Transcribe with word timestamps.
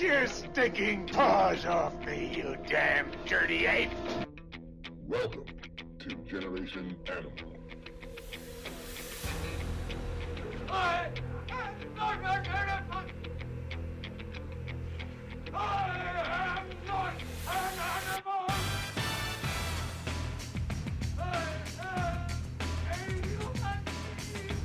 Get 0.00 0.08
your 0.08 0.26
stinking 0.28 1.08
paws 1.08 1.66
off 1.66 1.94
me, 2.06 2.32
you 2.34 2.56
damn 2.66 3.10
dirty 3.26 3.66
ape! 3.66 3.90
Welcome 5.06 5.44
to 5.98 6.08
Generation 6.26 6.96
Animal. 7.06 7.58
I 10.70 11.10
am 11.50 11.84
not 11.94 12.16
an 12.16 12.46
animal! 12.46 13.02
I 15.52 16.56
am 16.56 16.66
not 16.86 17.12
an 17.46 17.76
animal! 17.92 18.46
I 21.18 21.30
am 21.82 22.26
a 22.90 22.94
human 23.26 23.80
being! 24.32 24.60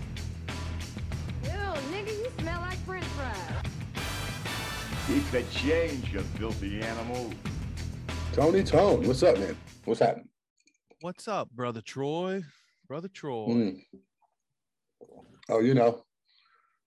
Ew, 1.43 1.71
nigga, 1.91 2.13
you 2.23 2.31
smell 2.39 2.61
like 2.61 2.79
french 2.85 3.03
fries. 3.03 3.64
Keep 5.07 5.29
the 5.29 5.43
change, 5.51 6.11
you 6.11 6.19
filthy 6.19 6.81
animal. 6.81 7.29
Tony 8.33 8.63
Tone, 8.63 9.05
what's 9.05 9.21
up, 9.21 9.37
man? 9.37 9.55
What's 9.83 9.99
happening? 9.99 10.27
What's 11.01 11.27
up, 11.27 11.47
brother 11.51 11.81
Troy? 11.81 12.43
Brother 12.87 13.07
Troy. 13.07 13.47
Mm. 13.49 13.81
Oh, 15.49 15.59
you 15.59 15.75
know, 15.75 16.01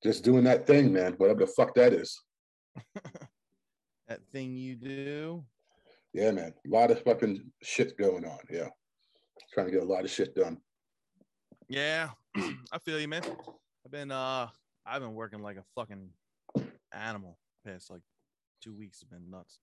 just 0.03 0.25
doing 0.25 0.43
that 0.45 0.67
thing, 0.67 0.93
man. 0.93 1.13
Whatever 1.19 1.41
the 1.41 1.47
fuck 1.47 1.75
that 1.75 1.93
is. 1.93 2.21
That 4.09 4.21
thing 4.33 4.57
you 4.57 4.75
do. 4.75 5.45
Yeah, 6.15 6.31
man. 6.31 6.55
A 6.67 6.71
lot 6.71 6.91
of 6.91 7.03
fucking 7.03 7.43
shit 7.63 7.99
going 7.99 8.25
on. 8.25 8.39
Yeah. 8.51 8.69
Trying 9.53 9.67
to 9.67 9.73
get 9.73 9.83
a 9.83 9.87
lot 9.87 10.05
of 10.05 10.11
shit 10.11 10.35
done. 10.35 10.57
Yeah, 11.69 12.09
I 12.73 12.79
feel 12.83 12.99
you, 12.99 13.07
man. 13.07 13.23
I've 13.85 13.93
been 13.93 14.11
uh 14.11 14.49
I've 14.87 15.03
been 15.03 15.13
working 15.13 15.41
like 15.41 15.59
a 15.59 15.65
fucking 15.75 16.09
animal 16.95 17.37
past 17.69 17.91
like 17.91 18.01
two 18.63 18.75
weeks 18.75 19.01
have 19.01 19.11
been 19.11 19.31
nuts. 19.31 19.59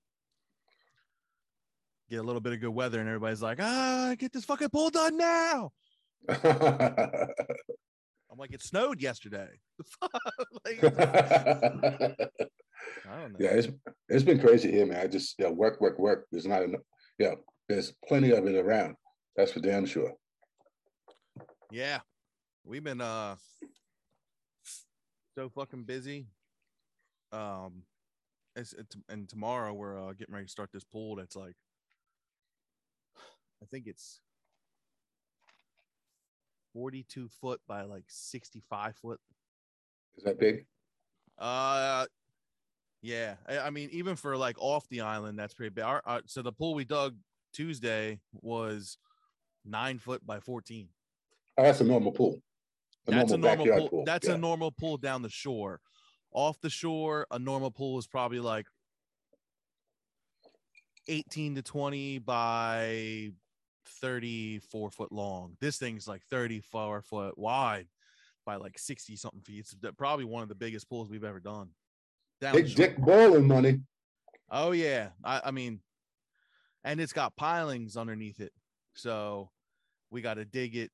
Get 2.10 2.18
a 2.18 2.24
little 2.24 2.42
bit 2.42 2.54
of 2.54 2.62
good 2.62 2.70
weather 2.70 3.00
and 3.00 3.10
everybody's 3.10 3.42
like, 3.42 3.58
ah, 3.60 4.14
get 4.18 4.32
this 4.32 4.46
fucking 4.46 4.70
pool 4.70 4.92
done 4.92 5.18
now. 5.18 5.72
I'm 6.30 6.38
like, 8.38 8.54
it 8.54 8.62
snowed 8.62 9.02
yesterday. 9.02 9.50
Like, 10.66 10.84
I 10.84 10.88
don't 13.22 13.40
know. 13.40 13.40
it's 13.40 13.68
it's 14.10 14.24
been 14.24 14.40
crazy 14.40 14.72
here, 14.72 14.86
man. 14.86 15.00
I 15.00 15.08
just 15.08 15.36
yeah, 15.38 15.50
work, 15.50 15.80
work, 15.80 16.00
work. 16.00 16.26
There's 16.32 16.48
not 16.48 16.64
enough. 16.64 16.82
Yeah, 17.20 17.36
there's 17.70 17.94
plenty 18.08 18.32
of 18.32 18.48
it 18.48 18.56
around. 18.56 18.96
That's 19.36 19.52
for 19.52 19.60
damn 19.60 19.86
sure. 19.86 20.14
Yeah. 21.72 22.00
We've 22.64 22.84
been 22.84 23.02
uh 23.02 23.36
so 25.36 25.50
fucking 25.50 25.84
busy. 25.84 26.28
Um 27.32 27.84
it's, 28.56 28.74
it's 28.74 28.96
and 29.10 29.28
tomorrow 29.28 29.74
we're 29.74 30.02
uh, 30.02 30.14
getting 30.14 30.34
ready 30.34 30.46
to 30.46 30.52
start 30.52 30.70
this 30.72 30.84
pool 30.84 31.16
that's 31.16 31.36
like 31.36 31.56
I 33.62 33.66
think 33.66 33.88
it's 33.88 34.22
42 36.74 37.30
foot 37.42 37.62
by 37.68 37.84
like 37.84 38.04
65 38.08 38.96
foot. 38.98 39.20
Is 40.18 40.24
that 40.24 40.40
big? 40.40 40.66
Uh 41.38 42.06
yeah. 43.02 43.36
I, 43.48 43.60
I 43.60 43.70
mean 43.70 43.90
even 43.92 44.16
for 44.16 44.38
like 44.38 44.56
off 44.60 44.88
the 44.90 45.02
island 45.02 45.38
that's 45.38 45.54
pretty 45.54 45.74
big. 45.74 45.84
Our, 45.84 46.02
uh, 46.06 46.22
so 46.26 46.42
the 46.42 46.52
pool 46.52 46.74
we 46.76 46.86
dug 46.86 47.16
Tuesday 47.54 48.20
was 48.34 48.98
9 49.66 50.00
foot 50.00 50.26
by 50.26 50.40
14. 50.40 50.88
Oh, 51.58 51.64
that's 51.64 51.80
a 51.80 51.84
normal 51.84 52.12
pool. 52.12 52.42
that's 53.08 53.32
a 53.32 53.38
normal 53.38 53.66
backyard 53.66 53.90
pool. 53.90 54.04
That's 54.06 54.28
yeah. 54.28 54.34
a 54.34 54.38
normal 54.38 54.72
pool 54.72 54.98
down 54.98 55.22
the 55.22 55.30
shore. 55.30 55.80
Off 56.36 56.60
the 56.60 56.70
shore, 56.70 57.26
a 57.32 57.40
normal 57.40 57.72
pool 57.72 57.98
is 57.98 58.08
probably 58.08 58.42
like 58.42 58.68
18 61.08 61.56
to 61.56 61.62
20 61.62 62.20
by 62.20 63.32
34 64.02 64.92
foot 64.92 65.12
long. 65.14 65.56
This 65.62 65.78
thing's 65.78 66.10
like 66.10 66.22
34 66.30 67.04
foot 67.04 67.38
wide 67.38 67.88
by 68.46 68.58
like 68.58 68.78
60 68.78 69.16
something 69.16 69.40
feet. 69.40 69.60
It's 69.60 69.76
probably 69.98 70.26
one 70.26 70.44
of 70.44 70.50
the 70.50 70.56
biggest 70.56 70.90
pools 70.90 71.10
we've 71.10 71.24
ever 71.24 71.40
done. 71.40 71.70
Down 72.42 72.54
Big 72.54 72.76
dick 72.76 72.98
bowling 72.98 73.48
money. 73.48 73.80
Oh 74.52 74.74
yeah, 74.74 75.12
I, 75.24 75.42
I 75.46 75.52
mean, 75.52 75.80
and 76.84 77.00
it's 77.00 77.14
got 77.14 77.38
pilings 77.38 77.96
underneath 77.96 78.42
it, 78.42 78.52
so 78.94 79.52
we 80.12 80.22
got 80.22 80.34
to 80.34 80.44
dig 80.44 80.76
it 80.76 80.92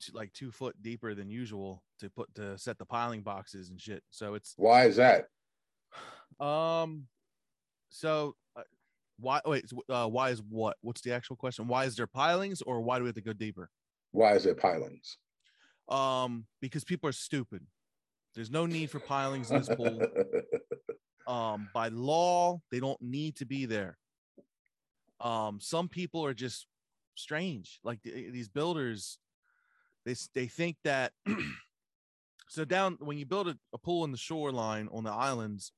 to 0.00 0.12
like 0.14 0.32
two 0.34 0.50
foot 0.50 0.76
deeper 0.82 1.14
than 1.14 1.30
usual 1.30 1.82
to 2.04 2.10
put 2.10 2.34
to 2.36 2.56
set 2.58 2.78
the 2.78 2.86
piling 2.86 3.22
boxes 3.22 3.70
and 3.70 3.80
shit. 3.80 4.02
So 4.10 4.34
it's 4.34 4.54
Why 4.56 4.84
is 4.84 4.96
that? 4.96 5.26
um, 6.40 7.06
so 7.88 8.36
uh, 8.56 8.62
why 9.18 9.40
wait 9.44 9.64
uh, 9.88 10.06
why 10.06 10.30
is 10.30 10.42
what? 10.48 10.76
What's 10.82 11.00
the 11.00 11.12
actual 11.12 11.36
question? 11.36 11.66
Why 11.66 11.84
is 11.84 11.96
there 11.96 12.06
pilings 12.06 12.62
or 12.62 12.80
why 12.80 12.98
do 12.98 13.04
we 13.04 13.08
have 13.08 13.16
to 13.16 13.22
go 13.22 13.32
deeper? 13.32 13.70
Why 14.12 14.34
is 14.34 14.44
there 14.44 14.54
pilings? 14.54 15.16
Um, 15.88 16.46
because 16.60 16.84
people 16.84 17.08
are 17.08 17.12
stupid. 17.12 17.66
There's 18.34 18.50
no 18.50 18.66
need 18.66 18.90
for 18.90 19.00
pilings 19.00 19.50
in 19.50 19.58
this 19.58 19.68
pool. 19.68 20.00
um 21.26 21.68
by 21.72 21.88
law 21.88 22.60
they 22.70 22.80
don't 22.80 23.00
need 23.00 23.34
to 23.34 23.46
be 23.46 23.64
there 23.64 23.96
um 25.20 25.58
some 25.58 25.88
people 25.88 26.22
are 26.22 26.34
just 26.34 26.66
strange 27.14 27.80
like 27.82 28.02
th- 28.02 28.30
these 28.30 28.50
builders 28.50 29.18
they 30.04 30.14
they 30.34 30.46
think 30.46 30.76
that 30.84 31.12
so 32.48 32.64
down 32.64 32.96
when 33.00 33.18
you 33.18 33.26
build 33.26 33.48
a, 33.48 33.56
a 33.72 33.78
pool 33.78 34.04
in 34.04 34.12
the 34.12 34.18
shoreline 34.18 34.88
on 34.92 35.04
the 35.04 35.10
islands 35.10 35.72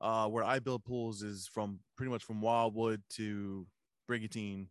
uh 0.00 0.26
where 0.26 0.44
i 0.44 0.58
build 0.58 0.84
pools 0.84 1.22
is 1.22 1.48
from 1.52 1.80
pretty 1.96 2.10
much 2.10 2.24
from 2.24 2.40
wildwood 2.40 3.02
to 3.08 3.66
brigantine 4.06 4.68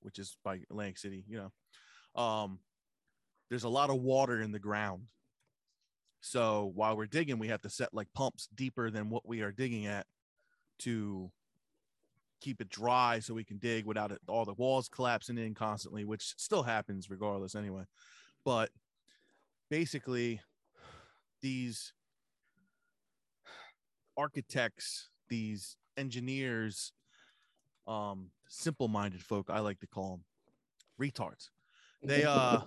which 0.00 0.18
is 0.18 0.36
by 0.44 0.60
atlantic 0.70 0.98
city 0.98 1.24
you 1.28 1.36
know 1.36 2.20
um 2.22 2.58
there's 3.48 3.64
a 3.64 3.68
lot 3.68 3.90
of 3.90 3.96
water 3.96 4.40
in 4.40 4.52
the 4.52 4.58
ground 4.58 5.02
so 6.20 6.70
while 6.74 6.96
we're 6.96 7.06
digging, 7.06 7.38
we 7.38 7.48
have 7.48 7.62
to 7.62 7.70
set 7.70 7.94
like 7.94 8.12
pumps 8.14 8.48
deeper 8.54 8.90
than 8.90 9.10
what 9.10 9.26
we 9.26 9.40
are 9.40 9.52
digging 9.52 9.86
at 9.86 10.06
to 10.80 11.30
keep 12.40 12.60
it 12.60 12.68
dry 12.68 13.20
so 13.20 13.34
we 13.34 13.44
can 13.44 13.58
dig 13.58 13.84
without 13.84 14.12
it, 14.12 14.20
all 14.28 14.44
the 14.44 14.54
walls 14.54 14.88
collapsing 14.88 15.38
in 15.38 15.54
constantly, 15.54 16.04
which 16.04 16.34
still 16.36 16.62
happens 16.62 17.10
regardless 17.10 17.54
anyway. 17.54 17.84
But 18.44 18.70
basically, 19.70 20.40
these 21.40 21.92
architects, 24.16 25.08
these 25.28 25.76
engineers, 25.96 26.92
um, 27.86 28.30
simple-minded 28.48 29.22
folk, 29.22 29.46
I 29.48 29.60
like 29.60 29.80
to 29.80 29.86
call 29.86 30.10
them 30.10 30.24
retards. 31.00 31.48
They 32.02 32.24
uh 32.24 32.60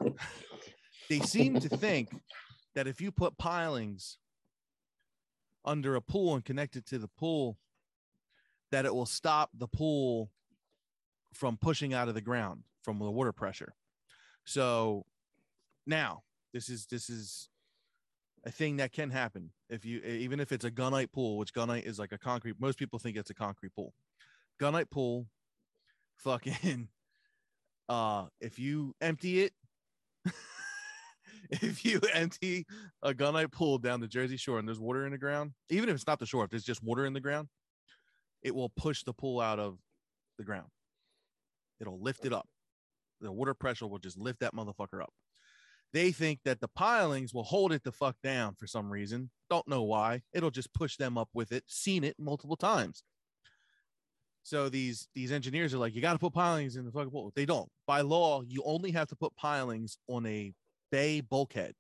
they 1.09 1.19
seem 1.19 1.59
to 1.59 1.69
think 1.69 2.09
that 2.75 2.88
if 2.88 3.02
you 3.02 3.12
put 3.12 3.38
pilings 3.38 4.18
under 5.66 5.96
a 5.96 6.02
pool 6.02 6.36
and 6.36 6.44
connect 6.44 6.75
it 6.75 6.86
to 6.88 6.97
the 6.97 7.08
pool, 7.08 7.58
that 8.72 8.86
it 8.86 8.94
will 8.94 9.06
stop 9.06 9.50
the 9.58 9.68
pool 9.68 10.30
from 11.34 11.58
pushing 11.58 11.94
out 11.94 12.08
of 12.08 12.16
the 12.16 12.22
ground 12.22 12.63
from 12.84 13.00
the 13.00 13.09
water 13.09 13.31
pressure. 13.31 13.74
So 14.46 15.06
now 15.88 16.24
this 16.53 16.69
is 16.69 16.86
this 16.86 17.09
is 17.09 17.50
a 18.46 18.52
thing 18.52 18.78
that 18.78 18.91
can 18.91 19.09
happen 19.09 19.52
if 19.69 19.86
you 19.86 20.00
even 20.00 20.40
if 20.40 20.52
it's 20.52 20.66
a 20.66 20.72
gunite 20.72 21.12
pool, 21.12 21.38
which 21.38 21.53
gunite 21.53 21.86
is 21.86 22.00
like 22.00 22.12
a 22.12 22.18
concrete. 22.18 22.56
Most 22.59 22.78
people 22.78 23.00
think 23.00 23.18
it's 23.18 23.31
a 23.31 23.36
concrete 23.36 23.74
pool. 23.75 23.94
Gunite 24.62 24.90
pool, 24.90 25.28
fucking. 26.18 26.90
Uh, 27.90 28.28
if 28.40 28.58
you 28.58 28.96
empty 29.02 29.42
it 29.42 29.52
if 31.50 31.84
you 31.86 32.00
empty 32.13 32.66
a 33.02 33.13
gunite 33.13 33.52
pool 33.52 33.78
down 33.78 34.00
the 34.00 34.08
Jersey 34.08 34.38
Shore 34.38 34.59
and 34.59 34.68
there's 34.68 34.80
water 34.80 35.06
in 35.06 35.12
the 35.12 35.18
ground, 35.18 35.52
even 35.69 35.90
if 35.90 35.96
it's 35.96 36.08
not 36.08 36.19
the 36.19 36.25
shore, 36.25 36.46
if 36.46 36.50
there's 36.50 36.63
just 36.63 36.81
water 36.84 37.06
in 37.06 37.13
the 37.13 37.19
ground, 37.19 37.50
it 38.42 38.56
will 38.56 38.69
push 38.69 39.04
the 39.04 39.13
pool 39.13 39.39
out 39.39 39.60
of 39.60 39.78
the 40.38 40.44
ground. 40.44 40.68
It'll 41.80 42.00
lift 42.00 42.25
it 42.25 42.33
up. 42.33 42.48
The 43.22 43.31
water 43.31 43.54
pressure 43.54 43.88
will 43.88 44.00
just 44.00 44.18
lift 44.18 44.39
that 44.39 44.56
motherfucker 44.56 45.01
up. 45.01 45.13
They 45.94 46.12
think 46.12 46.40
that 46.44 46.60
the 46.60 46.68
pilings 46.68 47.34
will 47.34 47.44
hold 47.44 47.72
it 47.72 47.84
the 47.84 47.92
fuck 47.92 48.16
down 48.24 48.56
for 48.56 48.66
some 48.66 48.92
reason. 48.92 49.30
Don't 49.50 49.68
know 49.68 49.84
why. 49.84 50.24
It'll 50.34 50.50
just 50.51 50.74
push 50.74 50.98
them 50.98 51.18
up 51.18 51.30
with 51.34 51.51
it. 51.51 51.63
Seen 51.68 52.04
it 52.04 52.16
multiple 52.18 52.56
times. 52.56 53.04
So 54.42 54.68
these 54.69 55.07
these 55.13 55.31
engineers 55.31 55.74
are 55.74 55.78
like, 55.78 55.95
you 55.95 56.01
got 56.01 56.13
to 56.13 56.19
put 56.19 56.34
pilings 56.34 56.75
in 56.75 56.86
the 56.86 56.92
fucking 56.92 57.12
pool. 57.12 57.31
They 57.36 57.45
don't. 57.45 57.69
By 57.88 58.01
law, 58.01 58.42
you 58.42 58.62
only 58.66 58.92
have 58.92 59.07
to 59.10 59.16
put 59.16 59.36
pilings 59.36 59.98
on 60.07 60.25
a 60.25 60.54
bay 60.92 61.22
bulkhead, 61.22 61.75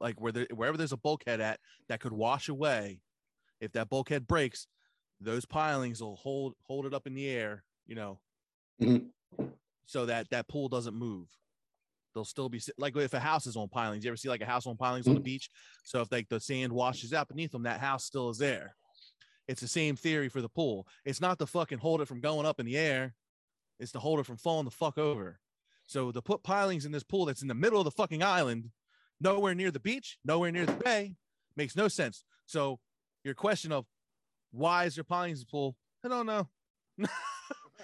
like 0.00 0.20
where 0.20 0.32
there, 0.32 0.46
wherever 0.54 0.78
there's 0.78 0.92
a 0.92 0.96
bulkhead 0.96 1.40
at 1.40 1.60
that 1.88 2.00
could 2.00 2.12
wash 2.12 2.48
away. 2.48 3.00
If 3.60 3.72
that 3.72 3.90
bulkhead 3.90 4.26
breaks, 4.26 4.66
those 5.20 5.44
pilings 5.44 6.00
will 6.00 6.16
hold 6.16 6.54
hold 6.62 6.86
it 6.86 6.94
up 6.94 7.06
in 7.06 7.14
the 7.14 7.28
air, 7.28 7.64
you 7.86 7.96
know, 7.96 8.20
Mhm. 8.80 9.10
so 9.84 10.06
that 10.06 10.30
that 10.30 10.48
pool 10.48 10.68
doesn't 10.68 10.94
move. 10.94 11.28
They'll 12.14 12.24
still 12.24 12.48
be 12.48 12.60
like 12.78 12.96
if 12.96 13.14
a 13.14 13.20
house 13.20 13.46
is 13.46 13.56
on 13.56 13.68
pilings. 13.68 14.04
You 14.04 14.10
ever 14.10 14.16
see 14.16 14.28
like 14.28 14.40
a 14.40 14.46
house 14.46 14.66
on 14.66 14.76
pilings 14.76 15.08
on 15.08 15.14
the 15.14 15.20
mm. 15.20 15.24
beach? 15.24 15.50
So 15.82 16.00
if 16.00 16.12
like 16.12 16.28
the 16.28 16.40
sand 16.40 16.72
washes 16.72 17.12
out 17.12 17.28
beneath 17.28 17.50
them, 17.50 17.64
that 17.64 17.80
house 17.80 18.04
still 18.04 18.30
is 18.30 18.38
there. 18.38 18.76
It's 19.48 19.60
the 19.60 19.68
same 19.68 19.96
theory 19.96 20.28
for 20.28 20.40
the 20.40 20.48
pool. 20.48 20.86
It's 21.04 21.20
not 21.20 21.38
to 21.40 21.46
fucking 21.46 21.78
hold 21.78 22.00
it 22.00 22.08
from 22.08 22.20
going 22.20 22.46
up 22.46 22.60
in 22.60 22.66
the 22.66 22.78
air. 22.78 23.14
It's 23.78 23.92
to 23.92 23.98
hold 23.98 24.20
it 24.20 24.26
from 24.26 24.36
falling 24.36 24.64
the 24.64 24.70
fuck 24.70 24.96
over. 24.96 25.38
So 25.86 26.12
to 26.12 26.22
put 26.22 26.42
pilings 26.42 26.86
in 26.86 26.92
this 26.92 27.02
pool 27.02 27.26
that's 27.26 27.42
in 27.42 27.48
the 27.48 27.54
middle 27.54 27.78
of 27.78 27.84
the 27.84 27.90
fucking 27.90 28.22
island, 28.22 28.70
nowhere 29.20 29.54
near 29.54 29.70
the 29.70 29.80
beach, 29.80 30.18
nowhere 30.24 30.52
near 30.52 30.66
the 30.66 30.72
bay, 30.72 31.16
makes 31.56 31.76
no 31.76 31.88
sense. 31.88 32.24
So 32.46 32.78
your 33.22 33.34
question 33.34 33.72
of 33.72 33.84
why 34.52 34.84
is 34.84 34.94
there 34.94 35.04
pilings 35.04 35.40
in 35.40 35.46
the 35.46 35.50
pool? 35.50 35.76
I 36.04 36.08
don't 36.08 36.26
know. 36.26 36.48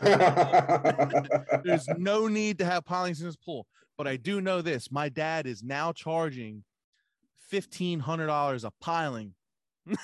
There's 1.65 1.89
no 1.99 2.29
need 2.29 2.59
to 2.59 2.65
have 2.65 2.85
pilings 2.85 3.21
in 3.21 3.27
this 3.27 3.37
pool. 3.37 3.67
But 4.01 4.09
I 4.09 4.17
do 4.17 4.41
know 4.41 4.63
this: 4.63 4.91
my 4.91 5.11
dad 5.11 5.47
is 5.47 5.63
now 5.63 5.93
charging 5.93 6.65
fifteen 7.39 8.01
hundred 8.01 8.29
dollars 8.29 8.65
a 8.65 8.73
piling. 8.81 9.35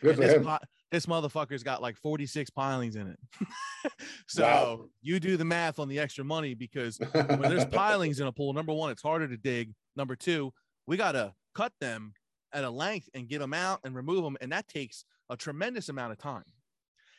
This, 0.00 0.16
him. 0.18 0.48
this 0.92 1.06
motherfucker's 1.06 1.62
got 1.64 1.80
like 1.82 1.96
46 1.96 2.50
pilings 2.50 2.94
in 2.96 3.08
it. 3.08 3.92
so 4.28 4.42
Wow. 4.44 4.84
you 5.00 5.18
do 5.18 5.36
the 5.38 5.44
math 5.44 5.78
on 5.78 5.88
the 5.88 5.98
extra 5.98 6.22
money 6.22 6.54
because 6.54 6.98
when 7.12 7.40
there's 7.40 7.64
pilings 7.64 8.20
in 8.20 8.26
a 8.26 8.32
pool, 8.32 8.52
number 8.52 8.74
one, 8.74 8.90
it's 8.90 9.02
harder 9.02 9.26
to 9.26 9.38
dig. 9.38 9.74
Number 9.96 10.14
two, 10.14 10.52
we 10.86 10.96
got 10.98 11.12
to 11.12 11.34
cut 11.54 11.72
them 11.80 12.12
at 12.52 12.62
a 12.62 12.70
length 12.70 13.08
and 13.14 13.26
get 13.26 13.40
them 13.40 13.54
out 13.54 13.80
and 13.84 13.96
remove 13.96 14.22
them. 14.22 14.36
And 14.42 14.52
that 14.52 14.68
takes 14.68 15.06
a 15.30 15.36
tremendous 15.36 15.88
amount 15.88 16.12
of 16.12 16.18
time. 16.18 16.44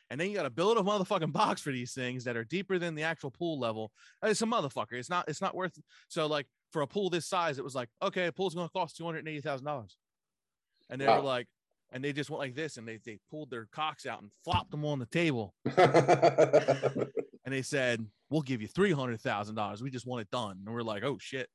And 0.10 0.20
then 0.20 0.30
you 0.30 0.36
got 0.36 0.44
to 0.44 0.50
build 0.50 0.78
a 0.78 0.82
motherfucking 0.82 1.32
box 1.34 1.62
for 1.62 1.72
these 1.72 1.94
things 1.94 2.24
that 2.24 2.38
are 2.38 2.44
deeper 2.46 2.80
than 2.80 2.96
the 2.96 3.04
actual 3.04 3.32
pool 3.32 3.60
level. 3.60 3.92
It's 4.24 4.42
a 4.42 4.46
motherfucker. 4.46 4.94
It's 4.94 5.10
not, 5.10 5.28
it's 5.28 5.42
not 5.42 5.56
worth 5.56 5.78
So 6.08 6.28
like 6.28 6.48
for 6.72 6.82
a 6.82 6.88
pool 6.88 7.10
this 7.10 7.26
size, 7.26 7.58
it 7.58 7.64
was 7.64 7.76
like, 7.76 7.90
okay, 8.02 8.28
a 8.28 8.32
pool's 8.32 8.56
going 8.56 8.68
to 8.68 8.72
cost 8.74 8.98
$280,000. 9.00 9.96
And 10.90 11.02
they 11.02 11.08
Wow. 11.08 11.18
were 11.18 11.26
like, 11.26 11.48
and 11.92 12.04
they 12.04 12.14
just 12.14 12.30
went 12.30 12.40
like 12.40 12.56
this 12.56 12.78
and 12.78 12.88
they, 12.88 13.00
they 13.06 13.20
pulled 13.30 13.50
their 13.50 13.66
cocks 13.72 14.06
out 14.06 14.22
and 14.22 14.32
flopped 14.44 14.72
them 14.72 14.86
on 14.86 15.00
the 15.00 15.06
table. 15.06 15.54
And 17.46 17.54
they 17.54 17.62
said, 17.62 18.06
we'll 18.30 18.42
give 18.42 18.62
you 18.62 18.68
$300,000. 18.68 19.82
We 19.82 19.90
just 19.90 20.06
want 20.06 20.22
it 20.22 20.30
done. 20.30 20.62
And 20.66 20.76
we're 20.76 20.82
like, 20.82 21.04
oh 21.06 21.18
shit. 21.18 21.48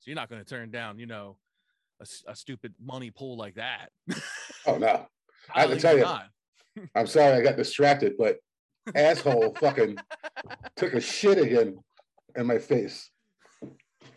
So 0.00 0.10
you're 0.10 0.14
not 0.16 0.30
going 0.30 0.42
to 0.42 0.48
turn 0.48 0.70
down, 0.70 0.98
you 0.98 1.04
know, 1.04 1.36
a 2.26 2.34
stupid 2.34 2.74
money 2.80 3.10
pool 3.10 3.36
like 3.36 3.56
that. 3.56 3.90
oh 4.66 4.78
no. 4.78 5.06
I 5.54 5.60
How 5.60 5.66
can 5.68 5.78
tell 5.78 5.94
you. 5.96 6.04
not? 6.04 6.28
I'm 6.94 7.06
sorry 7.06 7.32
I 7.32 7.42
got 7.42 7.56
distracted, 7.56 8.14
but 8.18 8.38
asshole 8.94 9.54
fucking 9.60 9.96
took 10.76 10.94
a 10.94 11.00
shit 11.00 11.38
again 11.38 11.78
in 12.36 12.46
my 12.46 12.58
face. 12.58 13.10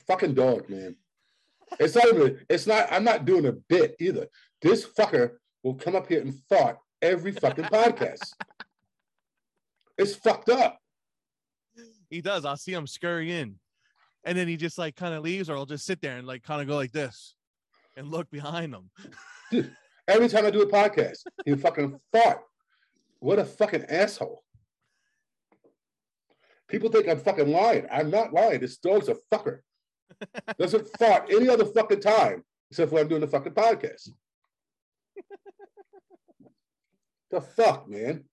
Fucking 0.07 0.33
dog, 0.33 0.69
man. 0.69 0.95
It's 1.79 1.95
not 1.95 2.07
even, 2.07 2.39
it's 2.49 2.67
not, 2.67 2.87
I'm 2.91 3.03
not 3.03 3.25
doing 3.25 3.45
a 3.45 3.51
bit 3.51 3.95
either. 3.99 4.27
This 4.61 4.85
fucker 4.85 5.33
will 5.63 5.75
come 5.75 5.95
up 5.95 6.07
here 6.07 6.21
and 6.21 6.33
fart 6.49 6.77
every 7.01 7.31
fucking 7.31 7.65
podcast. 7.65 8.33
It's 9.97 10.15
fucked 10.15 10.49
up. 10.49 10.79
He 12.09 12.21
does. 12.21 12.45
I'll 12.45 12.57
see 12.57 12.73
him 12.73 12.87
scurry 12.87 13.37
in. 13.37 13.55
And 14.23 14.37
then 14.37 14.47
he 14.47 14.57
just 14.57 14.77
like 14.77 14.95
kind 14.95 15.13
of 15.13 15.23
leaves, 15.23 15.49
or 15.49 15.55
I'll 15.55 15.65
just 15.65 15.85
sit 15.85 16.01
there 16.01 16.17
and 16.17 16.27
like 16.27 16.43
kind 16.43 16.61
of 16.61 16.67
go 16.67 16.75
like 16.75 16.91
this 16.91 17.35
and 17.95 18.09
look 18.09 18.29
behind 18.29 18.73
him. 18.73 19.69
Every 20.09 20.27
time 20.27 20.43
I 20.43 20.49
do 20.49 20.63
a 20.63 20.67
podcast, 20.67 21.19
he 21.45 21.55
fucking 21.55 21.99
fart. 22.11 22.41
What 23.19 23.37
a 23.37 23.45
fucking 23.45 23.85
asshole. 23.85 24.41
People 26.67 26.89
think 26.89 27.07
I'm 27.07 27.19
fucking 27.19 27.51
lying. 27.51 27.85
I'm 27.91 28.09
not 28.09 28.33
lying. 28.33 28.59
This 28.59 28.77
dog's 28.77 29.07
a 29.07 29.17
fucker. 29.31 29.59
Doesn't 30.57 30.87
fart 30.97 31.29
any 31.31 31.47
other 31.47 31.65
fucking 31.65 32.01
time 32.01 32.43
except 32.71 32.91
when 32.91 33.03
I'm 33.03 33.07
doing 33.07 33.21
the 33.21 33.27
fucking 33.27 33.53
podcast. 33.53 34.09
the 37.29 37.41
fuck, 37.41 37.87
man? 37.87 38.23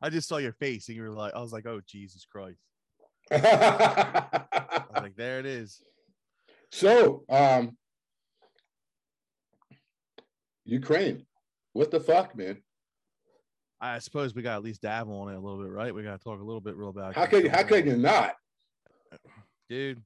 I 0.00 0.08
just 0.08 0.26
saw 0.26 0.38
your 0.38 0.52
face 0.54 0.88
and 0.88 0.96
you 0.96 1.02
were 1.02 1.10
like, 1.10 1.34
I 1.34 1.40
was 1.40 1.52
like, 1.52 1.66
oh 1.66 1.82
Jesus 1.86 2.24
Christ. 2.24 2.60
I 3.30 4.46
was 4.90 5.02
like, 5.02 5.16
there 5.16 5.38
it 5.38 5.46
is. 5.46 5.82
so, 6.72 7.24
um, 7.28 7.76
Ukraine. 10.70 11.26
What 11.72 11.90
the 11.90 12.00
fuck, 12.00 12.36
man? 12.36 12.62
I 13.80 13.98
suppose 13.98 14.34
we 14.34 14.42
got 14.42 14.56
at 14.56 14.62
least 14.62 14.82
dabble 14.82 15.14
on 15.20 15.32
it 15.32 15.36
a 15.36 15.40
little 15.40 15.58
bit, 15.60 15.70
right? 15.70 15.94
We 15.94 16.02
got 16.02 16.18
to 16.18 16.22
talk 16.24 16.40
a 16.40 16.44
little 16.44 16.60
bit 16.60 16.76
real 16.76 16.90
about. 16.90 17.14
How 17.14 17.26
can 17.26 17.46
how 17.46 17.62
can 17.62 17.86
you 17.86 17.96
not? 17.96 18.34
dude? 19.68 20.02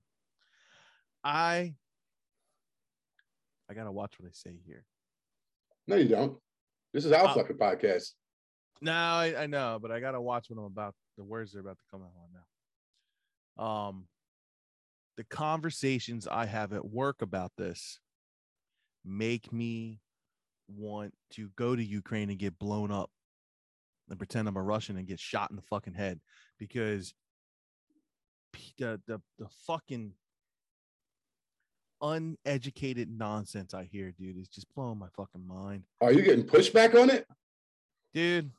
I 1.22 1.74
I 3.70 3.74
gotta 3.74 3.92
watch 3.92 4.14
what 4.18 4.28
I 4.28 4.32
say 4.32 4.56
here. 4.66 4.84
No, 5.86 5.96
you 5.96 6.08
don't. 6.08 6.38
This 6.92 7.04
is 7.04 7.12
our 7.12 7.28
Oh. 7.30 7.34
fucking 7.34 7.56
podcast. 7.56 8.12
No, 8.80 8.92
I, 8.92 9.42
I 9.42 9.46
know, 9.46 9.78
but 9.80 9.90
I 9.90 10.00
gotta 10.00 10.20
watch 10.20 10.46
what 10.48 10.58
I'm 10.58 10.64
about. 10.66 10.94
The 11.16 11.24
words 11.24 11.52
that 11.52 11.58
are 11.58 11.62
about 11.62 11.78
to 11.78 11.84
come 11.90 12.02
out 12.02 12.12
on 12.16 12.28
now. 13.58 13.64
Um, 13.88 14.06
the 15.16 15.24
conversations 15.24 16.26
I 16.26 16.46
have 16.46 16.72
at 16.72 16.84
work 16.84 17.22
about 17.22 17.52
this 17.56 18.00
make 19.04 19.52
me 19.52 20.00
want 20.68 21.14
to 21.32 21.50
go 21.56 21.76
to 21.76 21.84
Ukraine 21.84 22.30
and 22.30 22.38
get 22.38 22.58
blown 22.58 22.90
up 22.90 23.10
and 24.08 24.18
pretend 24.18 24.48
I'm 24.48 24.56
a 24.56 24.62
Russian 24.62 24.96
and 24.96 25.06
get 25.06 25.20
shot 25.20 25.50
in 25.50 25.56
the 25.56 25.62
fucking 25.62 25.94
head 25.94 26.20
because 26.58 27.14
the 28.78 29.00
the, 29.06 29.20
the 29.38 29.48
fucking 29.66 30.12
uneducated 32.02 33.08
nonsense 33.10 33.72
I 33.72 33.84
hear, 33.84 34.12
dude, 34.12 34.36
is 34.36 34.48
just 34.48 34.72
blowing 34.74 34.98
my 34.98 35.08
fucking 35.16 35.46
mind, 35.46 35.84
Are 36.00 36.12
you 36.12 36.22
getting 36.22 36.44
pushback 36.44 37.00
on 37.00 37.10
it? 37.10 37.26
dude. 38.12 38.50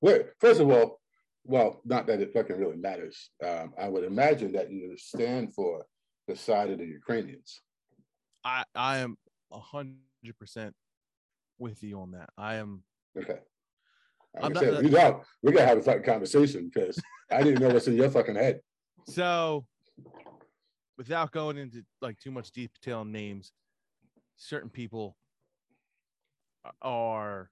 Wait, 0.00 0.26
first 0.38 0.60
of 0.60 0.70
all, 0.70 1.00
well, 1.44 1.80
not 1.84 2.06
that 2.06 2.20
it 2.20 2.32
fucking 2.32 2.58
really 2.58 2.76
matters. 2.76 3.30
Um, 3.44 3.74
I 3.78 3.88
would 3.88 4.04
imagine 4.04 4.52
that 4.52 4.70
you 4.70 4.96
stand 4.96 5.52
for 5.54 5.84
the 6.26 6.36
side 6.36 6.70
of 6.70 6.78
the 6.78 6.86
Ukrainians. 6.86 7.60
I 8.44 8.64
I 8.74 8.98
am 8.98 9.16
a 9.52 9.58
hundred 9.58 9.98
percent 10.38 10.74
with 11.60 11.82
you 11.82 12.00
on 12.00 12.12
that. 12.12 12.30
I 12.36 12.56
am 12.56 12.82
Okay. 13.16 13.38
Like 14.34 14.44
I'm 14.44 14.44
I 14.44 14.48
not- 14.54 14.62
said, 14.62 14.84
we 14.84 14.90
don't. 14.90 15.22
We're 15.42 15.52
gonna 15.52 15.66
have 15.66 15.78
a 15.78 15.82
fucking 15.82 16.02
conversation 16.04 16.70
because 16.72 17.00
I 17.30 17.42
didn't 17.42 17.60
know 17.60 17.68
what's 17.74 17.86
in 17.88 17.96
your 17.96 18.10
fucking 18.10 18.36
head. 18.36 18.60
so 19.06 19.66
without 20.96 21.30
going 21.32 21.56
into 21.58 21.82
like 22.02 22.18
too 22.18 22.30
much 22.30 22.52
detail 22.52 23.02
and 23.02 23.12
names, 23.12 23.52
certain 24.36 24.68
people 24.70 25.16
are 26.82 27.50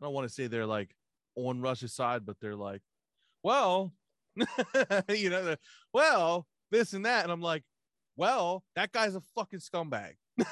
I 0.00 0.04
don't 0.04 0.14
want 0.14 0.28
to 0.28 0.32
say 0.34 0.46
they're 0.46 0.66
like 0.66 0.94
on 1.36 1.60
Russia's 1.60 1.92
side, 1.94 2.24
but 2.24 2.36
they're 2.40 2.56
like, 2.56 2.82
well, 3.42 3.92
you 5.08 5.30
know, 5.30 5.56
well, 5.92 6.46
this 6.70 6.92
and 6.92 7.04
that. 7.04 7.24
And 7.24 7.32
I'm 7.32 7.40
like, 7.42 7.64
well, 8.16 8.62
that 8.76 8.92
guy's 8.92 9.14
a 9.14 9.20
fucking 9.34 9.60
scumbag. 9.60 10.12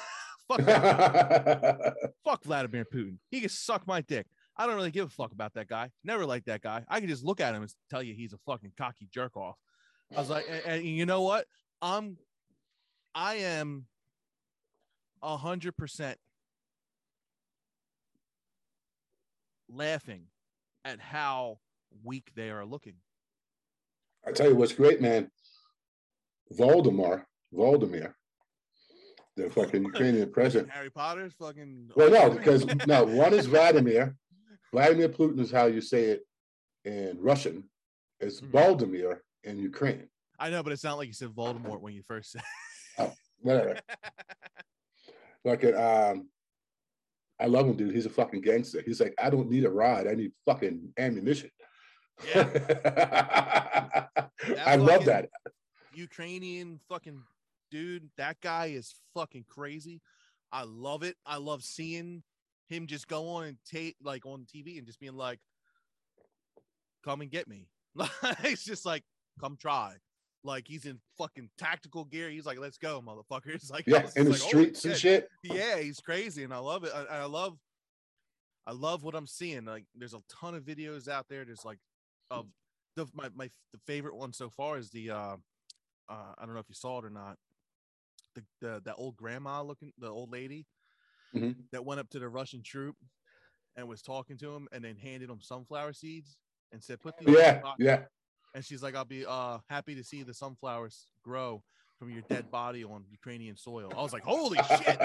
Fuck 0.49 0.65
fuck 2.25 2.43
Vladimir 2.43 2.85
Putin. 2.85 3.17
He 3.29 3.39
can 3.39 3.49
suck 3.49 3.87
my 3.87 4.01
dick. 4.01 4.25
I 4.57 4.65
don't 4.65 4.75
really 4.75 4.91
give 4.91 5.05
a 5.05 5.09
fuck 5.09 5.31
about 5.31 5.53
that 5.53 5.69
guy. 5.69 5.91
Never 6.03 6.25
liked 6.25 6.47
that 6.47 6.61
guy. 6.61 6.83
I 6.89 6.99
can 6.99 7.07
just 7.07 7.23
look 7.23 7.39
at 7.39 7.55
him 7.55 7.61
and 7.61 7.71
tell 7.89 8.03
you 8.03 8.13
he's 8.13 8.33
a 8.33 8.39
fucking 8.45 8.73
cocky 8.77 9.07
jerk 9.13 9.37
off. 9.37 9.55
I 10.13 10.19
was 10.19 10.29
like, 10.29 10.45
and, 10.49 10.61
and 10.65 10.83
you 10.83 11.05
know 11.05 11.21
what? 11.21 11.45
I'm, 11.81 12.17
I 13.15 13.35
am 13.35 13.85
a 15.21 15.37
hundred 15.37 15.77
percent 15.77 16.17
laughing 19.69 20.23
at 20.83 20.99
how 20.99 21.59
weak 22.03 22.31
they 22.35 22.49
are 22.49 22.65
looking. 22.65 22.95
I 24.27 24.31
tell 24.31 24.49
you 24.49 24.55
what's 24.55 24.73
great, 24.73 24.99
man. 25.01 25.29
Voldemort, 26.53 27.23
Voldemir, 27.53 28.13
the 29.39 29.49
fucking 29.49 29.83
Ukrainian 29.83 30.31
president. 30.31 30.69
Harry 30.71 30.89
Potter's 30.89 31.33
fucking. 31.33 31.91
Well, 31.95 32.11
no, 32.11 32.29
because 32.29 32.65
no, 32.87 33.03
one 33.23 33.33
is 33.33 33.45
Vladimir. 33.45 34.15
Vladimir 34.71 35.09
Putin 35.09 35.39
is 35.39 35.51
how 35.51 35.65
you 35.65 35.81
say 35.81 36.05
it 36.05 36.21
in 36.85 37.17
Russian. 37.19 37.63
It's 38.19 38.41
Mhm. 38.41 38.51
Voldemir 38.51 39.19
in 39.43 39.57
Ukraine. 39.57 40.07
I 40.37 40.49
know, 40.49 40.61
but 40.63 40.73
it's 40.73 40.83
not 40.83 40.97
like 40.97 41.07
you 41.07 41.13
said 41.13 41.29
Voldemort 41.29 41.81
when 41.81 41.93
you 41.93 42.03
first 42.03 42.31
said. 42.31 42.43
Whatever. 43.41 43.79
Fucking, 45.45 45.75
um, 45.75 46.29
I 47.39 47.45
love 47.45 47.65
him, 47.67 47.75
dude. 47.77 47.95
He's 47.95 48.05
a 48.05 48.09
fucking 48.09 48.41
gangster. 48.41 48.81
He's 48.85 48.99
like, 48.99 49.13
I 49.17 49.29
don't 49.29 49.49
need 49.49 49.63
a 49.65 49.69
ride. 49.69 50.07
I 50.07 50.13
need 50.13 50.31
fucking 50.45 50.93
ammunition. 50.97 51.49
Yeah. 52.35 52.47
I 54.65 54.75
love 54.75 55.05
that. 55.05 55.29
Ukrainian 55.93 56.79
fucking 56.89 57.21
dude. 57.69 58.09
That 58.17 58.41
guy 58.41 58.67
is 58.67 58.93
fucking 59.13 59.45
crazy. 59.47 60.01
I 60.51 60.63
love 60.63 61.03
it. 61.03 61.15
I 61.25 61.37
love 61.37 61.63
seeing 61.63 62.23
him 62.67 62.87
just 62.87 63.07
go 63.07 63.29
on 63.29 63.45
and 63.45 63.57
take 63.69 63.95
like 64.03 64.25
on 64.25 64.45
TV 64.45 64.77
and 64.77 64.85
just 64.85 64.99
being 64.99 65.15
like, 65.15 65.39
"Come 67.03 67.21
and 67.21 67.31
get 67.31 67.47
me." 67.47 67.67
it's 68.43 68.63
just 68.63 68.85
like, 68.85 69.03
"Come 69.39 69.57
try." 69.59 69.95
Like 70.43 70.67
he's 70.67 70.85
in 70.85 70.99
fucking 71.17 71.49
tactical 71.57 72.05
gear. 72.05 72.29
He's 72.29 72.45
like, 72.45 72.59
"Let's 72.59 72.77
go, 72.77 73.01
motherfuckers!" 73.01 73.71
Like 73.71 73.85
Yeah, 73.87 74.07
in 74.15 74.25
the 74.25 74.31
like, 74.31 74.39
"Holy 74.39 74.51
streets 74.51 74.85
and 74.85 74.97
shit. 74.97 75.29
Yeah, 75.43 75.79
he's 75.79 75.99
crazy, 75.99 76.43
and 76.43 76.53
I 76.53 76.59
love 76.59 76.83
it. 76.83 76.91
I, 76.93 77.17
I 77.17 77.25
love 77.25 77.57
I 78.69 78.71
love 78.71 79.03
what 79.03 79.15
I'm 79.15 79.25
seeing. 79.25 79.65
Like, 79.65 79.85
there's 79.95 80.13
a 80.13 80.21
ton 80.29 80.53
of 80.53 80.63
videos 80.63 81.07
out 81.07 81.25
there. 81.27 81.43
There's 81.43 81.65
like, 81.65 81.79
of 82.29 82.45
the 82.95 83.07
my 83.13 83.29
my 83.33 83.49
the 83.73 83.79
favorite 83.87 84.15
one 84.15 84.31
so 84.31 84.51
far 84.51 84.77
is 84.77 84.91
the 84.91 85.09
uh, 85.09 85.35
uh 86.07 86.33
I 86.37 86.45
don't 86.45 86.53
know 86.53 86.59
if 86.59 86.69
you 86.69 86.75
saw 86.75 86.99
it 86.99 87.05
or 87.05 87.09
not. 87.09 87.37
The 88.35 88.45
the 88.61 88.81
that 88.85 88.95
old 88.95 89.17
grandma 89.17 89.61
looking, 89.63 89.93
the 89.97 90.09
old 90.09 90.31
lady 90.31 90.67
Mhm. 91.33 91.69
that 91.71 91.85
went 91.85 91.99
up 91.99 92.09
to 92.09 92.19
the 92.19 92.29
Russian 92.29 92.63
troop 92.63 92.95
and 93.75 93.87
was 93.87 94.01
talking 94.01 94.37
to 94.39 94.55
him, 94.55 94.67
and 94.71 94.83
then 94.83 94.97
handed 94.97 95.29
him 95.29 95.41
sunflower 95.41 95.93
seeds 95.93 96.37
and 96.71 96.83
said, 96.83 97.01
"Put 97.01 97.17
these 97.17 97.27
Yeah, 97.33 97.61
pocket." 97.61 97.81
yeah. 97.83 98.05
And 98.55 98.65
she's 98.65 98.83
like, 98.83 98.95
"I'll 98.95 99.05
be 99.05 99.25
uh 99.25 99.59
happy 99.69 99.95
to 99.95 100.03
see 100.03 100.23
the 100.23 100.33
sunflowers 100.33 101.11
grow 101.23 101.63
from 101.99 102.11
your 102.11 102.23
dead 102.23 102.49
body 102.51 102.83
on 102.85 103.05
Ukrainian 103.09 103.57
soil." 103.57 103.95
I 103.97 104.01
was 104.03 104.13
like, 104.13 104.23
"Holy 104.23 104.63
shit!" 104.63 105.01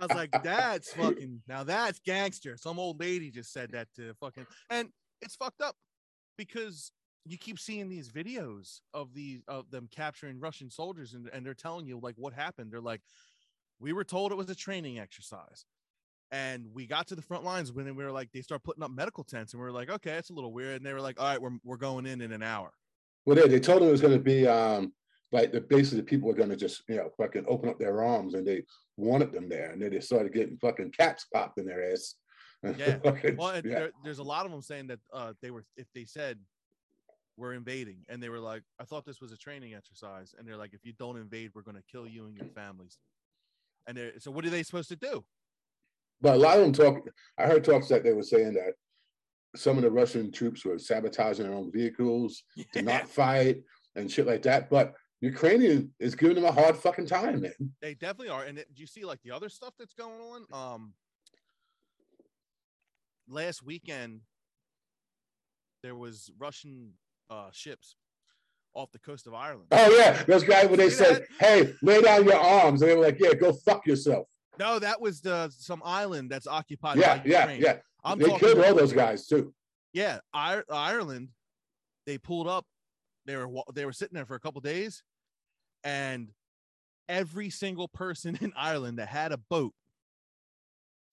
I 0.00 0.04
was 0.04 0.14
like, 0.14 0.32
"That's 0.40 0.92
fucking 0.94 1.42
now 1.46 1.64
that's 1.64 2.00
gangster." 2.00 2.56
Some 2.56 2.78
old 2.78 3.00
lady 3.00 3.30
just 3.30 3.52
said 3.52 3.72
that 3.72 3.88
to 3.94 4.14
fucking, 4.14 4.46
and 4.70 4.90
it's 5.20 5.36
fucked 5.36 5.60
up 5.60 5.76
because 6.36 6.92
you 7.26 7.38
keep 7.38 7.58
seeing 7.58 7.88
these 7.88 8.10
videos 8.10 8.80
of 8.92 9.14
these 9.14 9.40
of 9.48 9.70
them 9.70 9.88
capturing 9.90 10.40
Russian 10.40 10.70
soldiers, 10.70 11.14
and 11.14 11.28
and 11.32 11.44
they're 11.44 11.54
telling 11.54 11.86
you 11.86 11.98
like 12.00 12.14
what 12.16 12.32
happened. 12.32 12.70
They're 12.72 12.80
like, 12.80 13.00
"We 13.80 13.92
were 13.92 14.04
told 14.04 14.32
it 14.32 14.36
was 14.36 14.50
a 14.50 14.54
training 14.54 14.98
exercise." 14.98 15.64
And 16.30 16.66
we 16.74 16.86
got 16.86 17.06
to 17.08 17.14
the 17.14 17.22
front 17.22 17.44
lines 17.44 17.72
when 17.72 17.84
they 17.84 17.92
were 17.92 18.10
like, 18.10 18.32
they 18.32 18.40
start 18.40 18.64
putting 18.64 18.82
up 18.82 18.90
medical 18.90 19.22
tents, 19.22 19.52
and 19.52 19.62
we 19.62 19.68
are 19.68 19.72
like, 19.72 19.88
okay, 19.88 20.14
it's 20.14 20.30
a 20.30 20.32
little 20.32 20.52
weird. 20.52 20.78
And 20.78 20.86
they 20.86 20.92
were 20.92 21.00
like, 21.00 21.20
all 21.20 21.28
right, 21.28 21.40
we're, 21.40 21.58
we're 21.62 21.76
going 21.76 22.06
in 22.06 22.20
in 22.20 22.32
an 22.32 22.42
hour. 22.42 22.72
Well, 23.24 23.36
they, 23.36 23.46
they 23.46 23.60
told 23.60 23.82
it 23.82 23.90
was 23.90 24.00
going 24.00 24.14
to 24.14 24.22
be 24.22 24.46
um 24.46 24.92
like 25.32 25.52
the 25.52 25.60
basically 25.60 25.98
the 25.98 26.06
people 26.06 26.28
were 26.28 26.34
going 26.34 26.50
to 26.50 26.56
just 26.56 26.82
you 26.88 26.96
know 26.96 27.10
fucking 27.16 27.44
open 27.48 27.68
up 27.68 27.78
their 27.78 28.02
arms 28.02 28.34
and 28.34 28.46
they 28.46 28.62
wanted 28.96 29.32
them 29.32 29.48
there 29.48 29.70
and 29.70 29.82
then 29.82 29.90
they 29.90 30.00
started 30.00 30.32
getting 30.32 30.56
fucking 30.58 30.92
caps 30.92 31.26
popped 31.32 31.58
in 31.58 31.66
their 31.66 31.92
ass. 31.92 32.14
Yeah. 32.78 32.96
Well, 33.36 33.54
yeah. 33.56 33.60
there, 33.62 33.90
there's 34.02 34.20
a 34.20 34.24
lot 34.24 34.46
of 34.46 34.52
them 34.52 34.62
saying 34.62 34.86
that 34.86 35.00
uh, 35.12 35.34
they 35.42 35.50
were, 35.50 35.64
if 35.76 35.86
they 35.94 36.04
said 36.04 36.38
we're 37.36 37.54
invading, 37.54 37.98
and 38.08 38.22
they 38.22 38.28
were 38.28 38.38
like, 38.38 38.62
I 38.80 38.84
thought 38.84 39.04
this 39.04 39.20
was 39.20 39.32
a 39.32 39.36
training 39.36 39.74
exercise, 39.74 40.34
and 40.38 40.46
they're 40.46 40.56
like, 40.56 40.72
if 40.72 40.84
you 40.84 40.92
don't 40.98 41.16
invade, 41.16 41.50
we're 41.54 41.62
going 41.62 41.76
to 41.76 41.82
kill 41.90 42.06
you 42.06 42.26
and 42.26 42.36
your 42.36 42.48
families. 42.54 42.98
And 43.86 43.96
they're 43.96 44.12
so, 44.18 44.30
what 44.30 44.44
are 44.44 44.50
they 44.50 44.62
supposed 44.62 44.88
to 44.90 44.96
do? 44.96 45.24
But 46.20 46.34
a 46.34 46.38
lot 46.38 46.58
of 46.58 46.62
them 46.62 46.72
talk. 46.72 47.06
I 47.38 47.46
heard 47.46 47.64
talks 47.64 47.88
that 47.88 48.04
they 48.04 48.12
were 48.12 48.22
saying 48.22 48.54
that 48.54 48.74
some 49.56 49.76
of 49.76 49.82
the 49.82 49.90
Russian 49.90 50.32
troops 50.32 50.64
were 50.64 50.78
sabotaging 50.78 51.44
their 51.44 51.54
own 51.54 51.70
vehicles 51.72 52.42
to 52.72 52.82
not 52.82 53.08
fight 53.08 53.58
and 53.94 54.10
shit 54.10 54.26
like 54.26 54.42
that. 54.42 54.70
But 54.70 54.94
Ukrainian 55.20 55.92
is 55.98 56.14
giving 56.14 56.36
them 56.36 56.44
a 56.44 56.52
hard 56.52 56.76
fucking 56.76 57.06
time, 57.06 57.42
man. 57.42 57.52
They 57.80 57.94
definitely 57.94 58.30
are. 58.30 58.44
And 58.44 58.58
do 58.58 58.80
you 58.80 58.86
see 58.86 59.04
like 59.04 59.20
the 59.22 59.30
other 59.30 59.48
stuff 59.48 59.74
that's 59.78 59.94
going 59.94 60.20
on? 60.20 60.44
Um, 60.52 60.94
last 63.28 63.62
weekend 63.62 64.20
there 65.82 65.94
was 65.94 66.30
Russian 66.38 66.92
uh 67.30 67.48
ships 67.52 67.96
off 68.74 68.90
the 68.92 68.98
coast 68.98 69.26
of 69.26 69.34
Ireland. 69.34 69.68
Oh 69.70 69.96
yeah, 69.96 70.22
those 70.24 70.44
guys 70.44 70.68
when 70.68 70.78
they 70.78 70.90
See 70.90 70.96
said, 71.04 71.26
"Hey, 71.38 71.74
lay 71.82 72.00
down 72.02 72.24
your 72.24 72.36
arms," 72.38 72.82
and 72.82 72.90
they 72.90 72.96
were 72.96 73.02
like, 73.02 73.18
"Yeah, 73.20 73.34
go 73.34 73.52
fuck 73.52 73.86
yourself." 73.86 74.26
No, 74.58 74.78
that 74.78 75.00
was 75.00 75.20
the 75.20 75.48
some 75.56 75.82
island 75.84 76.30
that's 76.30 76.46
occupied 76.46 76.98
Yeah, 76.98 77.16
by 77.18 77.22
yeah, 77.24 77.50
yeah. 77.52 77.76
I'm 78.04 78.18
they 78.18 78.26
talking 78.26 78.40
killed 78.40 78.58
all 78.58 78.64
about- 78.64 78.76
those 78.78 78.92
guys 78.92 79.26
too. 79.26 79.54
Yeah, 79.92 80.18
Ir- 80.34 80.64
Ireland. 80.70 81.28
They 82.06 82.18
pulled 82.18 82.48
up. 82.48 82.66
They 83.26 83.36
were 83.36 83.48
they 83.74 83.84
were 83.86 83.92
sitting 83.92 84.14
there 84.14 84.26
for 84.26 84.34
a 84.34 84.40
couple 84.40 84.60
days, 84.60 85.02
and 85.84 86.30
every 87.08 87.48
single 87.50 87.88
person 87.88 88.36
in 88.40 88.52
Ireland 88.56 88.98
that 88.98 89.08
had 89.08 89.32
a 89.32 89.38
boat, 89.38 89.72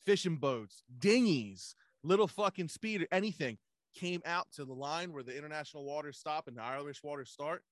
fishing 0.05 0.37
boats, 0.37 0.83
dinghies, 0.99 1.75
little 2.03 2.27
fucking 2.27 2.67
speeder, 2.69 3.07
anything, 3.11 3.57
came 3.93 4.21
out 4.25 4.47
to 4.53 4.65
the 4.65 4.73
line 4.73 5.11
where 5.13 5.23
the 5.23 5.35
international 5.37 5.83
waters 5.83 6.17
stop 6.17 6.47
and 6.47 6.57
the 6.57 6.63
Irish 6.63 7.03
waters 7.03 7.29
start, 7.29 7.63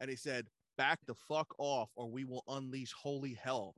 and 0.00 0.10
they 0.10 0.16
said, 0.16 0.48
"Back 0.76 0.98
the 1.06 1.14
fuck 1.14 1.54
off, 1.58 1.90
or 1.96 2.10
we 2.10 2.24
will 2.24 2.44
unleash 2.48 2.92
holy 2.92 3.34
hell." 3.34 3.74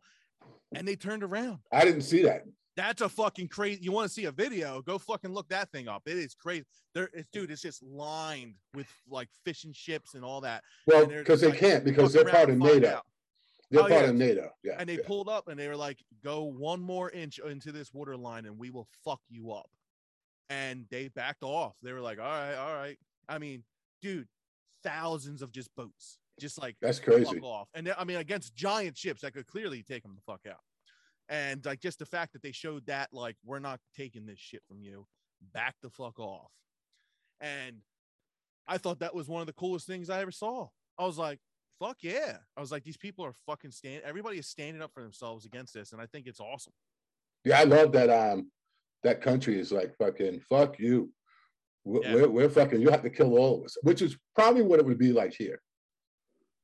And 0.75 0.87
they 0.87 0.97
turned 0.97 1.23
around. 1.23 1.61
I 1.71 1.85
didn't 1.85 2.03
see 2.03 2.23
that. 2.25 2.45
That's 2.75 3.03
a 3.03 3.09
fucking 3.09 3.49
crazy. 3.49 3.83
You 3.83 3.93
want 3.93 4.09
to 4.09 4.13
see 4.15 4.25
a 4.25 4.33
video? 4.33 4.81
Go 4.81 4.97
fucking 4.99 5.33
look 5.33 5.49
that 5.51 5.71
thing 5.71 5.89
up. 5.89 6.03
It 6.07 6.17
is 6.17 6.35
crazy. 6.35 6.65
There, 6.95 7.11
it's 7.13 7.29
dude. 7.31 7.51
It's 7.51 7.61
just 7.61 7.83
lined 7.83 8.55
with 8.75 8.89
like 9.09 9.29
fishing 9.45 9.73
ships 9.75 10.15
and 10.15 10.25
all 10.25 10.41
that. 10.41 10.65
Well, 10.87 11.07
because 11.07 11.43
they 11.43 11.51
like, 11.51 11.59
can't 11.59 11.85
because 11.85 12.13
they're 12.13 12.25
part 12.25 12.49
of 12.51 12.57
NATO. 12.59 12.89
out. 12.89 13.07
They're 13.71 13.81
Oh, 13.83 13.89
part 13.89 14.05
yeah. 14.05 14.11
of 14.11 14.17
NATO. 14.17 14.51
Yeah. 14.65 14.77
And 14.79 14.89
they 14.89 14.95
yeah. 14.97 15.07
pulled 15.07 15.29
up 15.29 15.49
and 15.49 15.59
they 15.59 15.69
were 15.69 15.77
like, 15.77 16.03
"Go 16.25 16.45
one 16.45 16.81
more 16.81 17.11
inch 17.11 17.39
into 17.39 17.73
this 17.73 17.93
water 17.93 18.17
line, 18.17 18.47
and 18.47 18.59
we 18.59 18.71
will 18.71 18.89
fuck 19.05 19.21
you 19.29 19.53
up." 19.53 19.71
And 20.53 20.87
they 20.91 21.09
backed 21.09 21.43
off. 21.43 21.75
They 21.83 21.93
were 21.93 22.01
like, 22.01 22.19
"All 22.19 22.25
right, 22.27 22.55
all 22.55 22.75
right." 22.75 22.99
I 23.29 23.39
mean, 23.39 23.65
dude, 24.03 24.29
thousands 24.83 25.41
of 25.43 25.51
just 25.53 25.71
boats, 25.77 26.19
just 26.41 26.61
like 26.61 26.77
That's 26.83 26.99
crazy. 27.01 27.25
fuck 27.25 27.43
off. 27.43 27.69
And 27.75 27.87
they- 27.87 27.93
I 27.93 28.05
mean, 28.05 28.19
against 28.19 28.55
giant 28.55 28.97
ships 28.99 29.23
that 29.23 29.33
could 29.33 29.47
clearly 29.47 29.83
take 29.83 30.03
them 30.03 30.15
the 30.15 30.21
fuck 30.23 30.41
out. 30.47 30.61
And 31.29 31.65
like 31.65 31.81
just 31.81 31.99
the 31.99 32.07
fact 32.07 32.33
that 32.33 32.43
they 32.43 32.53
showed 32.53 32.85
that, 32.87 33.09
like, 33.13 33.37
we're 33.45 33.61
not 33.61 33.81
taking 33.97 34.27
this 34.27 34.39
shit 34.39 34.63
from 34.69 34.83
you, 34.83 35.07
back 35.53 35.77
the 35.83 35.89
fuck 35.91 36.19
off. 36.19 36.51
And 37.41 37.77
I 38.67 38.79
thought 38.79 38.99
that 39.01 39.15
was 39.15 39.29
one 39.29 39.41
of 39.41 39.47
the 39.47 39.53
coolest 39.55 39.87
things 39.87 40.11
I 40.11 40.21
ever 40.21 40.33
saw. 40.33 40.69
I 40.99 41.05
was 41.07 41.17
like, 41.19 41.39
fuck 41.79 41.99
yeah. 42.03 42.39
I 42.57 42.61
was 42.61 42.71
like, 42.71 42.85
these 42.85 42.97
people 42.99 43.25
are 43.25 43.33
fucking 43.47 43.71
stand. 43.73 44.03
Everybody 44.05 44.39
is 44.39 44.49
standing 44.49 44.83
up 44.83 44.93
for 44.93 45.03
themselves 45.03 45.47
against 45.47 45.73
this, 45.75 45.93
and 45.93 46.01
I 46.03 46.07
think 46.07 46.27
it's 46.27 46.41
awesome. 46.41 46.75
Yeah, 47.45 47.61
I 47.61 47.65
love 47.65 47.93
that. 47.93 48.11
Um, 48.11 48.51
that 49.03 49.21
country 49.21 49.59
is 49.59 49.73
like 49.73 49.97
fucking 49.97 50.41
fuck 50.49 50.79
you. 50.79 51.11
We're, 51.85 52.03
Yeah. 52.03 52.15
we're, 52.15 52.29
we're 52.29 52.49
fucking. 52.49 52.81
You 52.81 52.91
have 52.91 53.03
to 53.03 53.11
kill 53.11 53.37
all 53.37 53.59
of 53.59 53.65
us, 53.65 53.77
which 53.83 54.03
is 54.03 54.17
probably 54.35 54.63
what 54.63 54.79
it 54.79 54.87
would 54.87 54.99
be 54.99 55.13
like 55.13 55.35
here. 55.35 55.61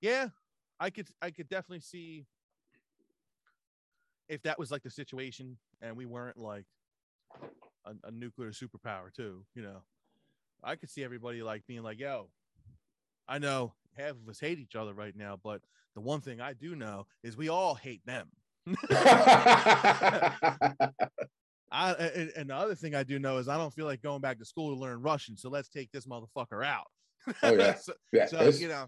Yeah, 0.00 0.28
I 0.78 0.90
could, 0.90 1.09
I 1.21 1.33
could 1.33 1.49
definitely 1.49 1.80
see 1.80 2.26
if 4.28 4.42
that 4.42 4.59
was 4.59 4.71
like 4.71 4.85
the 4.85 4.90
situation, 4.90 5.59
and 5.80 5.97
we 5.97 6.07
weren't 6.07 6.37
like 6.37 6.66
a, 7.85 7.95
a 8.04 8.11
nuclear 8.12 8.50
superpower 8.50 9.12
too. 9.12 9.45
You 9.54 9.62
know, 9.62 9.83
I 10.62 10.76
could 10.76 10.90
see 10.90 11.02
everybody 11.02 11.42
like 11.42 11.66
being 11.66 11.83
like, 11.83 11.99
"Yo, 11.99 12.28
I 13.26 13.38
know 13.38 13.75
half 13.97 14.11
of 14.11 14.28
us 14.28 14.38
hate 14.38 14.61
each 14.61 14.76
other 14.76 14.95
right 14.95 15.16
now, 15.16 15.37
but 15.42 15.62
the 15.97 16.00
one 16.00 16.21
thing 16.21 16.40
I 16.40 16.52
do 16.52 16.76
know 16.76 17.07
is 17.25 17.37
we 17.37 17.49
all 17.49 17.75
hate 17.75 18.07
them." 18.07 18.28
I 21.71 21.93
and, 22.37 22.51
the 22.51 22.55
other 22.55 22.75
thing 22.75 22.95
I 22.95 23.03
do 23.03 23.19
know 23.19 23.39
is 23.39 23.49
I 23.49 23.57
don't 23.57 23.73
feel 23.73 23.87
like 23.87 24.03
going 24.03 24.21
back 24.21 24.39
to 24.39 24.45
school 24.45 24.75
to 24.75 24.81
learn 24.81 25.03
Russian, 25.03 25.37
so 25.37 25.51
let's 25.51 25.69
take 25.69 25.91
this 25.93 26.07
motherfucker 26.07 26.65
out. 26.65 26.87
Oh, 27.43 27.55
yeah. 27.55 27.75
so, 27.81 27.93
yeah, 28.13 28.27
so, 28.27 28.37
it's- 28.39 28.61
you 28.61 28.69
know, 28.69 28.87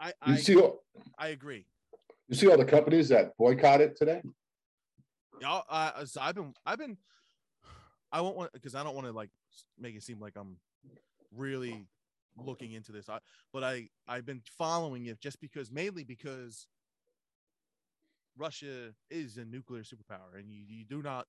I 0.00 0.08
you 0.26 0.34
I, 0.34 0.36
see, 0.36 0.56
all, 0.56 0.84
I 1.18 1.28
agree. 1.28 1.64
you 2.28 2.36
see 2.36 2.48
all 2.48 2.56
the 2.56 2.64
companies 2.64 3.08
that 3.08 3.36
boycott 3.36 3.80
it 3.80 3.96
today. 3.96 4.22
Yeah, 5.40 5.60
uh, 5.68 6.04
so 6.04 6.20
I've 6.20 6.34
been, 6.34 6.52
I've 6.66 6.78
been, 6.78 6.96
I 8.12 8.20
won't 8.20 8.36
want 8.36 8.52
because 8.52 8.74
I 8.74 8.82
don't 8.82 8.94
want 8.94 9.06
to 9.06 9.12
like 9.12 9.30
make 9.78 9.94
it 9.96 10.02
seem 10.02 10.20
like 10.20 10.34
I'm 10.36 10.56
really 11.34 11.86
looking 12.36 12.72
into 12.72 12.92
this. 12.92 13.08
I, 13.08 13.18
but 13.52 13.64
I, 13.64 13.88
I've 14.06 14.26
been 14.26 14.42
following 14.56 15.06
it 15.06 15.20
just 15.20 15.40
because, 15.40 15.70
mainly 15.70 16.04
because 16.04 16.66
Russia 18.36 18.94
is 19.10 19.36
a 19.36 19.44
nuclear 19.44 19.82
superpower, 19.82 20.38
and 20.38 20.50
you, 20.50 20.62
you 20.66 20.84
do 20.84 21.02
not 21.02 21.26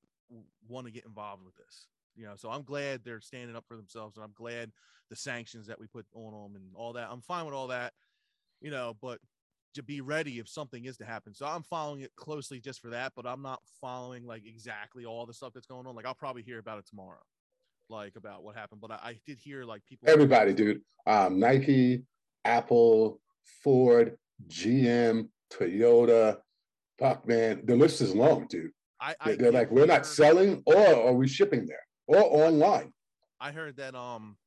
want 0.67 0.87
to 0.87 0.91
get 0.91 1.05
involved 1.05 1.43
with 1.43 1.55
this. 1.55 1.87
You 2.15 2.25
know, 2.25 2.33
so 2.35 2.49
I'm 2.49 2.63
glad 2.63 3.01
they're 3.03 3.21
standing 3.21 3.55
up 3.55 3.65
for 3.67 3.77
themselves, 3.77 4.17
and 4.17 4.23
I'm 4.23 4.33
glad 4.35 4.71
the 5.09 5.15
sanctions 5.15 5.67
that 5.67 5.79
we 5.79 5.87
put 5.87 6.05
on 6.13 6.33
them 6.33 6.55
and 6.55 6.71
all 6.75 6.93
that. 6.93 7.07
I'm 7.09 7.21
fine 7.21 7.45
with 7.45 7.53
all 7.53 7.67
that. 7.67 7.93
You 8.61 8.71
know, 8.71 8.95
but 9.01 9.19
to 9.75 9.83
be 9.83 10.01
ready 10.01 10.39
if 10.39 10.49
something 10.49 10.85
is 10.85 10.97
to 10.97 11.05
happen. 11.05 11.33
So 11.33 11.45
I'm 11.45 11.63
following 11.63 12.01
it 12.01 12.11
closely 12.15 12.59
just 12.59 12.81
for 12.81 12.89
that, 12.89 13.13
but 13.15 13.25
I'm 13.25 13.41
not 13.41 13.61
following 13.79 14.25
like 14.25 14.45
exactly 14.45 15.05
all 15.05 15.25
the 15.25 15.33
stuff 15.33 15.53
that's 15.53 15.67
going 15.67 15.87
on. 15.87 15.95
Like 15.95 16.05
I'll 16.05 16.15
probably 16.15 16.41
hear 16.41 16.59
about 16.59 16.79
it 16.79 16.87
tomorrow, 16.87 17.21
like 17.89 18.15
about 18.15 18.43
what 18.43 18.55
happened. 18.55 18.81
But 18.81 18.91
I, 18.91 18.99
I 19.01 19.19
did 19.25 19.39
hear 19.39 19.63
like 19.63 19.85
people. 19.85 20.09
Everybody, 20.09 20.53
dude. 20.53 20.81
Um, 21.05 21.39
Nike, 21.39 22.03
Apple, 22.45 23.21
Ford, 23.63 24.17
GM, 24.47 25.29
Toyota. 25.51 26.37
Fuck, 26.97 27.27
man, 27.27 27.61
the 27.63 27.75
list 27.75 28.01
is 28.01 28.13
long, 28.13 28.47
dude. 28.49 28.71
I, 29.01 29.15
I 29.19 29.35
They're, 29.35 29.51
like, 29.51 29.71
we're 29.71 29.85
not 29.85 30.05
selling, 30.05 30.61
or 30.65 30.77
are 30.77 31.13
we 31.13 31.27
shipping 31.27 31.65
there, 31.65 31.85
or 32.07 32.17
online? 32.17 32.93
I 33.39 33.51
heard 33.51 33.77
that 33.77 33.95
um. 33.95 34.37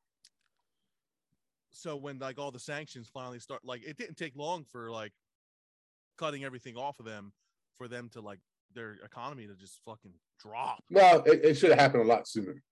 So 1.71 1.97
when 1.97 2.19
like 2.19 2.39
all 2.39 2.51
the 2.51 2.61
sanctions 2.61 3.09
finally 3.13 3.39
start, 3.39 3.63
like 3.65 3.83
it 3.85 3.97
didn't 3.97 4.17
take 4.17 4.37
long 4.37 4.65
for 4.65 4.91
like 4.91 5.13
cutting 6.19 6.45
everything 6.45 6.77
off 6.77 7.01
of 7.01 7.07
them 7.07 7.33
for 7.77 7.89
them 7.89 8.11
to 8.13 8.21
like 8.21 8.41
their 8.75 8.99
economy 9.05 9.47
to 9.47 9.55
just 9.55 9.81
fucking 9.85 10.13
drop. 10.39 10.85
Well, 10.91 11.23
it, 11.25 11.45
it 11.45 11.55
should 11.55 11.71
have 11.71 11.79
happened 11.79 12.05
a 12.05 12.07
lot 12.07 12.29
sooner. 12.29 12.63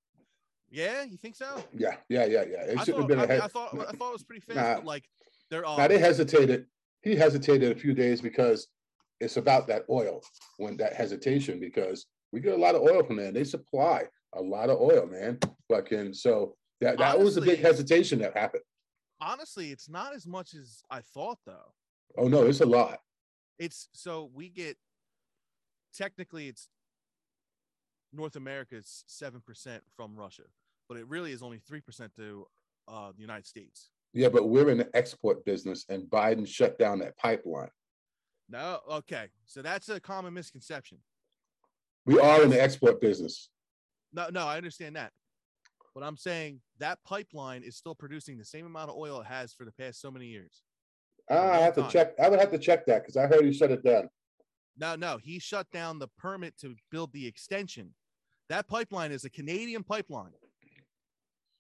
Yeah, 0.71 1.03
you 1.03 1.17
think 1.17 1.35
so? 1.35 1.65
Yeah, 1.77 1.97
yeah, 2.09 2.27
yeah, 2.27 2.45
yeah. 2.49 2.65
It 2.65 2.79
I 2.79 2.85
should 2.85 2.95
have 2.95 3.03
thought, 3.03 3.09
been 3.09 3.21
I, 3.21 3.25
ahead. 3.25 3.41
I 3.41 3.49
thought 3.49 3.75
I 3.75 3.93
thought 3.93 4.11
it 4.11 4.13
was 4.13 4.23
pretty 4.23 4.43
fast, 4.43 4.57
Nah. 4.57 4.75
but 4.77 4.85
like 4.85 5.05
they're 5.51 5.67
um, 5.67 5.79
Now 5.79 5.89
they 5.89 5.99
hesitated. 5.99 6.67
He 7.03 7.17
hesitated 7.17 7.75
a 7.75 7.81
few 7.81 7.95
days 7.95 8.21
because 8.21 8.69
it's 9.21 9.37
about 9.37 9.67
that 9.69 9.85
oil 9.91 10.23
when 10.57 10.77
that 10.79 10.95
hesitation 10.95 11.61
because 11.61 12.07
We 12.33 12.41
get 12.41 12.55
a 12.55 12.57
lot 12.57 12.75
of 12.75 12.83
oil 12.83 13.03
from 13.03 13.17
there. 13.17 13.33
They 13.33 13.45
supply 13.45 14.05
a 14.35 14.41
lot 14.41 14.71
of 14.71 14.81
oil, 14.81 15.07
man. 15.07 15.39
Fucking 15.69 16.15
so 16.15 16.55
that 16.81 16.99
that 16.99 17.19
was 17.19 17.37
a 17.37 17.41
big 17.41 17.61
hesitation 17.61 18.21
that 18.21 18.37
happened. 18.37 18.63
Honestly, 19.21 19.71
it's 19.71 19.89
not 19.89 20.15
as 20.15 20.27
much 20.27 20.55
as 20.55 20.83
I 20.91 21.01
thought 21.01 21.39
though. 21.45 21.75
Oh 22.17 22.29
no, 22.29 22.47
it's 22.47 22.61
a 22.61 22.67
lot. 22.67 23.01
It's 23.59 23.89
so 23.93 24.31
we 24.33 24.49
get 24.49 24.77
technically 25.95 26.49
it's 26.49 26.69
North 28.13 28.37
America 28.37 28.77
is 28.77 29.05
seven 29.07 29.41
percent 29.41 29.83
from 29.97 30.17
Russia, 30.17 30.45
but 30.89 30.97
it 30.97 31.07
really 31.09 31.33
is 31.33 31.43
only 31.43 31.59
three 31.59 31.81
percent 31.81 32.15
to 32.17 32.47
uh, 32.89 33.13
the 33.15 33.21
United 33.21 33.47
States. 33.47 33.91
Yeah, 34.13 34.29
but 34.29 34.49
we're 34.49 34.71
in 34.71 34.79
the 34.79 34.91
export 34.95 35.45
business, 35.45 35.85
and 35.89 36.05
Biden 36.05 36.47
shut 36.47 36.79
down 36.79 36.99
that 37.01 37.17
pipeline. 37.17 37.71
No, 38.51 38.81
okay, 38.91 39.27
so 39.47 39.63
that's 39.63 39.89
a 39.89 40.01
common 40.01 40.35
misconception. 40.35 40.99
We 42.05 42.19
are 42.19 42.43
in 42.43 42.51
the 42.51 42.61
export 42.61 43.01
business. 43.01 43.49
No, 44.13 44.29
no, 44.33 44.45
I 44.45 44.57
understand 44.57 44.97
that, 44.97 45.13
but 45.95 46.03
I'm 46.03 46.17
saying 46.17 46.61
that 46.79 46.99
pipeline 47.07 47.63
is 47.63 47.77
still 47.77 47.95
producing 47.95 48.39
the 48.39 48.45
same 48.45 48.67
amount 48.67 48.91
of 48.91 48.97
oil 48.97 49.21
it 49.21 49.27
has 49.27 49.53
for 49.53 49.65
the 49.65 49.73
past 49.73 50.01
so 50.01 50.11
many 50.11 50.27
years. 50.27 50.65
Ah, 51.31 51.53
I 51.53 51.59
have 51.59 51.75
to 51.77 51.87
check. 51.89 52.15
I 52.19 52.29
would 52.29 52.41
have 52.41 52.51
to 52.51 52.59
check 52.59 52.87
that 52.87 53.03
because 53.03 53.17
I 53.17 53.29
heard 53.29 53.45
he 53.45 53.53
shut 53.53 53.71
it 53.71 53.85
down. 53.85 54.09
No, 54.77 54.97
no, 54.97 55.19
he 55.23 55.39
shut 55.39 55.71
down 55.71 56.01
the 56.01 56.09
permit 56.19 56.59
to 56.59 56.75
build 56.91 57.13
the 57.13 57.27
extension. 57.27 57.95
That 58.49 58.67
pipeline 58.67 59.13
is 59.13 59.25
a 59.25 59.31
Canadian 59.31 59.85
pipeline 59.85 60.33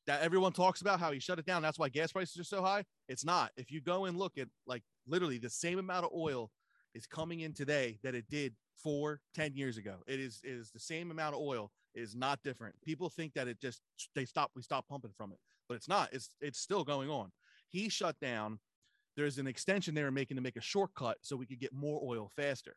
that 0.08 0.22
everyone 0.22 0.52
talks 0.52 0.80
about 0.80 0.98
how 0.98 1.12
he 1.12 1.20
shut 1.20 1.38
it 1.38 1.46
down. 1.46 1.62
That's 1.62 1.78
why 1.78 1.88
gas 1.88 2.10
prices 2.10 2.36
are 2.40 2.44
so 2.44 2.62
high. 2.62 2.84
It's 3.08 3.24
not. 3.24 3.52
If 3.56 3.70
you 3.70 3.80
go 3.80 4.06
and 4.06 4.18
look 4.18 4.38
at 4.38 4.48
like 4.66 4.82
literally 5.06 5.38
the 5.38 5.50
same 5.50 5.78
amount 5.78 6.06
of 6.06 6.10
oil 6.12 6.50
is 6.94 7.06
coming 7.06 7.40
in 7.40 7.52
today 7.52 7.98
that 8.02 8.14
it 8.14 8.28
did 8.28 8.54
four, 8.82 9.20
10 9.34 9.54
years 9.54 9.76
ago. 9.76 9.96
It 10.06 10.20
is 10.20 10.40
it 10.44 10.52
is 10.52 10.70
the 10.70 10.80
same 10.80 11.10
amount 11.10 11.34
of 11.34 11.40
oil. 11.40 11.70
It 11.94 12.02
is 12.02 12.14
not 12.14 12.42
different. 12.42 12.74
People 12.82 13.08
think 13.08 13.34
that 13.34 13.48
it 13.48 13.60
just 13.60 13.80
they 14.14 14.24
stop 14.24 14.50
we 14.54 14.62
stop 14.62 14.86
pumping 14.88 15.12
from 15.16 15.32
it, 15.32 15.38
but 15.68 15.74
it's 15.74 15.88
not. 15.88 16.08
It's 16.12 16.34
it's 16.40 16.58
still 16.58 16.84
going 16.84 17.10
on. 17.10 17.30
He 17.68 17.88
shut 17.88 18.18
down. 18.20 18.58
There's 19.16 19.38
an 19.38 19.46
extension 19.46 19.94
they 19.94 20.04
were 20.04 20.10
making 20.10 20.36
to 20.36 20.42
make 20.42 20.56
a 20.56 20.62
shortcut 20.62 21.18
so 21.20 21.36
we 21.36 21.46
could 21.46 21.60
get 21.60 21.72
more 21.72 22.00
oil 22.02 22.30
faster. 22.34 22.76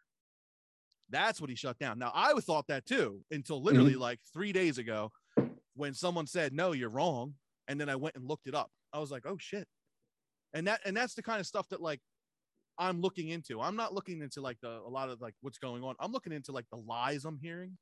That's 1.10 1.40
what 1.40 1.50
he 1.50 1.56
shut 1.56 1.78
down. 1.78 2.00
Now 2.00 2.12
I 2.14 2.34
thought 2.40 2.68
that 2.68 2.86
too 2.86 3.22
until 3.32 3.62
literally 3.62 3.92
mm-hmm. 3.92 4.02
like 4.02 4.20
three 4.34 4.52
days 4.52 4.78
ago 4.78 5.12
when 5.76 5.94
someone 5.94 6.28
said, 6.28 6.54
No, 6.54 6.72
you're 6.72 6.90
wrong. 6.90 7.36
And 7.68 7.80
then 7.80 7.90
I 7.90 7.96
went 7.96 8.16
and 8.16 8.28
looked 8.28 8.48
it 8.48 8.56
up. 8.56 8.72
I 8.94 9.00
was 9.00 9.12
like, 9.12 9.26
oh 9.26 9.38
shit. 9.40 9.68
And 10.54 10.68
that 10.68 10.82
and 10.86 10.96
that's 10.96 11.16
the 11.16 11.24
kind 11.24 11.40
of 11.40 11.48
stuff 11.48 11.68
that 11.70 11.82
like 11.82 12.00
I'm 12.78 13.02
looking 13.02 13.30
into. 13.30 13.62
I'm 13.62 13.76
not 13.76 13.94
looking 13.94 14.22
into 14.22 14.42
like 14.42 14.58
the 14.62 14.80
a 14.86 14.90
lot 14.90 15.10
of 15.10 15.22
like 15.22 15.34
what's 15.42 15.58
going 15.58 15.84
on. 15.84 15.96
I'm 16.00 16.12
looking 16.12 16.34
into 16.34 16.52
like 16.52 16.66
the 16.72 16.78
lies 16.78 17.26
I'm 17.26 17.38
hearing 17.38 17.78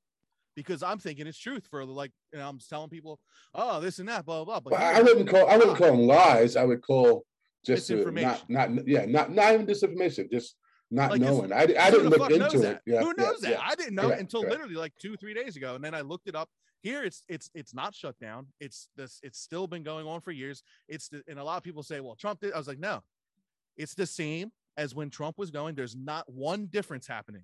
because 0.55 0.83
I'm 0.83 0.99
thinking 0.99 1.27
it's 1.27 1.39
truth 1.39 1.65
for 1.69 1.85
like 1.85 2.11
you 2.33 2.39
know, 2.39 2.49
I'm 2.49 2.59
telling 2.59 2.89
people, 2.89 3.19
oh, 3.55 3.79
this 3.79 3.99
and 3.99 4.09
that, 4.09 4.25
blah 4.25 4.43
blah. 4.43 4.59
blah. 4.59 4.71
But 4.71 4.79
here 4.79 4.95
I 4.95 5.01
wouldn't 5.01 5.29
call. 5.29 5.47
I 5.49 5.57
wouldn't 5.57 5.75
Ah. 5.75 5.77
call 5.77 5.91
them 5.97 6.07
lies. 6.07 6.55
I 6.55 6.63
would 6.65 6.81
call 6.81 7.23
just 7.65 7.89
not, 7.89 8.49
not. 8.49 8.87
Yeah, 8.87 9.05
not 9.05 9.31
not 9.31 9.53
even 9.53 9.65
disinformation. 9.65 10.29
Just 10.31 10.55
not 10.89 11.11
Like, 11.11 11.21
knowing. 11.21 11.53
I, 11.53 11.61
I 11.61 11.65
didn't 11.91 12.09
look 12.09 12.29
into 12.29 12.69
it. 12.69 12.81
Yeah, 12.85 12.99
Who 13.01 13.13
yeah, 13.17 13.23
knows 13.23 13.39
that? 13.41 13.51
yeah. 13.51 13.59
I 13.63 13.75
didn't 13.75 13.95
know 13.95 14.07
Correct, 14.07 14.21
until 14.21 14.41
correct. 14.41 14.51
literally 14.51 14.75
like 14.75 14.93
two, 14.99 15.15
three 15.15 15.33
days 15.33 15.55
ago. 15.55 15.75
And 15.75 15.83
then 15.83 15.95
I 15.95 16.01
looked 16.01 16.27
it 16.27 16.35
up. 16.35 16.49
Here 16.81 17.03
it's 17.03 17.23
it's 17.29 17.49
it's 17.53 17.73
not 17.73 17.93
shut 17.95 18.17
down. 18.19 18.47
It's 18.59 18.89
this 18.97 19.19
it's 19.23 19.39
still 19.39 19.67
been 19.67 19.83
going 19.83 20.05
on 20.07 20.19
for 20.19 20.31
years. 20.31 20.63
It's 20.89 21.07
the, 21.07 21.21
and 21.29 21.39
a 21.39 21.43
lot 21.43 21.57
of 21.57 21.63
people 21.63 21.83
say, 21.83 21.99
well, 22.01 22.15
Trump 22.15 22.41
did. 22.41 22.51
I 22.53 22.57
was 22.57 22.67
like, 22.67 22.79
no, 22.79 23.03
it's 23.77 23.93
the 23.93 24.07
same 24.07 24.51
as 24.77 24.95
when 24.95 25.09
Trump 25.09 25.37
was 25.37 25.51
going. 25.51 25.75
There's 25.75 25.95
not 25.95 26.31
one 26.31 26.67
difference 26.67 27.07
happening 27.07 27.43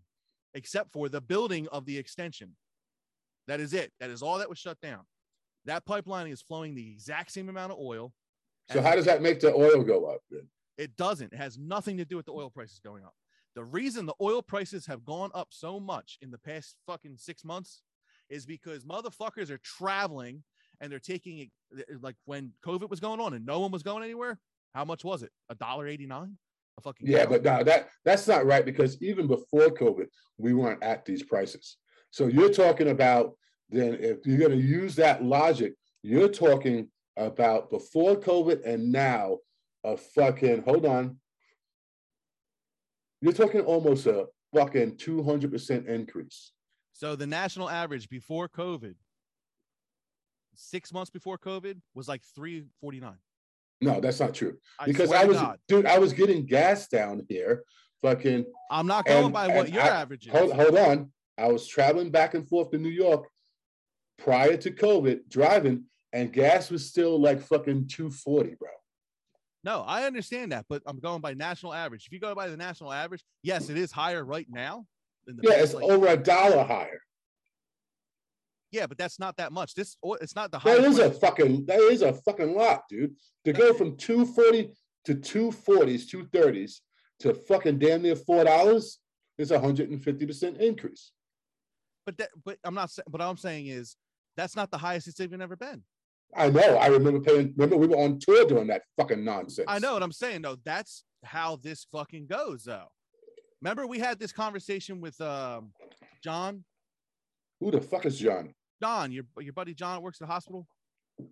except 0.54 0.92
for 0.92 1.10
the 1.10 1.22
building 1.22 1.68
of 1.72 1.86
the 1.86 1.98
extension. 1.98 2.56
That 3.48 3.60
is 3.60 3.74
it. 3.74 3.92
That 4.00 4.10
is 4.10 4.22
all 4.22 4.40
that 4.40 4.50
was 4.50 4.58
shut 4.58 4.80
down. 4.82 5.02
That 5.66 5.86
pipeline 5.86 6.28
is 6.28 6.42
flowing 6.42 6.76
the 6.76 6.90
exact 6.92 7.32
same 7.32 7.50
amount 7.50 7.74
of 7.74 7.80
oil. 7.80 8.14
So 8.72 8.82
how 8.82 8.96
does 8.96 9.06
that 9.06 9.22
make 9.22 9.40
the 9.40 9.54
oil 9.54 9.84
go 9.84 10.06
up? 10.06 10.22
Then? 10.30 10.48
it 10.78 10.96
doesn't. 10.96 11.34
It 11.34 11.38
has 11.38 11.58
nothing 11.58 11.98
to 11.98 12.06
do 12.06 12.16
with 12.16 12.26
the 12.26 12.34
oil 12.34 12.50
prices 12.50 12.80
going 12.84 13.04
up. 13.04 13.14
The 13.56 13.64
reason 13.64 14.06
the 14.06 14.14
oil 14.22 14.42
prices 14.42 14.86
have 14.86 15.04
gone 15.04 15.32
up 15.34 15.48
so 15.50 15.80
much 15.80 16.18
in 16.22 16.30
the 16.30 16.38
past 16.38 16.76
fucking 16.86 17.18
six 17.18 17.44
months 17.44 17.82
is 18.30 18.46
because 18.46 18.84
motherfuckers 18.84 19.50
are 19.50 19.58
traveling 19.60 20.44
and 20.80 20.92
they're 20.92 21.00
taking 21.00 21.40
it 21.40 21.50
like 22.02 22.16
when 22.26 22.54
COVID 22.64 22.90
was 22.90 23.00
going 23.00 23.20
on 23.20 23.34
and 23.34 23.46
no 23.46 23.60
one 23.60 23.72
was 23.72 23.84
going 23.84 24.04
anywhere. 24.04 24.40
How 24.76 24.86
much 24.86 25.04
was 25.04 25.24
it? 25.24 25.32
A 25.50 25.56
dollar 25.56 25.88
eighty 25.88 26.06
nine? 26.06 26.38
Fucking 26.84 27.08
Yeah, 27.08 27.26
but 27.26 27.44
no, 27.44 27.64
that 27.64 27.90
that's 28.06 28.28
not 28.28 28.46
right 28.46 28.64
because 28.64 29.02
even 29.02 29.28
before 29.28 29.70
COVID, 29.70 30.08
we 30.38 30.54
weren't 30.54 30.84
at 30.84 31.06
these 31.06 31.24
prices. 31.24 31.78
So 32.12 32.28
you're 32.28 32.54
talking 32.54 32.90
about 32.90 33.36
then 33.70 33.96
if 34.00 34.26
you're 34.26 34.38
going 34.38 34.52
to 34.52 34.66
use 34.66 34.96
that 34.96 35.24
logic, 35.24 35.74
you're 36.04 36.30
talking 36.30 36.90
about 37.18 37.70
before 37.70 38.16
COVID 38.16 38.66
and 38.66 38.92
now 38.92 39.38
a 39.84 39.98
fucking 39.98 40.62
hold 40.64 40.86
on. 40.86 41.18
You're 43.22 43.34
talking 43.34 43.62
almost 43.62 44.06
a 44.06 44.28
fucking 44.56 44.98
200% 44.98 45.88
increase. 45.88 46.52
so 46.94 47.16
the 47.16 47.28
national 47.28 47.70
average 47.70 48.08
before 48.10 48.48
COVID, 48.48 48.96
six 50.56 50.94
months 50.94 51.10
before 51.10 51.38
COVID, 51.38 51.82
was 51.94 52.08
like 52.08 52.22
three 52.36 52.66
forty 52.80 53.00
nine. 53.00 53.18
No, 53.82 54.00
that's 54.00 54.20
not 54.20 54.34
true. 54.34 54.58
Because 54.86 55.10
swear 55.10 55.20
I 55.22 55.26
was, 55.26 55.42
dude, 55.68 55.86
I 55.86 56.00
was 56.00 56.14
getting 56.14 56.46
gas 56.46 56.88
down 56.88 57.26
here. 57.30 57.64
Fucking 58.02 58.46
I'm 58.72 58.88
not 58.88 59.06
going 59.06 59.26
and- 59.26 59.34
by 59.34 59.48
what 59.48 59.70
your 59.72 59.82
I- 59.84 59.88
average 59.88 60.28
is. 60.28 60.32
hold, 60.32 60.54
hold 60.54 60.78
on. 60.78 61.12
I 61.38 61.52
was 61.52 61.68
traveling 61.68 62.10
back 62.10 62.34
and 62.34 62.48
forth 62.48 62.72
to 62.72 62.78
New 62.78 62.90
York 62.90 63.28
prior 64.18 64.58
to 64.58 64.72
COVID, 64.72 65.30
driving, 65.30 65.86
and 66.14 66.34
gas 66.34 66.72
was 66.72 66.88
still 66.90 67.20
like 67.20 67.40
fucking 67.42 67.88
240, 67.88 68.56
bro. 68.56 68.70
No, 69.64 69.82
I 69.82 70.06
understand 70.06 70.52
that, 70.52 70.66
but 70.70 70.82
I'm 70.86 71.00
going 71.00 71.22
by 71.22 71.34
national 71.34 71.74
average. 71.74 72.06
If 72.08 72.12
you 72.14 72.20
go 72.20 72.34
by 72.34 72.48
the 72.48 72.58
national 72.58 72.92
average, 72.94 73.24
yes, 73.44 73.70
it 73.70 73.78
is 73.78 73.92
higher 73.92 74.24
right 74.24 74.48
now. 74.50 74.86
Than 75.26 75.38
the 75.38 75.44
Yeah, 75.44 75.56
past, 75.56 75.64
it's 75.66 75.74
like- 75.76 75.84
over 75.84 76.08
a 76.08 76.18
dollar 76.18 76.64
higher. 76.64 77.02
Yeah, 78.72 78.86
but 78.88 78.98
that's 78.98 79.20
not 79.20 79.38
that 79.38 79.52
much. 79.52 79.74
This 79.76 79.98
it's 80.22 80.36
not 80.36 80.52
the 80.52 80.60
That 80.60 80.80
highest. 80.82 81.00
is 81.00 81.00
a 81.00 81.12
fucking 81.12 81.66
that 81.68 81.80
is 81.80 82.02
a 82.02 82.14
fucking 82.14 82.56
lot, 82.56 82.84
dude. 82.90 83.16
To 83.46 83.54
go 83.54 83.74
from 83.74 83.96
240 83.98 84.72
to 85.06 85.16
240s, 85.16 86.06
230s 86.08 86.80
to 87.20 87.34
fucking 87.34 87.80
damn 87.80 88.02
near 88.02 88.16
four 88.16 88.44
dollars 88.44 89.00
is 89.38 89.52
a 89.52 89.60
hundred 89.60 89.90
and 89.90 90.04
fifty 90.04 90.26
percent 90.26 90.58
increase. 90.58 91.12
but 92.06 92.18
that, 92.18 92.30
but 92.46 92.58
I'm 92.64 92.74
not. 92.74 92.90
saying 92.92 93.06
But 93.10 93.22
all 93.22 93.32
I'm 93.32 93.38
saying 93.38 93.68
is 93.68 93.96
that's 94.36 94.56
not 94.56 94.70
the 94.72 94.78
highest 94.78 95.08
it's 95.08 95.20
even 95.20 95.42
ever 95.42 95.56
been. 95.56 95.84
I 96.36 96.50
know. 96.50 96.76
I 96.76 96.88
remember 96.88 97.22
paying. 97.22 97.54
Remember, 97.56 97.78
we 97.78 97.88
were 97.88 97.98
on 97.98 98.20
tour 98.20 98.46
doing 98.46 98.68
that 98.68 98.82
fucking 98.98 99.24
nonsense. 99.24 99.66
I 99.70 99.80
know 99.80 99.94
what 99.94 100.04
I'm 100.04 100.12
saying. 100.12 100.42
though. 100.42 100.58
that's 100.66 101.04
how 101.24 101.56
this 101.56 101.88
fucking 101.92 102.28
goes, 102.28 102.64
though. 102.66 102.88
Remember, 103.62 103.88
we 103.88 103.98
had 103.98 104.20
this 104.20 104.32
conversation 104.34 105.00
with 105.00 105.20
um, 105.22 105.72
John. 106.24 106.64
Who 107.60 107.72
the 107.72 107.82
fuck 107.82 108.06
is 108.06 108.20
John? 108.20 108.54
John, 108.82 109.12
your 109.12 109.24
your 109.40 109.54
buddy 109.54 109.74
John 109.74 110.02
works 110.02 110.22
at 110.22 110.28
the 110.28 110.34
hospital. 110.34 110.68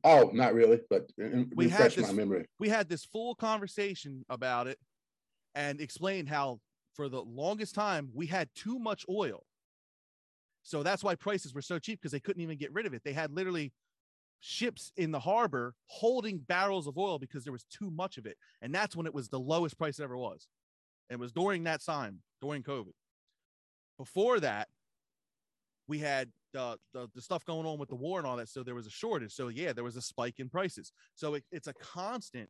Oh, 0.03 0.31
not 0.33 0.53
really, 0.55 0.79
but 0.89 1.11
We 1.17 1.69
had 1.69 1.91
refresh 1.91 1.97
my 1.97 2.03
this- 2.07 2.13
memory. 2.13 2.45
we 2.59 2.69
had 2.69 2.89
this 2.89 3.05
full 3.05 3.35
conversation 3.35 4.25
about 4.29 4.65
it 4.67 4.79
and 5.53 5.79
explained 5.79 6.27
how 6.29 6.59
for 6.95 7.07
the 7.07 7.21
longest 7.21 7.75
time 7.75 8.09
we 8.13 8.25
had 8.25 8.49
too 8.55 8.79
much 8.79 9.05
oil. 9.09 9.45
So 10.63 10.81
that's 10.81 11.03
why 11.03 11.13
prices 11.13 11.53
were 11.53 11.61
so 11.61 11.77
cheap 11.77 11.99
because 12.01 12.11
they 12.11 12.19
couldn't 12.19 12.41
even 12.41 12.57
get 12.57 12.73
rid 12.73 12.87
of 12.87 12.93
it. 12.95 13.03
They 13.05 13.13
had 13.13 13.31
literally 13.31 13.71
ships 14.39 14.91
in 14.97 15.11
the 15.11 15.19
harbor 15.19 15.75
holding 15.87 16.39
barrels 16.39 16.87
of 16.87 16.97
oil 16.97 17.19
because 17.19 17.43
there 17.43 17.53
was 17.53 17.65
too 17.65 17.91
much 17.91 18.17
of 18.17 18.25
it. 18.25 18.37
And 18.63 18.73
that's 18.73 18.95
when 18.95 19.05
it 19.05 19.13
was 19.13 19.29
the 19.29 19.39
lowest 19.39 19.77
price 19.77 19.99
it 19.99 20.03
ever 20.03 20.17
was. 20.17 20.47
It 21.11 21.19
was 21.19 21.31
during 21.31 21.63
that 21.65 21.83
time, 21.85 22.21
during 22.41 22.63
COVID. 22.63 22.93
Before 23.99 24.39
that, 24.39 24.67
we 25.87 25.99
had 25.99 26.29
the, 26.53 26.77
the 26.93 27.07
the 27.13 27.21
stuff 27.21 27.45
going 27.45 27.65
on 27.65 27.77
with 27.77 27.89
the 27.89 27.95
war 27.95 28.19
and 28.19 28.27
all 28.27 28.37
that, 28.37 28.49
so 28.49 28.63
there 28.63 28.75
was 28.75 28.87
a 28.87 28.91
shortage. 28.91 29.33
So 29.33 29.49
yeah, 29.49 29.73
there 29.73 29.83
was 29.83 29.95
a 29.97 30.01
spike 30.01 30.39
in 30.39 30.49
prices. 30.49 30.91
So 31.15 31.35
it, 31.35 31.43
it's 31.51 31.67
a 31.67 31.73
constant 31.73 32.49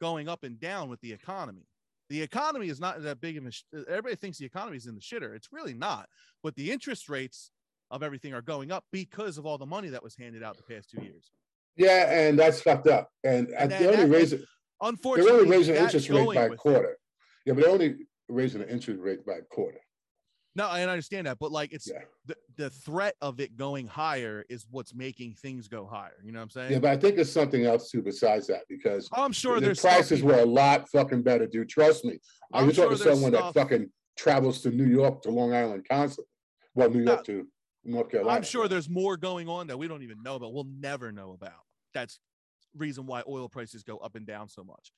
going 0.00 0.28
up 0.28 0.44
and 0.44 0.60
down 0.60 0.88
with 0.88 1.00
the 1.00 1.12
economy. 1.12 1.66
The 2.08 2.22
economy 2.22 2.68
is 2.68 2.78
not 2.80 3.02
that 3.02 3.20
big 3.20 3.36
of 3.38 3.46
a. 3.46 3.50
sh- 3.50 3.64
Everybody 3.88 4.14
thinks 4.16 4.38
the 4.38 4.44
economy 4.46 4.76
is 4.76 4.86
in 4.86 4.94
the 4.94 5.00
shitter. 5.00 5.34
It's 5.34 5.48
really 5.50 5.74
not. 5.74 6.08
But 6.42 6.54
the 6.54 6.70
interest 6.70 7.08
rates 7.08 7.50
of 7.90 8.02
everything 8.02 8.34
are 8.34 8.42
going 8.42 8.70
up 8.70 8.84
because 8.92 9.38
of 9.38 9.46
all 9.46 9.58
the 9.58 9.66
money 9.66 9.88
that 9.88 10.02
was 10.02 10.14
handed 10.16 10.42
out 10.42 10.56
the 10.56 10.62
past 10.74 10.90
two 10.90 11.02
years. 11.02 11.30
Yeah, 11.76 12.10
and 12.10 12.38
that's 12.38 12.60
fucked 12.60 12.86
up. 12.88 13.10
And, 13.24 13.48
And 13.48 13.72
uh, 13.72 13.78
they 13.78 13.86
only 13.88 14.04
raise 14.06 14.32
it. 14.32 14.42
They're 15.24 15.32
only 15.34 15.48
raising 15.48 15.74
the 15.74 15.82
interest 15.82 16.08
rate 16.08 16.26
by 16.34 16.42
a 16.44 16.48
with 16.50 16.52
it. 16.52 16.58
quarter. 16.58 16.96
Yeah, 17.44 17.54
but 17.54 17.62
they're 17.62 17.72
only 17.72 17.96
raising 18.28 18.60
the 18.60 18.70
interest 18.70 19.00
rate 19.00 19.24
by 19.26 19.34
a 19.34 19.42
quarter. 19.42 19.78
No, 20.56 20.66
I 20.68 20.82
understand 20.84 21.26
that, 21.26 21.38
but 21.38 21.52
like 21.52 21.72
it's 21.74 21.86
Yeah. 21.88 22.00
the, 22.24 22.34
the 22.56 22.70
threat 22.70 23.14
of 23.20 23.40
it 23.40 23.56
going 23.58 23.86
higher 23.86 24.44
is 24.48 24.66
what's 24.70 24.94
making 24.94 25.34
things 25.34 25.68
go 25.68 25.84
higher. 25.86 26.16
You 26.24 26.32
know 26.32 26.38
what 26.38 26.44
I'm 26.44 26.50
saying? 26.50 26.72
Yeah, 26.72 26.78
but 26.78 26.90
I 26.90 26.96
think 26.96 27.16
there's 27.16 27.30
something 27.30 27.66
else 27.66 27.90
too 27.90 28.00
besides 28.00 28.46
that 28.46 28.62
because 28.68 29.08
oh, 29.12 29.22
I'm 29.22 29.32
sure 29.32 29.60
the 29.60 29.66
there's 29.66 29.80
prices 29.80 30.22
were 30.22 30.38
a 30.40 30.46
lot 30.46 30.88
fucking 30.88 31.22
better, 31.22 31.46
dude. 31.46 31.68
Trust 31.68 32.06
me. 32.06 32.18
I 32.54 32.60
I'm 32.60 32.68
was 32.68 32.76
talking 32.76 32.96
sure 32.96 33.06
to 33.06 33.14
someone 33.14 33.32
stuff- 33.34 33.52
that 33.54 33.60
fucking 33.60 33.90
travels 34.16 34.62
to 34.62 34.70
New 34.70 34.86
York 34.86 35.20
to 35.22 35.30
Long 35.30 35.54
Island 35.54 35.86
constantly. 35.86 36.30
Well, 36.74 36.88
New 36.90 37.04
No. 37.04 37.12
York 37.12 37.24
to 37.26 37.46
North 37.84 38.10
Carolina. 38.10 38.38
I'm 38.38 38.42
sure 38.42 38.66
there's 38.66 38.88
more 38.88 39.18
going 39.18 39.50
on 39.50 39.66
that 39.66 39.78
we 39.78 39.88
don't 39.88 40.02
even 40.02 40.22
know 40.22 40.36
about. 40.36 40.54
We'll 40.54 40.64
never 40.64 41.12
know 41.12 41.32
about. 41.32 41.52
That's 41.92 42.18
reason 42.74 43.04
why 43.06 43.22
oil 43.28 43.48
prices 43.50 43.82
go 43.82 43.98
up 43.98 44.16
and 44.16 44.26
down 44.26 44.48
so 44.48 44.64
much. 44.64 44.90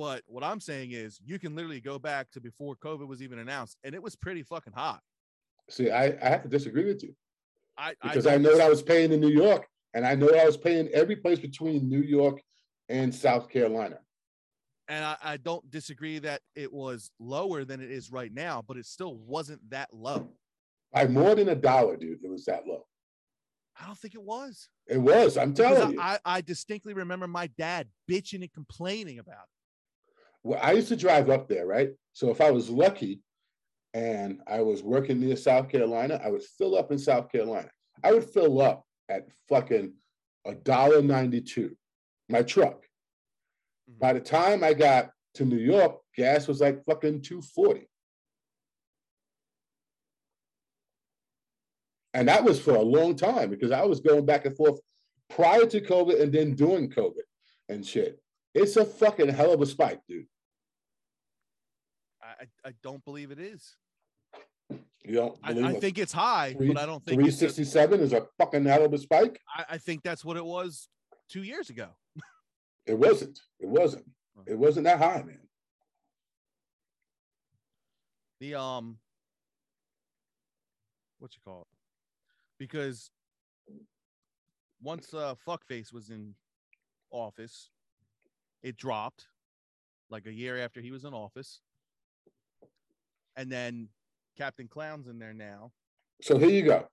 But 0.00 0.22
what 0.24 0.42
I'm 0.42 0.60
saying 0.60 0.92
is 0.92 1.20
you 1.22 1.38
can 1.38 1.54
literally 1.54 1.78
go 1.78 1.98
back 1.98 2.30
to 2.30 2.40
before 2.40 2.74
COVID 2.74 3.06
was 3.06 3.20
even 3.20 3.38
announced 3.38 3.76
and 3.84 3.94
it 3.94 4.02
was 4.02 4.16
pretty 4.16 4.42
fucking 4.42 4.72
hot. 4.72 5.02
See, 5.68 5.90
I, 5.90 6.16
I 6.22 6.30
have 6.30 6.42
to 6.42 6.48
disagree 6.48 6.86
with 6.86 7.02
you 7.02 7.14
I 7.76 7.92
because 8.02 8.26
I, 8.26 8.30
don't 8.30 8.42
know 8.42 8.52
what 8.52 8.62
I 8.62 8.70
was 8.70 8.80
paying 8.80 9.12
in 9.12 9.20
New 9.20 9.28
York, 9.28 9.66
and 9.92 10.06
I 10.06 10.14
know 10.14 10.24
what 10.24 10.38
I 10.38 10.46
was 10.46 10.56
paying 10.56 10.88
every 10.94 11.16
place 11.16 11.38
between 11.38 11.86
New 11.86 12.00
York 12.00 12.40
and 12.88 13.14
South 13.14 13.50
Carolina. 13.50 13.98
and 14.88 15.04
I, 15.04 15.16
I 15.22 15.36
don't 15.36 15.70
disagree 15.70 16.18
that 16.20 16.40
it 16.54 16.72
was 16.72 17.10
lower 17.18 17.66
than 17.66 17.82
it 17.82 17.90
is 17.90 18.10
right 18.10 18.32
now, 18.32 18.64
but 18.66 18.78
it 18.78 18.86
still 18.86 19.16
wasn't 19.16 19.60
that 19.68 19.90
low. 19.92 20.30
By 20.94 21.08
more 21.08 21.34
than 21.34 21.50
a 21.50 21.54
dollar, 21.54 21.98
dude, 21.98 22.24
it 22.24 22.30
was 22.30 22.46
that 22.46 22.66
low. 22.66 22.86
I 23.78 23.84
don't 23.84 23.98
think 23.98 24.14
it 24.14 24.22
was. 24.22 24.70
It 24.86 24.96
was. 24.96 25.36
I'm 25.36 25.52
Because 25.52 25.76
telling 25.76 25.92
you. 25.92 26.00
I, 26.00 26.18
I 26.24 26.40
distinctly 26.40 26.94
remember 26.94 27.26
my 27.26 27.48
dad 27.58 27.88
bitching 28.10 28.40
and 28.40 28.50
complaining 28.50 29.18
about 29.18 29.42
it. 29.42 29.59
Well, 30.42 30.60
I 30.62 30.72
used 30.72 30.88
to 30.88 30.96
drive 30.96 31.30
up 31.30 31.48
there, 31.48 31.66
right? 31.66 31.90
So 32.12 32.30
if 32.30 32.40
I 32.40 32.50
was 32.50 32.70
lucky 32.70 33.20
and 33.94 34.40
I 34.46 34.60
was 34.62 34.82
working 34.82 35.20
near 35.20 35.36
South 35.36 35.68
Carolina, 35.68 36.20
I 36.22 36.30
would 36.30 36.42
fill 36.42 36.76
up 36.76 36.92
in 36.92 36.98
South 36.98 37.30
Carolina. 37.30 37.70
I 38.02 38.12
would 38.12 38.24
fill 38.24 38.60
up 38.60 38.84
at 39.08 39.28
fucking 39.48 39.94
a 40.46 40.54
dollar 40.54 41.02
ninety-two, 41.02 41.76
my 42.28 42.42
truck. 42.42 42.86
Mhm. 43.90 43.98
By 43.98 44.12
the 44.14 44.20
time 44.20 44.64
I 44.64 44.74
got 44.74 45.10
to 45.34 45.44
New 45.44 45.58
York, 45.58 46.00
gas 46.16 46.48
was 46.48 46.60
like 46.60 46.84
fucking 46.84 47.22
two 47.22 47.42
forty. 47.42 47.88
And 52.12 52.26
that 52.28 52.42
was 52.42 52.58
for 52.60 52.74
a 52.74 52.82
long 52.82 53.14
time 53.14 53.50
because 53.50 53.70
I 53.70 53.84
was 53.84 54.00
going 54.00 54.26
back 54.26 54.44
and 54.44 54.56
forth 54.56 54.80
prior 55.28 55.64
to 55.66 55.80
COVID 55.80 56.20
and 56.20 56.32
then 56.32 56.54
during 56.54 56.90
COVID 56.90 57.22
and 57.68 57.86
shit. 57.86 58.20
It's 58.54 58.76
a 58.76 58.84
fucking 58.84 59.28
hell 59.28 59.52
of 59.52 59.60
a 59.60 59.66
spike, 59.66 60.00
dude. 60.08 60.26
I, 62.22 62.46
I- 62.68 62.72
don't 62.82 63.04
believe 63.04 63.30
it 63.30 63.38
is. 63.38 63.76
You 65.04 65.14
don't 65.14 65.38
I, 65.42 65.52
believe 65.52 65.76
I 65.76 65.80
think 65.80 65.98
it's 65.98 66.12
high, 66.12 66.54
Three- 66.56 66.68
but 66.68 66.76
I 66.76 66.86
don't 66.86 67.04
think 67.04 67.20
it's 67.22 67.36
a- 67.36 67.48
367 67.50 68.00
is 68.00 68.12
a 68.12 68.26
fucking 68.38 68.64
hell 68.64 68.84
of 68.84 68.92
a 68.92 68.98
spike. 68.98 69.40
I, 69.54 69.64
I 69.70 69.78
think 69.78 70.02
that's 70.02 70.24
what 70.24 70.36
it 70.36 70.44
was 70.44 70.88
two 71.28 71.42
years 71.42 71.70
ago. 71.70 71.88
It 72.86 72.98
wasn't. 72.98 73.38
It 73.58 73.68
wasn't. 73.68 74.04
It 74.46 74.58
wasn't 74.58 74.84
that 74.84 74.98
high, 74.98 75.22
man. 75.22 75.40
The 78.40 78.54
um, 78.54 78.98
what 81.18 81.30
you 81.34 81.40
call 81.44 81.62
it? 81.62 81.68
Because 82.58 83.10
once 84.82 85.12
uh 85.12 85.34
fuckface 85.46 85.92
was 85.92 86.08
in 86.10 86.34
office, 87.10 87.70
it 88.62 88.76
dropped 88.76 89.26
like 90.10 90.26
a 90.26 90.32
year 90.32 90.58
after 90.58 90.80
he 90.80 90.90
was 90.90 91.04
in 91.04 91.14
office, 91.14 91.60
and 93.36 93.50
then 93.50 93.88
Captain 94.36 94.68
Clown's 94.68 95.06
in 95.06 95.18
there 95.18 95.34
now. 95.34 95.72
So 96.22 96.38
here 96.38 96.50
you 96.50 96.62
go. 96.62 96.86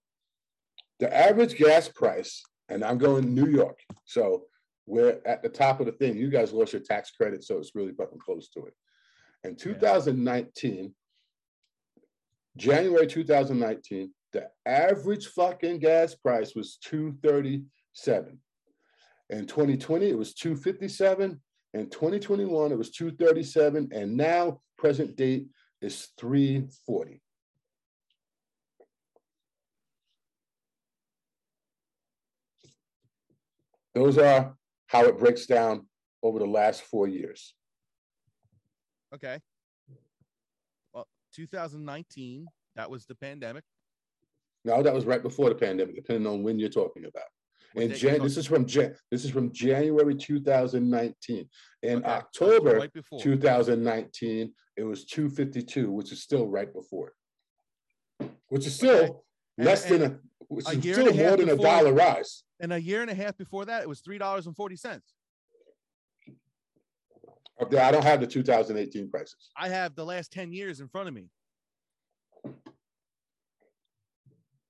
The 1.00 1.16
average 1.16 1.58
gas 1.58 1.88
price, 1.88 2.44
and 2.70 2.84
I'm 2.84 2.98
going 2.98 3.34
New 3.34 3.48
York. 3.48 3.80
So 4.06 4.46
we're 4.86 5.20
at 5.26 5.44
the 5.44 5.50
top 5.50 5.80
of 5.80 5.86
the 5.86 5.92
thing. 5.92 6.18
You 6.18 6.30
guys 6.30 6.54
lost 6.54 6.74
your 6.74 6.82
tax 6.82 7.12
credit, 7.12 7.44
so 7.44 7.58
it's 7.58 7.76
really 7.76 7.94
fucking 7.94 8.20
close 8.20 8.50
to 8.50 8.66
it. 8.66 8.74
In 9.44 9.56
2019, 9.56 10.94
January 12.58 13.08
2019, 13.08 14.12
the 14.34 14.48
average 14.66 15.28
fucking 15.28 15.80
gas 15.80 16.16
price 16.16 16.56
was 16.56 16.78
237. 16.84 18.40
In 19.30 19.46
2020, 19.46 20.10
it 20.10 20.18
was 20.18 20.34
257. 20.34 21.42
In 21.78 21.90
2021, 21.90 22.72
it 22.72 22.78
was 22.78 22.90
237. 22.90 23.90
And 23.92 24.18
now, 24.18 24.62
present 24.78 25.16
date 25.16 25.48
is 25.80 26.08
340. 26.18 27.22
Those 33.94 34.18
are 34.18 34.56
how 34.88 35.06
it 35.06 35.20
breaks 35.20 35.46
down 35.46 35.86
over 36.24 36.40
the 36.40 36.46
last 36.46 36.82
four 36.82 37.08
years. 37.08 37.54
Okay. 39.14 39.40
Well, 40.94 41.08
2019, 41.36 42.48
that 42.76 42.90
was 42.90 43.06
the 43.06 43.16
pandemic. 43.16 43.64
No, 44.66 44.82
that 44.82 44.94
was 44.94 45.06
right 45.06 45.22
before 45.22 45.50
the 45.50 45.56
pandemic, 45.56 45.96
depending 45.96 46.26
on 46.26 46.44
when 46.44 46.60
you're 46.60 46.70
talking 46.70 47.06
about. 47.06 47.28
Date 47.76 47.96
Jan, 47.96 48.22
this 48.24 48.38
is 48.38 48.46
from 48.46 48.66
Jan, 48.66 48.96
this 49.12 49.24
is 49.26 49.32
from 49.32 49.52
January 49.52 50.16
2019. 50.16 51.50
In 51.84 51.98
Okay, 51.98 52.06
October 52.06 52.78
right 52.78 52.92
2019, 53.20 54.54
it 54.76 54.84
was 54.84 55.06
252, 55.06 55.92
which 55.92 56.12
is 56.12 56.22
still 56.22 56.48
right 56.48 56.72
before. 56.74 57.14
it. 58.20 58.30
Which 58.48 58.66
is 58.66 58.76
still 58.76 59.24
And- 59.58 59.66
less 59.66 59.86
than 59.86 60.02
and 60.02 60.14
a, 60.16 60.20
which 60.48 60.68
a 60.68 60.72
is 60.72 60.86
year 60.86 60.94
still 60.96 61.08
and 61.10 61.20
a 61.20 61.24
more 61.28 61.38
than 61.38 61.50
a 61.50 61.58
dollar 61.58 61.94
rise. 61.94 62.44
and 62.60 62.74
a 62.74 62.82
year 62.82 63.02
and 63.02 63.12
a 63.12 63.16
half 63.16 63.38
before 63.38 63.66
that, 63.66 63.84
it 63.84 63.90
was 63.90 64.02
three 64.02 64.18
dollars 64.18 64.48
and 64.48 64.56
forty 64.56 64.76
cents. 64.76 65.14
Okay, 67.60 67.78
I 67.80 67.92
don't 67.92 68.04
have 68.04 68.20
the 68.22 68.28
2018 68.28 69.10
prices. 69.10 69.50
I 69.58 69.70
have 69.70 69.96
the 69.96 70.06
last 70.06 70.32
10 70.32 70.54
years 70.54 70.80
in 70.80 70.88
front 70.88 71.08
of 71.08 71.14
me. 71.16 71.28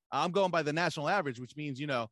I'm 0.10 0.32
going 0.32 0.52
by 0.52 0.64
the 0.64 0.72
national 0.72 1.10
average, 1.10 1.38
which 1.38 1.58
means, 1.58 1.82
you 1.82 1.88
know, 1.88 2.10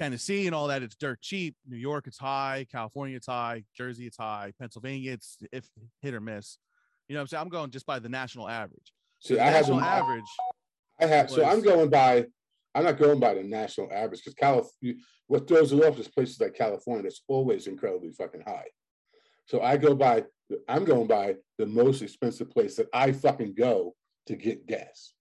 Tennessee 0.00 0.46
and 0.46 0.54
all 0.54 0.68
that, 0.68 0.82
it's 0.82 0.94
dirt 0.94 1.20
cheap. 1.20 1.56
New 1.66 1.76
York, 1.76 2.06
it's 2.06 2.18
high. 2.18 2.66
California, 2.70 3.16
it's 3.16 3.26
high. 3.26 3.64
Jersey, 3.76 4.06
it's 4.06 4.16
high. 4.18 4.52
Pennsylvania, 4.58 5.12
it's 5.12 5.38
if 5.52 5.66
hit 6.02 6.14
or 6.14 6.20
miss. 6.20 6.58
You 7.08 7.14
know 7.14 7.20
what 7.20 7.22
I'm 7.22 7.28
saying? 7.28 7.42
I'm 7.42 7.48
going 7.48 7.70
just 7.70 7.86
by 7.86 7.98
the 7.98 8.08
national 8.08 8.48
average. 8.48 8.92
See, 9.20 9.34
The 9.34 9.42
I 9.42 9.46
have 9.46 9.54
national 9.62 9.76
them- 9.78 9.84
average. 9.86 10.24
I 11.00 11.06
have, 11.06 11.30
so 11.30 11.44
I'm 11.44 11.60
going 11.62 11.90
by, 11.90 12.24
I'm 12.74 12.84
not 12.84 12.96
going 12.98 13.20
by 13.20 13.34
the 13.34 13.42
national 13.42 13.90
average 13.92 14.20
because 14.20 14.34
California, 14.34 14.96
what 15.26 15.46
throws 15.46 15.72
it 15.72 15.82
off 15.84 15.98
is 15.98 16.08
places 16.08 16.40
like 16.40 16.54
California 16.54 17.02
that's 17.02 17.20
always 17.28 17.66
incredibly 17.66 18.12
fucking 18.12 18.42
high. 18.46 18.64
So 19.46 19.60
I 19.60 19.76
go 19.76 19.94
by, 19.94 20.24
I'm 20.68 20.84
going 20.86 21.06
by 21.06 21.34
the 21.58 21.66
most 21.66 22.00
expensive 22.00 22.50
place 22.50 22.76
that 22.76 22.86
I 22.94 23.12
fucking 23.12 23.54
go 23.54 23.94
to 24.26 24.36
get 24.36 24.66
gas. 24.66 25.12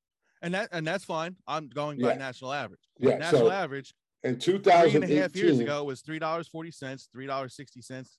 And 0.41 0.53
that 0.53 0.69
and 0.71 0.85
that's 0.87 1.03
fine. 1.03 1.35
I'm 1.47 1.67
going 1.69 1.99
by 1.99 2.09
Yeah. 2.11 2.17
national 2.17 2.53
average. 2.53 2.79
Yeah, 2.99 3.17
national 3.17 3.47
so 3.47 3.51
average 3.51 3.93
in 4.25 4.39
three 4.39 4.55
and 4.55 4.67
a 4.67 4.71
half 4.71 4.85
years 5.05 5.31
2018, 5.33 5.61
ago 5.61 5.83
was 5.83 6.01
three 6.01 6.19
dollars 6.19 6.47
forty 6.47 6.71
cents, 6.71 7.07
three 7.11 7.27
dollars 7.27 7.55
sixty 7.55 7.81
cents, 7.81 8.17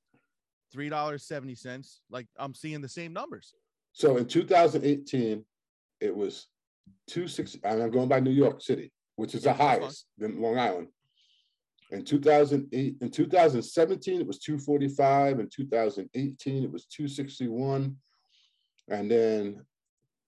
three 0.73 0.88
dollars 0.88 1.25
seventy 1.25 1.55
cents. 1.57 2.01
Like 2.11 2.27
I'm 2.38 2.55
seeing 2.55 2.81
the 2.81 2.88
same 2.88 3.12
numbers. 3.12 3.53
so 3.92 4.16
in 4.16 4.27
2018, 4.27 5.45
it 6.01 6.14
was 6.14 6.47
260, 7.09 7.61
and 7.64 7.83
I'm 7.83 7.90
going 7.90 8.09
by 8.09 8.21
New 8.21 8.31
York 8.31 8.62
City, 8.62 8.92
which 9.16 9.35
is 9.35 9.42
the 9.42 9.51
Yeah, 9.51 9.57
fine. 9.57 9.81
highest 9.81 10.07
than 10.19 10.40
Long 10.40 10.59
Island. 10.59 10.88
In 11.90 12.05
2008, 12.05 12.97
in 13.01 13.11
2017, 13.11 14.21
it 14.21 14.27
was 14.27 14.38
245. 14.38 15.40
In 15.40 15.49
2018, 15.49 16.64
it 16.64 16.71
was 16.73 16.85
261. 16.87 17.97
And 18.88 19.11
then 19.11 19.64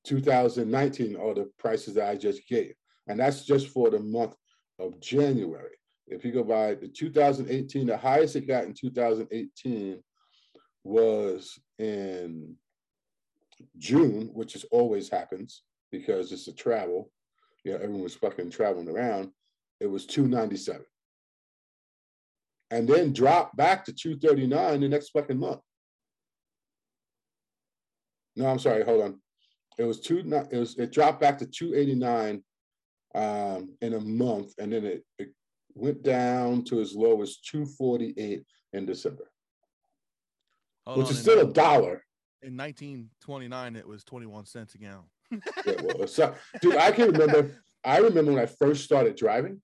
2019 0.04 1.16
are 1.16 1.34
the 1.34 1.50
prices 1.58 1.94
that 1.94 2.08
I 2.08 2.16
just 2.16 2.46
gave. 2.48 2.74
And 3.08 3.18
that's 3.20 3.44
just 3.44 3.68
for 3.68 3.90
the 3.90 3.98
month 3.98 4.34
of 4.78 5.00
January. 5.00 5.76
If 6.06 6.24
you 6.24 6.32
go 6.32 6.42
by 6.42 6.74
the 6.74 6.88
2018, 6.88 7.86
the 7.86 7.96
highest 7.96 8.36
it 8.36 8.46
got 8.46 8.64
in 8.64 8.74
2018 8.74 10.02
was 10.84 11.58
in 11.78 12.56
June, 13.76 14.30
which 14.32 14.54
is 14.54 14.64
always 14.70 15.08
happens 15.08 15.62
because 15.90 16.32
it's 16.32 16.48
a 16.48 16.52
travel. 16.52 17.10
Yeah, 17.64 17.74
everyone 17.74 18.02
was 18.02 18.14
fucking 18.14 18.50
traveling 18.50 18.88
around. 18.88 19.30
It 19.80 19.86
was 19.86 20.06
297. 20.06 20.84
And 22.70 22.88
then 22.88 23.12
dropped 23.12 23.56
back 23.56 23.84
to 23.86 23.92
239 23.92 24.80
the 24.80 24.88
next 24.88 25.10
fucking 25.10 25.38
month. 25.38 25.60
No, 28.36 28.46
I'm 28.46 28.58
sorry, 28.58 28.84
hold 28.84 29.02
on. 29.02 29.20
It 29.78 29.84
was 29.84 30.00
two 30.00 30.18
it 30.18 30.56
was 30.56 30.76
it 30.78 30.92
dropped 30.92 31.20
back 31.20 31.38
to 31.38 31.46
289 31.46 32.42
um 33.18 33.70
in 33.80 33.94
a 33.94 34.00
month, 34.00 34.54
and 34.58 34.72
then 34.72 34.84
it, 34.84 35.04
it 35.18 35.30
went 35.74 36.02
down 36.02 36.64
to 36.64 36.80
as 36.80 36.94
low 36.94 37.20
as 37.22 37.38
248 37.38 38.44
in 38.72 38.86
December, 38.86 39.30
Hold 40.86 40.98
which 40.98 41.10
is 41.10 41.18
still 41.18 41.40
a 41.40 41.52
dollar. 41.52 42.04
in 42.42 42.56
1929 42.56 43.76
it 43.76 43.86
was 43.86 44.04
21 44.04 44.46
cents 44.46 44.74
a 44.74 44.78
gallon. 44.78 45.04
Yeah, 45.66 45.74
well, 45.82 46.06
so, 46.06 46.34
dude, 46.60 46.76
I 46.76 46.92
can 46.92 47.12
remember. 47.12 47.50
I 47.84 47.98
remember 47.98 48.32
when 48.32 48.42
I 48.42 48.46
first 48.46 48.84
started 48.84 49.16
driving, 49.16 49.60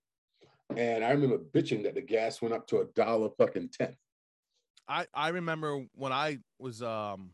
and 0.75 1.03
I 1.03 1.11
remember 1.11 1.37
bitching 1.37 1.83
that 1.83 1.95
the 1.95 2.01
gas 2.01 2.41
went 2.41 2.53
up 2.53 2.67
to 2.67 2.81
a 2.81 2.85
dollar 2.95 3.29
fucking 3.37 3.69
ten. 3.69 3.95
I 4.87 5.07
I 5.13 5.29
remember 5.29 5.85
when 5.93 6.11
I 6.11 6.39
was 6.59 6.81
um 6.81 7.31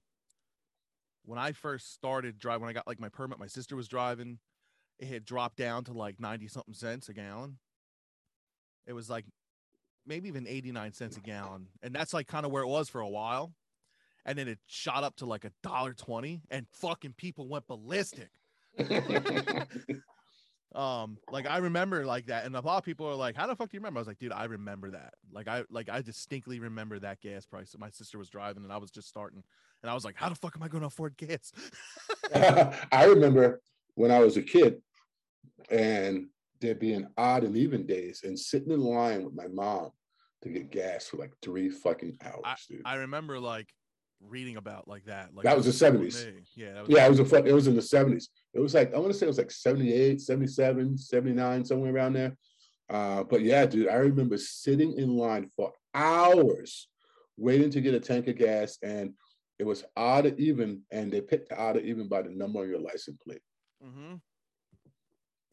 when 1.25 1.39
I 1.39 1.51
first 1.51 1.93
started 1.93 2.39
driving 2.39 2.61
when 2.61 2.69
I 2.69 2.73
got 2.73 2.87
like 2.87 2.99
my 2.99 3.09
permit 3.09 3.39
my 3.39 3.47
sister 3.47 3.75
was 3.75 3.87
driving 3.87 4.39
it 5.01 5.07
had 5.07 5.25
dropped 5.25 5.57
down 5.57 5.83
to 5.85 5.93
like 5.93 6.19
90 6.19 6.47
something 6.47 6.73
cents 6.75 7.09
a 7.09 7.13
gallon. 7.13 7.57
It 8.85 8.93
was 8.93 9.09
like 9.09 9.25
maybe 10.05 10.27
even 10.29 10.47
89 10.47 10.93
cents 10.93 11.17
a 11.17 11.21
gallon. 11.21 11.67
And 11.81 11.93
that's 11.93 12.13
like 12.13 12.27
kind 12.27 12.45
of 12.45 12.51
where 12.51 12.63
it 12.63 12.67
was 12.67 12.87
for 12.87 13.01
a 13.01 13.09
while. 13.09 13.53
And 14.25 14.37
then 14.37 14.47
it 14.47 14.59
shot 14.67 15.03
up 15.03 15.15
to 15.17 15.25
like 15.25 15.43
a 15.43 15.51
dollar 15.63 15.93
20 15.93 16.43
and 16.51 16.67
fucking 16.71 17.15
people 17.17 17.47
went 17.47 17.67
ballistic. 17.67 18.29
Um, 20.73 21.17
like 21.29 21.45
I 21.49 21.57
remember 21.57 22.05
like 22.05 22.27
that, 22.27 22.45
and 22.45 22.55
a 22.55 22.61
lot 22.61 22.77
of 22.77 22.85
people 22.85 23.05
are 23.05 23.15
like, 23.15 23.35
"How 23.35 23.45
the 23.45 23.57
fuck 23.57 23.69
do 23.69 23.75
you 23.75 23.81
remember?" 23.81 23.97
I 23.97 24.01
was 24.01 24.07
like, 24.07 24.19
"Dude, 24.19 24.31
I 24.31 24.45
remember 24.45 24.91
that. 24.91 25.15
Like 25.29 25.49
I 25.49 25.63
like 25.69 25.89
I 25.89 26.01
distinctly 26.01 26.61
remember 26.61 26.97
that 26.99 27.19
gas 27.19 27.45
price 27.45 27.71
that 27.71 27.81
my 27.81 27.89
sister 27.89 28.17
was 28.17 28.29
driving, 28.29 28.63
and 28.63 28.71
I 28.71 28.77
was 28.77 28.89
just 28.89 29.09
starting, 29.09 29.43
and 29.83 29.91
I 29.91 29.93
was 29.93 30.05
like, 30.05 30.15
"How 30.15 30.29
the 30.29 30.35
fuck 30.35 30.55
am 30.55 30.63
I 30.63 30.69
going 30.69 30.79
to 30.79 30.87
afford 30.87 31.17
gas?" 31.17 31.51
I 32.33 33.03
remember 33.03 33.61
when 33.95 34.11
I 34.11 34.19
was 34.19 34.37
a 34.37 34.41
kid 34.41 34.81
and 35.69 36.27
there 36.59 36.75
being 36.75 37.07
odd 37.17 37.43
and 37.43 37.57
even 37.57 37.85
days 37.85 38.21
and 38.23 38.37
sitting 38.39 38.71
in 38.71 38.81
line 38.81 39.23
with 39.23 39.33
my 39.33 39.47
mom 39.47 39.89
to 40.43 40.49
get 40.49 40.71
gas 40.71 41.07
for 41.07 41.17
like 41.17 41.33
three 41.41 41.69
fucking 41.69 42.17
hours, 42.23 42.65
dude. 42.69 42.81
I 42.85 42.95
remember 42.95 43.39
like 43.39 43.69
reading 44.21 44.57
about 44.57 44.87
like 44.87 45.05
that. 45.05 45.33
Like 45.33 45.43
That 45.43 45.57
was 45.57 45.65
the 45.65 45.71
70s. 45.71 46.25
Yeah, 46.55 46.73
that 46.73 46.87
was 46.87 46.89
yeah, 46.89 47.05
it 47.05 47.09
was 47.09 47.19
a 47.19 47.45
it 47.45 47.53
was 47.53 47.67
in 47.67 47.75
the 47.75 47.81
70s. 47.81 48.27
It 48.53 48.59
was 48.59 48.73
like 48.73 48.93
I 48.93 48.97
want 48.97 49.11
to 49.11 49.17
say 49.17 49.25
it 49.25 49.29
was 49.29 49.37
like 49.37 49.51
78, 49.51 50.21
77, 50.21 50.97
79, 50.97 51.65
somewhere 51.65 51.93
around 51.93 52.13
there. 52.13 52.35
Uh, 52.89 53.23
but 53.23 53.41
yeah, 53.41 53.65
dude, 53.65 53.87
I 53.87 53.95
remember 53.95 54.37
sitting 54.37 54.97
in 54.97 55.15
line 55.15 55.49
for 55.55 55.71
hours 55.93 56.87
waiting 57.37 57.69
to 57.71 57.81
get 57.81 57.93
a 57.93 57.99
tank 57.99 58.27
of 58.27 58.37
gas, 58.37 58.77
and 58.83 59.13
it 59.57 59.65
was 59.65 59.83
odd 59.95 60.25
or 60.25 60.35
even, 60.37 60.81
and 60.91 61.11
they 61.11 61.21
picked 61.21 61.53
odd 61.53 61.77
or 61.77 61.81
even 61.81 62.07
by 62.07 62.21
the 62.21 62.29
number 62.29 62.59
on 62.59 62.69
your 62.69 62.79
license 62.79 63.17
plate. 63.23 63.41
hmm 63.81 64.15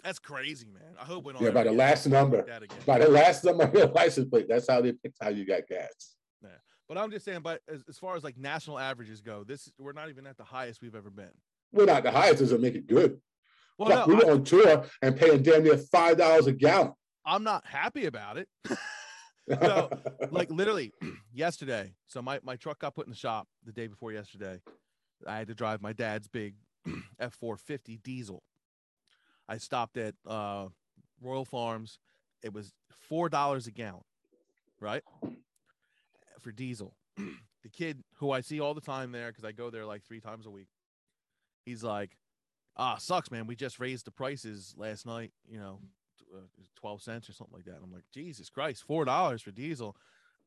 That's 0.04 0.18
crazy, 0.18 0.68
man. 0.72 0.94
I 1.00 1.04
hope 1.04 1.24
we 1.24 1.32
don't. 1.32 1.42
Yeah, 1.42 1.50
by 1.50 1.64
the 1.64 1.72
last 1.72 2.06
number. 2.06 2.38
like 2.38 2.46
that 2.46 2.62
again. 2.62 2.78
By 2.86 2.98
the 2.98 3.08
last 3.08 3.44
number 3.44 3.64
on 3.64 3.72
your 3.72 3.88
license 3.88 4.28
plate, 4.28 4.46
that's 4.48 4.68
how 4.68 4.80
they 4.80 4.92
picked 4.92 5.16
how 5.20 5.28
you 5.28 5.44
got 5.44 5.66
gas. 5.68 6.16
Yeah. 6.42 6.50
But 6.88 6.98
I'm 6.98 7.10
just 7.10 7.24
saying, 7.24 7.40
but 7.42 7.60
as, 7.68 7.82
as 7.88 7.98
far 7.98 8.16
as 8.16 8.22
like 8.22 8.38
national 8.38 8.78
averages 8.78 9.20
go, 9.20 9.44
this 9.44 9.70
we're 9.78 9.92
not 9.92 10.08
even 10.08 10.26
at 10.26 10.36
the 10.36 10.44
highest 10.44 10.80
we've 10.80 10.94
ever 10.94 11.10
been. 11.10 11.30
We're 11.72 11.86
not 11.86 12.04
the 12.04 12.12
highest, 12.12 12.38
doesn't 12.38 12.60
make 12.60 12.74
it 12.74 12.86
good. 12.86 13.20
Well, 13.76 13.90
Fuck, 13.90 14.08
no, 14.08 14.14
we 14.14 14.24
I, 14.24 14.30
on 14.30 14.44
tour 14.44 14.84
and 15.02 15.16
paying 15.16 15.42
damn 15.42 15.64
near 15.64 15.76
five 15.76 16.16
dollars 16.16 16.46
a 16.46 16.52
gallon. 16.52 16.92
I'm 17.26 17.44
not 17.44 17.66
happy 17.66 18.06
about 18.06 18.38
it. 18.38 18.48
So, 19.48 19.90
like 20.30 20.50
literally 20.50 20.92
yesterday. 21.32 21.94
So 22.06 22.22
my, 22.22 22.40
my 22.42 22.56
truck 22.56 22.78
got 22.80 22.94
put 22.94 23.06
in 23.06 23.10
the 23.10 23.16
shop 23.16 23.48
the 23.64 23.72
day 23.72 23.86
before 23.86 24.12
yesterday. 24.12 24.60
I 25.26 25.38
had 25.38 25.48
to 25.48 25.54
drive 25.54 25.80
my 25.80 25.92
dad's 25.92 26.28
big 26.28 26.54
F450 27.20 28.02
diesel. 28.02 28.42
I 29.48 29.56
stopped 29.58 29.96
at 29.96 30.14
uh, 30.26 30.68
Royal 31.20 31.44
Farms. 31.44 31.98
It 32.42 32.52
was 32.52 32.72
four 33.08 33.28
dollars 33.28 33.66
a 33.66 33.70
gallon, 33.70 34.04
right? 34.80 35.02
For 36.40 36.52
diesel. 36.52 36.94
the 37.16 37.68
kid 37.72 38.02
who 38.16 38.30
I 38.30 38.40
see 38.40 38.60
all 38.60 38.74
the 38.74 38.80
time 38.80 39.12
there 39.12 39.28
because 39.28 39.44
I 39.44 39.52
go 39.52 39.70
there 39.70 39.84
like 39.86 40.04
three 40.04 40.20
times 40.20 40.46
a 40.46 40.50
week. 40.50 40.68
He's 41.64 41.82
like, 41.82 42.16
"Ah, 42.76 42.96
sucks, 42.96 43.30
man. 43.30 43.46
We 43.46 43.56
just 43.56 43.80
raised 43.80 44.06
the 44.06 44.10
prices 44.12 44.74
last 44.76 45.04
night. 45.06 45.32
You 45.48 45.58
know, 45.58 45.80
uh, 46.34 46.40
12 46.76 47.02
cents 47.02 47.28
or 47.28 47.32
something 47.32 47.56
like 47.56 47.64
that. 47.64 47.74
And 47.76 47.84
I'm 47.84 47.92
like, 47.92 48.04
Jesus 48.12 48.50
Christ, 48.50 48.84
four 48.84 49.04
dollars 49.04 49.42
for 49.42 49.50
diesel. 49.50 49.96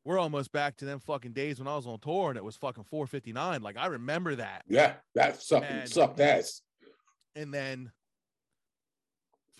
We're 0.04 0.18
almost 0.18 0.50
back 0.50 0.76
to 0.78 0.84
them 0.84 0.98
fucking 0.98 1.32
days 1.32 1.60
when 1.60 1.68
I 1.68 1.76
was 1.76 1.86
on 1.86 2.00
tour 2.00 2.30
and 2.30 2.36
it 2.36 2.42
was 2.42 2.56
fucking 2.56 2.82
459. 2.84 3.62
Like 3.62 3.76
I 3.76 3.86
remember 3.86 4.34
that. 4.36 4.62
yeah, 4.68 4.94
that 5.14 5.40
sucked 5.40 5.66
And- 5.66 5.88
sucked 5.88 6.18
ass. 6.18 6.62
And 7.36 7.52
then 7.54 7.92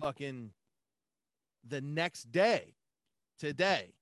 fucking 0.00 0.50
the 1.66 1.80
next 1.80 2.32
day, 2.32 2.74
today, 3.38 3.92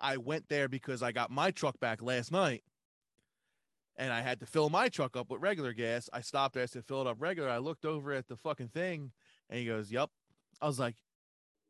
I 0.00 0.16
went 0.16 0.48
there 0.48 0.68
because 0.68 1.02
I 1.02 1.12
got 1.12 1.30
my 1.30 1.50
truck 1.50 1.78
back 1.80 2.02
last 2.02 2.32
night 2.32 2.62
and 3.96 4.12
I 4.12 4.22
had 4.22 4.40
to 4.40 4.46
fill 4.46 4.70
my 4.70 4.88
truck 4.88 5.16
up 5.16 5.30
with 5.30 5.42
regular 5.42 5.72
gas. 5.72 6.08
I 6.12 6.22
stopped 6.22 6.54
there, 6.54 6.62
I 6.62 6.66
said, 6.66 6.86
fill 6.86 7.02
it 7.02 7.06
up 7.06 7.18
regular. 7.20 7.50
I 7.50 7.58
looked 7.58 7.84
over 7.84 8.12
at 8.12 8.26
the 8.28 8.36
fucking 8.36 8.68
thing 8.68 9.12
and 9.48 9.58
he 9.58 9.66
goes, 9.66 9.92
Yep. 9.92 10.10
I 10.60 10.66
was 10.66 10.78
like, 10.78 10.96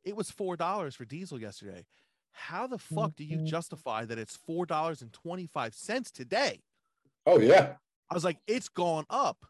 It 0.04 0.16
was 0.16 0.30
$4 0.30 0.94
for 0.94 1.04
diesel 1.04 1.40
yesterday. 1.40 1.84
How 2.32 2.68
the 2.68 2.78
fuck 2.78 3.16
do 3.16 3.24
you 3.24 3.38
mm-hmm. 3.38 3.46
justify 3.46 4.04
that 4.04 4.18
it's 4.18 4.38
$4.25 4.48 6.12
today? 6.12 6.60
Oh 7.26 7.40
yeah. 7.40 7.74
I 8.08 8.14
was 8.14 8.24
like, 8.24 8.38
It's 8.46 8.68
gone 8.68 9.06
up 9.10 9.44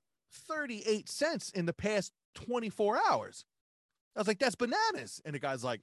38 0.49 1.09
cents 1.09 1.51
in 1.51 1.67
the 1.67 1.75
past 1.75 2.13
24 2.35 2.99
hours. 3.11 3.45
I 4.21 4.23
was 4.23 4.29
like, 4.29 4.39
That's 4.39 4.55
bananas. 4.55 5.23
And 5.25 5.35
the 5.35 5.39
guy's 5.39 5.65
like, 5.65 5.81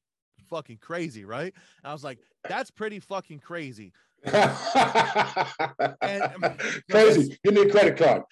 Fucking 0.50 0.78
crazy, 0.78 1.26
right? 1.26 1.52
And 1.84 1.89
I 1.89 1.93
was 1.93 2.04
like, 2.04 2.19
That's 2.47 2.69
pretty 2.69 3.00
fucking 3.00 3.39
crazy. 3.39 3.93
And 4.23 4.36
um, 6.04 6.58
Crazy. 6.91 7.39
Give 7.43 7.54
me 7.54 7.62
a 7.62 7.69
credit 7.71 7.97
card. 7.97 8.23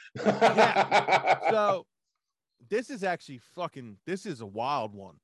so 1.50 1.86
this 2.70 2.90
is 2.90 3.04
actually 3.04 3.40
fucking 3.56 3.98
this 4.06 4.26
is 4.26 4.42
a 4.42 4.46
wild 4.46 4.94
one 4.94 5.16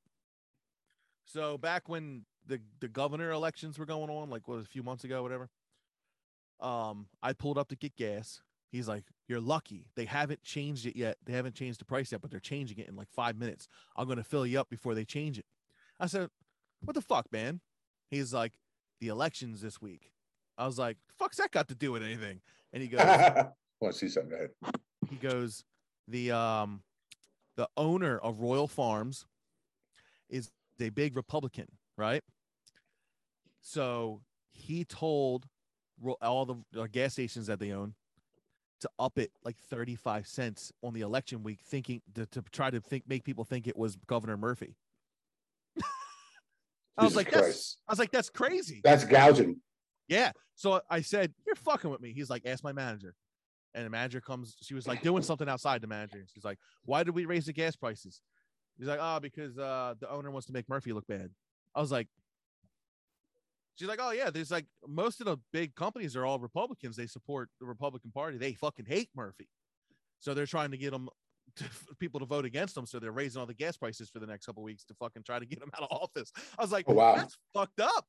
so 1.26 1.58
back 1.58 1.90
when 1.90 2.26
the 2.48 2.60
the 2.80 2.88
governor 2.88 3.32
elections 3.32 3.80
were 3.80 3.86
going 3.86 4.10
on 4.10 4.30
like 4.30 4.48
what 4.48 4.60
a 4.60 4.64
few 4.66 4.84
months 4.84 5.04
ago 5.04 5.24
whatever 5.24 5.50
um 6.60 7.08
i 7.24 7.34
pulled 7.34 7.58
up 7.58 7.70
to 7.70 7.76
get 7.76 7.96
gas 7.96 8.42
he's 8.72 8.88
like 8.88 9.04
you're 9.28 9.40
lucky. 9.42 9.86
They 9.96 10.06
haven't 10.06 10.44
changed 10.44 10.86
it 10.86 10.98
yet. 10.98 11.18
They 11.26 11.34
haven't 11.34 11.56
changed 11.56 11.80
the 11.80 11.86
price 11.86 12.12
yet 12.12 12.22
but 12.22 12.32
they're 12.32 12.40
changing 12.40 12.80
it 12.80 12.88
in 12.88 12.96
like 12.96 13.10
five 13.10 13.38
minutes. 13.38 13.68
I'm 13.96 14.06
going 14.06 14.18
to 14.18 14.24
fill 14.24 14.46
you 14.46 14.60
up 14.60 14.70
before 14.70 14.96
they 14.96 15.06
change 15.06 15.38
it. 15.38 15.46
I 16.00 16.08
said 16.08 16.30
what 16.82 16.96
the 16.96 17.02
fuck 17.02 17.32
man? 17.32 17.62
He's 18.10 18.34
like 18.34 18.54
the 19.00 19.08
elections 19.10 19.62
this 19.62 19.82
week. 19.82 20.12
I 20.58 20.66
was 20.66 20.78
like 20.80 20.98
fuck's 21.18 21.38
that 21.38 21.52
got 21.52 21.68
to 21.70 21.76
do 21.76 21.92
with 21.92 22.04
anything? 22.04 22.42
And 22.74 22.82
he 22.82 22.90
goes 22.90 23.02
Want 23.02 23.94
to 23.94 23.94
see 23.94 24.10
something? 24.10 24.32
Go 24.32 24.36
ahead. 24.36 24.76
he 25.10 25.16
goes 25.16 25.64
the 26.08 26.32
um 26.32 26.82
the 27.56 27.68
owner 27.78 28.18
of 28.18 28.40
royal 28.40 28.68
farms 28.68 29.26
is 30.30 30.50
a 30.80 30.90
big 30.90 31.16
republican 31.16 31.68
right? 31.98 32.24
So 33.62 34.22
he 34.52 34.84
told 34.84 35.46
all 36.22 36.46
the 36.72 36.88
gas 36.88 37.14
stations 37.14 37.48
that 37.48 37.60
they 37.60 37.72
own 37.72 37.94
to 38.82 38.90
up 39.00 39.18
it 39.18 39.32
like 39.44 39.58
35 39.58 40.28
cents 40.28 40.72
on 40.84 40.94
the 40.94 41.02
election 41.02 41.44
week 41.44 41.60
thinking 41.66 42.02
to, 42.16 42.26
to 42.28 42.44
try 42.52 42.70
to 42.70 42.80
think 42.82 43.04
make 43.08 43.24
people 43.24 43.44
think 43.44 43.68
it 43.68 43.78
was 43.78 43.96
governor 44.08 44.38
murphy 44.38 44.76
i 46.98 47.04
was 47.04 47.14
Jesus 47.14 47.16
like 47.16 47.32
that's 47.32 47.78
i 47.88 47.92
was 47.92 48.00
like 48.00 48.12
that's 48.12 48.30
crazy 48.30 48.82
That's 48.84 49.06
gouging. 49.06 49.58
yeah. 50.08 50.32
So 50.56 50.80
I 50.90 51.02
said, 51.02 51.34
You're 51.48 51.56
fucking 51.56 51.90
with 51.90 52.02
me. 52.02 52.14
He's 52.14 52.30
like, 52.30 52.44
Ask 52.46 52.64
my 52.64 52.72
manager. 52.72 53.16
And 53.74 53.86
the 53.86 53.90
manager 53.90 54.22
comes, 54.22 54.56
she 54.62 54.76
was 54.76 54.88
like 54.88 55.02
doing 55.02 55.24
something 55.24 55.50
outside 55.50 55.82
the 55.82 55.88
manager. 55.88 56.24
She's 56.32 56.44
like, 56.44 56.60
Why 56.86 57.04
did 57.04 57.16
we 57.16 57.26
raise 57.26 57.46
the 57.46 57.54
gas 57.54 57.76
prices? 57.76 58.22
He's 58.78 58.88
like, 58.88 59.00
Oh, 59.02 59.20
because 59.20 59.58
uh 59.58 59.96
the 60.00 60.10
owner 60.12 60.30
wants 60.30 60.46
to 60.48 60.54
make 60.54 60.70
Murphy 60.70 60.94
look 60.94 61.08
bad. 61.08 61.30
I 61.74 61.80
was 61.82 61.92
like, 61.92 62.08
She's 63.82 63.88
like, 63.90 64.00
Oh 64.00 64.12
yeah, 64.12 64.30
there's 64.30 64.52
like 64.52 64.68
most 64.88 65.22
of 65.22 65.26
the 65.26 65.38
big 65.52 65.74
companies 65.74 66.16
are 66.16 66.24
all 66.24 66.38
Republicans. 66.38 66.96
They 66.96 67.08
support 67.08 67.50
the 67.60 67.66
Republican 67.66 68.12
Party. 68.12 68.38
They 68.38 68.54
fucking 68.54 68.86
hate 68.86 69.10
Murphy. 69.16 69.50
So 70.20 70.36
they're 70.36 70.46
trying 70.46 70.70
to 70.70 70.78
get 70.78 70.92
them 70.92 71.10
to, 71.56 71.64
people 72.00 72.20
to 72.20 72.28
vote 72.28 72.46
against 72.46 72.76
them. 72.76 72.86
So 72.86 73.00
they're 73.00 73.12
raising 73.12 73.40
all 73.40 73.48
the 73.48 73.56
gas 73.56 73.76
prices 73.78 74.08
for 74.08 74.20
the 74.20 74.28
next 74.28 74.46
couple 74.46 74.62
weeks 74.62 74.84
to 74.86 74.94
fucking 74.94 75.24
try 75.24 75.40
to 75.40 75.48
get 75.48 75.64
him 75.64 75.72
out 75.76 75.82
of 75.82 75.98
office. 75.98 76.32
I 76.60 76.62
was 76.62 76.72
like, 76.72 76.86
Oh, 76.88 76.94
wow. 76.94 77.16
that's 77.16 77.36
fucked 77.56 77.80
up. 77.82 78.06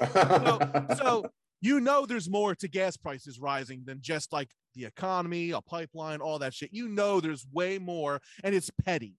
So 0.96 1.26
you 1.60 1.78
know 1.78 2.06
there's 2.06 2.28
more 2.30 2.54
to 2.54 2.68
gas 2.68 2.96
prices 2.96 3.38
rising 3.38 3.82
than 3.84 3.98
just 4.00 4.32
like 4.32 4.48
the 4.74 4.86
economy, 4.86 5.50
a 5.50 5.60
pipeline, 5.60 6.20
all 6.22 6.38
that 6.38 6.54
shit. 6.54 6.70
You 6.72 6.88
know 6.88 7.20
there's 7.20 7.46
way 7.52 7.78
more, 7.78 8.20
and 8.42 8.54
it's 8.54 8.70
petty. 8.84 9.14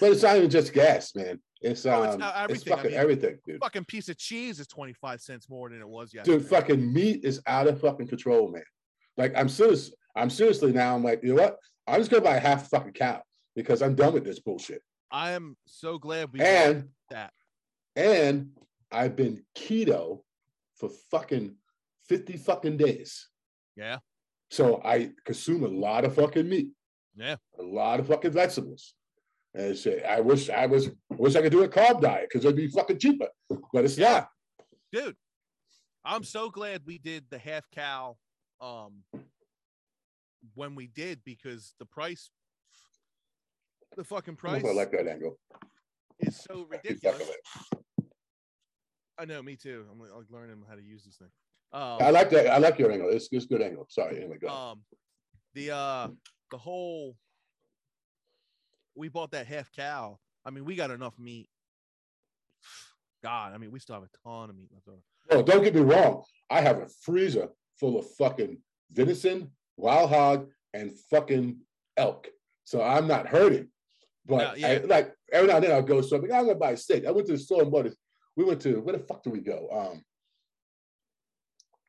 But 0.00 0.10
it's 0.12 0.22
not 0.22 0.36
even 0.36 0.50
just 0.50 0.72
gas, 0.72 1.14
man. 1.14 1.40
It's 1.60 1.86
Oh, 1.86 2.02
it's, 2.02 2.14
um, 2.16 2.22
uh, 2.22 2.26
it's, 2.28 2.66
everything. 2.66 2.72
I 2.72 2.76
fucking 2.76 2.90
mean, 2.92 3.00
everything, 3.00 3.38
dude. 3.46 3.60
Fucking 3.60 3.84
piece 3.86 4.08
of 4.08 4.18
cheese 4.18 4.60
is 4.60 4.66
25 4.66 5.20
cents 5.20 5.48
more 5.48 5.70
than 5.70 5.80
it 5.80 5.88
was 5.88 6.12
yesterday. 6.12 6.38
Dude, 6.38 6.48
fucking 6.48 6.92
meat 6.92 7.24
is 7.24 7.40
out 7.46 7.66
of 7.66 7.80
fucking 7.80 8.08
control, 8.08 8.50
man. 8.50 8.62
Like 9.16 9.32
I'm 9.36 9.48
serious. 9.48 9.92
I'm 10.14 10.30
seriously 10.30 10.72
now. 10.72 10.94
I'm 10.94 11.02
like, 11.04 11.22
you 11.22 11.34
know 11.34 11.42
what? 11.42 11.56
I'm 11.86 12.00
just 12.00 12.10
gonna 12.10 12.22
buy 12.22 12.36
a 12.36 12.40
half 12.40 12.66
a 12.66 12.68
fucking 12.68 12.92
cow 12.92 13.22
because 13.54 13.80
I'm 13.82 13.94
done 13.94 14.12
with 14.12 14.24
this 14.24 14.40
bullshit. 14.40 14.82
I 15.10 15.30
am 15.32 15.56
so 15.66 15.98
glad 15.98 16.32
we 16.32 16.40
And 16.40 16.88
that. 17.10 17.32
and 17.94 18.50
I've 18.92 19.16
been 19.16 19.42
keto 19.56 20.22
for 20.76 20.90
fucking 21.10 21.54
50 22.08 22.36
fucking 22.36 22.76
days. 22.76 23.28
Yeah. 23.76 23.98
So 24.50 24.80
I 24.84 25.10
consume 25.24 25.64
a 25.64 25.68
lot 25.68 26.04
of 26.04 26.14
fucking 26.14 26.48
meat, 26.48 26.68
Yeah. 27.16 27.36
a 27.58 27.62
lot 27.62 27.98
of 28.00 28.08
fucking 28.08 28.32
vegetables. 28.32 28.94
And 29.56 29.74
shit, 29.76 30.04
I 30.04 30.20
wish 30.20 30.50
I 30.50 30.66
was 30.66 30.90
wish 31.10 31.34
I 31.34 31.40
could 31.40 31.50
do 31.52 31.62
a 31.64 31.68
carb 31.68 32.02
diet 32.02 32.28
because 32.30 32.44
it'd 32.44 32.56
be 32.56 32.68
fucking 32.68 32.98
cheaper, 32.98 33.28
but 33.72 33.84
it's 33.86 33.96
Yeah. 33.96 34.12
not. 34.12 34.28
Dude, 34.92 35.16
I'm 36.04 36.24
so 36.24 36.50
glad 36.50 36.82
we 36.84 36.98
did 36.98 37.24
the 37.30 37.38
half 37.38 37.64
cow 37.70 38.16
um 38.60 39.02
when 40.54 40.74
we 40.74 40.86
did 40.88 41.20
because 41.24 41.74
the 41.78 41.86
price 41.86 42.30
the 43.96 44.04
fucking 44.04 44.36
I 44.44 44.52
don't 44.52 44.52
know 44.56 44.60
price 44.68 44.70
I 44.72 44.74
like 44.76 44.90
that 44.92 45.08
angle. 45.08 45.38
is 46.20 46.36
so 46.36 46.68
I 46.70 46.76
keep 46.76 47.00
fucking 47.02 47.18
ridiculous. 47.18 47.36
I 49.18 49.24
know, 49.24 49.42
me 49.42 49.56
too. 49.56 49.86
I'm 49.90 49.98
like, 49.98 50.10
like 50.14 50.26
learning 50.30 50.62
how 50.68 50.74
to 50.74 50.82
use 50.82 51.02
this 51.04 51.16
thing. 51.16 51.30
Um, 51.72 51.96
I 52.02 52.10
like 52.10 52.28
that. 52.30 52.48
I 52.48 52.58
like 52.58 52.78
your 52.78 52.92
angle. 52.92 53.08
It's, 53.08 53.28
it's 53.32 53.46
good 53.46 53.62
angle. 53.62 53.86
Sorry. 53.88 54.18
Anyway, 54.18 54.36
go. 54.38 54.48
um 54.48 54.82
the 55.54 55.70
uh 55.74 56.08
the 56.50 56.58
whole 56.58 57.16
we 58.96 59.08
bought 59.08 59.30
that 59.32 59.46
half 59.46 59.70
cow 59.72 60.18
i 60.44 60.50
mean 60.50 60.64
we 60.64 60.74
got 60.74 60.90
enough 60.90 61.14
meat 61.18 61.48
god 63.22 63.52
i 63.54 63.58
mean 63.58 63.70
we 63.70 63.78
still 63.78 63.94
have 63.94 64.04
a 64.04 64.28
ton 64.28 64.50
of 64.50 64.56
meat 64.56 64.68
left 64.72 64.88
over 64.88 64.98
Oh, 65.28 65.42
don't 65.42 65.64
get 65.64 65.74
me 65.74 65.80
wrong. 65.80 66.22
I 66.48 66.60
have 66.60 66.78
a 66.78 66.86
freezer 67.02 67.48
full 67.80 67.98
of 67.98 68.06
fucking 68.14 68.58
venison, 68.92 69.50
wild 69.76 70.08
hog, 70.10 70.48
and 70.72 70.92
fucking 71.10 71.58
elk. 71.96 72.28
So 72.62 72.80
I'm 72.80 73.08
not 73.08 73.26
hurting. 73.26 73.66
But 74.24 74.56
Yeah, 74.56 74.68
I- 74.68 74.76
like 74.84 75.12
every 75.32 75.48
now 75.48 75.56
and 75.56 75.64
then 75.64 75.72
I'll 75.72 75.82
go 75.82 76.00
something. 76.00 76.32
I'm 76.32 76.46
gonna 76.46 76.54
buy 76.56 76.70
a 76.70 76.76
steak. 76.76 77.06
I 77.06 77.10
went 77.10 77.26
to 77.26 77.32
the 77.32 77.40
store 77.40 77.62
and 77.62 77.72
bought 77.72 77.86
it. 77.86 77.96
We 78.36 78.44
went 78.44 78.60
to 78.62 78.80
where 78.80 78.96
the 78.96 79.02
fuck 79.02 79.24
do 79.24 79.30
we 79.30 79.40
go? 79.40 79.68
Um 79.72 80.04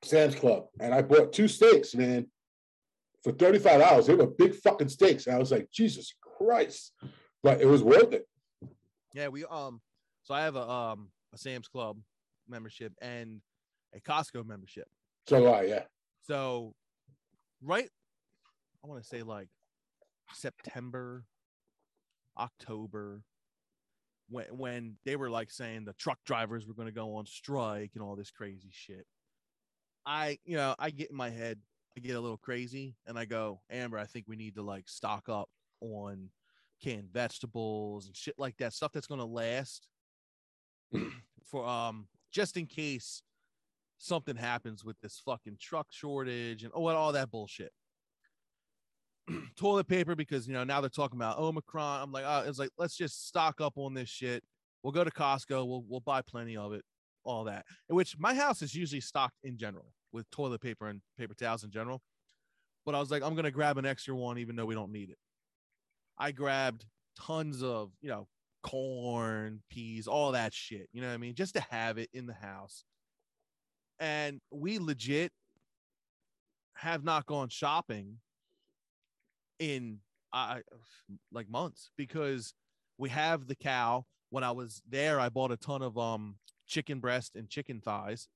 Sam's 0.04 0.34
Club. 0.34 0.66
And 0.80 0.92
I 0.92 1.04
bought 1.04 1.32
two 1.32 1.48
steaks, 1.48 1.94
man, 1.94 2.26
for 3.24 3.34
$35. 3.34 4.08
They 4.08 4.16
were 4.16 4.26
big 4.26 4.56
fucking 4.56 4.90
steaks. 4.90 5.28
And 5.28 5.36
I 5.36 5.40
was 5.40 5.52
like, 5.52 5.70
Jesus 5.72 6.12
Christ. 6.48 6.94
But 7.44 7.62
it 7.62 7.66
was 7.66 7.84
worth 7.84 8.14
it. 8.14 8.26
yeah 9.14 9.28
we 9.28 9.44
um 9.46 9.82
so 10.24 10.34
i 10.34 10.42
have 10.42 10.56
a 10.56 10.70
um 10.70 11.10
a 11.34 11.38
sam's 11.38 11.68
club 11.68 11.98
membership 12.48 12.94
and 13.02 13.42
a 13.96 14.00
costco 14.00 14.46
membership 14.46 14.88
So 15.28 15.40
do 15.40 15.46
I, 15.48 15.62
yeah. 15.64 15.84
so 16.26 16.74
right 17.62 17.90
i 18.84 18.88
want 18.88 19.02
to 19.02 19.08
say 19.08 19.24
like 19.24 19.48
september 20.34 21.26
october 22.38 23.22
when 24.30 24.46
when 24.58 24.96
they 25.06 25.16
were 25.16 25.30
like 25.30 25.52
saying 25.52 25.86
the 25.86 25.94
truck 25.94 26.20
drivers 26.26 26.66
were 26.68 26.74
going 26.74 26.88
to 26.88 26.94
go 26.94 27.16
on 27.16 27.26
strike 27.26 27.92
and 27.96 28.04
all 28.04 28.16
this 28.16 28.32
crazy 28.32 28.70
shit 28.72 29.06
i 30.06 30.38
you 30.46 30.58
know 30.58 30.76
i 30.80 30.90
get 30.90 31.10
in 31.12 31.16
my 31.18 31.30
head 31.30 31.60
i 31.96 32.00
get 32.00 32.16
a 32.16 32.20
little 32.20 32.38
crazy 32.38 32.96
and 33.06 33.18
i 33.18 33.26
go 33.26 33.62
amber 33.70 33.98
i 33.98 34.06
think 34.06 34.26
we 34.28 34.36
need 34.36 34.56
to 34.56 34.62
like 34.62 34.88
stock 34.90 35.30
up 35.30 35.50
on 35.82 36.30
canned 36.82 37.10
vegetables 37.12 38.08
and 38.08 38.16
shit 38.16 38.36
like 38.38 38.56
that 38.58 38.74
stuff 38.74 38.92
that's 38.92 39.08
going 39.08 39.20
to 39.20 39.26
last 39.26 39.88
for 41.46 41.68
um 41.68 42.08
just 42.32 42.58
in 42.58 42.66
case 42.66 43.22
something 43.98 44.36
happens 44.36 44.84
with 44.84 45.00
this 45.02 45.22
fucking 45.26 45.58
truck 45.60 45.88
shortage 45.90 46.64
and 46.64 46.72
oh 46.76 46.82
what 46.82 46.96
all 46.96 47.12
that 47.12 47.32
bullshit. 47.32 47.72
Toilet 49.58 49.88
paper 49.88 50.16
because 50.16 50.48
you 50.48 50.54
know 50.54 50.64
now 50.64 50.80
they're 50.82 50.90
talking 50.90 51.18
about 51.18 51.38
omicron 51.38 52.02
i'm 52.02 52.12
like 52.12 52.24
oh 52.26 52.44
it's 52.48 52.60
like 52.60 52.70
let's 52.78 52.96
just 52.96 53.28
stock 53.28 53.60
up 53.60 53.74
on 53.78 53.94
this 53.94 54.10
shit. 54.10 54.44
We'll 54.84 54.94
go 54.94 55.04
to 55.04 55.12
costco 55.12 55.68
we'll, 55.68 55.84
we'll 55.88 56.00
buy 56.00 56.22
plenty 56.22 56.56
of 56.56 56.74
it 56.74 56.84
all 57.24 57.44
that 57.46 57.66
which 57.88 58.18
my 58.18 58.34
house 58.34 58.62
is 58.62 58.74
usually 58.74 59.02
stocked 59.02 59.36
in 59.44 59.58
general 59.58 59.92
with 60.14 60.30
toilet 60.30 60.62
paper 60.62 60.88
and 60.88 61.02
paper 61.18 61.34
towels 61.34 61.64
in 61.64 61.72
general. 61.72 62.02
But 62.86 62.96
i 62.96 63.00
was 63.00 63.12
like 63.12 63.24
i'm 63.24 63.36
gonna 63.36 63.52
grab 63.52 63.78
an 63.78 63.86
extra 63.86 64.16
one 64.16 64.38
even 64.38 64.56
though 64.56 64.66
we 64.66 64.76
don't 64.76 64.92
need 64.92 65.10
it 65.10 65.18
i 66.18 66.32
grabbed 66.32 66.86
tons 67.20 67.64
of 67.64 67.92
you 68.02 68.10
know 68.10 68.28
corn 68.64 69.62
peas 69.70 70.08
all 70.08 70.34
that 70.34 70.54
shit 70.54 70.90
you 70.92 71.02
know 71.02 71.08
what 71.08 71.14
i 71.14 71.18
mean 71.18 71.36
just 71.36 71.54
to 71.54 71.62
have 71.70 71.98
it 71.98 72.10
in 72.14 72.26
the 72.26 72.34
house 72.34 72.84
and 74.00 74.42
we 74.52 74.80
legit 74.80 75.32
have 76.76 77.04
not 77.04 77.26
gone 77.26 77.50
shopping 77.50 78.18
in 79.60 80.00
uh, 80.34 80.60
like 81.32 81.50
months 81.50 81.92
because 81.98 82.54
we 82.98 83.10
have 83.10 83.48
the 83.48 83.56
cow. 83.56 84.06
When 84.30 84.44
I 84.44 84.52
was 84.52 84.82
there, 84.88 85.20
I 85.20 85.30
bought 85.30 85.52
a 85.52 85.58
ton 85.58 85.82
of 85.82 85.98
um 85.98 86.36
chicken 86.68 87.00
breast 87.00 87.36
and 87.36 87.50
chicken 87.50 87.80
thighs, 87.80 88.28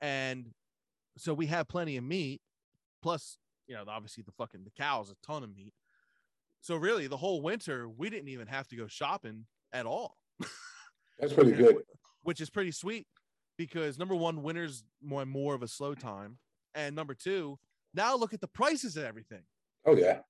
and 0.00 0.52
so 1.18 1.34
we 1.34 1.46
have 1.46 1.68
plenty 1.68 1.96
of 1.96 2.04
meat. 2.04 2.40
Plus, 3.02 3.38
you 3.66 3.74
know, 3.74 3.82
obviously 3.88 4.22
the 4.22 4.32
fucking 4.32 4.62
the 4.64 4.70
cow 4.70 5.02
is 5.02 5.10
a 5.10 5.16
ton 5.26 5.42
of 5.42 5.54
meat. 5.54 5.74
So 6.62 6.76
really, 6.76 7.08
the 7.08 7.16
whole 7.16 7.42
winter 7.42 7.88
we 7.88 8.08
didn't 8.08 8.28
even 8.28 8.46
have 8.46 8.66
to 8.68 8.76
go 8.76 8.86
shopping 8.86 9.46
at 9.72 9.84
all 9.84 10.16
That's 11.18 11.32
pretty 11.32 11.52
good. 11.52 11.76
which 12.22 12.40
is 12.40 12.50
pretty 12.50 12.70
sweet 12.70 13.06
because 13.58 13.98
number 13.98 14.14
one, 14.14 14.42
winter's 14.42 14.84
more 15.02 15.26
more 15.26 15.54
of 15.54 15.62
a 15.62 15.68
slow 15.68 15.94
time, 15.94 16.38
and 16.74 16.96
number 16.96 17.14
two, 17.14 17.58
now 17.94 18.16
look 18.16 18.32
at 18.32 18.40
the 18.40 18.48
prices 18.48 18.96
of 18.96 19.04
everything. 19.04 19.42
Oh 19.84 19.96
yeah. 19.96 20.20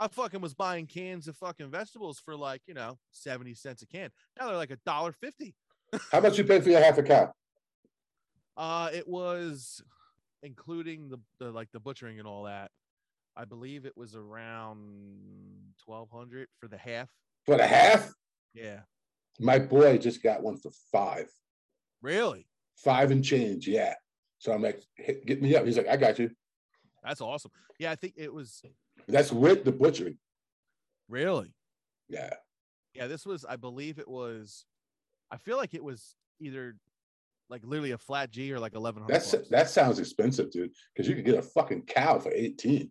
I 0.00 0.06
fucking 0.06 0.40
was 0.40 0.54
buying 0.54 0.86
cans 0.86 1.26
of 1.26 1.36
fucking 1.36 1.70
vegetables 1.70 2.20
for 2.20 2.36
like 2.36 2.62
you 2.66 2.74
know 2.74 2.98
seventy 3.10 3.54
cents 3.54 3.82
a 3.82 3.86
can. 3.86 4.10
Now 4.38 4.46
they're 4.46 4.56
like 4.56 4.70
a 4.70 4.78
dollar 4.86 5.12
fifty. 5.12 5.54
How 6.12 6.20
much 6.20 6.38
you 6.38 6.44
pay 6.44 6.60
for 6.60 6.68
your 6.68 6.82
half 6.82 6.98
a 6.98 7.02
cow? 7.02 7.32
Uh, 8.56 8.90
it 8.92 9.08
was 9.08 9.82
including 10.42 11.08
the, 11.08 11.18
the 11.40 11.50
like 11.50 11.70
the 11.72 11.80
butchering 11.80 12.18
and 12.18 12.28
all 12.28 12.44
that. 12.44 12.70
I 13.38 13.44
believe 13.44 13.86
it 13.86 13.96
was 13.96 14.16
around 14.16 14.98
twelve 15.84 16.10
hundred 16.10 16.48
for 16.58 16.66
the 16.68 16.76
half. 16.76 17.08
For 17.46 17.56
the 17.56 17.66
half? 17.66 18.12
Yeah, 18.52 18.80
My 19.38 19.58
boy 19.60 19.96
just 19.98 20.22
got 20.22 20.42
one 20.42 20.56
for 20.56 20.72
five. 20.90 21.30
really, 22.02 22.46
Five 22.76 23.10
and 23.12 23.24
change, 23.24 23.66
yeah. 23.68 23.94
So 24.38 24.52
I'm 24.52 24.62
like, 24.62 24.82
"Hit- 24.96 25.24
get 25.26 25.40
me 25.42 25.54
up. 25.56 25.64
He's 25.64 25.76
like, 25.76 25.88
I 25.88 25.96
got 25.96 26.18
you. 26.18 26.30
that's 27.04 27.20
awesome. 27.20 27.50
Yeah, 27.78 27.90
I 27.92 27.94
think 27.96 28.14
it 28.16 28.32
was 28.32 28.62
That's 29.06 29.30
with 29.32 29.64
the 29.64 29.72
butchering. 29.72 30.18
really. 31.08 31.54
Yeah. 32.08 32.34
Yeah, 32.94 33.06
this 33.06 33.24
was, 33.26 33.44
I 33.44 33.56
believe 33.56 33.98
it 34.00 34.08
was, 34.08 34.64
I 35.30 35.36
feel 35.36 35.56
like 35.56 35.74
it 35.74 35.84
was 35.84 36.16
either 36.40 36.76
like 37.48 37.62
literally 37.64 37.92
a 37.92 37.98
flat 37.98 38.30
G 38.30 38.52
or 38.52 38.58
like 38.58 38.74
eleven 38.74 39.02
hundred. 39.02 39.14
That's 39.14 39.48
that 39.50 39.70
sounds 39.70 39.98
expensive, 40.00 40.50
dude. 40.50 40.70
Because 40.94 41.08
you 41.08 41.14
could 41.14 41.24
get 41.24 41.36
a 41.38 41.42
fucking 41.42 41.82
cow 41.82 42.18
for 42.18 42.32
18. 42.32 42.90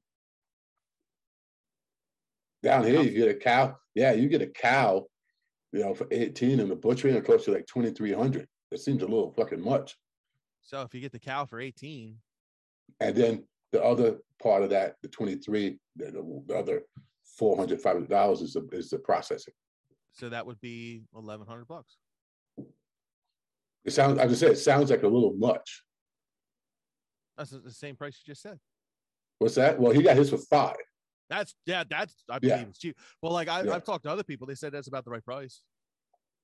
Down 2.67 2.84
here, 2.84 3.01
you 3.01 3.12
get 3.12 3.30
a 3.30 3.34
cow. 3.34 3.77
Yeah, 3.95 4.12
you 4.12 4.27
get 4.27 4.41
a 4.41 4.47
cow, 4.47 5.06
you 5.71 5.80
know, 5.80 5.93
for 5.93 6.06
18 6.12 6.60
and 6.60 6.69
the 6.69 6.75
butchering 6.75 7.15
it 7.15 7.23
close 7.23 7.45
to 7.45 7.53
like 7.53 7.65
2300. 7.65 8.45
It 8.71 8.80
seems 8.82 9.01
a 9.03 9.06
little 9.06 9.32
fucking 9.38 9.63
much. 9.63 9.95
So 10.63 10.82
if 10.82 10.93
you 10.93 10.99
get 10.99 11.13
the 11.13 11.19
cow 11.19 11.45
for 11.45 11.62
eighteen, 11.62 12.17
And 12.99 13.15
then 13.15 13.45
the 13.71 13.82
other 13.82 14.17
part 14.43 14.63
of 14.63 14.69
that, 14.71 14.95
the 15.01 15.08
23, 15.08 15.80
the, 15.95 16.06
the, 16.12 16.43
the 16.45 16.58
other 16.58 16.82
400 17.38 17.82
$500 17.82 18.41
is 18.41 18.51
the, 18.53 18.67
is 18.73 18.89
the 18.89 18.99
processing. 18.99 19.53
so 20.12 20.27
that 20.27 20.45
would 20.45 20.60
be 20.60 21.03
eleven 21.15 21.47
hundred 21.47 21.69
bucks. 21.69 21.95
It 23.86 23.91
sounds, 23.91 24.19
I 24.19 24.27
just 24.27 24.41
said, 24.41 24.51
it 24.51 24.58
sounds 24.58 24.89
like 24.91 25.03
a 25.03 25.08
little 25.08 25.36
much. 25.38 25.84
That's 27.38 27.51
the- 27.51 27.60
the 27.60 27.71
same 27.71 27.95
price 27.95 28.19
you 28.25 28.34
just 28.34 28.41
said. 28.41 28.60
What's 29.39 29.56
that? 29.56 29.80
Well, 29.80 29.93
he 29.93 30.01
got 30.01 30.17
his 30.17 30.32
for 30.32 30.38
five. 30.38 30.75
That's 31.30 31.56
yeah, 31.66 31.84
that's 31.90 32.24
I 32.30 32.36
Yeah. 32.42 32.56
believe 32.56 32.68
it's 32.70 32.80
cheap. 32.80 32.98
Well, 33.22 33.34
like 33.34 33.48
I, 33.48 33.63
Yeah. 33.63 33.76
I've 33.76 33.84
talked 33.84 34.04
to 34.06 34.12
other 34.12 34.24
people, 34.24 34.48
they 34.48 34.56
said 34.56 34.72
that's 34.72 34.88
about 34.88 35.06
the 35.06 35.12
right 35.12 35.24
price. 35.24 35.62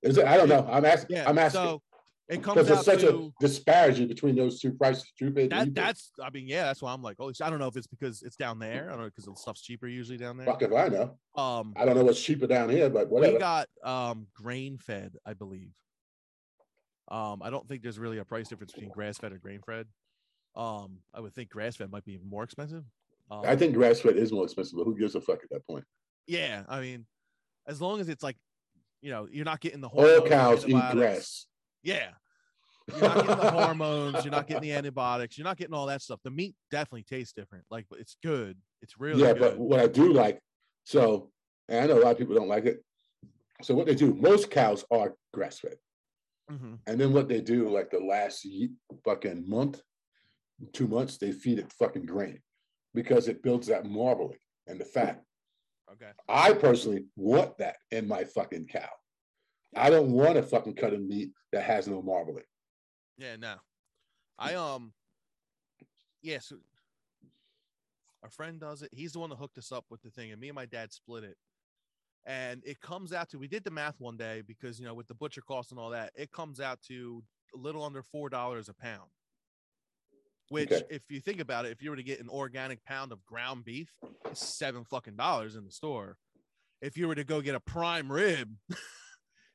Is 0.01 0.17
it? 0.17 0.25
I 0.25 0.35
don't 0.37 0.49
know. 0.49 0.67
I'm 0.69 0.85
asking. 0.85 1.15
Yeah, 1.15 1.29
I'm 1.29 1.37
asking. 1.37 1.61
so 1.61 1.81
it 2.29 2.41
comes 2.41 2.67
there's 2.67 2.85
such 2.85 3.01
to 3.01 3.27
a 3.27 3.31
disparity 3.39 4.05
between 4.05 4.35
those 4.35 4.59
two 4.59 4.71
prices. 4.73 5.05
Pay, 5.19 5.47
that. 5.47 5.73
That's 5.73 6.11
I 6.21 6.29
mean, 6.29 6.47
yeah, 6.47 6.63
that's 6.63 6.81
why 6.81 6.93
I'm 6.93 7.01
like, 7.01 7.17
oh, 7.19 7.31
I 7.41 7.49
don't 7.49 7.59
know 7.59 7.67
if 7.67 7.77
it's 7.77 7.87
because 7.87 8.21
it's 8.21 8.35
down 8.35 8.59
there. 8.59 8.87
I 8.87 8.91
don't 8.91 9.01
know 9.01 9.05
because 9.05 9.25
the 9.25 9.35
stuff's 9.35 9.61
cheaper 9.61 9.87
usually 9.87 10.17
down 10.17 10.37
there. 10.37 10.45
Fuck 10.45 10.61
if 10.61 10.73
I 10.73 10.87
know. 10.89 11.17
Um, 11.35 11.73
I 11.75 11.85
don't 11.85 11.95
know 11.95 12.03
what's 12.03 12.21
cheaper 12.21 12.47
down 12.47 12.69
here, 12.69 12.89
but 12.89 13.09
whatever. 13.09 13.33
we 13.33 13.39
got 13.39 13.67
um 13.83 14.27
grain 14.35 14.77
fed, 14.77 15.13
I 15.25 15.33
believe. 15.33 15.71
Um, 17.09 17.41
I 17.41 17.49
don't 17.49 17.67
think 17.67 17.83
there's 17.83 17.99
really 17.99 18.17
a 18.17 18.25
price 18.25 18.47
difference 18.47 18.71
between 18.71 18.91
grass 18.91 19.17
fed 19.17 19.33
and 19.33 19.41
grain 19.41 19.59
fed. 19.65 19.87
Um, 20.55 20.99
I 21.13 21.19
would 21.19 21.33
think 21.33 21.49
grass 21.49 21.75
fed 21.75 21.91
might 21.91 22.05
be 22.05 22.13
even 22.13 22.29
more 22.29 22.43
expensive. 22.43 22.83
Um, 23.31 23.41
I 23.45 23.55
think 23.55 23.73
grass 23.73 24.01
fed 24.01 24.17
is 24.17 24.31
more 24.31 24.43
expensive, 24.43 24.77
but 24.77 24.85
who 24.85 24.97
gives 24.97 25.15
a 25.15 25.21
fuck 25.21 25.43
at 25.43 25.49
that 25.49 25.65
point? 25.67 25.85
yeah, 26.27 26.63
I 26.69 26.79
mean, 26.79 27.05
as 27.67 27.81
long 27.81 27.99
as 27.99 28.09
it's 28.09 28.23
like, 28.23 28.37
you 29.01 29.11
know, 29.11 29.27
you're 29.29 29.45
not 29.45 29.59
getting 29.59 29.81
the 29.81 29.89
All 29.89 30.05
hormones, 30.05 30.29
cows 30.29 30.67
eat 30.67 30.91
grass. 30.91 31.47
Yeah. 31.83 32.09
You're 32.91 33.01
not 33.01 33.15
getting 33.15 33.37
the 33.37 33.51
hormones, 33.51 34.25
you're 34.25 34.31
not 34.31 34.47
getting 34.47 34.63
the 34.63 34.73
antibiotics, 34.73 35.37
you're 35.37 35.45
not 35.45 35.57
getting 35.57 35.73
all 35.73 35.85
that 35.87 36.01
stuff. 36.01 36.19
The 36.23 36.31
meat 36.31 36.55
definitely 36.71 37.03
tastes 37.03 37.33
different. 37.33 37.65
Like 37.69 37.85
but 37.89 37.99
it's 37.99 38.17
good. 38.23 38.57
It's 38.81 38.99
really 38.99 39.21
yeah, 39.21 39.33
good. 39.33 39.39
but 39.39 39.57
what 39.57 39.79
I 39.79 39.87
do 39.87 40.11
like, 40.11 40.39
so, 40.83 41.31
and 41.69 41.79
I 41.79 41.87
know 41.87 41.99
a 41.99 42.03
lot 42.03 42.11
of 42.11 42.17
people 42.17 42.35
don't 42.35 42.49
like 42.49 42.65
it. 42.65 42.83
So 43.61 43.73
what 43.73 43.85
they 43.85 43.95
do, 43.95 44.13
most 44.13 44.51
cows 44.51 44.83
are 44.91 45.15
grass 45.33 45.59
fed. 45.59 45.75
Mhm. 46.51 46.79
And 46.87 46.99
then 46.99 47.13
what 47.13 47.29
they 47.29 47.39
do, 47.39 47.69
like 47.69 47.89
the 47.89 47.99
last 47.99 48.45
fucking 49.05 49.47
month, 49.47 49.81
two 50.73 50.87
months, 50.87 51.17
they 51.17 51.31
feed 51.31 51.59
it 51.59 51.71
fucking 51.71 52.05
grain 52.05 52.39
because 52.93 53.27
it 53.27 53.43
builds 53.43 53.67
that 53.67 53.85
marbling 53.85 54.37
and 54.67 54.79
the 54.79 54.85
fat. 54.85 55.23
Okay. 55.91 56.11
I 56.27 56.53
personally 56.53 57.05
want 57.15 57.57
that 57.57 57.75
in 57.91 58.07
my 58.07 58.23
fucking 58.23 58.67
cow. 58.67 58.89
I 59.75 59.89
don't 59.89 60.11
want 60.11 60.37
a 60.37 60.43
fucking 60.43 60.75
cut 60.75 60.93
of 60.93 61.01
meat 61.01 61.31
that 61.51 61.63
has 61.63 61.87
no 61.87 62.01
marbling. 62.01 62.43
Yeah, 63.17 63.35
no. 63.35 63.55
I 64.39 64.55
um 64.55 64.93
yes. 66.21 66.51
our 68.23 68.29
friend 68.29 68.59
does 68.59 68.81
it. 68.81 68.89
He's 68.91 69.13
the 69.13 69.19
one 69.19 69.29
that 69.29 69.37
hooked 69.37 69.57
us 69.57 69.71
up 69.71 69.85
with 69.89 70.01
the 70.01 70.09
thing, 70.09 70.31
and 70.31 70.39
me 70.41 70.49
and 70.49 70.55
my 70.55 70.65
dad 70.65 70.91
split 70.93 71.23
it. 71.23 71.37
and 72.25 72.63
it 72.65 72.79
comes 72.81 73.11
out 73.13 73.29
to 73.29 73.37
we 73.37 73.47
did 73.47 73.63
the 73.63 73.71
math 73.71 73.99
one 73.99 74.17
day 74.17 74.41
because 74.47 74.79
you 74.79 74.85
know 74.85 74.93
with 74.93 75.07
the 75.07 75.13
butcher 75.13 75.41
cost 75.41 75.71
and 75.71 75.79
all 75.79 75.89
that, 75.89 76.11
it 76.15 76.31
comes 76.31 76.59
out 76.59 76.81
to 76.87 77.23
a 77.53 77.57
little 77.57 77.83
under 77.83 78.01
four 78.01 78.29
dollars 78.29 78.69
a 78.69 78.73
pound. 78.73 79.09
Which, 80.53 80.71
Okay. 80.71 80.83
if 80.91 81.01
you 81.09 81.19
think 81.19 81.39
about 81.39 81.65
it, 81.65 81.71
if 81.71 81.81
you 81.81 81.89
were 81.89 81.95
to 81.95 82.03
get 82.03 82.19
an 82.19 82.29
organic 82.29 82.85
pound 82.85 83.11
of 83.11 83.25
ground 83.25 83.65
beef, 83.65 83.91
it's 84.29 84.45
seven 84.45 84.85
fucking 84.85 85.15
dollars 85.15 85.55
in 85.55 85.65
the 85.65 85.71
store. 85.71 86.15
If 86.79 86.95
you 86.95 87.07
were 87.07 87.15
to 87.15 87.23
go 87.23 87.41
get 87.41 87.55
a 87.55 87.59
prime 87.59 88.11
rib, 88.11 88.55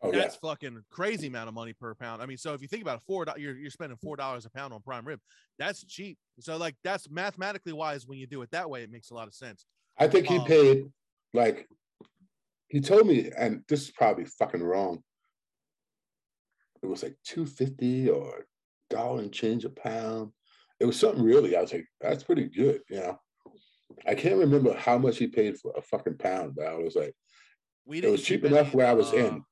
Oh 0.03 0.13
yeah. 0.13 0.19
that's 0.23 0.35
fucking 0.35 0.83
crazy 0.91 1.29
amount 1.29 1.47
of 1.47 1.55
money 1.55 1.73
per 1.73 1.95
pound. 1.95 2.21
I 2.21 2.27
mean, 2.27 2.37
so 2.37 2.53
if 2.53 2.63
you 2.63 2.67
think 2.67 2.83
about 2.83 2.97
it, 2.97 3.03
four 3.07 3.25
you're 3.37 3.57
you're 3.57 3.71
spending 3.71 3.97
four 4.03 4.17
dollars 4.17 4.45
a 4.45 4.51
pound 4.51 4.75
on 4.75 4.83
prime 4.83 5.07
rib. 5.07 5.21
That's 5.57 5.85
cheap. 5.85 6.19
So 6.41 6.57
like 6.57 6.75
that's 6.83 7.09
mathematically 7.09 7.73
wise 7.73 8.05
when 8.05 8.19
you 8.19 8.27
do 8.27 8.43
it 8.43 8.51
that 8.51 8.69
way, 8.69 8.83
it 8.83 8.91
makes 8.91 9.11
a 9.11 9.15
lot 9.15 9.29
of 9.29 9.35
sense. 9.35 9.67
I 9.99 10.09
think 10.09 10.27
he 10.27 10.39
um, 10.39 10.47
paid 10.47 10.85
like 11.33 11.69
he 12.67 12.81
told 12.81 13.07
me, 13.07 13.31
and 13.39 13.63
this 13.69 13.83
is 13.83 13.93
probably 13.93 14.25
fucking 14.25 14.63
wrong. 14.65 15.05
It 16.83 16.87
was 16.87 17.05
like 17.05 17.17
two 17.25 17.47
fifty 17.47 18.09
or 18.09 18.47
dollar 18.91 19.21
and 19.23 19.33
change 19.33 19.65
a 19.65 19.71
pound. 19.71 20.33
It 20.81 20.87
was 20.87 20.99
something 20.99 21.23
really. 21.23 21.57
I 21.57 21.61
was 21.61 21.73
like, 21.73 21.87
that's 22.01 22.23
pretty 22.23 22.49
good, 22.49 22.83
you 22.89 22.97
know. 23.01 23.19
I 24.07 24.15
can't 24.15 24.37
remember 24.37 24.75
how 24.75 24.99
much 24.99 25.19
he 25.19 25.27
paid 25.27 25.59
for 25.59 25.73
a 25.77 25.83
fucking 25.83 26.19
pound, 26.19 26.55
but 26.55 26.67
I 26.67 26.75
was 26.75 26.95
like, 26.95 27.15
We 27.85 27.99
it 27.99 28.11
was 28.11 28.23
cheap 28.23 28.45
enough 28.45 28.69
any, 28.69 28.77
where 28.77 28.87
I 28.87 28.93
was 28.93 29.13
uh, 29.13 29.17
in. 29.17 29.45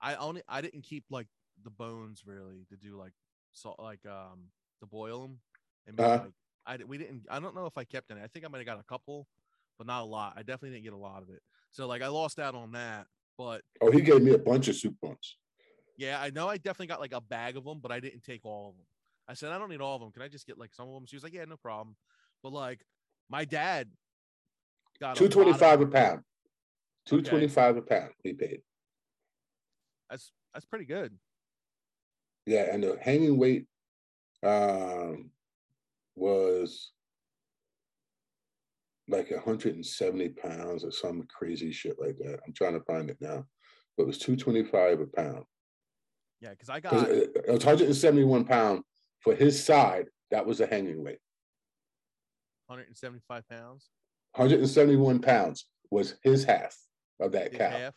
I 0.00 0.14
only 0.16 0.42
I 0.48 0.60
didn't 0.60 0.82
keep 0.82 1.04
like 1.10 1.26
the 1.64 1.70
bones 1.70 2.22
really 2.26 2.64
to 2.68 2.76
do 2.76 2.96
like 2.96 3.12
salt 3.52 3.80
like 3.80 4.04
um 4.06 4.50
to 4.80 4.86
boil 4.86 5.22
them 5.22 5.40
and 5.86 5.98
Uh-huh. 5.98 6.24
like 6.24 6.32
I 6.66 6.84
we 6.84 6.98
didn't 6.98 7.22
I 7.30 7.40
don't 7.40 7.54
know 7.54 7.66
if 7.66 7.78
I 7.78 7.84
kept 7.84 8.10
any. 8.10 8.20
I 8.20 8.26
think 8.26 8.44
I 8.44 8.48
might 8.48 8.58
have 8.58 8.66
got 8.66 8.78
a 8.78 8.84
couple, 8.84 9.26
but 9.78 9.86
not 9.86 10.02
a 10.02 10.04
lot. 10.04 10.34
I 10.36 10.40
definitely 10.40 10.70
didn't 10.70 10.84
get 10.84 10.92
a 10.92 10.96
lot 10.96 11.22
of 11.22 11.30
it. 11.30 11.40
So 11.70 11.86
like 11.86 12.02
I 12.02 12.08
lost 12.08 12.38
out 12.38 12.54
on 12.54 12.72
that. 12.72 13.06
But 13.38 13.62
Oh, 13.80 13.90
he 13.90 14.00
gave 14.00 14.22
me 14.22 14.32
a 14.34 14.38
bunch 14.38 14.68
of 14.68 14.76
soup 14.76 14.96
once. 15.00 15.36
yeah, 15.96 16.20
I 16.20 16.30
know 16.30 16.48
I 16.48 16.56
definitely 16.58 16.88
got 16.88 17.00
like 17.00 17.12
a 17.14 17.20
bag 17.20 17.56
of 17.56 17.64
them, 17.64 17.78
but 17.80 17.90
I 17.92 18.00
didn't 18.00 18.22
take 18.24 18.44
all 18.44 18.70
of 18.70 18.76
them. 18.76 18.86
I 19.28 19.34
said 19.34 19.52
I 19.52 19.58
don't 19.58 19.68
need 19.68 19.80
all 19.80 19.94
of 19.94 20.00
them. 20.00 20.10
Can 20.10 20.22
I 20.22 20.28
just 20.28 20.46
get 20.46 20.58
like 20.58 20.74
some 20.74 20.88
of 20.88 20.94
them? 20.94 21.06
She 21.06 21.16
was 21.16 21.22
like, 21.22 21.34
yeah, 21.34 21.44
no 21.44 21.56
problem. 21.56 21.96
But 22.42 22.52
like 22.52 22.82
my 23.28 23.44
dad 23.44 23.88
got 25.00 25.16
a 25.20 25.24
lot 25.24 25.48
of- 25.54 25.60
a 25.82 25.86
pound. 25.86 26.22
Two 27.06 27.22
twenty 27.22 27.48
five 27.48 27.76
a 27.76 27.82
pound. 27.82 28.12
He 28.22 28.32
paid. 28.32 28.60
That's 30.10 30.32
that's 30.54 30.66
pretty 30.66 30.86
good. 30.86 31.16
Yeah, 32.46 32.72
and 32.72 32.82
the 32.82 32.98
hanging 33.00 33.36
weight 33.38 33.66
um 34.42 35.30
was 36.14 36.92
like 39.10 39.30
170 39.30 40.28
pounds 40.30 40.84
or 40.84 40.90
some 40.90 41.22
crazy 41.34 41.72
shit 41.72 41.96
like 41.98 42.18
that. 42.18 42.40
I'm 42.46 42.52
trying 42.52 42.74
to 42.74 42.84
find 42.84 43.08
it 43.08 43.16
now. 43.20 43.46
But 43.96 44.02
it 44.02 44.06
was 44.06 44.18
225 44.18 45.00
a 45.00 45.06
pound. 45.06 45.44
Yeah, 46.40 46.50
because 46.50 46.68
I 46.68 46.80
got 46.80 47.08
It 47.08 47.30
it 47.34 47.50
was 47.50 47.64
171 47.64 48.44
pound 48.44 48.82
for 49.20 49.34
his 49.34 49.62
side. 49.62 50.06
That 50.30 50.46
was 50.46 50.60
a 50.60 50.66
hanging 50.66 51.02
weight. 51.02 51.18
175 52.66 53.48
pounds. 53.48 53.88
171 54.34 55.20
pounds 55.20 55.66
was 55.90 56.16
his 56.22 56.44
half 56.44 56.76
of 57.20 57.32
that 57.32 57.50
His 57.52 57.58
cow. 57.58 57.70
half. 57.70 57.94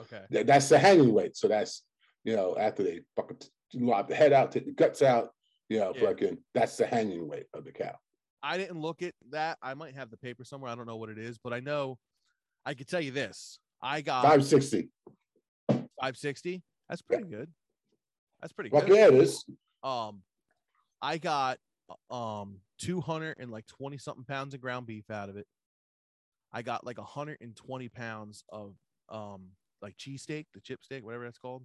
Okay. 0.00 0.22
That- 0.30 0.46
That's 0.46 0.68
the 0.68 0.78
hanging 0.78 1.12
weight. 1.12 1.36
So 1.36 1.46
that's 1.48 1.82
you 2.24 2.34
know 2.34 2.56
after 2.56 2.82
they 2.82 3.02
fucking 3.16 3.38
lop 3.74 4.08
the 4.08 4.14
head 4.14 4.32
out, 4.32 4.50
take 4.52 4.64
the 4.66 4.72
guts 4.72 5.02
out. 5.02 5.30
You 5.68 5.78
know, 5.80 5.92
Yeah. 5.94 6.00
fucking 6.08 6.38
that's 6.54 6.76
the 6.76 6.86
hanging 6.86 7.28
weight 7.28 7.46
of 7.54 7.64
the 7.64 7.72
cow. 7.72 7.96
I 8.42 8.58
didn't 8.58 8.80
look 8.80 9.02
at 9.02 9.14
that. 9.30 9.58
I 9.62 9.74
might 9.74 9.94
have 9.94 10.10
the 10.10 10.16
paper 10.18 10.44
somewhere. 10.44 10.70
I 10.70 10.74
don't 10.74 10.86
know 10.86 10.96
what 10.96 11.08
it 11.10 11.18
is, 11.18 11.38
but 11.38 11.52
I 11.52 11.60
know 11.60 11.98
I 12.64 12.74
could 12.74 12.88
tell 12.88 13.00
you 13.00 13.10
this. 13.10 13.58
I 13.82 14.00
got 14.00 14.22
560. 14.22 14.88
560. 15.68 16.62
That's 16.88 17.02
pretty 17.02 17.24
good. 17.24 17.50
That's 18.40 18.52
pretty 18.52 18.70
Fuck 18.70 18.86
good. 18.86 18.96
yeah, 18.96 19.06
it 19.08 19.14
is. 19.14 19.44
Um, 19.82 20.22
I 21.04 21.18
got 21.18 21.58
um 22.10 22.60
200 22.78 23.36
and 23.38 23.50
like 23.50 23.66
20 23.66 23.98
something 23.98 24.24
pounds 24.24 24.54
of 24.54 24.60
ground 24.62 24.86
beef 24.86 25.10
out 25.10 25.28
of 25.28 25.36
it. 25.36 25.46
I 26.50 26.62
got 26.62 26.84
like 26.86 26.96
120 26.98 27.88
pounds 27.90 28.42
of 28.48 28.74
um 29.10 29.50
like 29.82 29.96
cheesesteak, 29.98 30.46
the 30.54 30.60
chip 30.60 30.82
steak, 30.82 31.04
whatever 31.04 31.24
that's 31.24 31.38
called. 31.38 31.62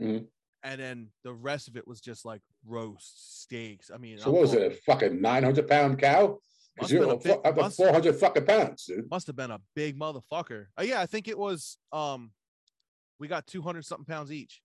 Mhm. 0.00 0.26
And 0.62 0.80
then 0.80 1.08
the 1.22 1.34
rest 1.34 1.68
of 1.68 1.76
it 1.76 1.86
was 1.86 2.00
just 2.00 2.24
like 2.24 2.40
roast 2.66 3.42
steaks. 3.42 3.90
I 3.94 3.98
mean, 3.98 4.18
So 4.18 4.26
I'm 4.28 4.32
what 4.32 4.40
was 4.42 4.54
it? 4.54 4.72
A 4.72 4.74
fucking 4.74 5.20
900 5.20 5.68
pound 5.68 5.98
cow? 6.00 6.26
Must 6.28 6.40
Because 6.76 6.92
you're 6.92 7.10
up 7.10 7.22
big- 7.22 7.56
must- 7.56 7.76
400 7.76 8.14
fucking 8.16 8.46
pounds, 8.46 8.86
dude. 8.86 9.10
must 9.10 9.26
have 9.26 9.36
been 9.36 9.50
a 9.50 9.60
big 9.74 9.98
motherfucker. 9.98 10.66
Oh 10.78 10.82
yeah, 10.82 11.00
I 11.02 11.06
think 11.06 11.28
it 11.28 11.36
was 11.36 11.76
um 11.92 12.32
we 13.18 13.28
got 13.28 13.46
200 13.46 13.84
something 13.84 14.06
pounds 14.06 14.32
each. 14.32 14.62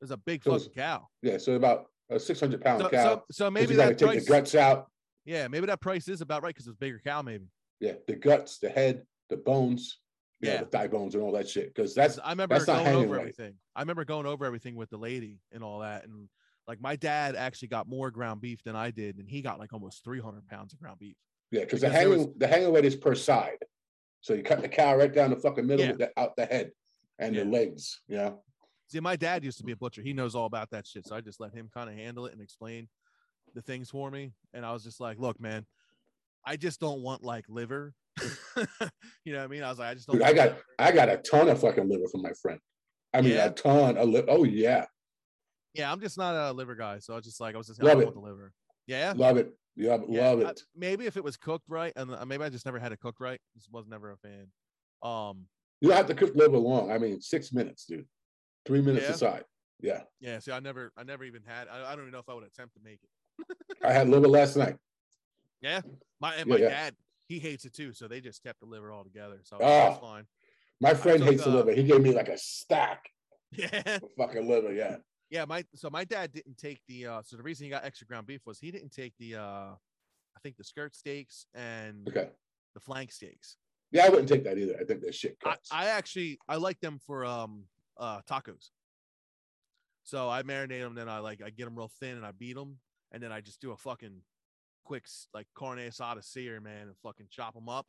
It 0.00 0.04
was 0.04 0.10
a 0.12 0.16
big 0.16 0.42
So 0.42 0.58
fucking 0.58 0.72
cow. 0.72 1.08
Yeah, 1.20 1.36
so 1.38 1.52
about 1.54 1.91
a 2.10 2.18
600 2.20 2.60
pound 2.60 2.82
So, 2.82 2.88
cow. 2.90 3.02
so, 3.04 3.24
so 3.30 3.50
maybe 3.50 3.72
you 3.72 3.76
got 3.78 3.96
to 3.98 4.04
that 4.06 4.12
take 4.14 4.24
the 4.24 4.28
guts 4.28 4.54
out. 4.54 4.86
yeah, 5.24 5.48
maybe 5.48 5.66
that 5.66 5.80
price 5.80 6.08
is 6.08 6.20
about 6.20 6.42
right 6.42 6.54
because 6.54 6.66
it's 6.66 6.74
a 6.76 6.78
bigger 6.78 7.00
cow, 7.04 7.22
maybe. 7.22 7.46
Yeah, 7.80 7.92
the 8.06 8.14
guts, 8.16 8.58
the 8.58 8.68
head, 8.68 9.02
the 9.30 9.36
bones, 9.36 9.98
you 10.40 10.48
know, 10.48 10.54
Yeah. 10.54 10.60
the 10.60 10.66
thigh 10.66 10.88
bones 10.88 11.14
and 11.14 11.22
all 11.22 11.32
that 11.32 11.48
shit. 11.48 11.74
Because 11.74 11.94
that's 11.94 12.18
I 12.18 12.30
remember 12.30 12.54
that's 12.54 12.66
going 12.66 12.86
over 12.86 13.14
right. 13.14 13.20
everything. 13.20 13.54
I 13.74 13.80
remember 13.80 14.04
going 14.04 14.26
over 14.26 14.44
everything 14.44 14.74
with 14.76 14.90
the 14.90 14.98
lady 14.98 15.38
and 15.52 15.62
all 15.64 15.80
that. 15.80 16.04
And 16.04 16.28
like 16.68 16.80
my 16.80 16.96
dad 16.96 17.34
actually 17.34 17.68
got 17.68 17.88
more 17.88 18.10
ground 18.10 18.40
beef 18.40 18.62
than 18.62 18.76
I 18.76 18.90
did, 18.90 19.16
and 19.18 19.28
he 19.28 19.42
got 19.42 19.58
like 19.58 19.72
almost 19.72 20.04
300 20.04 20.46
pounds 20.46 20.72
of 20.72 20.78
ground 20.80 20.98
beef. 21.00 21.16
yeah, 21.50 21.60
because 21.60 21.80
the 21.80 21.88
there 21.88 22.08
was- 22.08 22.18
hanging 22.20 22.34
the 22.38 22.46
hanging 22.46 22.72
weight 22.72 22.84
is 22.84 22.96
per 22.96 23.14
side. 23.14 23.58
So 24.20 24.34
you 24.34 24.42
cut 24.44 24.62
the 24.62 24.68
cow 24.68 24.96
right 24.96 25.12
down 25.12 25.30
the 25.30 25.36
fucking 25.36 25.66
middle 25.66 25.84
Yeah. 25.84 25.90
with 25.92 25.98
the, 26.00 26.12
out 26.20 26.36
the 26.36 26.46
head 26.46 26.70
and 27.18 27.34
the 27.34 27.44
legs. 27.44 28.00
Know, 28.08 28.42
See, 28.92 29.00
my 29.00 29.16
dad 29.16 29.42
used 29.42 29.56
to 29.56 29.64
be 29.64 29.72
a 29.72 29.76
butcher. 29.76 30.02
He 30.02 30.12
knows 30.12 30.34
all 30.34 30.44
about 30.44 30.68
that 30.72 30.86
shit. 30.86 31.06
So 31.06 31.16
I 31.16 31.22
just 31.22 31.40
let 31.40 31.54
him 31.54 31.70
kind 31.72 31.88
of 31.88 31.96
handle 31.96 32.26
it 32.26 32.34
and 32.34 32.42
explain 32.42 32.88
the 33.54 33.62
things 33.62 33.88
for 33.88 34.10
me. 34.10 34.32
And 34.52 34.66
I 34.66 34.72
was 34.72 34.84
just 34.84 35.00
like, 35.00 35.18
look, 35.18 35.40
man, 35.40 35.64
I 36.44 36.56
just 36.56 36.78
don't 36.78 37.00
want 37.00 37.24
like 37.24 37.46
liver. 37.48 37.94
you 39.24 39.32
know 39.32 39.38
what 39.38 39.44
I 39.44 39.46
mean? 39.46 39.62
I 39.62 39.70
was 39.70 39.78
like, 39.78 39.88
I 39.88 39.94
just 39.94 40.06
don't. 40.08 40.16
Dude, 40.18 40.26
I 40.26 40.34
got 40.34 40.48
liver. 40.50 40.62
I 40.78 40.92
got 40.92 41.08
a 41.08 41.16
ton 41.16 41.48
of 41.48 41.58
fucking 41.58 41.88
liver 41.88 42.06
from 42.10 42.20
my 42.20 42.32
friend. 42.42 42.60
I 43.14 43.22
mean, 43.22 43.32
Yeah? 43.32 43.46
a 43.46 43.50
ton 43.50 43.96
of 43.96 44.10
liver. 44.10 44.26
Oh 44.28 44.44
yeah, 44.44 44.84
Yeah, 45.72 45.90
I'm 45.90 45.98
just 46.00 46.18
not 46.18 46.34
a 46.34 46.52
liver 46.52 46.74
guy. 46.74 46.98
So 46.98 47.14
I 47.14 47.16
was 47.16 47.24
just 47.24 47.40
like, 47.40 47.54
I 47.54 47.58
was 47.58 47.68
just, 47.68 47.80
I 47.82 47.86
Love 47.86 47.94
don't 47.94 48.02
it. 48.02 48.04
want 48.06 48.16
the 48.16 48.20
liver. 48.30 48.52
Yeah. 48.86 49.14
love 49.16 49.38
it. 49.38 49.54
Yeah, 49.74 49.96
Yeah, 50.06 50.28
love 50.32 50.42
I- 50.44 50.50
it. 50.50 50.60
maybe 50.76 51.06
if 51.06 51.16
it 51.16 51.24
was 51.24 51.38
cooked 51.38 51.64
right, 51.66 51.94
and 51.96 52.14
uh, 52.14 52.26
maybe 52.26 52.44
I 52.44 52.50
just 52.50 52.66
never 52.66 52.78
had 52.78 52.92
it 52.92 53.00
cooked 53.00 53.20
right. 53.20 53.40
Just 53.54 53.72
was 53.72 53.86
never 53.88 54.10
a 54.12 54.18
fan. 54.18 54.48
Um, 55.02 55.46
You 55.80 55.88
don't 55.88 55.96
have 55.96 56.06
to 56.08 56.14
cook 56.14 56.34
liver 56.34 56.58
long. 56.58 56.90
I 56.90 56.98
mean, 56.98 57.22
six 57.22 57.54
minutes, 57.54 57.86
dude. 57.86 58.04
Three 58.64 58.80
minutes 58.80 59.06
Yeah? 59.06 59.14
aside. 59.14 59.44
Yeah, 59.80 60.02
yeah. 60.20 60.38
See, 60.38 60.52
I 60.52 60.60
never, 60.60 60.92
I 60.96 61.02
never 61.02 61.24
even 61.24 61.42
had. 61.44 61.66
I, 61.68 61.90
I 61.90 61.96
don't 61.96 62.04
even 62.04 62.12
know 62.12 62.20
if 62.20 62.28
I 62.28 62.34
would 62.34 62.44
attempt 62.44 62.74
to 62.74 62.80
make 62.84 63.00
it. 63.02 63.56
I 63.84 63.92
had 63.92 64.08
liver 64.08 64.28
last 64.28 64.56
night. 64.56 64.76
Yeah, 65.60 65.80
my 66.20 66.34
and 66.36 66.48
my 66.48 66.56
yeah. 66.56 66.68
dad, 66.68 66.94
he 67.26 67.40
hates 67.40 67.64
it 67.64 67.74
too. 67.74 67.92
So 67.92 68.06
they 68.06 68.20
just 68.20 68.42
kept 68.44 68.60
the 68.60 68.66
liver 68.66 68.92
all 68.92 69.02
together. 69.02 69.40
So 69.42 69.56
Oh. 69.56 69.66
that's 69.66 69.98
fine. 69.98 70.26
My 70.80 70.94
friend 70.94 71.18
took, 71.20 71.30
hates 71.30 71.44
the 71.44 71.50
uh, 71.50 71.54
liver. 71.54 71.72
He 71.72 71.82
gave 71.82 72.00
me 72.00 72.12
like 72.12 72.28
a 72.28 72.38
stack 72.38 73.08
Yeah. 73.52 73.98
fucking 74.16 74.48
liver. 74.48 74.72
Yeah. 74.72 74.96
Yeah, 75.30 75.46
my 75.46 75.64
so 75.74 75.88
my 75.90 76.04
dad 76.04 76.32
didn't 76.32 76.58
take 76.58 76.80
the 76.88 77.06
uh 77.06 77.22
so 77.24 77.36
the 77.36 77.42
reason 77.42 77.64
he 77.64 77.70
got 77.70 77.84
extra 77.84 78.06
ground 78.06 78.26
beef 78.26 78.42
was 78.46 78.58
he 78.60 78.70
didn't 78.70 78.92
take 78.92 79.14
the 79.18 79.36
uh 79.36 79.74
I 80.36 80.40
think 80.42 80.56
the 80.58 80.64
skirt 80.64 80.94
steaks 80.94 81.46
and 81.54 82.06
Okay. 82.08 82.28
the 82.74 82.80
flank 82.80 83.10
steaks. 83.12 83.56
Yeah, 83.92 84.06
I 84.06 84.08
wouldn't 84.10 84.28
take 84.28 84.44
that 84.44 84.58
either. 84.58 84.76
I 84.80 84.84
think 84.84 85.00
they're 85.02 85.12
shit 85.12 85.36
I, 85.44 85.50
cuts. 85.50 85.68
I 85.72 85.86
actually 85.86 86.38
I 86.48 86.56
like 86.56 86.78
them 86.80 87.00
for 87.06 87.24
um 87.24 87.64
uh 87.98 88.20
tacos. 88.22 88.70
So 90.04 90.28
I 90.28 90.42
marinate 90.42 90.80
them, 90.82 90.94
then 90.94 91.08
I 91.08 91.18
like 91.20 91.42
I 91.42 91.50
get 91.50 91.64
them 91.64 91.76
real 91.76 91.90
thin 92.00 92.16
and 92.16 92.26
I 92.26 92.32
beat 92.32 92.56
them, 92.56 92.78
and 93.12 93.22
then 93.22 93.32
I 93.32 93.40
just 93.40 93.60
do 93.60 93.72
a 93.72 93.76
fucking 93.76 94.22
quick 94.84 95.06
like 95.32 95.46
carne 95.54 95.78
asada 95.78 96.24
sear, 96.24 96.60
man, 96.60 96.88
and 96.88 96.96
fucking 97.02 97.26
chop 97.30 97.54
them 97.54 97.68
up, 97.68 97.86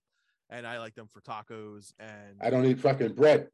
and 0.49 0.67
I 0.67 0.79
like 0.79 0.95
them 0.95 1.07
for 1.11 1.21
tacos 1.21 1.93
and 1.99 2.37
I 2.41 2.49
don't 2.49 2.65
eat 2.65 2.79
fucking 2.79 3.13
bread. 3.13 3.47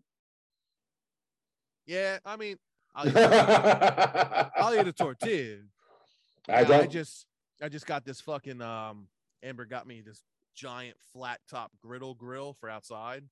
yeah, 1.86 2.20
I 2.26 2.36
mean 2.36 2.58
I'll 2.96 3.08
eat, 3.08 3.16
I 3.16 4.50
I'll 4.58 4.76
eat 4.76 4.88
a 4.88 4.94
tortilla. 4.94 5.58
Don't. 6.48 6.72
I 6.72 6.88
just 6.88 7.28
I 7.62 7.70
just 7.70 7.86
got 7.86 8.06
this 8.06 8.22
fucking 8.22 8.62
um 8.62 9.08
Amber 9.44 9.66
got 9.66 9.86
me 9.88 10.02
this 10.02 10.24
giant 10.56 10.98
flat 11.14 11.40
top 11.50 11.72
griddle 11.82 12.16
grill 12.16 12.54
for 12.54 12.70
outside. 12.70 13.24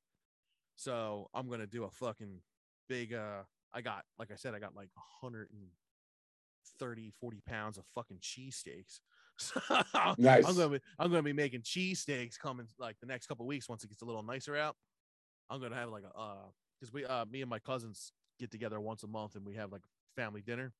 So 0.75 1.29
I'm 1.33 1.49
gonna 1.49 1.67
do 1.67 1.83
a 1.83 1.89
fucking 1.89 2.41
big 2.87 3.13
uh 3.13 3.43
I 3.73 3.81
got 3.81 4.05
like 4.17 4.31
I 4.31 4.35
said, 4.35 4.55
I 4.55 4.59
got 4.59 4.73
like 4.75 4.89
130, 4.95 7.11
40 7.19 7.41
pounds 7.45 7.77
of 7.77 7.85
fucking 7.93 8.19
cheesesteaks. 8.19 8.99
So 9.39 9.61
Nice. 10.17 10.47
I'm 10.47 10.55
gonna 10.55 10.79
be 10.79 10.83
I'm 10.97 11.11
gonna 11.11 11.21
be 11.21 11.31
making 11.31 11.61
cheesesteaks 11.61 12.39
coming 12.39 12.67
like 12.79 12.99
the 12.99 13.05
next 13.05 13.27
couple 13.27 13.45
weeks 13.45 13.69
once 13.69 13.83
it 13.83 13.87
gets 13.87 14.01
a 14.01 14.05
little 14.05 14.23
nicer 14.23 14.57
out. 14.57 14.75
I'm 15.47 15.61
gonna 15.61 15.75
have 15.75 15.91
like 15.91 16.05
a 16.05 16.11
uh 16.17 16.47
because 16.79 16.91
we 16.91 17.05
uh 17.05 17.23
me 17.25 17.41
and 17.41 17.49
my 17.49 17.59
cousins 17.59 18.13
get 18.39 18.49
together 18.49 18.81
once 18.81 19.03
a 19.03 19.07
month 19.07 19.35
and 19.35 19.45
we 19.45 19.53
have 19.53 19.71
like 19.71 19.83
family 20.15 20.41
dinner. 20.41 20.73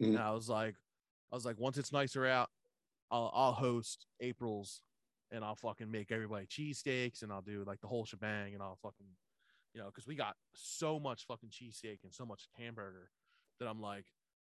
Mhm. 0.00 0.14
And 0.14 0.18
I 0.18 0.30
was 0.30 0.48
like, 0.48 0.76
I 1.30 1.34
was 1.34 1.44
like, 1.44 1.58
once 1.58 1.76
it's 1.76 1.92
nicer 1.92 2.24
out, 2.26 2.48
I'll 3.10 3.30
I'll 3.34 3.52
host 3.52 4.06
April's 4.20 4.80
and 5.30 5.44
I'll 5.44 5.56
fucking 5.56 5.90
make 5.90 6.10
everybody 6.10 6.46
cheesesteaks 6.46 7.22
and 7.22 7.30
I'll 7.30 7.42
do 7.42 7.62
like 7.66 7.82
the 7.82 7.88
whole 7.88 8.06
shebang 8.06 8.54
and 8.54 8.62
I'll 8.62 8.78
fucking, 8.82 9.06
you 9.74 9.80
know, 9.80 9.86
because 9.86 10.06
we 10.06 10.14
got 10.14 10.34
so 10.54 11.00
much 11.00 11.26
fucking 11.26 11.50
cheesesteak 11.50 11.98
and 12.04 12.12
so 12.12 12.26
much 12.26 12.48
hamburger 12.58 13.10
that 13.58 13.68
I'm 13.68 13.80
like, 13.80 14.04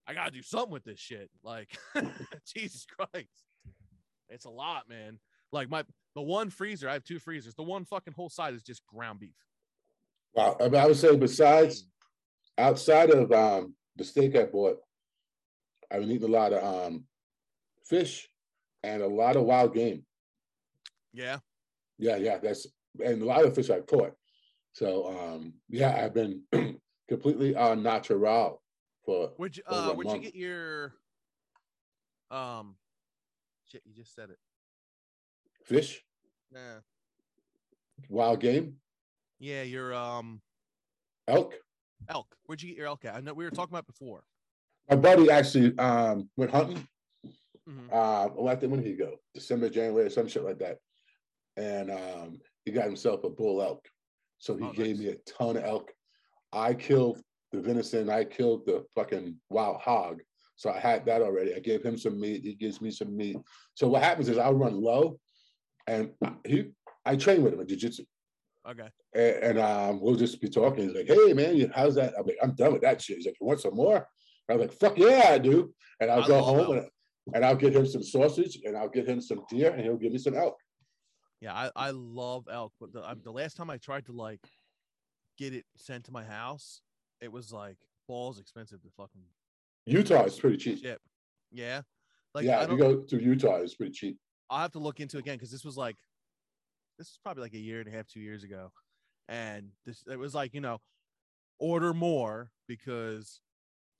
I 0.08 0.14
gotta 0.14 0.32
do 0.32 0.42
something 0.42 0.72
with 0.72 0.84
this 0.84 1.00
shit. 1.00 1.30
Like, 1.44 1.78
Jesus 2.56 2.86
Christ, 2.86 3.46
it's 4.30 4.46
a 4.46 4.50
lot, 4.50 4.90
man. 4.90 5.20
Like 5.52 5.70
my 5.70 5.84
the 6.16 6.22
one 6.22 6.50
freezer, 6.50 6.90
I 6.90 6.94
have 6.94 7.04
two 7.04 7.20
freezers. 7.20 7.56
The 7.56 7.64
one 7.64 7.86
fucking 7.86 8.14
whole 8.14 8.30
side 8.30 8.54
is 8.54 8.64
just 8.64 8.86
ground 8.88 9.20
beef. 9.20 9.36
Wow. 10.34 10.58
I, 10.60 10.68
mean, 10.68 10.82
I 10.82 10.86
would 10.86 10.98
say 10.98 11.16
besides 11.16 11.88
outside 12.58 13.10
of 13.10 13.32
um, 13.32 13.74
the 13.96 14.04
steak 14.04 14.36
I 14.36 14.44
bought, 14.44 14.78
I've 15.92 16.02
been 16.02 16.12
eating 16.12 16.30
a 16.30 16.32
lot 16.32 16.54
of 16.54 16.88
um, 16.88 17.06
fish 17.86 18.28
and 18.84 19.02
a 19.02 19.08
lot 19.08 19.36
of 19.36 19.44
wild 19.44 19.74
game. 19.74 20.06
Yeah, 21.14 21.38
Yeah, 21.98 22.18
yeah, 22.18 22.38
that's 22.38 22.68
and 23.04 23.22
a 23.22 23.26
lot 23.26 23.46
of 23.46 23.56
fish 23.56 23.70
I 23.70 23.80
caught. 23.80 24.14
So 24.76 25.08
um, 25.08 25.54
yeah, 25.70 26.04
I've 26.04 26.14
been 26.14 26.42
completely 27.08 27.56
on 27.56 27.82
natural 27.82 28.62
for 29.06 29.32
Where'd 29.38 29.56
you 29.56 29.64
uh 29.68 29.94
where'd 29.94 30.12
you 30.12 30.20
get 30.20 30.36
your 30.36 30.96
um 32.30 32.76
shit, 33.66 33.84
you 33.86 33.94
just 33.94 34.14
said 34.14 34.32
it. 34.32 34.38
fish, 35.64 36.04
Nah. 36.52 36.80
wild 38.10 38.42
game, 38.42 38.76
Yeah, 39.40 39.62
your 39.64 39.94
um 39.94 40.42
elk. 41.30 41.54
elk. 42.10 42.36
Where'd 42.46 42.62
you 42.62 42.68
get 42.68 42.78
your 42.78 42.88
elk 42.88 43.06
at? 43.06 43.16
I 43.16 43.22
know 43.22 43.34
we 43.34 43.46
were 43.46 43.52
talking 43.52 43.74
about 43.74 43.88
before. 43.88 44.26
My 44.90 44.98
buddy 44.98 45.32
actually 45.32 45.78
um, 45.80 46.30
went 46.36 46.52
hunting. 46.52 46.86
Mhm. 47.68 47.88
Uh, 47.90 48.30
well, 48.36 48.50
I 48.50 48.58
think 48.58 48.72
when 48.74 48.82
did 48.84 48.90
he 48.90 48.96
go? 48.98 49.16
December, 49.34 49.70
January, 49.70 50.12
some 50.12 50.28
shit 50.28 50.44
like 50.44 50.60
that. 50.60 50.80
And 51.56 51.90
um, 51.90 52.40
he 52.66 52.72
got 52.72 52.86
himself 52.86 53.24
a 53.24 53.30
bull 53.30 53.62
elk. 53.62 53.88
So 54.38 54.56
he 54.56 54.66
Oh, 54.66 54.74
gave 54.74 54.98
nice. 54.98 55.00
me 55.00 55.08
a 55.12 55.16
ton 55.26 55.58
of 55.58 55.64
elk. 55.64 55.92
I 56.52 56.74
killed 56.74 57.22
the 57.52 57.62
venison. 57.62 58.10
I 58.10 58.24
killed 58.26 58.66
the 58.66 58.86
fucking 58.96 59.36
wild 59.50 59.78
hog. 59.82 60.22
So 60.56 60.70
I 60.72 60.80
had 60.80 61.06
that 61.06 61.22
already. 61.22 61.54
I 61.54 61.60
gave 61.60 61.84
him 61.84 61.98
some 61.98 62.20
meat. 62.20 62.44
He 62.44 62.54
gives 62.56 62.82
me 62.82 62.92
some 62.92 63.16
meat. 63.16 63.38
So 63.74 63.88
what 63.88 64.04
happens 64.04 64.30
is 64.30 64.38
I'll 64.38 64.54
run 64.54 64.80
low, 64.82 65.20
and 65.88 66.12
he, 66.46 66.72
I 67.06 67.16
train 67.18 67.44
with 67.44 67.54
him 67.54 67.60
in 67.60 67.68
jiu-jitsu. 67.68 68.04
Okay. 68.70 68.88
And, 69.14 69.36
and 69.44 69.60
um, 69.60 70.00
we'll 70.02 70.16
just 70.16 70.40
be 70.42 70.48
talking. 70.50 70.88
He's 70.88 70.96
like, 70.96 71.08
"Hey, 71.08 71.34
man, 71.34 71.72
how's 71.76 71.96
that?" 71.96 72.14
I'm 72.18 72.26
like, 72.26 72.38
"I'm 72.42 72.56
done 72.56 72.74
with 72.74 72.82
that 72.84 73.02
shit." 73.02 73.18
He's 73.18 73.26
like, 73.26 73.36
"You 73.40 73.48
want 73.48 73.60
some 73.60 73.76
more?" 73.76 74.08
I 74.50 74.54
was 74.54 74.62
like, 74.62 74.74
"Fuck 74.80 74.98
yeah, 74.98 75.26
I 75.30 75.38
do." 75.40 75.74
And 76.00 76.10
I'll 76.10 76.24
I 76.24 76.28
go 76.28 76.42
home 76.42 76.78
and, 76.78 76.88
and 77.34 77.46
I'll 77.46 77.56
get 77.56 77.76
him 77.76 77.86
some 77.86 78.02
sausage 78.04 78.60
and 78.64 78.78
I'll 78.78 78.90
get 78.90 79.08
him 79.08 79.20
some 79.22 79.44
deer 79.50 79.72
and 79.72 79.82
he'll 79.84 79.98
give 79.98 80.12
me 80.14 80.18
some 80.20 80.36
elk. 80.36 80.56
Yeah, 81.46 81.54
I, 81.54 81.70
I 81.76 81.92
love 81.92 82.48
elk, 82.52 82.74
but 82.80 82.92
the, 82.92 83.08
um, 83.08 83.22
the 83.24 83.32
last 83.32 83.56
time 83.56 83.70
I 83.70 83.78
tried 83.78 84.08
to 84.08 84.14
like 84.14 84.40
get 85.38 85.54
it 85.54 85.64
sent 85.78 86.06
to 86.06 86.12
my 86.12 86.24
house, 86.24 86.82
it 87.22 87.32
was 87.32 87.54
like 87.54 87.78
balls 88.08 88.40
expensive 88.40 88.82
to 88.82 88.90
fucking 88.98 89.22
Utah 89.86 90.24
is 90.24 90.40
pretty 90.40 90.58
cheap. 90.58 90.82
ship. 90.82 91.00
Yeah. 91.52 91.82
Like 92.34 92.46
yeah, 92.46 92.64
if 92.64 92.72
you 92.72 92.78
go 92.80 92.96
to 92.96 93.22
Utah, 93.22 93.58
it's 93.58 93.76
pretty 93.76 93.92
cheap. 93.92 94.18
I'll 94.50 94.62
have 94.62 94.72
to 94.72 94.80
look 94.80 95.00
into 95.00 95.18
it 95.18 95.20
again 95.20 95.36
because 95.36 95.52
this 95.52 95.64
was 95.64 95.78
like 95.78 95.98
this 96.98 97.10
is 97.10 97.20
probably 97.22 97.44
like 97.44 97.54
a 97.54 97.60
year 97.60 97.80
and 97.80 97.88
a 97.88 97.92
half, 97.92 98.08
two 98.08 98.22
years 98.22 98.44
ago. 98.44 98.72
And 99.30 99.70
this 99.86 100.04
it 100.12 100.18
was 100.18 100.34
like, 100.34 100.56
you 100.56 100.62
know, 100.62 100.80
order 101.60 101.94
more 101.94 102.50
because 102.68 103.40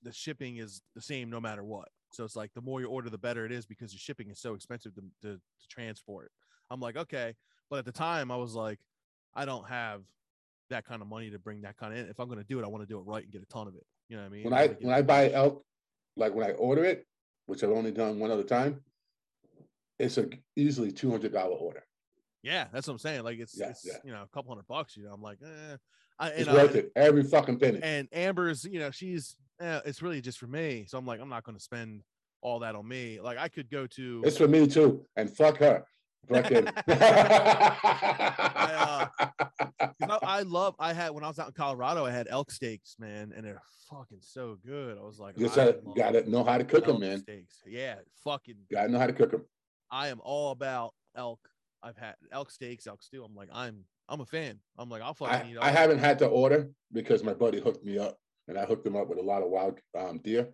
the 0.02 0.12
shipping 0.12 0.58
is 0.58 0.82
the 0.96 1.02
same 1.02 1.30
no 1.30 1.40
matter 1.40 1.64
what. 1.64 1.90
So 2.12 2.24
it's 2.24 2.36
like 2.36 2.56
the 2.56 2.62
more 2.62 2.82
you 2.82 2.88
order, 2.88 3.12
the 3.12 3.20
better 3.20 3.46
it 3.46 3.52
is 3.52 3.68
because 3.68 3.92
the 3.92 4.00
shipping 4.00 4.32
is 4.32 4.40
so 4.40 4.56
expensive 4.56 4.96
to, 4.96 5.02
to, 5.22 5.36
to 5.36 5.68
transport. 5.70 6.32
I'm 6.70 6.80
like, 6.80 6.98
okay. 6.98 7.34
But 7.70 7.80
at 7.80 7.86
the 7.86 7.92
time 7.92 8.32
I 8.32 8.38
was 8.38 8.54
like, 8.54 8.80
I 9.36 9.46
don't 9.46 9.68
have 9.68 10.02
that 10.70 10.86
kind 10.86 11.02
of 11.02 11.08
money 11.08 11.30
to 11.30 11.40
bring 11.40 11.62
that 11.62 11.78
kind 11.78 11.94
of 11.94 12.00
in. 12.00 12.06
If 12.08 12.20
I'm 12.20 12.30
gonna 12.30 12.44
do 12.44 12.60
it, 12.60 12.66
I 12.66 12.68
want 12.68 12.84
to 12.84 12.88
do 12.88 13.00
it 13.00 13.04
right 13.04 13.24
and 13.24 13.32
get 13.32 13.42
a 13.42 13.46
ton 13.46 13.68
of 13.68 13.76
it. 13.76 13.86
You 14.10 14.18
know 14.18 14.24
what 14.24 14.30
I 14.30 14.32
mean? 14.32 14.44
When 14.44 14.54
I 14.54 14.64
I 14.64 14.68
when 14.68 14.94
I 14.94 15.02
buy 15.02 15.32
elk, 15.32 15.64
like 16.16 16.34
when 16.34 16.48
I 16.48 16.54
order 16.54 16.84
it, 16.84 17.06
which 17.46 17.64
I've 17.64 17.72
only 17.72 17.92
done 17.92 18.20
one 18.20 18.32
other 18.32 18.44
time, 18.44 18.82
it's 20.00 20.18
a 20.18 20.28
easily 20.56 20.92
two 20.92 21.10
hundred 21.10 21.34
dollar 21.34 21.56
order. 21.56 21.84
Yeah, 22.44 22.68
that's 22.72 22.88
what 22.88 22.94
I'm 22.94 23.00
saying. 23.00 23.24
Like 23.24 23.40
it's, 23.40 23.58
Yeah, 23.58 23.70
it's 23.70 23.86
yeah. 23.86 23.98
you 24.04 24.12
know 24.12 24.22
a 24.22 24.28
couple 24.28 24.52
hundred 24.52 24.68
bucks. 24.68 24.96
You 24.96 25.04
know, 25.04 25.14
I'm 25.14 25.22
like, 25.22 25.40
eh. 25.44 25.78
I, 26.18 26.30
It's 26.30 26.48
and, 26.48 26.56
worth 26.56 26.76
it 26.76 26.92
every 26.96 27.24
fucking 27.24 27.60
penny. 27.60 27.80
and 27.84 28.08
Amber's, 28.14 28.64
you 28.64 28.80
know, 28.80 28.92
she's 28.92 29.36
eh, 29.60 29.82
it's 29.86 30.02
really 30.02 30.22
just 30.22 30.38
for 30.38 30.48
me. 30.48 30.86
So 30.88 30.98
I'm 30.98 31.06
like, 31.06 31.20
I'm 31.20 31.28
not 31.28 31.44
going 31.44 31.58
to 31.58 31.64
spend 31.64 32.04
all 32.42 32.60
that 32.60 32.76
on 32.76 32.88
me. 32.88 33.20
Like 33.20 33.38
I 33.38 33.50
could 33.50 33.70
go 33.70 33.88
to. 33.88 34.22
It's 34.24 34.38
for 34.38 34.48
me 34.48 34.68
too, 34.68 35.06
and 35.18 35.30
fuck 35.36 35.58
her. 35.58 35.84
Fucking. 36.30 36.68
I, 38.56 39.08
'cause 39.80 40.10
I, 40.10 40.20
I 40.24 40.42
love. 40.42 40.76
I 40.80 40.94
had 40.94 41.12
when 41.12 41.24
I 41.24 41.28
was 41.28 41.40
out 41.40 41.48
in 41.48 41.54
Colorado, 41.54 42.06
I 42.06 42.12
had 42.12 42.28
elk 42.30 42.52
steaks, 42.52 42.96
man, 43.00 43.34
and 43.36 43.46
they're 43.46 43.62
fucking 43.90 44.20
so 44.22 44.58
good. 44.66 44.98
I 44.98 45.02
was 45.02 45.20
like, 45.20 45.38
Just 45.38 45.56
gotta, 45.56 45.80
gotta 45.96 46.30
know 46.30 46.44
how 46.44 46.58
to 46.58 46.64
cook 46.64 46.86
them, 46.86 47.00
man. 47.00 47.20
Steaks, 47.20 47.62
yeah, 47.66 47.96
fucking. 48.24 48.56
Gotta 48.72 48.92
know 48.92 49.00
how 49.00 49.08
to 49.08 49.14
cook 49.14 49.32
them. 49.32 49.46
I 49.92 50.08
am 50.08 50.20
all 50.24 50.52
about 50.52 50.94
elk. 51.16 51.40
I've 51.84 51.98
had 51.98 52.16
elk 52.32 52.50
steaks, 52.50 52.88
elk 52.88 53.04
stew. 53.04 53.24
I'm 53.24 53.36
like, 53.36 53.50
I'm, 53.54 53.84
I'm 54.10 54.22
a 54.22 54.26
fan. 54.26 54.60
I'm 54.78 54.90
like, 54.90 55.02
I'll 55.04 55.14
fucking 55.14 55.36
I, 55.36 55.52
eat. 55.52 55.58
I 55.62 55.70
haven't 55.70 56.00
had 56.00 56.18
to 56.20 56.28
order 56.28 56.70
because 56.92 57.24
my 57.24 57.34
buddy 57.34 57.60
hooked 57.62 57.86
me 57.86 58.00
up 58.00 58.18
and 58.48 58.58
I 58.58 58.66
hooked 58.66 58.88
him 58.88 58.96
up 58.96 59.08
with 59.08 59.20
a 59.20 59.24
lot 59.24 59.44
of 59.44 59.50
wild 59.50 59.80
um, 59.98 60.20
deer 60.24 60.50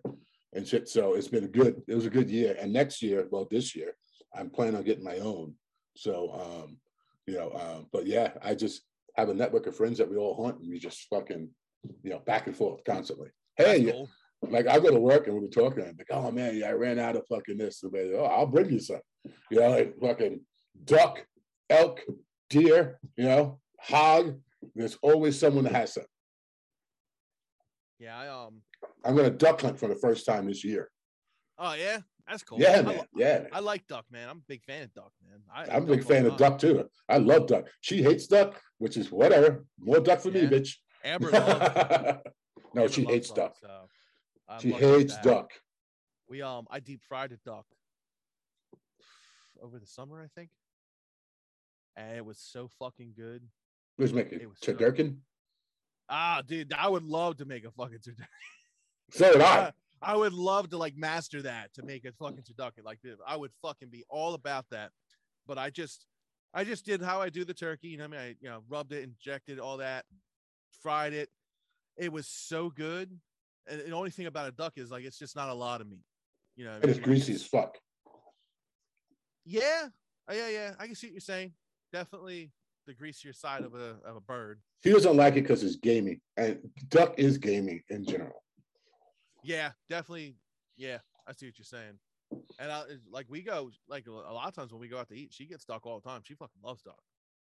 and 0.52 0.68
shit. 0.68 0.88
So 0.88 1.14
it's 1.14 1.28
been 1.28 1.44
a 1.44 1.48
good, 1.48 1.82
it 1.88 1.94
was 1.94 2.04
a 2.04 2.10
good 2.10 2.28
year. 2.30 2.54
And 2.60 2.72
next 2.72 3.00
year, 3.02 3.26
well, 3.30 3.48
this 3.50 3.74
year, 3.74 3.94
I'm 4.34 4.50
planning 4.50 4.76
on 4.76 4.84
getting 4.84 5.04
my 5.04 5.18
own. 5.18 5.54
So, 5.96 6.32
um, 6.32 6.78
you 7.26 7.34
know, 7.34 7.52
um, 7.52 7.86
but 7.92 8.06
yeah, 8.06 8.32
I 8.42 8.54
just 8.54 8.82
have 9.16 9.28
a 9.28 9.34
network 9.34 9.66
of 9.66 9.76
friends 9.76 9.98
that 9.98 10.10
we 10.10 10.16
all 10.16 10.42
hunt 10.42 10.60
and 10.60 10.70
we 10.70 10.78
just 10.78 11.06
fucking, 11.10 11.48
you 12.02 12.10
know, 12.10 12.20
back 12.20 12.46
and 12.46 12.56
forth 12.56 12.82
constantly. 12.84 13.28
Hey, 13.56 13.84
cool. 13.90 14.08
like 14.42 14.66
I 14.66 14.78
go 14.78 14.90
to 14.90 15.00
work 15.00 15.26
and 15.26 15.34
we'll 15.34 15.48
be 15.48 15.54
talking, 15.54 15.84
I'm 15.84 15.96
like, 15.96 16.06
oh 16.10 16.30
man, 16.30 16.56
yeah, 16.56 16.68
I 16.68 16.72
ran 16.72 16.98
out 16.98 17.16
of 17.16 17.26
fucking 17.28 17.58
this. 17.58 17.82
And 17.82 17.92
they, 17.92 18.12
oh, 18.14 18.24
I'll 18.24 18.46
bring 18.46 18.70
you 18.70 18.80
some. 18.80 19.00
You 19.50 19.60
know, 19.60 19.70
like 19.70 19.94
fucking 20.00 20.40
duck, 20.84 21.24
elk, 21.70 22.00
deer, 22.50 22.98
you 23.16 23.24
know, 23.24 23.60
hog. 23.80 24.38
There's 24.74 24.98
always 25.02 25.38
someone 25.38 25.64
that 25.64 25.74
has 25.74 25.94
some. 25.94 26.04
Yeah, 27.98 28.18
I 28.18 28.28
um. 28.28 28.62
I'm 29.04 29.16
gonna 29.16 29.30
duck 29.30 29.60
hunt 29.60 29.78
for 29.78 29.88
the 29.88 29.96
first 29.96 30.26
time 30.26 30.46
this 30.46 30.64
year. 30.64 30.90
Oh 31.58 31.74
yeah, 31.74 31.98
that's 32.28 32.42
cool. 32.42 32.60
Yeah, 32.60 32.78
I 32.78 32.82
man. 32.82 32.96
lo- 32.96 33.04
Yeah, 33.16 33.38
man. 33.40 33.48
I 33.52 33.60
like 33.60 33.86
duck, 33.86 34.04
man. 34.10 34.28
I'm 34.28 34.38
a 34.38 34.46
big 34.48 34.62
fan 34.64 34.82
of 34.82 34.92
duck, 34.94 35.12
man. 35.22 35.40
I, 35.54 35.74
I'm 35.74 35.84
a 35.84 35.86
big 35.86 36.04
fan 36.04 36.26
of 36.26 36.36
duck 36.36 36.58
too. 36.58 36.88
I 37.08 37.18
love 37.18 37.46
duck. 37.46 37.66
She 37.80 38.02
hates 38.02 38.26
duck, 38.26 38.60
which 38.78 38.96
is 38.96 39.10
whatever. 39.10 39.64
More 39.78 40.00
duck 40.00 40.20
for 40.20 40.30
me, 40.30 40.42
bitch. 40.42 40.76
Amber 41.04 41.30
no, 42.74 42.82
Amber 42.82 42.88
she 42.88 43.04
hates 43.04 43.30
duck. 43.30 43.56
So 43.60 43.88
She 44.60 44.70
hates 44.70 45.14
that. 45.14 45.24
duck. 45.24 45.50
We 46.28 46.42
um, 46.42 46.66
I 46.70 46.80
deep 46.80 47.02
fried 47.08 47.32
a 47.32 47.36
duck 47.44 47.66
over 49.62 49.78
the 49.78 49.86
summer, 49.86 50.22
I 50.22 50.28
think, 50.38 50.50
and 51.96 52.16
it 52.16 52.24
was 52.24 52.38
so 52.38 52.68
fucking 52.78 53.12
good. 53.16 53.42
Let's 53.98 54.12
make 54.12 54.32
it 54.32 54.42
It 54.42 54.48
was 54.48 54.58
so-. 54.60 55.14
Ah, 56.08 56.42
dude, 56.46 56.72
I 56.72 56.88
would 56.88 57.04
love 57.04 57.36
to 57.38 57.44
make 57.44 57.64
a 57.64 57.70
fucking 57.70 57.98
turducken. 57.98 58.26
So 59.10 59.32
did 59.32 59.42
I. 59.42 59.72
I 60.02 60.16
would 60.16 60.32
love 60.32 60.70
to 60.70 60.76
like 60.76 60.96
master 60.96 61.42
that 61.42 61.72
to 61.74 61.82
make 61.82 62.04
a 62.04 62.12
fucking 62.12 62.44
turducken. 62.44 62.84
Like, 62.84 62.98
I 63.26 63.36
would 63.36 63.52
fucking 63.62 63.88
be 63.90 64.04
all 64.08 64.34
about 64.34 64.66
that. 64.70 64.90
But 65.46 65.58
I 65.58 65.70
just, 65.70 66.06
I 66.54 66.64
just 66.64 66.84
did 66.84 67.02
how 67.02 67.20
I 67.20 67.28
do 67.28 67.44
the 67.44 67.54
turkey. 67.54 67.88
You 67.88 67.98
know, 67.98 68.08
what 68.08 68.18
I 68.18 68.22
mean, 68.22 68.30
I 68.30 68.36
you 68.40 68.48
know 68.48 68.62
rubbed 68.68 68.92
it, 68.92 69.04
injected 69.04 69.58
all 69.58 69.78
that, 69.78 70.04
fried 70.82 71.12
it. 71.12 71.28
It 71.96 72.12
was 72.12 72.26
so 72.26 72.70
good. 72.70 73.10
And 73.68 73.80
the 73.80 73.92
only 73.92 74.10
thing 74.10 74.26
about 74.26 74.48
a 74.48 74.52
duck 74.52 74.74
is 74.76 74.90
like 74.90 75.04
it's 75.04 75.18
just 75.18 75.36
not 75.36 75.48
a 75.48 75.54
lot 75.54 75.80
of 75.80 75.88
meat. 75.88 76.04
You 76.56 76.66
know, 76.66 76.72
I 76.72 76.86
it's 76.86 76.98
greasy 76.98 77.34
as 77.34 77.44
fuck. 77.44 77.78
Yeah, 79.44 79.88
Oh, 80.28 80.34
yeah, 80.34 80.48
yeah. 80.48 80.70
I 80.78 80.86
can 80.86 80.94
see 80.94 81.08
what 81.08 81.12
you're 81.12 81.20
saying. 81.20 81.52
Definitely 81.92 82.50
the 82.86 82.94
greasier 82.94 83.32
side 83.32 83.62
of 83.62 83.74
a 83.74 83.96
of 84.04 84.16
a 84.16 84.20
bird. 84.20 84.60
He 84.82 84.90
doesn't 84.90 85.16
like 85.16 85.36
it 85.36 85.42
because 85.42 85.62
it's 85.62 85.76
gamey, 85.76 86.20
and 86.36 86.58
duck 86.88 87.14
is 87.18 87.38
gamey 87.38 87.82
in 87.90 88.04
general. 88.04 88.42
Yeah, 89.42 89.72
definitely. 89.88 90.36
Yeah, 90.76 90.98
I 91.26 91.32
see 91.32 91.46
what 91.46 91.58
you're 91.58 91.64
saying. 91.64 91.98
And 92.58 92.72
I, 92.72 92.84
like 93.10 93.26
we 93.28 93.42
go 93.42 93.70
like 93.88 94.06
a 94.06 94.10
lot 94.10 94.48
of 94.48 94.54
times 94.54 94.72
when 94.72 94.80
we 94.80 94.88
go 94.88 94.98
out 94.98 95.08
to 95.08 95.14
eat, 95.14 95.32
she 95.32 95.46
gets 95.46 95.64
duck 95.64 95.84
all 95.86 96.00
the 96.00 96.08
time. 96.08 96.22
She 96.24 96.34
fucking 96.34 96.62
loves 96.64 96.82
duck. 96.82 97.00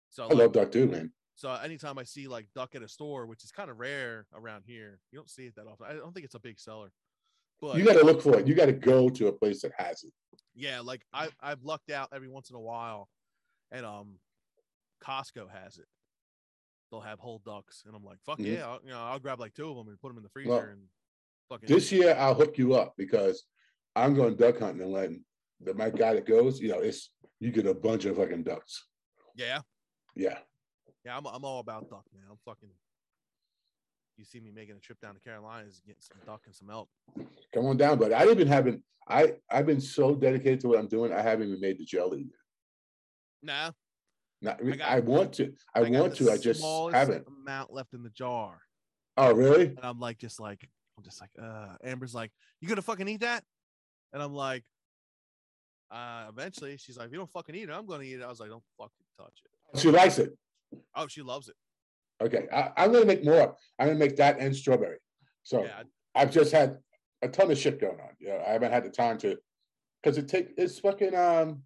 So 0.10 0.24
I 0.24 0.28
like, 0.28 0.38
love 0.38 0.52
duck 0.54 0.72
too, 0.72 0.88
man. 0.88 1.12
so 1.36 1.52
anytime 1.54 1.98
I 2.00 2.04
see 2.04 2.28
like 2.28 2.48
duck 2.56 2.74
at 2.76 2.82
a 2.82 2.88
store, 2.88 3.28
which 3.28 3.44
is 3.44 3.52
kind 3.52 3.70
of 3.70 3.80
rare 3.80 4.26
around 4.34 4.64
here, 4.66 5.00
you 5.12 5.20
don't 5.20 5.30
see 5.30 5.46
it 5.46 5.56
that 5.56 5.68
often. 5.68 5.86
I 5.88 5.94
don't 5.94 6.14
think 6.14 6.26
it's 6.26 6.36
a 6.36 6.40
big 6.40 6.60
seller. 6.60 6.92
But 7.62 7.78
You 7.78 7.86
got 7.86 7.94
to 7.94 8.04
look 8.06 8.22
for 8.24 8.40
it. 8.40 8.48
You 8.48 8.56
got 8.56 8.66
to 8.66 8.72
go 8.74 9.08
to 9.10 9.28
a 9.28 9.32
place 9.32 9.62
that 9.62 9.72
has 9.78 10.04
it. 10.04 10.12
yeah, 10.56 10.80
like 10.80 11.02
I 11.14 11.30
I've 11.40 11.64
lucked 11.64 11.92
out 11.92 12.10
every 12.12 12.28
once 12.28 12.50
in 12.50 12.56
a 12.56 12.60
while, 12.60 13.08
and 13.72 13.86
um, 13.86 14.16
Costco 15.04 15.48
has 15.50 15.78
it. 15.78 15.86
They'll 16.90 17.02
have 17.02 17.20
whole 17.20 17.40
ducks, 17.46 17.84
and 17.86 17.96
I'm 17.96 18.04
like, 18.04 18.18
fuck 18.26 18.40
Mhm. 18.40 18.56
yeah, 18.56 18.68
I'll, 18.68 18.80
you 18.84 18.90
know, 18.90 19.00
I'll 19.00 19.20
grab 19.20 19.40
like 19.40 19.54
two 19.54 19.70
of 19.70 19.76
them 19.78 19.88
and 19.90 20.00
put 20.02 20.08
them 20.10 20.18
in 20.18 20.24
the 20.24 20.30
freezer 20.30 20.50
Well, 20.50 20.60
and 20.62 20.82
fucking. 21.52 21.68
This 21.74 21.92
year, 21.92 22.16
I'll 22.18 22.34
hook 22.36 22.58
you 22.58 22.76
up 22.76 22.94
because 22.98 23.44
I'm 23.96 24.14
going 24.16 24.36
duck 24.36 24.60
hunting 24.60 24.82
and 24.82 24.92
letting 24.92 25.24
the 25.60 25.74
my 25.74 25.90
guy 25.90 26.14
that 26.16 26.26
goes. 26.26 26.60
You 26.60 26.70
know, 26.70 26.80
it's 26.80 27.12
you 27.40 27.52
get 27.52 27.68
a 27.68 27.74
bunch 27.74 28.06
of 28.06 28.18
fucking 28.18 28.44
ducks. 28.44 28.86
Yeah, 29.36 29.60
Yeah. 30.16 30.38
yeah. 31.06 31.18
I'm 31.18 31.26
I'm 31.28 31.44
all 31.46 31.60
about 31.60 31.90
duck, 31.90 32.06
man. 32.14 32.24
I'm 32.30 32.38
fucking. 32.46 32.70
You 34.18 34.26
see 34.26 34.40
me 34.40 34.52
making 34.52 34.76
a 34.76 34.80
trip 34.80 35.00
down 35.02 35.16
to 35.16 35.20
Carolinas, 35.20 35.82
getting 35.86 36.02
some 36.02 36.18
duck 36.26 36.42
and 36.46 36.54
some 36.54 36.70
elk. 36.70 36.90
Come 37.54 37.66
on 37.66 37.78
down, 37.78 37.98
but 37.98 38.14
I 38.14 38.30
even 38.30 38.48
haven't. 38.48 38.84
I 39.08 39.34
I've 39.50 39.66
been 39.66 39.82
so 39.82 40.16
dedicated 40.16 40.60
to 40.62 40.68
what 40.70 40.80
I'm 40.80 40.88
doing. 40.88 41.12
I 41.12 41.22
haven't 41.22 41.48
even 41.48 41.60
made 41.62 41.80
the 41.80 41.86
jelly. 41.86 42.20
yet. 42.20 42.32
Nah, 43.44 43.72
Not, 44.44 44.60
I 44.64 44.76
got- 44.76 44.90
I 44.90 45.00
want 45.00 45.34
to. 45.34 45.54
I, 45.74 45.82
got 45.90 45.92
want 46.02 46.16
to. 46.18 46.30
I 46.32 46.38
just 46.38 46.64
haven't. 46.64 47.26
amount 47.28 47.74
left 47.74 47.94
in 47.94 48.04
the 48.04 48.12
jar. 48.12 48.60
Oh, 49.18 49.34
really? 49.34 49.66
And 49.68 49.80
I'm 49.84 50.00
like, 50.00 50.20
just 50.20 50.40
like, 50.40 50.70
I'm 51.02 51.10
just 51.10 51.20
like, 51.22 51.32
uh, 51.42 51.76
Amber's 51.84 52.14
like, 52.14 52.32
you 52.60 52.68
gonna 52.68 52.82
fucking 52.82 53.08
eat 53.08 53.22
that? 53.22 53.44
And 54.14 54.22
I'm 54.22 54.34
like, 54.34 54.64
uh, 55.90 56.26
eventually 56.30 56.78
she's 56.78 56.98
like, 56.98 57.08
if 57.08 57.12
you 57.12 57.18
don't 57.18 57.32
fucking 57.32 57.56
eat 57.56 57.64
it, 57.64 57.72
I'm 57.72 57.88
gonna 57.88 58.04
eat 58.04 58.20
it. 58.20 58.24
I 58.24 58.28
was 58.28 58.40
like, 58.40 58.50
don't 58.50 58.64
fucking 58.78 58.92
touch 59.18 59.42
it. 59.74 59.80
She 59.80 59.90
likes 59.90 60.20
it. 60.20 60.38
Oh, 60.96 61.08
she 61.08 61.22
loves 61.22 61.50
it. 61.50 61.56
Okay, 62.22 62.48
I, 62.54 62.72
I'm 62.78 62.92
gonna 62.92 63.06
make 63.06 63.26
more. 63.26 63.56
I'm 63.80 63.88
gonna 63.88 64.00
make 64.00 64.16
that 64.18 64.40
and 64.40 64.56
strawberry. 64.56 64.98
So 65.44 65.64
Yeah, 65.64 65.84
I've 66.14 66.32
just 66.32 66.52
had 66.52 66.78
a 67.24 67.28
ton 67.28 67.50
of 67.50 67.58
shit 67.58 67.82
going 67.82 68.00
on. 68.00 68.12
Yeah, 68.20 68.44
I 68.48 68.52
haven't 68.52 68.72
had 68.72 68.84
the 68.84 68.90
time 68.90 69.18
to, 69.20 69.38
because 70.04 70.20
it 70.20 70.28
take 70.28 70.50
it's 70.56 70.78
fucking 70.78 71.16
um, 71.16 71.64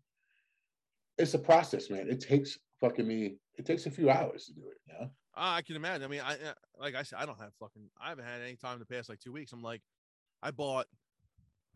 it's 1.18 1.34
a 1.34 1.40
process, 1.40 1.90
man. 1.90 2.08
It 2.10 2.22
takes 2.22 2.58
fucking 2.80 3.06
me. 3.06 3.36
It 3.58 3.66
takes 3.66 3.86
a 3.86 3.92
few 3.92 4.10
hours 4.10 4.46
to 4.46 4.54
do 4.54 4.62
it. 4.70 4.78
Yeah. 4.88 5.08
I 5.36 5.62
can 5.62 5.76
imagine. 5.76 6.04
I 6.04 6.08
mean, 6.08 6.22
I 6.22 6.34
uh, 6.34 6.54
like 6.80 6.96
I 6.96 7.04
said, 7.04 7.20
I 7.20 7.26
don't 7.26 7.40
have 7.40 7.54
fucking. 7.60 7.90
I 8.02 8.10
haven't 8.10 8.26
had 8.26 8.42
any 8.42 8.56
time 8.56 8.80
the 8.80 8.86
past 8.86 9.10
like 9.10 9.20
two 9.20 9.34
weeks. 9.34 9.52
I'm 9.52 9.62
like, 9.62 9.82
I 10.42 10.52
bought 10.52 10.88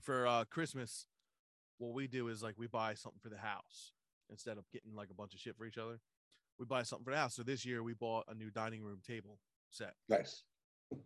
for 0.02 0.26
uh 0.28 0.46
Christmas. 0.50 1.06
What 1.78 1.94
we 1.94 2.08
do 2.08 2.28
is 2.28 2.44
like 2.44 2.56
we 2.58 2.68
buy 2.68 2.94
something 2.94 3.20
for 3.22 3.30
the 3.30 3.38
house 3.38 3.94
instead 4.30 4.58
of 4.58 4.66
getting 4.72 4.94
like 4.94 5.10
a 5.10 5.14
bunch 5.14 5.34
of 5.34 5.40
shit 5.40 5.56
for 5.58 5.66
each 5.66 5.78
other. 5.78 6.00
We 6.60 6.66
buy 6.66 6.84
something 6.84 7.06
for 7.06 7.12
the 7.12 7.18
house. 7.18 7.36
So 7.36 7.44
this 7.44 7.66
year 7.66 7.84
we 7.84 7.94
bought 7.94 8.26
a 8.28 8.34
new 8.36 8.50
dining 8.50 8.82
room 8.84 9.00
table 9.06 9.40
set. 9.70 9.94
Nice. 10.10 10.44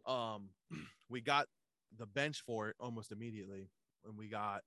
um 0.05 0.49
we 1.09 1.21
got 1.21 1.47
the 1.97 2.05
bench 2.07 2.41
for 2.45 2.69
it 2.69 2.75
almost 2.79 3.11
immediately 3.11 3.69
and 4.05 4.17
we 4.17 4.27
got 4.27 4.61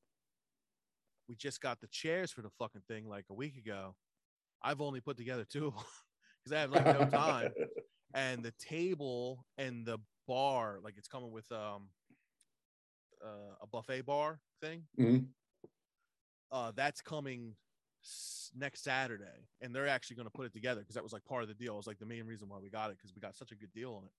we 1.29 1.35
just 1.35 1.61
got 1.61 1.81
the 1.81 1.89
chairs 1.89 2.31
for 2.31 2.43
the 2.43 2.51
fucking 2.59 2.83
thing 2.87 3.09
like 3.09 3.25
a 3.31 3.35
week 3.35 3.57
ago 3.57 3.97
i've 4.63 4.81
only 4.81 5.01
put 5.01 5.17
together 5.17 5.45
two 5.45 5.73
because 6.47 6.57
i 6.57 6.61
have 6.61 6.71
like 6.71 6.87
no 6.87 7.07
time. 7.11 7.53
And 8.15 8.43
the 8.43 8.53
table 8.53 9.45
and 9.59 9.85
the 9.85 9.99
bar 10.27 10.79
like 10.83 10.95
it's 10.97 11.09
coming 11.09 11.31
with 11.33 11.51
um 11.53 11.89
uh, 13.23 13.57
a 13.61 13.67
buffet 13.67 14.03
bar 14.07 14.41
thing. 14.63 14.85
Mhm. 14.99 15.27
uh 16.53 16.73
that's 16.75 17.03
coming 17.03 17.55
s- 18.03 18.51
next 18.57 18.85
saturday. 18.85 19.49
And 19.61 19.75
they're 19.75 19.89
actually 19.89 20.17
going 20.17 20.27
to 20.29 20.33
put 20.33 20.47
it 20.47 20.53
together 20.55 20.81
because 20.81 20.95
that 20.95 21.03
was 21.03 21.13
like 21.13 21.25
part 21.25 21.43
of 21.43 21.49
the 21.49 21.55
deal. 21.55 21.75
It 21.75 21.79
was 21.79 21.87
like 21.87 21.99
the 21.99 22.07
main 22.07 22.25
reason 22.27 22.49
why 22.49 22.59
we 22.59 22.71
got 22.71 22.91
it 22.91 22.97
because 22.97 23.15
we 23.15 23.21
got 23.21 23.37
such 23.37 23.53
a 23.53 23.57
good 23.57 23.73
deal 23.75 23.93
on 23.95 24.05
it. 24.05 24.13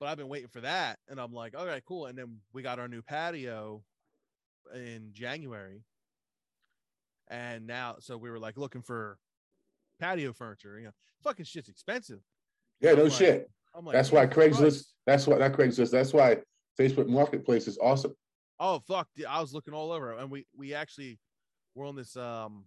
But 0.00 0.08
I've 0.08 0.16
been 0.18 0.28
waiting 0.28 0.48
for 0.48 0.60
that, 0.62 0.98
and 1.08 1.18
I'm 1.20 1.32
like, 1.32 1.58
all 1.58 1.66
right, 1.66 1.82
cool. 1.84 2.06
And 2.06 2.16
then 2.18 2.38
we 2.54 2.62
got 2.62 2.78
our 2.78 2.88
new 2.88 3.02
patio 3.02 3.82
in 4.74 5.10
January, 5.12 5.82
and 7.28 7.66
now 7.66 7.96
so 8.00 8.16
we 8.16 8.30
were 8.30 8.38
like 8.38 8.56
looking 8.56 8.82
for 8.82 9.18
patio 10.00 10.32
furniture. 10.32 10.78
You 10.78 10.86
know, 10.86 10.92
fucking 11.22 11.44
shit's 11.46 11.68
expensive. 11.68 12.20
Yeah, 12.80 12.92
no 12.92 13.04
like- 13.04 13.12
shit. 13.12 13.50
I'm 13.74 13.84
like, 13.84 13.92
That's 13.94 14.10
why 14.10 14.26
Craigslist. 14.26 14.84
That's 15.04 15.26
why 15.26 15.36
that 15.38 15.52
Craigslist. 15.52 15.90
That's 15.90 16.12
why 16.14 16.38
Facebook 16.78 17.08
Marketplace 17.08 17.68
is 17.68 17.78
awesome. 17.82 18.14
Oh 18.58 18.80
fuck! 18.88 19.06
I 19.28 19.38
was 19.40 19.52
looking 19.52 19.74
all 19.74 19.92
over, 19.92 20.14
and 20.14 20.30
we 20.30 20.46
we 20.56 20.72
actually 20.72 21.18
we're 21.74 21.86
on 21.86 21.94
this 21.94 22.16
um 22.16 22.64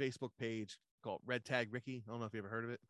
Facebook 0.00 0.30
page 0.38 0.78
called 1.02 1.20
Red 1.26 1.44
Tag 1.44 1.72
Ricky. 1.72 2.04
I 2.06 2.10
don't 2.12 2.20
know 2.20 2.26
if 2.26 2.32
you 2.34 2.38
ever 2.38 2.48
heard 2.48 2.64
of 2.64 2.70
it, 2.70 2.80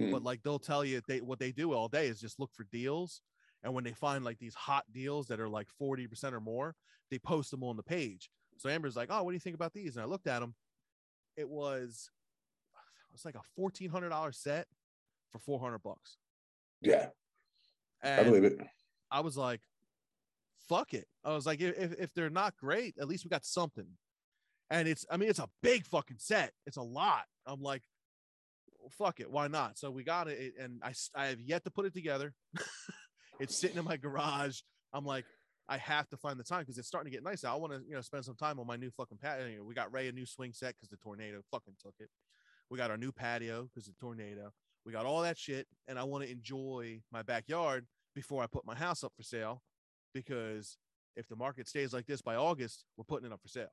Mm. 0.00 0.12
but 0.12 0.22
like 0.22 0.42
they'll 0.44 0.60
tell 0.60 0.84
you 0.84 1.00
they 1.08 1.20
what 1.20 1.40
they 1.40 1.50
do 1.50 1.72
all 1.72 1.88
day 1.88 2.06
is 2.06 2.20
just 2.20 2.38
look 2.38 2.52
for 2.54 2.64
deals, 2.70 3.20
and 3.64 3.74
when 3.74 3.82
they 3.82 3.92
find 3.92 4.24
like 4.24 4.38
these 4.38 4.54
hot 4.54 4.84
deals 4.92 5.26
that 5.26 5.40
are 5.40 5.48
like 5.48 5.68
forty 5.76 6.06
percent 6.06 6.36
or 6.36 6.40
more, 6.40 6.76
they 7.10 7.18
post 7.18 7.50
them 7.50 7.64
on 7.64 7.76
the 7.76 7.82
page. 7.82 8.30
So 8.58 8.68
Amber's 8.68 8.94
like, 8.94 9.08
"Oh, 9.10 9.24
what 9.24 9.32
do 9.32 9.34
you 9.34 9.40
think 9.40 9.56
about 9.56 9.72
these?" 9.72 9.96
And 9.96 10.04
I 10.04 10.06
looked 10.06 10.28
at 10.28 10.38
them. 10.38 10.54
It 11.36 11.48
was 11.48 12.10
it's 13.16 13.24
like 13.24 13.34
a 13.34 13.42
fourteen 13.56 13.90
hundred 13.90 14.10
dollar 14.10 14.32
set 14.32 14.66
for 15.32 15.38
four 15.38 15.58
hundred 15.58 15.78
bucks, 15.82 16.18
Yeah, 18.02 18.20
I 18.20 18.22
believe 18.22 18.44
it. 18.44 18.58
I 19.10 19.20
was 19.20 19.36
like, 19.36 19.60
fuck 20.68 20.94
it. 20.94 21.06
I 21.24 21.32
was 21.32 21.46
like, 21.46 21.60
if, 21.60 21.92
if 21.98 22.12
they're 22.14 22.30
not 22.30 22.56
great, 22.56 22.94
at 23.00 23.08
least 23.08 23.24
we 23.24 23.30
got 23.30 23.44
something. 23.44 23.86
And 24.70 24.88
it's, 24.88 25.06
I 25.10 25.16
mean, 25.16 25.28
it's 25.30 25.38
a 25.38 25.48
big 25.62 25.86
fucking 25.86 26.18
set. 26.18 26.52
It's 26.66 26.76
a 26.76 26.82
lot. 26.82 27.22
I'm 27.46 27.62
like, 27.62 27.82
well, 28.80 28.90
fuck 28.90 29.20
it. 29.20 29.30
Why 29.30 29.46
not? 29.48 29.78
So 29.78 29.90
we 29.90 30.02
got 30.04 30.28
it. 30.28 30.54
And 30.60 30.80
I 30.82 30.92
I 31.14 31.26
have 31.26 31.40
yet 31.40 31.64
to 31.64 31.70
put 31.70 31.86
it 31.86 31.94
together. 31.94 32.34
it's 33.40 33.56
sitting 33.56 33.78
in 33.78 33.84
my 33.84 33.96
garage. 33.96 34.60
I'm 34.92 35.04
like, 35.04 35.24
I 35.68 35.78
have 35.78 36.08
to 36.10 36.16
find 36.16 36.38
the 36.38 36.44
time 36.44 36.60
because 36.60 36.78
it's 36.78 36.88
starting 36.88 37.10
to 37.10 37.16
get 37.16 37.24
nice 37.24 37.44
out. 37.44 37.54
I 37.54 37.58
want 37.58 37.72
to, 37.72 37.80
you 37.88 37.94
know, 37.94 38.00
spend 38.00 38.24
some 38.24 38.36
time 38.36 38.58
on 38.58 38.66
my 38.66 38.76
new 38.76 38.90
fucking 38.90 39.18
patio. 39.18 39.64
We 39.64 39.74
got 39.74 39.92
Ray 39.92 40.08
a 40.08 40.12
new 40.12 40.26
swing 40.26 40.52
set 40.52 40.74
because 40.74 40.88
the 40.88 40.96
tornado 40.96 41.40
fucking 41.50 41.74
took 41.80 41.94
it. 42.00 42.08
We 42.70 42.78
got 42.78 42.90
our 42.90 42.96
new 42.96 43.12
patio 43.12 43.64
because 43.64 43.86
of 43.88 43.94
the 43.94 44.00
tornado. 44.00 44.52
We 44.84 44.92
got 44.92 45.06
all 45.06 45.22
that 45.22 45.38
shit, 45.38 45.66
and 45.88 45.98
I 45.98 46.04
want 46.04 46.24
to 46.24 46.30
enjoy 46.30 47.00
my 47.12 47.22
backyard 47.22 47.86
before 48.14 48.42
I 48.42 48.46
put 48.46 48.64
my 48.64 48.74
house 48.74 49.04
up 49.04 49.12
for 49.16 49.22
sale 49.22 49.62
because 50.14 50.78
if 51.16 51.28
the 51.28 51.36
market 51.36 51.68
stays 51.68 51.92
like 51.92 52.06
this 52.06 52.22
by 52.22 52.36
August, 52.36 52.84
we're 52.96 53.04
putting 53.04 53.26
it 53.26 53.32
up 53.32 53.40
for 53.42 53.48
sale. 53.48 53.68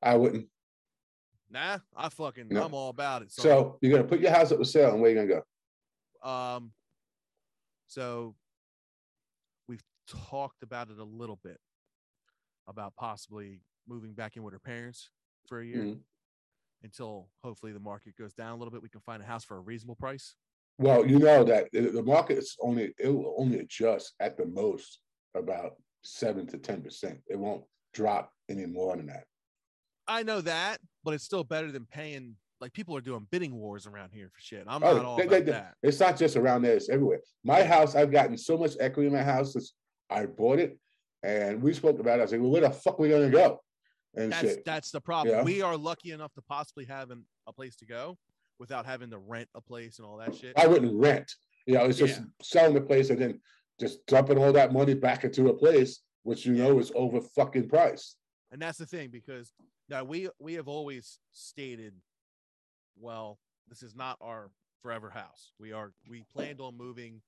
I 0.00 0.16
wouldn't. 0.16 0.48
Nah, 1.50 1.78
I 1.96 2.08
fucking 2.08 2.48
No. 2.48 2.64
I'm 2.64 2.74
all 2.74 2.88
about 2.90 3.22
it. 3.22 3.32
So 3.32 3.78
you're 3.82 3.92
gonna 3.96 4.08
put 4.08 4.20
your 4.20 4.30
house 4.30 4.52
up 4.52 4.58
for 4.58 4.64
sale, 4.64 4.92
and 4.92 5.00
where 5.02 5.10
you 5.10 5.16
gonna 5.16 5.28
go? 5.28 5.42
um 6.28 6.72
so 7.88 8.36
we've 9.68 9.82
talked 10.06 10.62
about 10.62 10.88
it 10.88 10.98
a 10.98 11.04
little 11.04 11.38
bit 11.42 11.58
about 12.68 12.94
possibly 12.94 13.60
moving 13.88 14.12
back 14.14 14.36
in 14.36 14.44
with 14.44 14.52
her 14.54 14.60
parents 14.60 15.10
for 15.48 15.60
a 15.60 15.66
year 15.66 15.82
Mhm. 15.84 16.00
Until 16.82 17.28
hopefully 17.42 17.72
the 17.72 17.80
market 17.80 18.16
goes 18.16 18.32
down 18.34 18.52
a 18.52 18.56
little 18.56 18.70
bit. 18.72 18.82
We 18.82 18.88
can 18.88 19.00
find 19.00 19.22
a 19.22 19.26
house 19.26 19.44
for 19.44 19.56
a 19.56 19.60
reasonable 19.60 19.96
price. 19.96 20.34
Well, 20.78 21.06
you 21.06 21.18
know 21.18 21.44
that 21.44 21.68
the 21.72 22.02
market 22.02 22.38
is 22.38 22.56
only 22.60 22.94
it 22.98 23.08
will 23.08 23.34
only 23.38 23.58
adjust 23.60 24.14
at 24.20 24.36
the 24.36 24.46
most 24.46 25.00
about 25.34 25.72
seven 26.02 26.46
to 26.48 26.58
ten 26.58 26.82
percent. 26.82 27.18
It 27.28 27.38
won't 27.38 27.64
drop 27.94 28.32
any 28.48 28.66
more 28.66 28.96
than 28.96 29.06
that. 29.06 29.24
I 30.08 30.22
know 30.22 30.40
that, 30.40 30.78
but 31.04 31.14
it's 31.14 31.24
still 31.24 31.44
better 31.44 31.70
than 31.70 31.86
paying 31.86 32.36
like 32.60 32.72
people 32.72 32.96
are 32.96 33.00
doing 33.00 33.26
bidding 33.30 33.54
wars 33.54 33.86
around 33.86 34.10
here 34.12 34.30
for 34.32 34.40
shit. 34.40 34.64
I'm 34.66 34.82
Oh, 34.82 34.96
not 34.96 35.04
all 35.04 35.16
they- 35.16 35.22
about 35.24 35.30
they- 35.30 35.40
they- 35.42 35.50
that. 35.52 35.74
It's 35.82 36.00
not 36.00 36.16
just 36.16 36.36
around 36.36 36.62
there; 36.62 36.74
it's 36.76 36.88
everywhere. 36.88 37.20
My 37.44 37.62
house, 37.62 37.94
I've 37.94 38.10
gotten 38.10 38.36
so 38.38 38.56
much 38.56 38.72
equity 38.80 39.08
in 39.08 39.12
my 39.12 39.22
house 39.22 39.52
since 39.52 39.74
I 40.10 40.26
bought 40.26 40.58
it, 40.58 40.78
and 41.22 41.62
we 41.62 41.74
spoke 41.74 41.98
about 42.00 42.18
it. 42.18 42.22
I 42.22 42.24
was 42.24 42.32
like, 42.32 42.40
"Well, 42.40 42.50
where 42.50 42.60
the 42.62 42.70
fuck 42.70 42.98
are 42.98 43.02
we 43.02 43.08
gonna 43.10 43.30
go?" 43.30 43.60
And 44.14 44.30
That's 44.32 44.42
shit. 44.42 44.64
that's 44.64 44.90
the 44.90 45.00
problem. 45.00 45.36
Yeah. 45.36 45.42
We 45.42 45.62
are 45.62 45.76
lucky 45.76 46.12
enough 46.12 46.32
to 46.34 46.42
possibly 46.42 46.84
have 46.84 47.10
an, 47.10 47.24
a 47.46 47.52
place 47.52 47.76
to 47.76 47.86
go 47.86 48.18
without 48.58 48.84
having 48.84 49.10
to 49.10 49.18
rent 49.18 49.48
a 49.54 49.60
place 49.60 49.98
and 49.98 50.06
all 50.06 50.18
that 50.18 50.34
shit. 50.34 50.52
I 50.56 50.66
wouldn't 50.66 50.94
rent. 50.94 51.32
You 51.66 51.74
know, 51.74 51.84
it's 51.86 51.98
just 51.98 52.18
Yeah. 52.18 52.24
selling 52.42 52.74
the 52.74 52.80
place 52.82 53.10
and 53.10 53.18
then 53.20 53.40
just 53.80 54.04
dumping 54.06 54.36
all 54.38 54.52
that 54.52 54.72
money 54.72 54.94
back 54.94 55.24
into 55.24 55.48
a 55.48 55.54
place 55.54 56.00
which 56.24 56.44
you 56.46 56.52
know 56.52 56.78
is 56.78 56.92
over 56.94 57.20
fucking 57.20 57.68
price. 57.68 58.16
and 58.52 58.60
that's 58.60 58.78
the 58.78 58.86
thing 58.86 59.08
because 59.10 59.52
now 59.88 60.04
we 60.04 60.28
we 60.38 60.54
have 60.54 60.68
always 60.68 61.18
stated 61.32 61.94
well 62.96 63.38
this 63.68 63.82
is 63.82 63.96
not 63.96 64.18
our 64.20 64.50
forever 64.82 65.10
house 65.10 65.52
we 65.58 65.72
are 65.72 65.92
we 66.08 66.22
planned 66.32 66.60
on 66.60 66.76
moving 66.76 67.22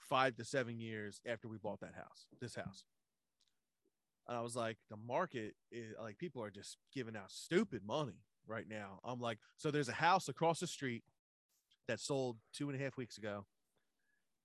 five 0.00 0.34
to 0.36 0.44
seven 0.44 0.78
years 0.80 1.20
after 1.24 1.48
we 1.48 1.56
bought 1.56 1.80
that 1.80 1.94
house 1.94 2.26
this 2.40 2.54
house 2.56 2.84
and 4.30 4.38
i 4.38 4.40
was 4.40 4.56
like 4.56 4.78
the 4.88 4.96
market 5.06 5.52
is 5.70 5.92
like 6.02 6.16
people 6.16 6.42
are 6.42 6.50
just 6.50 6.78
giving 6.94 7.14
out 7.16 7.30
stupid 7.30 7.82
money 7.86 8.22
right 8.46 8.66
now 8.68 8.98
i'm 9.04 9.20
like 9.20 9.38
so 9.58 9.70
there's 9.70 9.90
a 9.90 9.92
house 9.92 10.28
across 10.28 10.60
the 10.60 10.66
street 10.66 11.02
that 11.88 12.00
sold 12.00 12.38
two 12.54 12.70
and 12.70 12.80
a 12.80 12.82
half 12.82 12.96
weeks 12.96 13.18
ago 13.18 13.44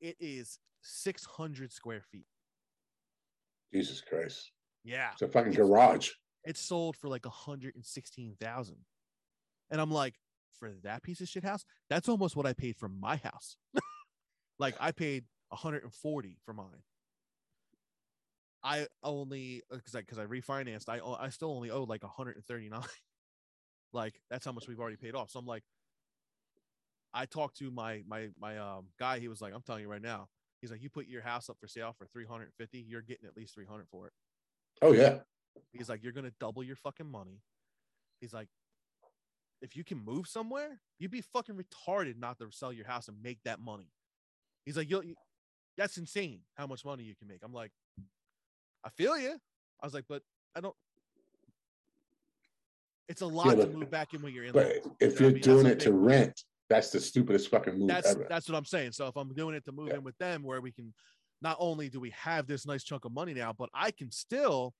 it 0.01 0.17
is 0.19 0.59
600 0.81 1.71
square 1.71 2.01
feet 2.11 2.25
Jesus 3.73 4.01
Christ. 4.01 4.51
yeah 4.83 5.09
It's 5.13 5.21
a 5.21 5.27
fucking 5.27 5.51
It's- 5.53 5.67
garage. 5.67 6.09
it 6.45 6.57
sold 6.57 6.95
for 6.95 7.09
like 7.09 7.25
116,000. 7.25 8.75
And 9.71 9.81
I'm 9.81 9.91
like, 9.91 10.13
for 10.59 10.71
that 10.83 11.01
piece 11.03 11.19
of 11.21 11.27
shit 11.27 11.43
house, 11.43 11.65
that's 11.89 12.07
almost 12.07 12.35
what 12.37 12.45
I 12.45 12.53
paid 12.53 12.77
for 12.77 12.87
my 12.87 13.17
house. 13.17 13.57
like 14.59 14.75
I 14.79 14.91
paid 14.91 15.25
140 15.49 16.37
for 16.45 16.53
mine. 16.53 16.83
I 18.65 18.87
only 19.03 19.61
because 19.71 19.95
I 19.95 19.99
because 19.99 20.17
I 20.17 20.25
refinanced, 20.25 20.89
I 20.89 20.99
I 20.99 21.29
still 21.29 21.51
only 21.51 21.69
owe 21.69 21.83
like 21.83 22.01
139. 22.01 22.81
like 23.93 24.19
that's 24.29 24.43
how 24.43 24.51
much 24.51 24.67
we've 24.67 24.79
already 24.79 24.97
paid 24.97 25.13
off. 25.13 25.29
So 25.29 25.37
I'm 25.37 25.45
like, 25.45 25.61
I 27.13 27.27
talked 27.27 27.57
to 27.59 27.69
my 27.69 28.01
my 28.07 28.29
my 28.39 28.57
um 28.57 28.87
guy. 28.99 29.19
He 29.19 29.27
was 29.27 29.39
like, 29.39 29.53
I'm 29.53 29.61
telling 29.61 29.83
you 29.83 29.87
right 29.89 30.01
now. 30.01 30.29
He's 30.61 30.71
like, 30.71 30.81
you 30.81 30.89
put 30.89 31.05
your 31.07 31.21
house 31.21 31.47
up 31.47 31.57
for 31.59 31.67
sale 31.67 31.93
for 31.95 32.07
350, 32.07 32.79
you're 32.79 33.03
getting 33.03 33.27
at 33.27 33.37
least 33.37 33.53
300 33.53 33.85
for 33.91 34.07
it. 34.07 34.13
Oh 34.81 34.93
yeah. 34.93 35.19
He's 35.71 35.87
like, 35.87 36.01
you're 36.01 36.11
gonna 36.11 36.33
double 36.39 36.63
your 36.63 36.75
fucking 36.75 37.09
money. 37.09 37.41
He's 38.19 38.33
like, 38.33 38.47
if 39.61 39.75
you 39.75 39.83
can 39.83 40.03
move 40.03 40.27
somewhere, 40.27 40.79
you'd 40.97 41.11
be 41.11 41.21
fucking 41.21 41.55
retarded 41.55 42.17
not 42.17 42.39
to 42.39 42.47
sell 42.51 42.73
your 42.73 42.87
house 42.87 43.09
and 43.09 43.21
make 43.21 43.37
that 43.45 43.59
money. 43.59 43.91
He's 44.65 44.75
like, 44.75 44.89
you'll, 44.89 45.03
you, 45.03 45.13
that's 45.77 45.97
insane 45.97 46.39
how 46.55 46.65
much 46.65 46.83
money 46.83 47.03
you 47.03 47.13
can 47.15 47.27
make. 47.27 47.41
I'm 47.43 47.53
like, 47.53 47.71
I 48.85 48.89
feel 48.89 49.17
you. 49.17 49.31
I 49.81 49.85
was 49.85 49.93
like, 49.93 50.05
but 50.07 50.21
I 50.55 50.61
don't. 50.61 50.75
It's 53.07 53.21
a 53.21 53.27
lot 53.27 53.51
to 53.51 53.57
but- 53.57 53.73
move 53.73 53.89
back 53.91 54.13
in 54.13 54.21
when 54.21 54.33
you're 54.33 54.45
in. 54.45 54.53
But 54.53 54.67
if 54.67 54.73
You 54.75 54.85
know 54.85 54.91
what 55.09 55.19
I 55.19 55.23
you're 55.23 55.31
mean? 55.33 55.41
Doing 55.41 55.65
it 55.67 55.79
to 55.81 55.91
big- 55.91 55.99
rent, 55.99 56.43
that's 56.69 56.89
the 56.91 56.99
stupidest 56.99 57.49
fucking 57.49 57.77
move 57.77 57.87
that's 57.87 58.11
ever. 58.11 58.25
that's 58.29 58.49
what 58.49 58.57
I'm 58.57 58.65
saying. 58.65 58.93
So 58.93 59.07
if 59.07 59.15
I'm 59.15 59.33
doing 59.33 59.55
it 59.55 59.65
to 59.65 59.71
move 59.71 59.89
Yeah. 59.89 59.95
in 59.95 60.03
with 60.03 60.17
them, 60.17 60.43
where 60.43 60.61
we 60.61 60.71
can, 60.71 60.93
not 61.41 61.57
only 61.59 61.89
do 61.89 61.99
we 61.99 62.09
have 62.11 62.47
this 62.47 62.65
nice 62.65 62.83
chunk 62.83 63.05
of 63.05 63.11
money 63.11 63.33
now, 63.33 63.53
but 63.53 63.69
I 63.73 63.91
can 63.91 64.11
still 64.11 64.73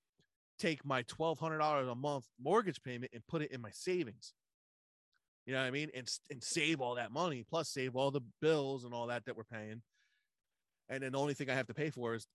take 0.57 0.83
my 0.85 1.01
twelve 1.03 1.37
hundred 1.39 1.57
dollars 1.59 1.87
a 1.87 1.95
month 1.95 2.25
mortgage 2.41 2.81
payment 2.81 3.11
and 3.13 3.25
put 3.27 3.41
it 3.41 3.51
in 3.51 3.61
my 3.61 3.71
savings. 3.71 4.33
You 5.45 5.53
know 5.53 5.61
what 5.61 5.67
I 5.67 5.71
mean? 5.71 5.91
And 5.93 6.07
and 6.31 6.43
save 6.43 6.81
all 6.81 6.95
that 6.95 7.11
money, 7.11 7.43
plus 7.47 7.69
save 7.69 7.95
all 7.95 8.09
the 8.09 8.21
bills 8.41 8.83
and 8.85 8.93
all 8.93 9.07
that 9.07 9.25
that 9.25 9.35
we're 9.37 9.43
paying. 9.43 9.81
And 10.89 11.03
then 11.03 11.11
the 11.11 11.19
only 11.19 11.33
thing 11.35 11.49
I 11.49 11.53
have 11.55 11.67
to 11.67 11.73
pay 11.75 11.89
for 11.91 12.15
is 12.15 12.25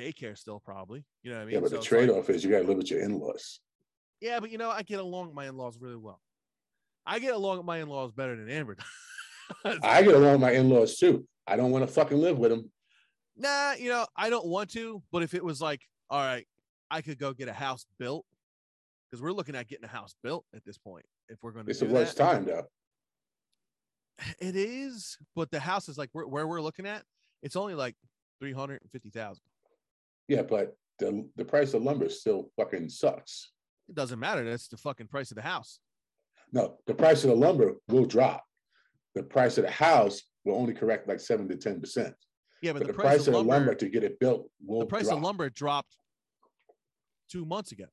daycare 0.00 0.36
still 0.38 0.60
probably. 0.60 1.04
You 1.22 1.30
know 1.30 1.36
what 1.38 1.42
I 1.42 1.44
mean? 1.46 1.54
yeah, 1.54 1.60
but 1.60 1.70
So 1.70 1.76
the 1.76 1.82
trade 1.82 2.10
off 2.10 2.30
is 2.30 2.42
you 2.44 2.50
gotta 2.50 2.64
live 2.64 2.76
with 2.78 2.90
your 2.90 3.00
in-laws. 3.00 3.60
yeah, 4.20 4.40
but 4.40 4.50
you 4.50 4.58
know, 4.58 4.70
I 4.70 4.82
get 4.82 5.00
along 5.00 5.26
with 5.26 5.34
my 5.34 5.46
in-laws 5.46 5.78
really 5.80 5.96
well. 5.96 6.20
I 7.06 7.18
get 7.18 7.34
along 7.34 7.58
with 7.58 7.66
my 7.66 7.78
in-laws 7.78 8.12
better 8.12 8.36
than 8.36 8.48
Amber. 8.50 8.76
does. 9.64 9.78
I 9.82 10.02
get 10.02 10.14
along 10.14 10.32
with 10.32 10.40
my 10.40 10.52
in-laws 10.52 10.96
too. 10.98 11.26
I 11.46 11.56
don't 11.56 11.70
want 11.70 11.86
to 11.86 11.92
fucking 11.92 12.18
live 12.20 12.38
with 12.38 12.50
them. 12.50 12.70
nah, 13.36 13.72
you 13.72 13.88
know, 13.88 14.06
I 14.16 14.30
don't 14.30 14.46
want 14.46 14.70
to, 14.72 15.02
but 15.10 15.22
if 15.22 15.34
it 15.34 15.44
was 15.44 15.60
like, 15.60 15.80
all 16.10 16.20
right, 16.20 16.46
I 16.90 17.00
could 17.00 17.18
go 17.18 17.32
get 17.32 17.48
a 17.48 17.52
house 17.52 17.86
built 17.98 18.24
because 19.10 19.22
we're 19.22 19.32
looking 19.32 19.56
at 19.56 19.66
getting 19.68 19.84
a 19.84 19.88
house 19.88 20.14
built 20.22 20.44
at 20.54 20.64
this 20.64 20.78
point. 20.78 21.04
If 21.28 21.38
we're 21.42 21.52
going 21.52 21.64
to 21.64 21.70
It's 21.70 21.80
the 21.80 21.86
worst 21.86 22.16
that. 22.16 22.32
time 22.32 22.44
though. 22.44 22.64
It 24.38 24.54
is, 24.54 25.16
but 25.34 25.50
the 25.50 25.60
house 25.60 25.88
is 25.88 25.96
like 25.96 26.10
where, 26.12 26.26
where 26.28 26.46
we're 26.46 26.60
looking 26.60 26.86
at. 26.86 27.02
It's 27.42 27.56
only 27.56 27.74
like 27.74 27.94
three 28.38 28.52
hundred 28.52 28.82
and 28.82 28.90
fifty 28.90 29.08
thousand. 29.10 29.42
Yeah, 30.30 30.42
but 30.42 30.76
the 31.00 31.28
the 31.34 31.44
price 31.44 31.74
of 31.74 31.82
lumber 31.82 32.08
still 32.08 32.50
fucking 32.56 32.88
sucks. 32.88 33.50
It 33.88 33.96
doesn't 33.96 34.20
matter. 34.20 34.44
That's 34.48 34.68
the 34.68 34.76
fucking 34.76 35.08
price 35.08 35.32
of 35.32 35.34
the 35.34 35.42
house. 35.42 35.80
No, 36.52 36.78
the 36.86 36.94
price 36.94 37.24
of 37.24 37.30
the 37.30 37.36
lumber 37.36 37.74
will 37.88 38.04
drop. 38.06 38.44
The 39.16 39.24
price 39.24 39.58
of 39.58 39.64
the 39.64 39.72
house 39.72 40.22
will 40.44 40.54
only 40.54 40.72
correct 40.72 41.08
like 41.08 41.18
seven 41.18 41.48
to 41.48 41.56
ten 41.56 41.80
percent. 41.80 42.14
Yeah, 42.62 42.74
but, 42.74 42.82
But 42.82 42.86
the, 42.86 42.92
the 42.92 42.98
price, 43.00 43.26
of 43.26 43.34
lumber, 43.34 43.52
lumber 43.52 43.74
to 43.74 43.88
get 43.88 44.04
it 44.04 44.20
built 44.20 44.48
will 44.64 44.80
the 44.80 44.86
price 44.86 45.06
drop. 45.06 45.16
of 45.16 45.22
lumber 45.24 45.50
dropped 45.50 45.96
two 47.28 47.44
months 47.44 47.72
ago. 47.72 47.86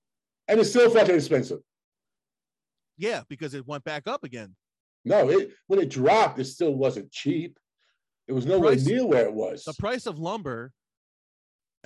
and 0.47 0.59
it's 0.59 0.69
still 0.69 0.91
fucking 0.91 1.15
expensive. 1.15 1.59
Yeah, 2.99 3.23
because 3.29 3.55
it 3.55 3.65
went 3.65 3.83
back 3.83 4.07
up 4.07 4.23
again. 4.23 4.55
No, 5.05 5.27
it 5.31 5.53
when 5.65 5.79
it 5.79 5.89
dropped, 5.89 6.37
it 6.37 6.45
still 6.45 6.75
wasn't 6.75 7.11
cheap. 7.11 7.57
It 8.27 8.33
was 8.33 8.45
nowhere 8.45 8.73
price- 8.73 8.85
near 8.85 9.07
where 9.07 9.25
it 9.25 9.33
was. 9.33 9.63
The 9.63 9.73
price 9.73 10.05
of 10.05 10.19
lumber, 10.19 10.71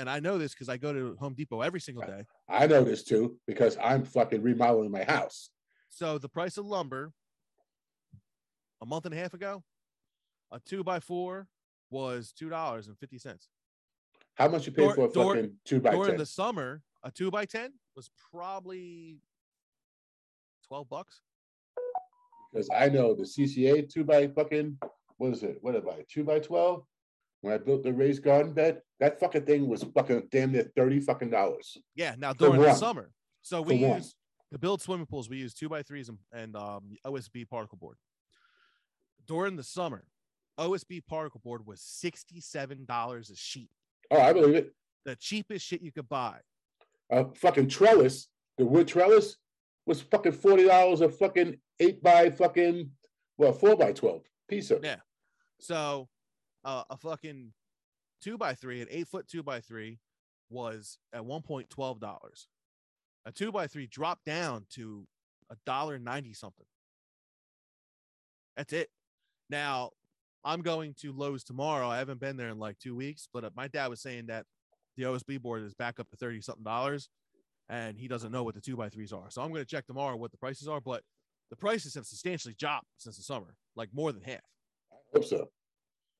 and 0.02 0.10
I 0.10 0.20
know 0.20 0.39
this 0.39 0.54
because 0.54 0.68
I 0.68 0.78
go 0.78 0.91
to 0.91 1.16
Home 1.20 1.36
Depot 1.36 1.62
every 1.62 1.80
single 1.80 2.04
day. 2.04 2.26
I 2.49 2.66
know 2.66 2.84
this 2.84 3.04
too 3.04 3.38
because 3.45 3.78
I'm 3.82 4.04
fucking 4.04 4.41
remodeling 4.41 4.89
my 4.89 5.04
house. 5.04 5.52
So 5.89 6.18
the 6.18 6.28
price 6.28 6.58
of 6.58 6.66
lumber 6.66 7.14
a 8.82 8.86
month 8.86 9.06
and 9.06 9.14
a 9.14 9.18
half 9.18 9.36
ago, 9.36 9.64
a 10.52 10.60
two 10.60 10.84
by 10.84 10.99
four 10.99 11.47
was 11.91 12.34
two 12.38 12.49
dollars 12.49 12.88
and 12.88 12.97
fifty 12.97 13.20
cents. 13.20 13.49
How 14.36 14.47
much 14.47 14.66
you 14.66 14.72
pay 14.72 14.91
for 14.91 15.06
a 15.06 15.12
dur- 15.12 15.36
fucking 15.36 15.52
two 15.66 15.80
by 15.80 15.91
During 15.91 16.10
ten? 16.12 16.18
the 16.18 16.26
summer, 16.26 16.82
a 17.04 17.12
two 17.12 17.30
by 17.30 17.45
ten 17.45 17.72
was 17.95 18.10
probably 18.34 19.20
twelve 20.68 20.89
bucks. 20.89 21.22
Because 22.52 22.70
I 22.76 22.89
know 22.89 23.14
the 23.14 23.24
CCA 23.24 23.88
two 23.88 24.04
by 24.04 24.28
fucking 24.30 24.80
what 25.18 25.34
is 25.34 25.43
it? 25.43 25.60
What 25.62 25.76
I? 25.76 26.04
Two 26.10 26.24
by 26.24 26.39
twelve? 26.39 26.86
When 27.42 27.54
I 27.54 27.58
built 27.58 27.84
the 27.84 27.92
raised 27.92 28.24
garden 28.24 28.54
bed, 28.54 28.82
that 29.00 29.20
fucking 29.20 29.46
thing 29.46 29.68
was 29.68 29.84
fucking 29.84 30.28
damn 30.32 30.52
near 30.52 30.72
thirty 30.76 31.00
fucking 31.00 31.32
dollars. 31.32 31.76
Yeah, 31.96 32.16
now 32.18 32.34
during 32.34 32.62
the 32.62 32.74
summer. 32.74 33.12
So 33.42 33.62
we 33.62 33.80
For 33.82 33.88
one. 33.89 33.98
use 33.98 34.16
to 34.52 34.60
build 34.60 34.82
swimming 34.82 35.08
pools, 35.08 35.30
we 35.30 35.38
use 35.38 35.54
two 35.54 35.68
by 35.70 35.82
threes 35.82 36.10
and, 36.10 36.18
and 36.32 36.56
um, 36.56 36.96
OSB 37.06 37.50
particle 37.50 37.78
board. 37.80 37.96
During 39.28 39.56
the 39.56 39.64
summer, 39.64 40.04
OSB 40.60 41.06
particle 41.08 41.42
board 41.44 41.66
was 41.66 41.80
$67 41.82 43.32
a 43.32 43.36
sheet. 43.36 43.70
Oh, 44.12 44.20
I 44.22 44.34
believe 44.34 44.56
it. 44.56 44.74
The 45.06 45.16
cheapest 45.16 45.66
shit 45.66 45.82
you 45.82 45.92
could 45.92 46.10
buy. 46.10 46.38
A 47.10 47.26
fucking 47.36 47.70
trellis, 47.70 48.28
the 48.58 48.66
wood 48.66 48.88
trellis 48.88 49.38
was 49.88 50.02
fucking 50.02 50.34
forty 50.34 50.66
dollars 50.68 51.02
a 51.02 51.10
fucking 51.10 51.58
eight 51.80 52.04
by 52.04 52.30
fucking 52.30 52.92
well 53.38 53.52
four 53.54 53.76
by 53.76 53.92
twelve 53.94 54.22
piece 54.48 54.70
of. 54.70 54.84
Yeah. 54.84 54.98
So 55.60 56.08
uh, 56.64 56.84
a 56.89 56.97
fucking 56.97 57.53
two 58.22 58.38
by 58.38 58.53
three, 58.53 58.82
an 58.82 58.88
eight 58.89 59.07
foot 59.07 59.28
two 59.28 59.43
by 59.43 59.59
three 59.59 59.99
was 60.49 60.97
at 61.14 61.26
one 61.26 61.41
point 61.41 61.70
twelve 61.70 61.99
dollars. 61.99 62.47
A 63.26 63.32
two 63.32 63.51
by 63.51 63.68
three 63.68 63.88
dropped 63.88 64.26
down 64.26 64.66
to 64.72 65.05
a 65.49 65.55
dollar 65.66 65.99
ninety 65.99 66.34
something. 66.34 66.66
That's 68.57 68.74
it. 68.74 68.89
Now 69.49 69.91
I'm 70.43 70.62
going 70.62 70.95
to 71.01 71.14
Lowe's 71.14 71.43
tomorrow. 71.43 71.88
I 71.88 71.97
haven't 71.97 72.20
been 72.20 72.38
there 72.38 72.49
in 72.49 72.59
like 72.59 72.80
two 72.80 72.95
weeks, 72.95 73.28
but 73.32 73.43
uh, 73.43 73.49
my 73.55 73.68
dad 73.68 73.88
was 73.88 74.01
saying 74.01 74.28
that 74.28 74.45
the 74.97 75.03
OSB 75.03 75.41
board 75.41 75.64
is 75.64 75.74
back 75.74 75.99
up 75.99 76.09
to 76.09 76.18
30 76.18 76.41
something 76.41 76.64
dollars 76.64 77.09
and 77.70 77.97
he 77.97 78.07
doesn't 78.07 78.32
know 78.32 78.43
what 78.43 78.53
the 78.53 78.62
two 78.62 78.76
by 78.76 78.89
threes 78.89 79.14
are. 79.14 79.30
So 79.30 79.41
I'm 79.41 79.49
going 79.49 79.62
to 79.62 79.70
check 79.70 79.86
tomorrow 79.86 80.18
what 80.18 80.32
the 80.32 80.38
prices 80.38 80.68
are, 80.68 80.82
but 80.82 81.03
the 81.49 81.55
prices 81.55 81.95
have 81.95 82.05
substantially 82.05 82.55
dropped 82.59 82.88
since 82.97 83.18
the 83.18 83.24
summer, 83.24 83.55
like 83.76 83.89
more 83.93 84.12
than 84.12 84.22
half. 84.22 84.41
I 84.91 84.97
hope 85.14 85.26
so. 85.26 85.49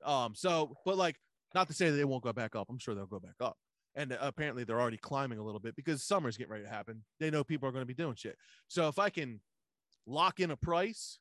Um, 0.06 0.34
so, 0.36 0.76
but 0.86 0.98
like, 0.98 1.18
not 1.54 1.68
to 1.68 1.74
say 1.74 1.90
that 1.90 1.98
they 1.98 2.06
won't 2.06 2.24
go 2.24 2.34
back 2.34 2.56
up. 2.56 2.68
I'm 2.70 2.80
sure 2.80 2.96
they'll 2.96 3.06
go 3.06 3.20
back 3.20 3.36
up. 3.40 3.58
And 3.96 4.18
apparently 4.22 4.64
they're 4.64 4.80
already 4.80 4.98
climbing 4.98 5.38
a 5.38 5.44
little 5.44 5.60
bit 5.60 5.76
because 5.76 6.02
summer's 6.04 6.38
getting 6.38 6.52
ready 6.52 6.64
to 6.64 6.70
happen. 6.70 7.04
They 7.20 7.30
know 7.30 7.44
people 7.44 7.68
are 7.68 7.74
going 7.74 7.82
to 7.82 7.88
be 7.88 7.94
doing 7.94 8.16
shit. 8.16 8.38
So 8.70 8.88
if 8.88 8.98
I 8.98 9.10
can 9.10 9.42
lock 10.08 10.40
in 10.40 10.52
a 10.52 10.56
price, 10.56 11.20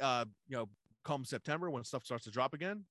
uh, 0.00 0.24
you 0.48 0.56
know, 0.56 0.68
come 1.04 1.24
September 1.24 1.70
when 1.70 1.84
stuff 1.84 2.04
starts 2.04 2.24
to 2.24 2.30
drop 2.30 2.54
again, 2.54 2.84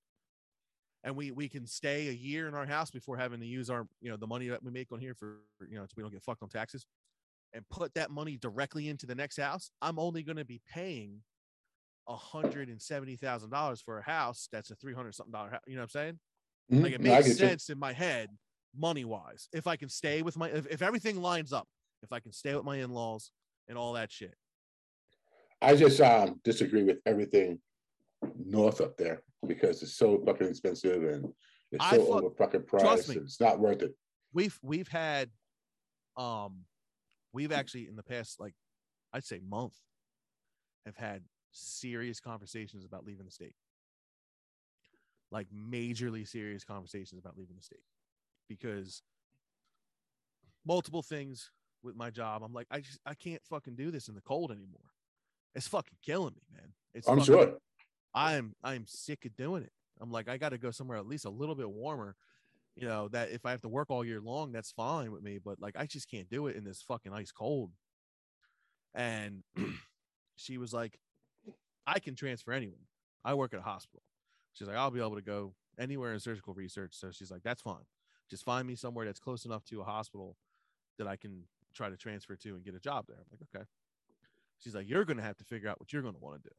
and 1.03 1.15
we 1.15 1.32
we 1.32 1.49
can 1.49 1.65
stay 1.65 2.09
a 2.09 2.11
year 2.11 2.47
in 2.47 2.53
our 2.53 2.65
house 2.65 2.91
before 2.91 3.17
having 3.17 3.39
to 3.39 3.45
use 3.45 3.69
our 3.69 3.88
you 4.01 4.09
know 4.11 4.17
the 4.17 4.28
money 4.28 4.47
that 4.49 4.63
we 4.63 4.72
make 4.72 4.91
on 4.91 4.99
here 4.99 5.15
for 5.15 5.39
you 5.67 5.78
know 5.78 5.84
so 5.84 5.93
we 5.97 6.03
don't 6.03 6.11
get 6.11 6.24
fucked 6.24 6.43
on 6.43 6.49
taxes, 6.49 6.86
and 7.53 7.67
put 7.69 7.93
that 7.95 8.11
money 8.11 8.38
directly 8.38 8.89
into 8.89 9.05
the 9.05 9.15
next 9.15 9.39
house, 9.39 9.72
I'm 9.82 9.99
only 9.99 10.24
going 10.24 10.38
to 10.38 10.45
be 10.45 10.61
paying 10.72 11.22
hundred 12.08 12.70
and 12.70 12.82
seventy 12.82 13.16
thousand 13.16 13.49
dollars 13.52 13.82
for 13.82 13.97
a 13.99 14.04
house 14.04 14.47
that's 14.52 14.70
a 14.72 14.76
three 14.76 14.93
hundred 14.93 15.16
something 15.16 15.32
dollar 15.32 15.49
house. 15.52 15.62
You 15.68 15.76
know 15.76 15.82
what 15.82 15.84
I'm 15.86 15.89
saying? 15.89 16.20
Mhm. 16.72 16.84
Like 16.84 16.93
it 16.93 17.02
makes 17.02 17.28
get 17.28 17.28
you. 17.28 17.34
sense 17.36 17.70
in 17.70 17.80
my 17.80 17.93
head, 17.93 18.30
money 18.78 19.06
wise. 19.06 19.47
If 19.54 19.68
I 19.68 19.76
can 19.78 19.89
stay 19.89 20.22
with 20.22 20.38
my, 20.38 20.49
if, 20.49 20.68
if 20.68 20.82
everything 20.82 21.22
lines 21.22 21.54
up, 21.54 21.68
if 22.04 22.12
I 22.12 22.20
can 22.20 22.32
stay 22.34 22.54
with 22.56 22.64
my 22.66 22.78
in 22.78 22.89
laws 22.91 23.32
and 23.68 23.78
all 23.78 23.93
that 23.93 24.12
shit. 24.12 24.34
I 25.62 25.76
just 25.76 26.02
um 26.02 26.39
disagree 26.43 26.84
with 26.84 26.97
everything 27.06 27.60
north 28.38 28.82
up 28.82 28.97
there 28.97 29.22
because 29.47 29.82
it's 29.84 29.93
so 29.95 30.22
fucking 30.26 30.47
expensive 30.47 31.04
and 31.04 31.26
it's 31.72 31.84
I 31.86 31.97
so 31.97 32.06
fuck- 32.06 32.24
over 32.24 32.36
fucking 32.36 32.66
trust 32.68 32.86
priced. 32.86 33.10
me. 33.10 33.16
It's 33.18 33.39
not 33.39 33.60
worth 33.60 33.82
it. 33.84 33.95
We've 34.34 34.58
we've 34.62 34.88
had, 34.88 35.30
um, 36.18 36.62
we've 37.34 37.52
actually 37.52 37.88
in 37.88 37.95
the 37.95 38.04
past 38.04 38.39
like, 38.39 38.54
I'd 39.14 39.24
say 39.26 39.39
month, 39.47 39.76
have 40.86 40.95
had 40.97 41.24
serious 41.52 42.20
conversations 42.20 42.86
about 42.86 43.06
leaving 43.06 43.26
the 43.26 43.32
state. 43.32 43.56
Like 45.32 45.47
majorly 45.49 46.28
serious 46.28 46.64
conversations 46.64 47.20
about 47.20 47.38
leaving 47.38 47.56
the 47.56 47.64
state, 47.64 47.84
because 48.49 49.02
multiple 50.66 51.02
things 51.02 51.52
with 51.84 51.95
my 51.95 52.10
job. 52.10 52.43
I'm 52.43 52.54
like, 52.54 52.68
I 52.70 52.80
just 52.82 52.99
I 53.06 53.14
can't 53.14 53.41
fucking 53.49 53.76
do 53.76 53.91
this 53.91 54.08
in 54.08 54.16
the 54.16 54.22
cold 54.22 54.52
anymore. 54.52 54.91
It's 55.56 55.68
fucking 55.68 55.97
killing 56.06 56.34
me, 56.36 56.41
man. 56.54 56.74
It's 56.93 57.08
I'm 57.08 57.20
fucking- 57.20 57.34
sure. 57.34 57.58
I'm 58.14 58.56
I'm 58.64 58.86
sick 58.88 59.26
of 59.26 59.36
doing 59.38 59.64
it. 59.64 59.72
I'm 60.02 60.12
like, 60.12 60.28
I 60.28 60.38
got 60.38 60.49
to 60.49 60.58
go 60.58 60.72
somewhere 60.72 60.97
at 60.97 61.08
least 61.08 61.26
a 61.26 61.30
little 61.30 61.56
bit 61.56 61.70
warmer. 61.70 62.16
You 62.76 62.88
know, 62.88 63.08
that 63.10 63.32
if 63.32 63.45
I 63.45 63.52
have 63.52 63.62
to 63.62 63.70
work 63.70 63.89
all 63.89 64.04
year 64.04 64.22
long, 64.22 64.52
that's 64.52 64.72
fine 64.72 65.12
with 65.12 65.22
me. 65.22 65.39
But 65.43 65.62
like, 65.62 65.76
I 65.78 65.86
just 65.86 66.10
can't 66.10 66.30
do 66.30 66.47
it 66.47 66.56
in 66.56 66.64
this 66.64 66.82
fucking 66.82 67.14
ice 67.14 67.32
cold. 67.32 67.72
And 68.95 69.43
she 70.38 70.58
was 70.58 70.74
like, 70.74 70.97
I 71.86 71.99
can 71.99 72.15
transfer 72.15 72.51
anyone. 72.51 72.82
I 73.23 73.34
work 73.34 73.53
at 73.53 73.59
a 73.59 73.63
hospital. 73.63 74.03
She's 74.53 74.67
like, 74.67 74.77
I'll 74.77 74.91
be 74.91 74.99
able 74.99 75.15
to 75.15 75.21
go 75.21 75.53
anywhere 75.79 76.13
in 76.13 76.19
surgical 76.19 76.53
research. 76.53 76.93
So 76.93 77.11
she's 77.11 77.32
like, 77.32 77.43
that's 77.43 77.61
fine. 77.61 77.86
Just 78.29 78.43
find 78.43 78.67
me 78.67 78.75
somewhere 78.75 79.05
that's 79.05 79.19
close 79.19 79.45
enough 79.45 79.63
to 79.65 79.82
a 79.82 79.84
hospital 79.84 80.38
that 80.97 81.07
I 81.07 81.15
can 81.15 81.43
try 81.73 81.89
to 81.89 81.97
transfer 81.97 82.36
to 82.36 82.49
and 82.49 82.63
get 82.63 82.75
a 82.75 82.79
job 82.79 83.05
there. 83.07 83.17
I'm 83.17 83.25
like, 83.32 83.41
okay. 83.55 83.65
She's 84.59 84.75
like, 84.75 84.88
you're 84.89 85.05
going 85.05 85.17
to 85.17 85.23
have 85.23 85.38
to 85.38 85.43
figure 85.43 85.69
out 85.69 85.79
what 85.79 85.91
you're 85.91 86.01
going 86.01 86.13
to 86.13 86.19
want 86.19 86.43
to 86.43 86.49
do. 86.49 86.55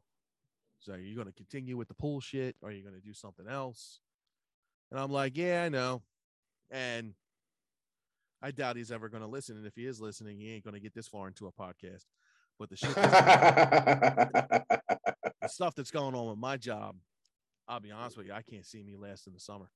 So 0.80 0.94
are 0.94 0.98
you 0.98 1.14
going 1.14 1.28
to 1.28 1.32
continue 1.32 1.76
with 1.76 1.88
the 1.88 1.94
pool 1.94 2.20
shit? 2.20 2.56
Or 2.60 2.68
are 2.68 2.72
you 2.72 2.82
going 2.82 2.96
to 2.96 3.00
do 3.00 3.14
something 3.14 3.46
else? 3.46 4.00
And 4.90 4.98
I'm 4.98 5.12
like, 5.12 5.36
yeah, 5.36 5.62
I 5.64 5.68
know. 5.68 6.02
And 6.70 7.14
I 8.42 8.50
doubt 8.50 8.76
he's 8.76 8.90
ever 8.90 9.08
going 9.08 9.22
to 9.22 9.28
listen. 9.28 9.56
And 9.56 9.66
if 9.66 9.76
he 9.76 9.86
is 9.86 10.00
listening, 10.00 10.38
he 10.38 10.52
ain't 10.52 10.64
going 10.64 10.74
to 10.74 10.80
get 10.80 10.94
this 10.94 11.06
far 11.06 11.28
into 11.28 11.46
a 11.46 11.52
podcast. 11.52 12.06
But 12.62 12.70
the 12.70 12.76
shit, 12.76 12.94
the 15.42 15.48
stuff 15.48 15.74
that's 15.74 15.90
going 15.90 16.14
on 16.14 16.28
with 16.28 16.38
my 16.38 16.56
job, 16.56 16.94
I'll 17.66 17.80
be 17.80 17.90
honest 17.90 18.16
with 18.16 18.26
you, 18.28 18.32
I 18.32 18.42
can't 18.42 18.64
see 18.64 18.84
me 18.84 18.94
last 18.94 19.26
in 19.26 19.32
the 19.32 19.40
summer. 19.40 19.68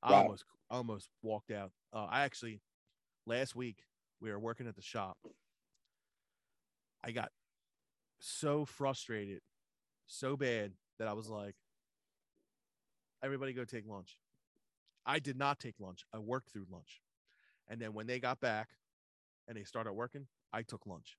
I 0.00 0.12
Wow. 0.12 0.18
almost 0.18 0.44
almost 0.70 1.08
walked 1.24 1.50
out. 1.50 1.72
Uh, 1.92 2.04
I 2.08 2.22
actually 2.22 2.60
last 3.26 3.56
week 3.56 3.78
we 4.20 4.30
were 4.30 4.38
working 4.38 4.68
at 4.68 4.76
the 4.76 4.80
shop. 4.82 5.18
I 7.02 7.10
got 7.10 7.32
so 8.20 8.64
frustrated, 8.64 9.40
so 10.06 10.36
bad 10.36 10.74
that 11.00 11.08
I 11.08 11.14
was 11.14 11.28
like, 11.28 11.56
everybody 13.24 13.54
go 13.54 13.64
take 13.64 13.88
lunch. 13.88 14.18
I 15.04 15.18
did 15.18 15.36
not 15.36 15.58
take 15.58 15.80
lunch. 15.80 16.04
I 16.14 16.18
worked 16.18 16.52
through 16.52 16.66
lunch. 16.70 17.00
And 17.66 17.80
then 17.80 17.92
when 17.92 18.06
they 18.06 18.20
got 18.20 18.38
back 18.38 18.68
and 19.48 19.56
they 19.56 19.64
started 19.64 19.94
working, 19.94 20.28
I 20.52 20.62
took 20.62 20.86
lunch. 20.86 21.16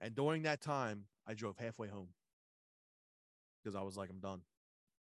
And 0.00 0.14
during 0.14 0.42
that 0.42 0.60
time, 0.60 1.04
I 1.26 1.34
drove 1.34 1.56
halfway 1.56 1.88
home 1.88 2.08
because 3.62 3.76
I 3.76 3.82
was 3.82 3.96
like, 3.96 4.10
I'm 4.10 4.20
done. 4.20 4.40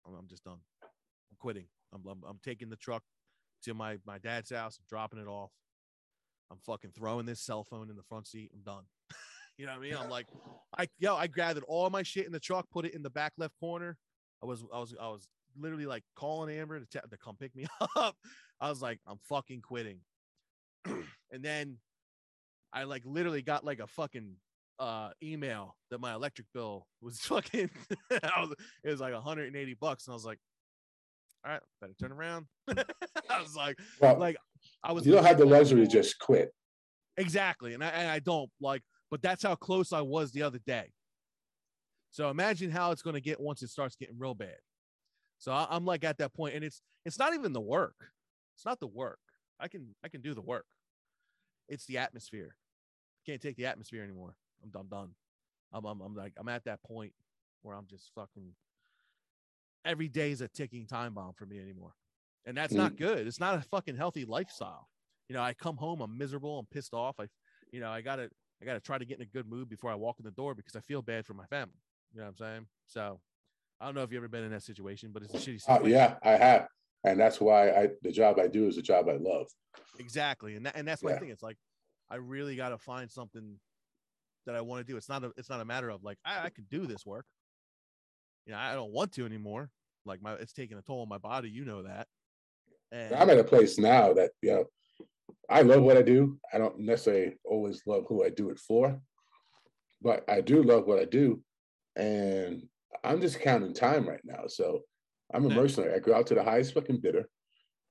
I'm, 0.07 0.15
I'm 0.15 0.29
just 0.29 0.45
done. 0.45 0.59
I'm 0.83 1.37
quitting. 1.39 1.67
I'm, 1.93 2.03
I'm, 2.09 2.23
I'm 2.29 2.39
taking 2.45 2.69
the 2.69 2.77
truck 2.77 3.03
to 3.65 3.75
my, 3.75 3.99
my 4.07 4.19
dad's 4.19 4.51
house. 4.51 4.79
I'm 4.79 4.85
dropping 4.89 5.19
it 5.19 5.27
off. 5.27 5.51
I'm 6.51 6.59
fucking 6.65 6.93
throwing 6.97 7.27
this 7.27 7.41
cell 7.41 7.65
phone 7.65 7.91
in 7.91 7.97
the 7.97 8.03
front 8.03 8.27
seat. 8.27 8.51
I'm 8.55 8.63
done. 8.63 8.85
you 9.59 9.67
know 9.67 9.73
what 9.73 9.79
I 9.79 9.83
mean? 9.83 9.97
I'm 9.97 10.11
like, 10.11 10.27
I 10.79 10.87
yo, 10.99 11.17
I 11.17 11.27
gathered 11.27 11.65
all 11.67 11.91
my 11.91 12.03
shit 12.03 12.27
in 12.27 12.33
the 12.33 12.39
truck, 12.39 12.71
put 12.71 12.85
it 12.85 12.95
in 12.95 13.03
the 13.03 13.11
back 13.11 13.33
left 13.37 13.55
corner. 13.59 13.97
I 14.43 14.47
was 14.47 14.63
I 14.73 14.79
was 14.79 14.95
I 15.01 15.09
was 15.09 15.27
literally 15.59 15.87
like 15.87 16.05
calling 16.15 16.57
Amber 16.57 16.79
to, 16.79 16.87
te- 16.87 17.09
to 17.09 17.17
come 17.17 17.37
pick 17.37 17.55
me 17.57 17.67
up. 17.97 18.17
I 18.61 18.69
was 18.69 18.81
like, 18.81 19.01
I'm 19.07 19.19
fucking 19.29 19.63
quitting. 19.63 19.99
and 20.85 21.43
then 21.43 21.79
I 22.73 22.85
like 22.85 23.03
literally 23.05 23.43
got 23.43 23.65
like 23.65 23.81
a 23.81 23.87
fucking 23.87 24.37
uh 24.79 25.11
email 25.23 25.75
that 25.91 26.01
my 26.01 26.15
electric 26.15 26.47
bill 26.53 26.87
was 27.01 27.19
fucking 27.21 27.71
was, 28.11 28.55
it 28.85 28.91
was 28.91 29.01
like 29.01 29.15
180 29.15 29.75
bucks 29.81 30.07
and 30.07 30.13
I 30.13 30.15
was 30.15 30.25
like 30.25 30.39
all 31.45 31.53
right 31.53 31.61
better 31.81 31.95
turn 31.99 32.13
around 32.13 32.47
I 32.69 33.41
was 33.41 33.57
like 33.57 33.79
well, 34.01 34.19
like 34.19 34.37
I 34.83 34.93
was 34.93 35.07
you 35.07 35.13
don't 35.13 35.25
have 35.25 35.39
the 35.39 35.47
luxury 35.47 35.83
to 35.83 35.87
just 35.87 36.19
quit. 36.19 36.53
Exactly. 37.17 37.75
And 37.75 37.83
I, 37.83 37.89
and 37.89 38.11
I 38.11 38.19
don't 38.19 38.51
like, 38.61 38.83
but 39.11 39.23
that's 39.23 39.43
how 39.43 39.55
close 39.55 39.93
I 39.93 40.03
was 40.03 40.33
the 40.33 40.43
other 40.43 40.61
day. 40.67 40.91
So 42.11 42.31
imagine 42.31 42.71
how 42.71 42.93
it's 42.93 43.03
going 43.03 43.15
to 43.15 43.21
get 43.21 43.41
once 43.41 43.63
it 43.63 43.69
starts 43.69 43.97
getting 43.97 44.19
real 44.19 44.35
bad. 44.35 44.57
So 45.39 45.53
I, 45.53 45.67
I'm 45.71 45.85
like 45.85 46.05
at 46.05 46.19
that 46.19 46.35
point, 46.35 46.55
and 46.55 46.65
it's 46.65 46.81
it's 47.05 47.19
not 47.19 47.35
even 47.35 47.53
the 47.53 47.61
work. 47.61 47.95
It's 48.57 48.65
not 48.65 48.81
the 48.81 48.87
work. 48.87 49.19
I 49.61 49.69
can 49.69 49.95
I 50.05 50.09
can 50.09 50.23
do 50.23 50.35
the 50.35 50.41
work. 50.41 50.65
It's 51.69 51.87
the 51.87 51.99
atmosphere. 51.99 52.57
Can't 53.27 53.41
take 53.41 53.57
the 53.57 53.67
atmosphere 53.67 54.03
anymore. 54.03 54.35
I'm 54.67 54.71
done. 54.71 54.89
Done. 54.91 55.15
I'm, 55.73 55.85
I'm 55.85 56.01
I'm 56.01 56.15
like 56.15 56.33
I'm 56.37 56.49
at 56.49 56.65
that 56.65 56.83
point 56.83 57.13
where 57.63 57.75
I'm 57.77 57.87
just 57.87 58.11
fucking. 58.15 58.53
Every 59.85 60.09
day 60.09 60.33
is 60.33 60.41
a 60.41 60.49
ticking 60.49 60.87
time 60.87 61.15
bomb 61.15 61.33
for 61.35 61.47
me 61.47 61.61
anymore, 61.61 61.95
and 62.45 62.57
that's 62.57 62.75
not 62.75 62.97
good. 62.97 63.27
It's 63.27 63.39
not 63.39 63.57
a 63.57 63.63
fucking 63.63 63.97
healthy 63.97 64.25
lifestyle 64.25 64.89
you 65.29 65.35
know, 65.35 65.43
I 65.43 65.55
come 65.55 65.77
home, 65.77 66.01
I'm 66.01 66.17
miserable, 66.17 66.59
I'm 66.59 66.67
pissed 66.67 66.95
off. 66.95 67.17
I, 67.19 67.27
you 67.73 67.81
know, 67.81 67.91
I 67.91 68.01
gotta, 68.01 68.31
I 68.63 68.65
gotta 68.65 68.81
try 68.81 68.99
to 68.99 69.05
get 69.05 69.19
in 69.19 69.23
a 69.23 69.27
good 69.27 69.49
mood 69.49 69.69
before 69.69 69.91
I 69.91 69.95
walk 69.95 70.17
in 70.19 70.25
the 70.25 70.31
door 70.31 70.55
because 70.55 70.77
I 70.77 70.81
feel 70.81 71.03
bad 71.03 71.27
for 71.27 71.35
my 71.35 71.47
family. 71.47 71.75
You 72.13 72.21
know 72.21 72.27
what 72.27 72.31
I'm 72.31 72.37
saying? 72.37 72.67
So, 72.87 73.21
I 73.81 73.87
don't 73.87 73.95
know 73.95 74.03
if 74.03 74.11
you've 74.13 74.21
ever 74.21 74.29
been 74.29 74.45
in 74.45 74.53
that 74.53 74.63
situation, 74.63 75.11
but 75.13 75.23
it's 75.23 75.35
a 75.35 75.39
shitty 75.39 75.63
Uh, 75.69 75.85
yeah, 75.85 76.15
I 76.23 76.33
have, 76.33 76.69
and 77.05 77.19
that's 77.19 77.41
why 77.41 77.71
I 77.71 77.89
the 78.03 78.13
job 78.13 78.39
I 78.39 78.47
do 78.47 78.69
is 78.69 78.79
a 78.79 78.83
job 78.83 79.09
I 79.09 79.17
love. 79.17 79.49
exactly. 79.99 80.55
And 80.55 80.65
that, 80.65 80.77
and 80.77 80.87
that's 80.87 81.03
my 81.03 81.11
Yeah. 81.11 81.19
thing. 81.19 81.29
It's 81.31 81.43
like 81.43 81.59
I 82.09 82.17
really 82.17 82.57
gotta 82.57 82.79
find 82.79 83.11
something 83.11 83.59
that 84.47 84.55
I 84.55 84.61
want 84.61 84.87
to 84.87 84.91
do. 84.91 84.97
It's 84.97 85.09
not 85.09 85.25
a, 85.25 85.33
it's 85.37 85.51
not 85.51 85.61
a 85.61 85.65
matter 85.65 85.91
of 85.91 86.03
like 86.03 86.19
I, 86.25 86.47
I 86.47 86.51
could 86.51 86.69
do 86.69 86.87
this 86.87 87.05
work. 87.05 87.27
You 88.47 88.53
know, 88.53 88.59
I 88.59 88.75
don't 88.75 88.93
want 88.93 89.13
to 89.13 89.27
anymore. 89.27 89.71
Like 90.05 90.23
my, 90.23 90.35
it's 90.35 90.53
taking 90.53 90.79
a 90.79 90.83
toll 90.83 91.03
on 91.03 91.09
my 91.09 91.19
body. 91.19 91.51
You 91.51 91.65
know 91.65 91.83
that. 91.83 92.07
And 92.93 93.15
I'm 93.15 93.31
at 93.31 93.39
a 93.39 93.45
place 93.45 93.79
now 93.79 94.13
that 94.15 94.31
you 94.41 94.53
know 94.53 94.65
I 95.51 95.63
love 95.63 95.83
what 95.83 95.97
I 95.97 96.03
do. 96.03 96.39
I 96.53 96.59
don't 96.59 96.79
necessarily 96.79 97.35
always 97.45 97.83
love 97.87 98.05
who 98.09 98.25
I 98.25 98.31
do 98.31 98.51
it 98.51 98.59
for, 98.59 99.01
but 100.01 100.25
I 100.29 100.41
do 100.41 100.63
love 100.63 100.87
what 100.87 101.01
I 101.01 101.05
do, 101.05 101.43
and 101.97 102.63
I'm 103.05 103.21
just 103.21 103.41
counting 103.41 103.75
time 103.75 104.09
right 104.09 104.21
now. 104.25 104.45
So 104.47 104.83
I'm 105.35 105.47
a 105.47 105.51
mercenary. 105.51 105.95
I 105.95 105.99
go 105.99 106.15
out 106.15 106.29
to 106.29 106.35
the 106.35 106.45
highest 106.45 106.75
fucking 106.75 107.01
bidder. 107.01 107.29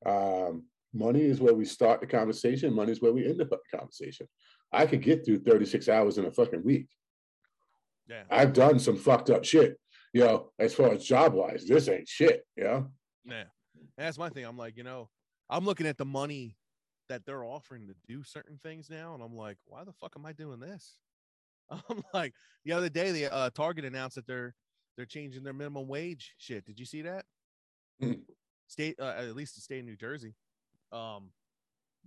Um, 0.06 0.64
money 0.94 1.22
is 1.22 1.42
where 1.42 1.54
we 1.54 1.66
start 1.66 2.00
the 2.00 2.08
conversation. 2.08 2.74
Money 2.74 2.94
is 2.94 3.02
where 3.02 3.12
we 3.12 3.26
end 3.26 3.40
the 3.40 3.50
conversation. 3.76 4.28
I 4.72 4.86
could 4.86 5.02
get 5.02 5.26
through 5.26 5.40
36 5.40 5.88
hours 5.90 6.18
in 6.18 6.26
a 6.26 6.32
fucking 6.32 6.64
week. 6.64 6.88
yeah, 8.08 8.24
I've 8.30 8.54
done 8.54 8.80
some 8.80 8.98
fucked 8.98 9.30
up 9.30 9.46
shit, 9.46 9.80
you 10.14 10.22
know, 10.22 10.52
as 10.60 10.74
far 10.74 10.92
as 10.92 11.06
job 11.06 11.34
wise. 11.34 11.66
This 11.68 11.88
ain't 11.88 12.08
shit, 12.08 12.46
you 12.56 12.64
know. 12.64 12.88
Yeah. 13.26 13.44
And 13.98 14.06
that's 14.06 14.18
my 14.18 14.30
thing. 14.30 14.46
I'm 14.46 14.58
like, 14.58 14.78
you 14.78 14.84
know, 14.84 15.10
I'm 15.50 15.66
looking 15.66 15.88
at 15.88 15.98
the 15.98 16.06
money 16.06 16.58
that 17.10 17.26
they're 17.26 17.46
offering 17.46 17.88
to 17.88 17.96
do 18.08 18.24
certain 18.24 18.60
things 18.64 18.90
now, 18.90 19.14
and 19.14 19.24
I'm 19.24 19.36
like, 19.36 19.58
why 19.66 19.84
the 19.84 19.94
fuck 19.94 20.14
am 20.18 20.26
I 20.26 20.34
doing 20.34 20.60
this? 20.60 20.98
I'm 21.70 22.04
like, 22.14 22.34
the 22.64 22.74
other 22.74 22.90
day, 22.90 23.12
the 23.12 23.34
uh, 23.34 23.50
Target 23.52 23.86
announced 23.86 24.16
that 24.16 24.28
they're 24.28 24.56
they're 24.96 25.06
changing 25.06 25.44
their 25.44 25.54
minimum 25.54 25.88
wage. 25.88 26.34
Shit, 26.38 26.66
did 26.66 26.80
you 26.80 26.86
see 26.86 27.02
that? 27.02 27.26
Mm. 28.02 28.22
State, 28.68 28.96
uh, 29.00 29.14
at 29.18 29.36
least 29.36 29.56
the 29.56 29.62
state 29.62 29.80
of 29.80 29.86
New 29.86 29.98
Jersey. 29.98 30.36
Um, 30.92 31.32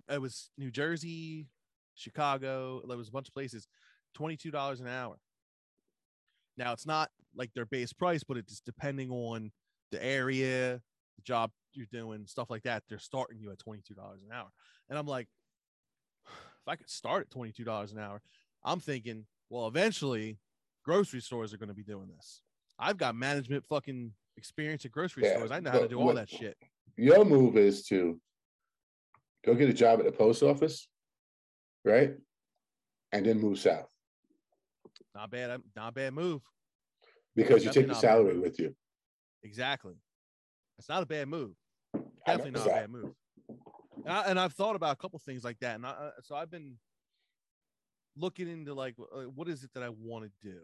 it 0.08 0.20
was 0.20 0.50
New 0.56 0.70
Jersey, 0.70 1.46
Chicago. 1.98 2.82
There 2.86 2.96
was 2.96 3.08
a 3.08 3.12
bunch 3.12 3.28
of 3.28 3.34
places. 3.34 3.66
Twenty 4.14 4.36
two 4.36 4.50
dollars 4.50 4.80
an 4.80 4.88
hour. 4.88 5.16
Now 6.56 6.72
it's 6.72 6.86
not 6.86 7.10
like 7.36 7.52
their 7.54 7.66
base 7.66 7.92
price, 7.92 8.24
but 8.24 8.36
it's 8.36 8.60
depending 8.60 9.10
on 9.10 9.52
the 9.92 10.04
area, 10.04 10.80
the 11.16 11.22
job 11.22 11.50
you're 11.72 11.86
doing, 11.90 12.26
stuff 12.26 12.50
like 12.50 12.64
that. 12.64 12.82
They're 12.88 12.98
starting 12.98 13.38
you 13.38 13.50
at 13.52 13.58
$22 13.58 13.90
an 13.90 14.32
hour. 14.32 14.48
And 14.90 14.98
I'm 14.98 15.06
like, 15.06 15.28
if 16.26 16.68
I 16.68 16.76
could 16.76 16.90
start 16.90 17.28
at 17.30 17.38
$22 17.38 17.92
an 17.92 17.98
hour, 17.98 18.20
I'm 18.64 18.80
thinking, 18.80 19.24
well, 19.50 19.68
eventually 19.68 20.38
grocery 20.84 21.20
stores 21.20 21.54
are 21.54 21.58
going 21.58 21.68
to 21.68 21.74
be 21.74 21.84
doing 21.84 22.08
this. 22.14 22.42
I've 22.78 22.96
got 22.96 23.14
management 23.14 23.64
fucking 23.66 24.12
experience 24.36 24.84
at 24.84 24.90
grocery 24.90 25.24
Yeah, 25.24 25.36
stores. 25.36 25.50
I 25.50 25.60
know 25.60 25.70
how 25.70 25.80
to 25.80 25.88
do 25.88 26.00
all 26.00 26.14
that 26.14 26.30
shit. 26.30 26.56
Your 26.96 27.24
move 27.24 27.56
is 27.56 27.84
to 27.86 28.20
go 29.44 29.54
get 29.54 29.68
a 29.68 29.72
job 29.72 30.00
at 30.00 30.06
the 30.06 30.12
post 30.12 30.42
office, 30.42 30.88
right? 31.84 32.14
And 33.12 33.24
then 33.24 33.40
move 33.40 33.58
south 33.58 33.90
Not 35.14 35.30
bad. 35.30 35.60
Not 35.74 35.88
a 35.88 35.92
bad 35.92 36.12
move. 36.12 36.42
because 37.34 37.64
you 37.64 37.70
take 37.70 37.86
the 37.86 37.92
not 37.92 38.02
a 38.02 38.06
bad 38.06 38.10
salary 38.10 38.38
with 38.38 38.58
you. 38.58 38.74
Exactly. 39.42 39.94
It's 40.78 40.88
not 40.88 41.02
a 41.02 41.06
bad 41.06 41.28
move. 41.28 41.52
Definitely 42.26 42.52
not 42.52 42.66
a 42.66 42.70
bad 42.70 42.90
move. 42.90 43.14
And, 44.04 44.38
I, 44.38 44.44
I've 44.44 44.52
thought 44.52 44.76
about 44.76 44.92
a 44.92 44.96
couple 44.96 45.18
things 45.18 45.44
like 45.44 45.58
that. 45.60 45.76
And 45.76 45.86
I, 45.86 46.10
so 46.22 46.36
I've 46.36 46.50
been 46.50 46.76
looking 48.16 48.48
into 48.48 48.74
like, 48.74 48.94
what 49.34 49.48
is 49.48 49.64
it 49.64 49.70
that 49.74 49.82
I 49.82 49.88
want 49.88 50.24
to 50.24 50.30
do? 50.42 50.58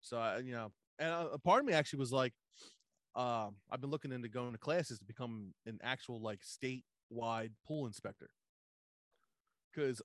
So 0.00 0.18
I, 0.18 0.38
you 0.38 0.52
know, 0.52 0.72
and 0.98 1.10
a 1.10 1.38
part 1.38 1.60
of 1.60 1.66
me 1.66 1.72
actually 1.72 1.98
was 2.00 2.12
like, 2.12 2.32
um, 3.14 3.56
I've 3.70 3.80
been 3.80 3.90
looking 3.90 4.12
into 4.12 4.28
going 4.28 4.52
to 4.52 4.58
classes 4.58 4.98
to 4.98 5.04
become 5.04 5.54
an 5.66 5.78
actual 5.82 6.20
like 6.20 6.40
statewide 6.40 7.50
pool 7.66 7.86
inspector. 7.86 8.30
Because 9.76 10.00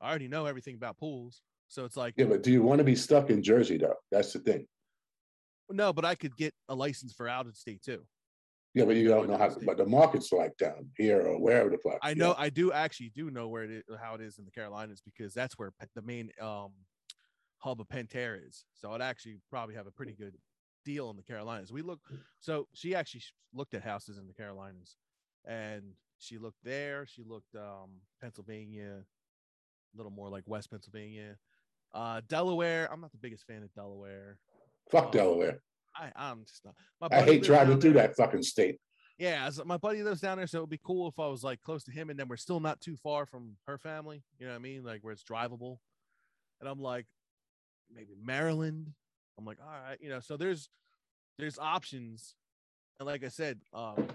I 0.00 0.08
already 0.08 0.28
know 0.28 0.46
everything 0.46 0.74
about 0.76 0.98
pools. 0.98 1.42
So 1.68 1.84
it's 1.84 1.96
like, 1.96 2.14
Yeah, 2.16 2.26
but 2.26 2.42
do 2.42 2.52
you 2.52 2.62
want 2.62 2.78
to 2.78 2.84
be 2.84 2.94
stuck 2.94 3.30
in 3.30 3.42
Jersey 3.42 3.78
though? 3.78 3.96
That's 4.10 4.32
the 4.32 4.38
thing. 4.38 4.66
no, 5.70 5.92
but 5.92 6.04
I 6.04 6.14
could 6.14 6.36
get 6.36 6.54
a 6.68 6.74
license 6.74 7.12
for 7.12 7.28
out 7.28 7.46
of 7.46 7.56
state 7.56 7.82
too. 7.82 8.02
Yeah, 8.74 8.84
but 8.86 8.96
you 8.96 9.08
don't 9.08 9.28
know 9.28 9.36
how. 9.36 9.50
But 9.66 9.76
the 9.76 9.84
market's 9.86 10.32
like 10.32 10.56
down 10.56 10.88
here 10.96 11.20
or 11.20 11.38
wherever 11.38 11.68
the 11.68 11.78
fuck. 11.78 11.98
I 12.02 12.14
know, 12.14 12.34
I 12.38 12.48
do 12.48 12.72
actually 12.72 13.12
do 13.14 13.30
know 13.30 13.48
where 13.48 13.64
it 13.64 13.70
is, 13.70 13.82
how 14.00 14.14
it 14.14 14.22
is 14.22 14.38
in 14.38 14.46
the 14.46 14.50
Carolinas 14.50 15.02
because 15.04 15.34
that's 15.34 15.58
where 15.58 15.72
the 15.94 16.02
main 16.02 16.30
um 16.40 16.70
hub 17.58 17.80
of 17.80 17.88
Pentair 17.88 18.38
is. 18.46 18.64
So 18.74 18.92
I'd 18.92 19.02
actually 19.02 19.40
probably 19.50 19.74
have 19.74 19.86
a 19.86 19.90
pretty 19.90 20.14
good 20.14 20.36
deal 20.84 21.10
in 21.10 21.16
the 21.16 21.22
Carolinas. 21.22 21.70
We 21.70 21.82
look, 21.82 22.00
so 22.40 22.66
she 22.72 22.94
actually 22.94 23.22
looked 23.54 23.74
at 23.74 23.82
houses 23.82 24.18
in 24.18 24.26
the 24.26 24.32
Carolinas, 24.32 24.96
and 25.46 25.92
she 26.22 26.38
looked 26.38 26.62
there. 26.62 27.06
She 27.06 27.24
looked 27.24 27.54
um 27.54 27.90
Pennsylvania, 28.20 28.98
a 29.02 29.96
little 29.96 30.12
more 30.12 30.28
like 30.28 30.44
West 30.46 30.70
Pennsylvania, 30.70 31.36
uh 31.92 32.20
Delaware. 32.28 32.88
I'm 32.92 33.00
not 33.00 33.12
the 33.12 33.18
biggest 33.18 33.46
fan 33.46 33.62
of 33.62 33.74
Delaware. 33.74 34.38
Fuck 34.90 35.06
um, 35.06 35.10
Delaware. 35.10 35.62
I 35.96 36.10
I'm 36.14 36.44
just 36.44 36.64
not. 36.64 37.12
I 37.12 37.22
hate 37.22 37.42
driving 37.42 37.80
through 37.80 37.94
there. 37.94 38.06
that 38.06 38.16
fucking 38.16 38.42
state. 38.42 38.78
Yeah, 39.18 39.50
my 39.66 39.76
buddy 39.76 40.02
lives 40.02 40.20
down 40.20 40.38
there, 40.38 40.46
so 40.46 40.58
it 40.58 40.60
would 40.62 40.70
be 40.70 40.80
cool 40.82 41.08
if 41.08 41.18
I 41.18 41.26
was 41.26 41.44
like 41.44 41.60
close 41.60 41.84
to 41.84 41.92
him, 41.92 42.10
and 42.10 42.18
then 42.18 42.28
we're 42.28 42.36
still 42.36 42.60
not 42.60 42.80
too 42.80 42.96
far 42.96 43.26
from 43.26 43.56
her 43.66 43.78
family. 43.78 44.22
You 44.38 44.46
know 44.46 44.52
what 44.52 44.58
I 44.58 44.62
mean? 44.62 44.84
Like 44.84 45.00
where 45.02 45.12
it's 45.12 45.22
drivable. 45.22 45.78
And 46.60 46.68
I'm 46.68 46.80
like, 46.80 47.06
maybe 47.94 48.14
Maryland. 48.20 48.92
I'm 49.38 49.44
like, 49.44 49.58
all 49.60 49.70
right, 49.70 49.98
you 50.00 50.08
know. 50.08 50.20
So 50.20 50.36
there's 50.36 50.70
there's 51.38 51.58
options, 51.58 52.34
and 52.98 53.06
like 53.06 53.24
I 53.24 53.28
said, 53.28 53.60
um, 53.74 54.08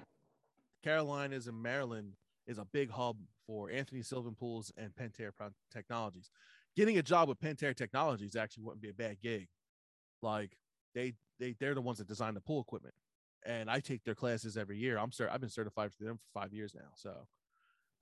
Carolinas 0.84 1.47
and 1.47 1.61
Maryland 1.61 2.13
is 2.45 2.57
a 2.57 2.65
big 2.65 2.89
hub 2.89 3.17
for 3.45 3.69
Anthony 3.69 4.01
Sylvan 4.01 4.36
Pools 4.36 4.71
and 4.78 4.93
Pentair 4.95 5.32
Technologies. 5.71 6.30
getting 6.75 6.97
a 6.97 7.03
job 7.03 7.28
with 7.30 7.39
Pentair 7.39 7.75
Technologies 7.75 8.36
actually 8.36 8.63
wouldn't 8.63 8.82
be 8.82 8.89
a 8.89 8.93
bad 8.93 9.19
gig. 9.21 9.47
Like 10.21 10.57
they 10.95 11.13
they 11.39 11.55
they're 11.59 11.75
the 11.75 11.82
ones 11.82 11.97
that 11.99 12.07
design 12.07 12.34
the 12.34 12.41
pool 12.41 12.61
equipment, 12.61 12.95
and 13.45 13.69
I 13.69 13.80
take 13.80 14.03
their 14.03 14.15
classes 14.15 14.57
every 14.57 14.78
year. 14.78 14.97
I'm 14.97 15.11
cert- 15.11 15.30
I've 15.32 15.41
been 15.41 15.49
certified 15.49 15.91
for 15.93 16.03
them 16.03 16.17
for 16.17 16.39
five 16.39 16.53
years 16.53 16.73
now, 16.73 16.89
so 16.95 17.28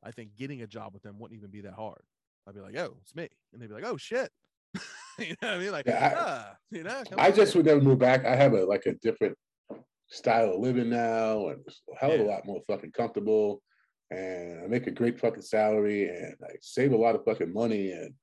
I 0.03 0.11
think 0.11 0.36
getting 0.38 0.61
a 0.61 0.67
job 0.67 0.93
with 0.93 1.03
them 1.03 1.19
wouldn't 1.19 1.38
even 1.38 1.49
be 1.51 1.61
that 1.61 1.73
hard. 1.73 2.01
I'd 2.47 2.55
be 2.55 2.61
like, 2.61 2.78
oh, 2.78 2.97
it's 3.01 3.15
me, 3.15 3.28
and 3.51 3.61
they'd 3.61 3.67
be 3.67 3.73
like, 3.73 3.84
oh 3.86 3.97
shit, 3.97 4.30
you 5.19 5.36
know 5.41 5.49
what 5.49 5.53
I 5.55 5.57
mean? 5.59 5.71
Like, 5.71 5.88
Yeah, 5.88 6.13
I- 6.15 6.19
ah, 6.19 6.57
you 6.71 6.84
know, 6.84 7.03
I 7.17 7.32
just 7.32 7.53
in." 7.55 7.59
would 7.59 7.65
never 7.65 7.82
move 7.82 7.99
back. 7.99 8.23
I 8.26 8.36
have 8.36 8.53
a 8.53 8.63
like 8.65 8.86
a 8.86 8.93
different 8.93 9.38
style 10.08 10.53
of 10.53 10.60
living 10.60 10.89
now, 10.89 11.47
and 11.47 11.62
it's 11.68 11.82
a 11.93 11.97
hell 11.97 12.12
of 12.12 12.20
a 12.22 12.24
Yeah. 12.24 12.30
lot 12.30 12.45
more 12.45 12.62
fucking 12.68 12.91
comfortable. 12.91 13.62
And 14.12 14.64
I 14.64 14.68
make 14.68 14.86
a 14.88 14.91
great 14.91 15.20
fucking 15.20 15.41
salary, 15.41 16.08
and 16.10 16.36
I 16.43 16.56
save 16.62 16.91
a 16.93 16.97
lot 16.97 17.16
of 17.16 17.26
fucking 17.26 17.51
money, 17.51 17.91
and 17.91 18.14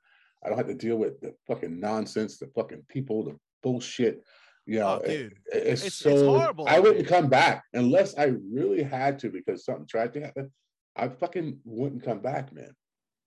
I 0.45 0.49
don't 0.49 0.59
have 0.59 0.69
to 0.69 0.75
deal 0.75 0.97
with 0.97 1.21
the 1.21 1.35
fucking 1.47 1.79
nonsense, 1.81 2.39
the 2.39 2.47
fucking 2.49 2.85
people, 2.89 3.25
the 3.25 3.39
bullshit. 3.63 4.23
You 4.65 4.79
know, 4.79 5.01
Oh, 5.03 5.05
dude, 5.07 5.33
it- 5.33 5.39
it's, 5.53 5.81
it's- 5.83 5.95
so 5.95 6.11
it's 6.11 6.23
horrible 6.23 6.69
I 6.69 6.79
wouldn't 6.79 7.09
come 7.09 7.29
back 7.29 7.65
unless 7.73 8.17
I 8.17 8.27
really 8.27 8.85
had 8.85 9.19
to 9.21 9.31
because 9.31 9.65
something 9.65 9.87
tragic 9.89 10.23
happened. 10.23 10.53
I 10.95 11.09
fucking 11.09 11.61
wouldn't 11.65 12.05
come 12.05 12.21
back, 12.21 12.53
man. 12.53 12.77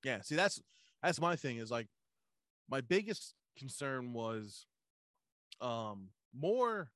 Yeah, 0.03 0.21
see, 0.21 0.35
that's 0.35 0.61
that's 1.03 1.19
my 1.19 1.35
thing. 1.35 1.57
Is 1.57 1.71
like 1.71 1.87
my 2.69 2.79
biggest 2.79 3.33
concern 3.57 4.13
was 4.13 4.65
um 5.59 6.09
more 6.33 6.89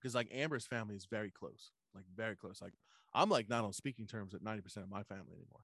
because 0.00 0.14
like 0.14 0.28
Amber's 0.32 0.66
family 0.66 0.96
is 0.96 1.06
very 1.10 1.30
close, 1.30 1.70
like 1.94 2.04
very 2.16 2.36
close. 2.36 2.60
Like 2.62 2.74
I'm 3.14 3.28
like 3.28 3.48
not 3.48 3.64
on 3.64 3.72
speaking 3.72 4.06
terms 4.06 4.32
with 4.32 4.44
90% 4.44 4.78
of 4.78 4.90
my 4.90 5.02
family 5.02 5.34
anymore. 5.34 5.60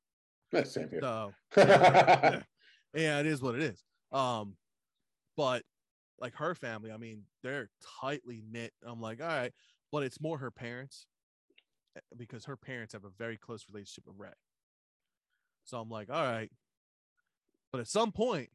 That's 0.52 0.72
same 0.72 0.88
here. 0.90 1.00
So 1.00 1.32
yeah, 1.56 2.42
yeah, 2.94 3.20
it 3.20 3.26
is 3.26 3.42
what 3.42 3.54
it 3.54 3.62
is. 3.62 3.82
Um, 4.12 4.56
but 5.36 5.62
like 6.20 6.34
her 6.36 6.54
family, 6.54 6.92
I 6.92 6.96
mean, 6.96 7.22
they're 7.42 7.68
tightly 8.00 8.42
knit. 8.50 8.72
I'm 8.86 9.00
like, 9.00 9.20
all 9.20 9.26
right, 9.26 9.52
but 9.90 10.02
it's 10.02 10.20
more 10.20 10.38
her 10.38 10.50
parents 10.50 11.06
eh, 11.96 12.00
because 12.16 12.44
her 12.44 12.56
parents 12.56 12.92
have 12.92 13.04
a 13.04 13.10
very 13.18 13.36
close 13.36 13.66
relationship 13.70 14.04
with 14.06 14.16
Ray. 14.18 14.28
So 15.64 15.78
I'm 15.78 15.88
like, 15.88 16.10
all 16.10 16.22
right, 16.22 16.50
but 17.72 17.80
at 17.80 17.88
some 17.88 18.12
point, 18.12 18.50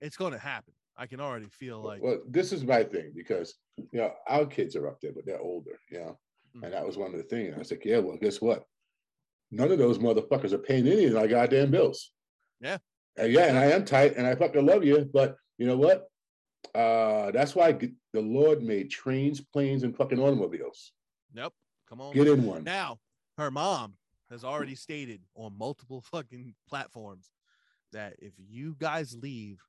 it's 0.00 0.16
going 0.16 0.32
to 0.32 0.38
happen. 0.38 0.74
I 0.96 1.06
can 1.06 1.20
already 1.20 1.48
feel 1.48 1.82
like, 1.82 2.02
well, 2.02 2.18
this 2.28 2.52
is 2.52 2.64
my 2.64 2.84
thing 2.84 3.12
because 3.14 3.54
you 3.76 3.86
know 4.00 4.12
our 4.28 4.46
kids 4.46 4.76
are 4.76 4.86
up 4.88 5.00
there, 5.00 5.12
but 5.12 5.24
they're 5.26 5.40
older, 5.40 5.78
you 5.90 5.98
know, 5.98 6.18
Mhm. 6.56 6.64
and 6.64 6.72
that 6.72 6.86
was 6.86 6.96
one 6.96 7.12
of 7.12 7.16
the 7.18 7.24
things. 7.24 7.54
I 7.54 7.58
was 7.58 7.70
like, 7.70 7.84
yeah, 7.84 7.98
well, 7.98 8.16
guess 8.18 8.40
what? 8.40 8.64
None 9.50 9.70
of 9.72 9.78
those 9.78 9.98
motherfuckers 9.98 10.52
are 10.52 10.58
paying 10.58 10.86
any 10.88 11.04
of 11.06 11.14
my 11.14 11.26
goddamn 11.26 11.70
bills. 11.70 12.12
Yeah. 12.60 12.78
And 13.16 13.32
yeah, 13.32 13.46
and 13.46 13.58
I 13.58 13.66
am 13.66 13.84
tight, 13.84 14.16
and 14.16 14.26
I 14.26 14.34
fucking 14.34 14.64
love 14.64 14.84
you, 14.84 15.04
but 15.12 15.36
you 15.58 15.66
know 15.66 15.76
what? 15.76 16.08
Uh, 16.74 17.30
that's 17.32 17.54
why 17.54 17.72
the 17.72 18.20
Lord 18.20 18.62
made 18.62 18.90
trains, 18.90 19.40
planes, 19.40 19.82
and 19.82 19.96
fucking 19.96 20.18
automobiles. 20.18 20.92
nope, 21.34 21.54
come 21.88 22.00
on. 22.00 22.14
Get 22.14 22.28
in 22.28 22.44
one. 22.44 22.64
Now, 22.64 23.00
her 23.38 23.50
mom 23.50 23.96
has 24.30 24.44
already 24.44 24.74
stated 24.74 25.20
on 25.34 25.56
multiple 25.58 26.00
fucking 26.12 26.54
platforms 26.68 27.30
that 27.92 28.14
if 28.20 28.32
you 28.38 28.74
guys 28.78 29.14
leave, 29.16 29.60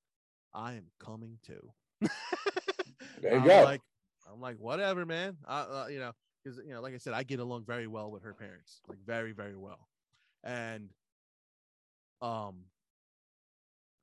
I 0.54 0.74
am 0.74 0.86
coming 1.00 1.40
too. 1.46 1.72
There 3.22 3.34
you 3.34 3.40
I'm 3.40 3.48
go. 3.48 3.64
Like, 3.64 3.82
I'm 4.32 4.42
like, 4.42 4.58
whatever, 4.58 5.06
man. 5.06 5.38
I, 5.48 5.60
uh, 5.62 5.88
you 5.90 6.00
know, 6.00 6.12
because 6.44 6.60
you 6.66 6.74
know, 6.74 6.82
like 6.82 6.94
I 6.94 6.98
said, 6.98 7.14
I 7.14 7.24
get 7.24 7.40
along 7.40 7.66
very 7.66 7.88
well 7.88 8.12
with 8.12 8.24
her 8.24 8.34
parents, 8.34 8.82
like 8.88 9.00
very, 9.06 9.32
very 9.32 9.56
well, 9.56 9.88
and 10.44 10.90
um, 12.22 12.66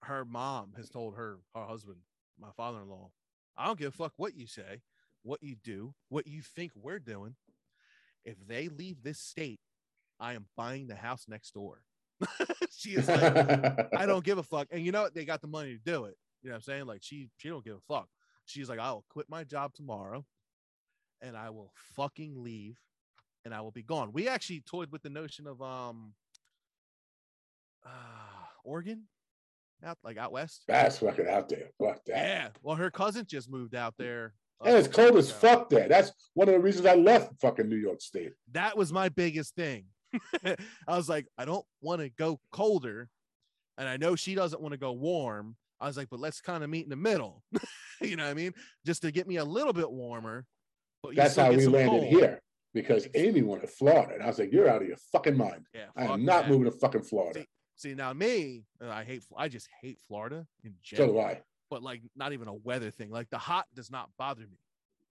her 0.03 0.25
mom 0.25 0.73
has 0.77 0.89
told 0.89 1.17
her 1.17 1.39
her 1.55 1.65
husband, 1.65 1.99
my 2.39 2.51
father-in-law, 2.57 3.11
I 3.57 3.67
don't 3.67 3.79
give 3.79 3.89
a 3.89 3.97
fuck 3.97 4.13
what 4.17 4.37
you 4.37 4.47
say, 4.47 4.83
what 5.23 5.43
you 5.43 5.57
do, 5.63 5.95
what 6.09 6.27
you 6.27 6.43
think 6.43 6.73
we're 6.75 6.99
doing. 6.99 7.37
If 8.25 8.37
they 8.47 8.69
leave 8.69 9.03
this 9.03 9.19
state, 9.19 9.61
I 10.19 10.35
am 10.35 10.47
buying 10.57 10.87
the 10.87 10.95
house 10.95 11.27
next 11.29 11.55
door. 11.55 11.83
she 12.77 12.91
is 12.91 13.09
like, 13.09 13.23
I 13.97 14.07
don't 14.07 14.25
give 14.25 14.39
a 14.39 14.43
fuck. 14.43 14.69
And 14.71 14.85
you 14.85 14.93
know 14.93 15.03
what? 15.03 15.15
They 15.15 15.25
got 15.25 15.41
the 15.41 15.47
money 15.47 15.75
to 15.75 15.81
do 15.93 16.05
it. 16.05 16.17
You 16.43 16.51
know 16.51 16.55
what 16.55 16.57
I'm 16.57 16.63
saying? 16.63 16.87
Like 16.87 17.03
she 17.03 17.29
she 17.37 17.49
don't 17.49 17.65
give 17.65 17.77
a 17.77 17.93
fuck. 17.93 18.09
She's 18.51 18.69
like, 18.69 18.79
I 18.81 18.91
will 18.93 19.05
quit 19.09 19.27
my 19.29 19.45
job 19.45 19.73
tomorrow 19.75 20.25
and 21.23 21.37
I 21.37 21.51
will 21.51 21.73
fucking 21.95 22.43
leave 22.43 22.79
and 23.45 23.55
I 23.55 23.61
will 23.61 23.71
be 23.71 23.83
gone. 23.83 24.13
We 24.13 24.29
actually 24.29 24.63
toyed 24.63 24.91
with 24.91 25.03
the 25.03 25.11
notion 25.11 25.47
of 25.47 25.63
um 25.63 26.15
uh 27.85 27.89
Oregon 28.65 29.05
out 29.85 29.99
like 30.05 30.19
out 30.19 30.33
west. 30.33 30.65
That's 30.69 30.99
fucking 30.99 31.29
out 31.29 31.49
there. 31.49 31.69
Fuck 31.79 32.05
that. 32.07 32.17
Yeah. 32.17 32.49
Well, 32.63 32.77
her 32.77 32.91
cousin 32.91 33.25
just 33.27 33.51
moved 33.51 33.75
out 33.75 33.95
there. 33.99 34.35
uh, 34.61 34.69
And 34.69 34.77
it's 34.77 34.89
cold 34.95 35.17
as 35.17 35.31
fuck 35.31 35.71
there. 35.71 35.89
That's 35.89 36.13
one 36.35 36.49
of 36.49 36.55
the 36.55 36.61
reasons 36.61 36.87
I 36.87 36.95
left 36.97 37.33
fucking 37.41 37.69
New 37.69 37.77
York 37.77 38.01
State. 38.03 38.33
that 38.53 38.77
was 38.77 38.93
my 38.93 39.09
biggest 39.09 39.55
thing. 39.55 39.85
I 40.45 40.57
was 40.97 41.09
like, 41.09 41.27
I 41.39 41.45
don't 41.45 41.65
want 41.81 42.01
to 42.01 42.09
go 42.11 42.41
colder, 42.51 43.09
and 43.79 43.89
I 43.89 43.97
know 43.97 44.17
she 44.17 44.35
doesn't 44.35 44.61
want 44.61 44.73
to 44.73 44.79
go 44.79 44.91
warm. 44.93 45.57
I 45.81 45.87
was 45.87 45.97
like, 45.97 46.09
but 46.11 46.19
let's 46.21 46.41
kind 46.43 46.63
of 46.65 46.69
meet 46.69 46.83
in 46.85 46.91
the 46.91 46.97
middle. 46.97 47.43
you 48.09 48.17
know 48.17 48.25
what 48.25 48.31
I 48.31 48.35
mean? 48.35 48.53
Just 48.87 49.03
to 49.03 49.11
get 49.11 49.27
me 49.27 49.37
a 49.37 49.45
little 49.45 49.73
bit 49.73 49.91
warmer. 49.91 50.47
But 51.03 51.17
That's 51.17 51.37
how 51.37 51.51
we 51.51 51.67
landed 51.67 51.89
cold. 52.01 52.05
here 52.05 52.41
because 52.75 53.09
Amy 53.15 53.43
wanted 53.43 53.71
Florida. 53.71 54.15
And 54.15 54.23
I 54.23 54.27
was 54.27 54.39
like, 54.39 54.53
you're 54.53 54.69
out 54.69 54.83
of 54.83 54.89
your 54.89 54.99
fucking 55.13 55.37
mind. 55.37 55.67
Yeah, 55.75 55.87
I 55.97 56.05
am 56.05 56.25
not 56.25 56.43
that. 56.43 56.51
moving 56.51 56.71
to 56.71 56.77
fucking 56.79 57.03
Florida. 57.03 57.45
See 57.77 57.95
now, 57.95 58.13
me, 58.13 58.65
uh, 58.85 58.91
I 58.91 59.05
hate. 59.05 59.23
I 59.37 59.49
just 59.49 59.69
hate 59.81 59.99
Florida 60.07 60.47
in 60.63 60.75
So 60.85 60.97
general. 60.97 61.15
do 61.15 61.21
I. 61.21 61.41
But 61.71 61.83
like, 61.83 62.03
not 62.15 62.33
even 62.35 62.49
a 62.49 62.55
weather 62.55 62.91
thing. 62.91 63.11
Like 63.11 63.31
the 63.31 63.39
hot 63.39 63.65
does 63.75 63.91
not 63.91 64.11
bother 64.19 64.43
me. 64.43 64.59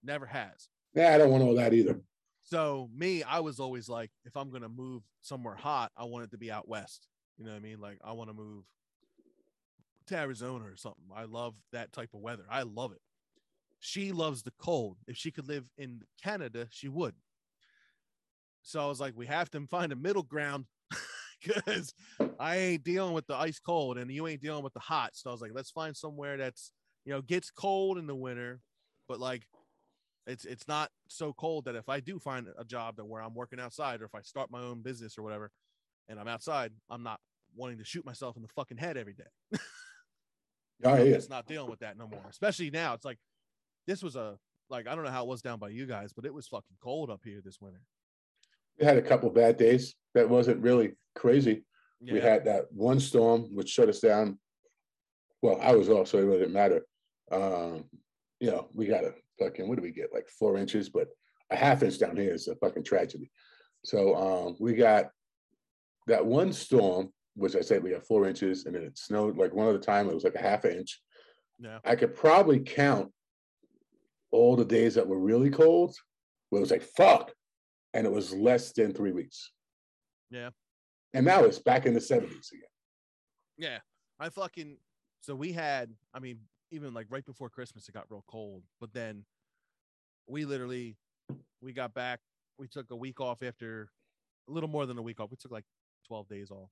Never 0.04 0.26
has. 0.26 0.68
Yeah, 0.94 1.14
I 1.14 1.18
don't 1.18 1.30
want 1.30 1.42
all 1.42 1.54
that 1.56 1.74
either. 1.74 2.00
So 2.44 2.88
me, 2.94 3.22
I 3.24 3.40
was 3.40 3.58
always 3.60 3.88
like, 3.88 4.10
if 4.24 4.36
I'm 4.36 4.50
gonna 4.50 4.68
move 4.68 5.02
somewhere 5.20 5.54
hot, 5.56 5.90
I 5.96 6.04
want 6.04 6.24
it 6.24 6.30
to 6.30 6.38
be 6.38 6.50
out 6.52 6.68
west. 6.68 7.08
You 7.38 7.44
know 7.44 7.50
what 7.50 7.56
I 7.58 7.60
mean? 7.60 7.80
Like 7.80 7.98
I 8.04 8.12
want 8.12 8.30
to 8.30 8.34
move 8.34 8.64
to 10.10 10.18
Arizona 10.18 10.64
or 10.64 10.76
something. 10.76 11.04
I 11.14 11.24
love 11.24 11.54
that 11.72 11.92
type 11.92 12.10
of 12.14 12.20
weather. 12.20 12.44
I 12.50 12.62
love 12.62 12.92
it. 12.92 13.00
She 13.80 14.12
loves 14.12 14.42
the 14.42 14.52
cold. 14.58 14.98
If 15.08 15.16
she 15.16 15.30
could 15.30 15.48
live 15.48 15.68
in 15.78 16.02
Canada, 16.22 16.66
she 16.70 16.88
would. 16.88 17.14
So 18.62 18.82
I 18.82 18.86
was 18.86 19.00
like, 19.00 19.14
we 19.16 19.26
have 19.26 19.50
to 19.50 19.66
find 19.66 19.90
a 19.92 19.96
middle 19.96 20.22
ground 20.22 20.66
because 21.42 21.94
I 22.38 22.56
ain't 22.56 22.84
dealing 22.84 23.14
with 23.14 23.26
the 23.26 23.34
ice 23.34 23.58
cold 23.58 23.96
and 23.96 24.10
you 24.10 24.28
ain't 24.28 24.42
dealing 24.42 24.62
with 24.62 24.74
the 24.74 24.80
hot. 24.80 25.10
So 25.14 25.30
I 25.30 25.32
was 25.32 25.40
like, 25.40 25.52
let's 25.54 25.70
find 25.70 25.96
somewhere 25.96 26.36
that's 26.36 26.72
you 27.06 27.12
know 27.12 27.22
gets 27.22 27.50
cold 27.50 27.96
in 27.96 28.06
the 28.06 28.14
winter, 28.14 28.60
but 29.08 29.18
like 29.18 29.46
it's 30.26 30.44
it's 30.44 30.68
not 30.68 30.90
so 31.08 31.32
cold 31.32 31.64
that 31.64 31.76
if 31.76 31.88
I 31.88 32.00
do 32.00 32.18
find 32.18 32.46
a 32.58 32.64
job 32.64 32.96
that 32.96 33.06
where 33.06 33.22
I'm 33.22 33.34
working 33.34 33.60
outside 33.60 34.02
or 34.02 34.04
if 34.04 34.14
I 34.14 34.20
start 34.20 34.50
my 34.50 34.60
own 34.60 34.82
business 34.82 35.16
or 35.16 35.22
whatever 35.22 35.50
and 36.08 36.20
I'm 36.20 36.28
outside, 36.28 36.72
I'm 36.90 37.02
not 37.02 37.20
wanting 37.56 37.78
to 37.78 37.84
shoot 37.84 38.04
myself 38.04 38.36
in 38.36 38.42
the 38.42 38.48
fucking 38.48 38.76
head 38.76 38.98
every 38.98 39.14
day. 39.14 39.58
Yeah. 40.82 40.96
It's 40.96 41.28
not 41.28 41.46
dealing 41.46 41.70
with 41.70 41.80
that 41.80 41.98
no 41.98 42.06
more. 42.06 42.24
Especially 42.28 42.70
now. 42.70 42.94
It's 42.94 43.04
like 43.04 43.18
this 43.86 44.02
was 44.02 44.16
a 44.16 44.38
like 44.68 44.86
I 44.86 44.94
don't 44.94 45.04
know 45.04 45.10
how 45.10 45.24
it 45.24 45.28
was 45.28 45.42
down 45.42 45.58
by 45.58 45.68
you 45.68 45.86
guys, 45.86 46.12
but 46.12 46.24
it 46.24 46.32
was 46.32 46.46
fucking 46.46 46.76
cold 46.82 47.10
up 47.10 47.20
here 47.24 47.40
this 47.44 47.60
winter. 47.60 47.80
We 48.78 48.86
had 48.86 48.96
a 48.96 49.02
couple 49.02 49.28
bad 49.30 49.56
days. 49.56 49.94
That 50.14 50.28
wasn't 50.28 50.62
really 50.62 50.92
crazy. 51.14 51.64
Yeah. 52.00 52.14
We 52.14 52.20
had 52.20 52.44
that 52.46 52.72
one 52.72 53.00
storm 53.00 53.54
which 53.54 53.68
shut 53.68 53.88
us 53.88 54.00
down. 54.00 54.38
Well, 55.42 55.58
I 55.60 55.74
was 55.74 55.88
off, 55.88 56.08
so 56.08 56.18
it 56.18 56.38
didn't 56.38 56.52
matter. 56.52 56.82
Um, 57.30 57.84
you 58.40 58.50
know, 58.50 58.68
we 58.72 58.86
got 58.86 59.04
a 59.04 59.14
fucking 59.38 59.68
what 59.68 59.76
do 59.76 59.82
we 59.82 59.92
get? 59.92 60.14
Like 60.14 60.28
four 60.28 60.56
inches, 60.56 60.88
but 60.88 61.08
a 61.50 61.56
half 61.56 61.82
inch 61.82 61.98
down 61.98 62.16
here 62.16 62.34
is 62.34 62.48
a 62.48 62.54
fucking 62.56 62.84
tragedy. 62.84 63.30
So 63.84 64.14
um, 64.14 64.56
we 64.58 64.74
got 64.74 65.10
that 66.06 66.24
one 66.24 66.52
storm, 66.52 67.12
which 67.40 67.56
I 67.56 67.60
said 67.60 67.82
we 67.82 67.90
got 67.90 68.06
four 68.06 68.26
inches, 68.28 68.66
and 68.66 68.74
then 68.74 68.82
it 68.82 68.98
snowed 68.98 69.38
like 69.38 69.54
one 69.54 69.66
other 69.66 69.78
time. 69.78 70.08
It 70.08 70.14
was 70.14 70.24
like 70.24 70.34
a 70.34 70.42
half 70.42 70.64
inch. 70.64 71.00
yeah. 71.58 71.78
I 71.84 71.96
could 71.96 72.14
probably 72.14 72.60
count 72.60 73.10
all 74.30 74.56
the 74.56 74.64
days 74.64 74.94
that 74.94 75.06
were 75.06 75.18
really 75.18 75.50
cold, 75.50 75.96
where 76.50 76.58
it 76.58 76.62
was 76.62 76.70
like 76.70 76.82
fuck, 76.82 77.32
and 77.94 78.06
it 78.06 78.12
was 78.12 78.32
less 78.34 78.72
than 78.72 78.92
three 78.92 79.12
weeks. 79.12 79.52
Yeah. 80.30 80.50
And 81.14 81.24
now 81.24 81.44
it's 81.44 81.58
back 81.58 81.86
in 81.86 81.94
the 81.94 82.00
70s 82.00 82.52
again. 82.52 82.62
Yeah. 83.56 83.78
I 84.20 84.28
fucking 84.28 84.76
so 85.22 85.34
we 85.34 85.52
had, 85.52 85.90
I 86.14 86.18
mean, 86.18 86.38
even 86.70 86.94
like 86.94 87.06
right 87.10 87.24
before 87.24 87.48
Christmas, 87.48 87.88
it 87.88 87.92
got 87.92 88.10
real 88.10 88.24
cold. 88.28 88.62
But 88.80 88.92
then 88.92 89.24
we 90.26 90.44
literally 90.44 90.96
we 91.62 91.72
got 91.72 91.94
back, 91.94 92.20
we 92.58 92.68
took 92.68 92.90
a 92.90 92.96
week 92.96 93.20
off 93.20 93.42
after 93.42 93.88
a 94.48 94.52
little 94.52 94.68
more 94.68 94.86
than 94.86 94.98
a 94.98 95.02
week 95.02 95.20
off. 95.20 95.30
We 95.30 95.36
took 95.36 95.52
like 95.52 95.64
12 96.06 96.28
days 96.28 96.50
off. 96.50 96.70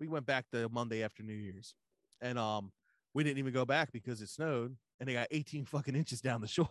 We 0.00 0.08
went 0.08 0.26
back 0.26 0.46
the 0.50 0.68
Monday 0.68 1.02
after 1.02 1.22
New 1.22 1.34
Year's. 1.34 1.74
And 2.20 2.38
um 2.38 2.72
we 3.14 3.22
didn't 3.22 3.38
even 3.38 3.52
go 3.52 3.64
back 3.64 3.92
because 3.92 4.20
it 4.20 4.28
snowed 4.28 4.76
and 4.98 5.08
they 5.08 5.12
got 5.12 5.28
18 5.30 5.66
fucking 5.66 5.94
inches 5.94 6.20
down 6.20 6.40
the 6.40 6.48
shore. 6.48 6.68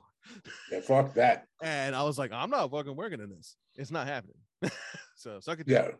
Yeah, 0.71 0.81
fuck 0.81 1.13
that. 1.15 1.45
And 1.63 1.95
I 1.95 2.03
was 2.03 2.17
like, 2.17 2.31
I'm 2.33 2.49
not 2.49 2.69
fucking 2.71 2.95
working 2.95 3.21
in 3.21 3.29
this. 3.29 3.55
It's 3.75 3.91
not 3.91 4.07
happening. 4.07 4.35
so 5.15 5.39
suck 5.39 5.59
it 5.59 5.67
Yeah. 5.67 5.81
down. 5.83 5.91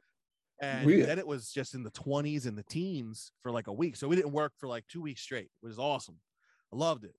And 0.61 0.89
then 0.89 1.19
it 1.19 1.27
was 1.27 1.51
just 1.51 1.73
in 1.73 1.83
the 1.83 1.91
20s 1.91 2.45
and 2.45 2.57
the 2.57 2.63
teens 2.63 3.31
for 3.41 3.51
like 3.51 3.67
a 3.67 3.73
week. 3.73 3.95
So 3.97 4.07
we 4.07 4.15
didn't 4.15 4.31
work 4.31 4.53
for 4.57 4.67
like 4.67 4.85
two 4.87 5.01
weeks 5.01 5.21
straight. 5.21 5.49
which 5.61 5.71
is 5.71 5.79
awesome. 5.79 6.15
I 6.71 6.77
loved 6.77 7.03
it. 7.05 7.15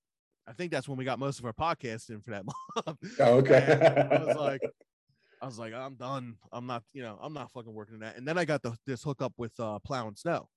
I 0.47 0.53
think 0.53 0.71
that's 0.71 0.89
when 0.89 0.97
we 0.99 1.05
got 1.05 1.19
most 1.19 1.39
of 1.39 1.45
our 1.47 1.53
podcasts 1.53 2.11
in 2.11 2.21
for 2.21 2.31
that 2.31 2.45
month. 2.87 2.99
Oh, 3.21 3.35
okay. 3.39 4.09
I 4.13 4.25
was 4.25 4.37
like, 4.37 4.61
I 5.43 5.47
was 5.47 5.59
like, 5.59 5.73
I'm 5.75 5.95
done. 5.95 6.37
I'm 6.53 6.67
not, 6.67 6.83
you 6.93 7.03
know, 7.03 7.19
I'm 7.21 7.33
not 7.35 7.51
fucking 7.53 7.73
working 7.73 7.95
in 7.95 8.01
that. 8.01 8.17
And 8.17 8.27
then 8.27 8.39
I 8.39 8.45
got 8.45 8.63
the 8.63 8.77
this 8.87 9.03
hookup 9.03 9.33
with 9.37 9.59
uh 9.61 9.79
plowing 9.81 10.17
snow. 10.17 10.49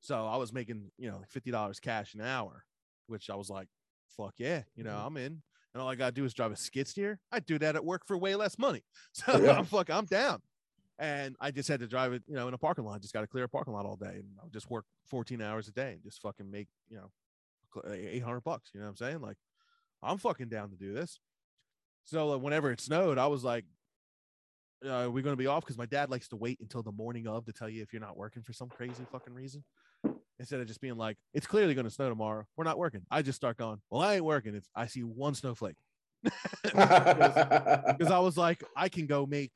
So 0.00 0.26
I 0.26 0.36
was 0.36 0.52
making, 0.52 0.90
you 0.98 1.10
know, 1.10 1.18
like 1.18 1.30
fifty 1.30 1.50
dollars 1.50 1.78
cash 1.80 2.14
an 2.14 2.20
hour, 2.22 2.64
which 3.06 3.30
I 3.30 3.36
was 3.36 3.48
like, 3.50 3.68
fuck 4.16 4.34
yeah, 4.38 4.62
you 4.74 4.84
know, 4.84 4.96
I'm 4.96 5.16
in. 5.16 5.42
And 5.74 5.82
all 5.82 5.88
I 5.88 5.94
gotta 5.94 6.12
do 6.12 6.24
is 6.24 6.34
drive 6.34 6.52
a 6.52 6.56
skid 6.56 6.88
steer. 6.88 7.20
I 7.30 7.40
do 7.40 7.58
that 7.60 7.76
at 7.76 7.84
work 7.84 8.06
for 8.06 8.16
way 8.18 8.34
less 8.34 8.58
money. 8.58 8.82
So 9.12 9.38
Yeah. 9.38 9.58
I'm 9.58 9.64
fuck, 9.64 9.90
I'm 9.90 10.06
down. 10.06 10.40
And 10.98 11.36
I 11.40 11.50
just 11.50 11.68
had 11.68 11.80
to 11.80 11.86
drive 11.86 12.12
it, 12.12 12.22
you 12.26 12.34
know, 12.34 12.46
in 12.48 12.54
a 12.54 12.58
parking 12.58 12.84
lot. 12.84 13.00
Just 13.00 13.14
got 13.14 13.22
to 13.22 13.26
clear 13.26 13.44
a 13.44 13.48
parking 13.48 13.72
lot 13.72 13.86
all 13.86 13.96
day, 13.96 14.14
and 14.14 14.26
I'll 14.40 14.50
just 14.50 14.70
work 14.70 14.84
14 15.08 15.40
hours 15.40 15.66
a 15.66 15.72
day 15.72 15.92
and 15.92 16.02
just 16.02 16.20
fucking 16.20 16.48
make, 16.50 16.68
you 16.88 16.96
know, 16.96 17.10
800 17.90 18.40
bucks. 18.44 18.70
You 18.72 18.80
know 18.80 18.86
what 18.86 18.90
I'm 18.90 18.96
saying? 18.96 19.20
Like, 19.20 19.36
I'm 20.02 20.18
fucking 20.18 20.48
down 20.48 20.70
to 20.70 20.76
do 20.76 20.92
this. 20.92 21.18
So 22.04 22.28
like, 22.28 22.42
whenever 22.42 22.70
it 22.70 22.80
snowed, 22.80 23.18
I 23.18 23.26
was 23.26 23.44
like, 23.44 23.64
uh, 24.84 24.90
"Are 24.90 25.10
we 25.10 25.22
going 25.22 25.34
to 25.34 25.38
be 25.38 25.46
off?" 25.46 25.62
Because 25.64 25.78
my 25.78 25.86
dad 25.86 26.10
likes 26.10 26.28
to 26.28 26.36
wait 26.36 26.58
until 26.60 26.82
the 26.82 26.92
morning 26.92 27.26
of 27.26 27.44
to 27.46 27.52
tell 27.52 27.68
you 27.68 27.82
if 27.82 27.92
you're 27.92 28.00
not 28.00 28.16
working 28.16 28.42
for 28.42 28.52
some 28.52 28.68
crazy 28.68 29.04
fucking 29.10 29.34
reason, 29.34 29.64
instead 30.38 30.60
of 30.60 30.66
just 30.66 30.80
being 30.80 30.96
like, 30.96 31.16
"It's 31.34 31.46
clearly 31.46 31.74
going 31.74 31.84
to 31.84 31.90
snow 31.90 32.08
tomorrow. 32.08 32.44
We're 32.56 32.64
not 32.64 32.78
working." 32.78 33.02
I 33.10 33.22
just 33.22 33.36
start 33.36 33.56
going, 33.56 33.80
"Well, 33.90 34.02
I 34.02 34.14
ain't 34.14 34.24
working 34.24 34.54
if 34.54 34.64
I 34.74 34.86
see 34.86 35.02
one 35.02 35.34
snowflake," 35.34 35.76
because 36.62 38.10
I 38.10 38.18
was 38.18 38.36
like, 38.36 38.62
I 38.76 38.88
can 38.88 39.06
go 39.06 39.26
make 39.26 39.52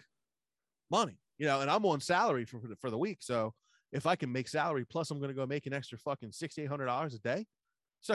money, 0.91 1.19
you 1.39 1.47
know, 1.47 1.61
and 1.61 1.71
I'm 1.71 1.85
on 1.87 2.01
salary 2.01 2.45
for 2.45 2.61
for 2.61 2.69
the, 2.69 2.77
for 2.77 2.91
the 2.91 2.99
week. 2.99 3.19
So 3.21 3.55
if 3.93 4.07
I 4.07 4.17
can 4.17 4.33
make 4.33 4.49
salary 4.49 4.85
plus 4.85 5.11
I'm 5.11 5.19
going 5.19 5.31
to 5.31 5.35
go 5.35 5.47
make 5.47 5.67
an 5.67 5.73
extra 5.73 5.99
fucking 5.99 6.33
sixty 6.33 6.63
eight 6.63 6.69
hundred 6.69 6.87
dollars 6.87 7.15
a 7.15 7.19
day, 7.19 7.47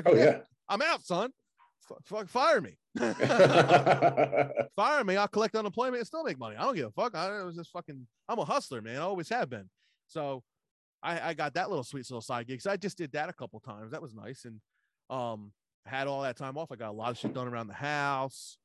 oh 0.05 0.15
yeah. 0.15 0.39
I'm 0.69 0.81
out, 0.81 1.03
son. 1.03 1.31
Fuck, 2.03 2.29
fire 2.29 2.61
me. 2.61 2.77
fire 4.75 5.03
me. 5.03 5.17
I'll 5.17 5.27
collect 5.27 5.55
unemployment 5.55 5.97
and 5.97 6.07
still 6.07 6.23
make 6.23 6.39
money. 6.39 6.55
I 6.55 6.63
don't 6.63 6.75
give 6.75 6.87
a 6.87 6.91
fuck. 6.91 7.15
I 7.15 7.43
was 7.43 7.55
just 7.55 7.71
fucking. 7.71 8.07
I'm 8.29 8.39
a 8.39 8.45
hustler, 8.45 8.81
man. 8.81 8.97
I 8.97 9.01
always 9.01 9.29
have 9.29 9.49
been. 9.49 9.69
So 10.07 10.43
I, 11.01 11.29
I 11.29 11.33
got 11.33 11.53
that 11.55 11.69
little 11.69 11.83
sweet 11.83 12.09
little 12.09 12.21
side 12.21 12.47
gig. 12.47 12.61
So 12.61 12.71
I 12.71 12.77
just 12.77 12.97
did 12.97 13.11
that 13.13 13.29
a 13.29 13.33
couple 13.33 13.59
times. 13.59 13.91
That 13.91 14.01
was 14.01 14.13
nice. 14.13 14.45
And 14.45 14.59
um, 15.09 15.51
had 15.85 16.07
all 16.07 16.21
that 16.21 16.37
time 16.37 16.57
off. 16.57 16.71
I 16.71 16.75
got 16.75 16.89
a 16.89 16.93
lot 16.93 17.11
of 17.11 17.17
shit 17.17 17.33
done 17.33 17.47
around 17.47 17.67
the 17.67 17.73
house 17.73 18.57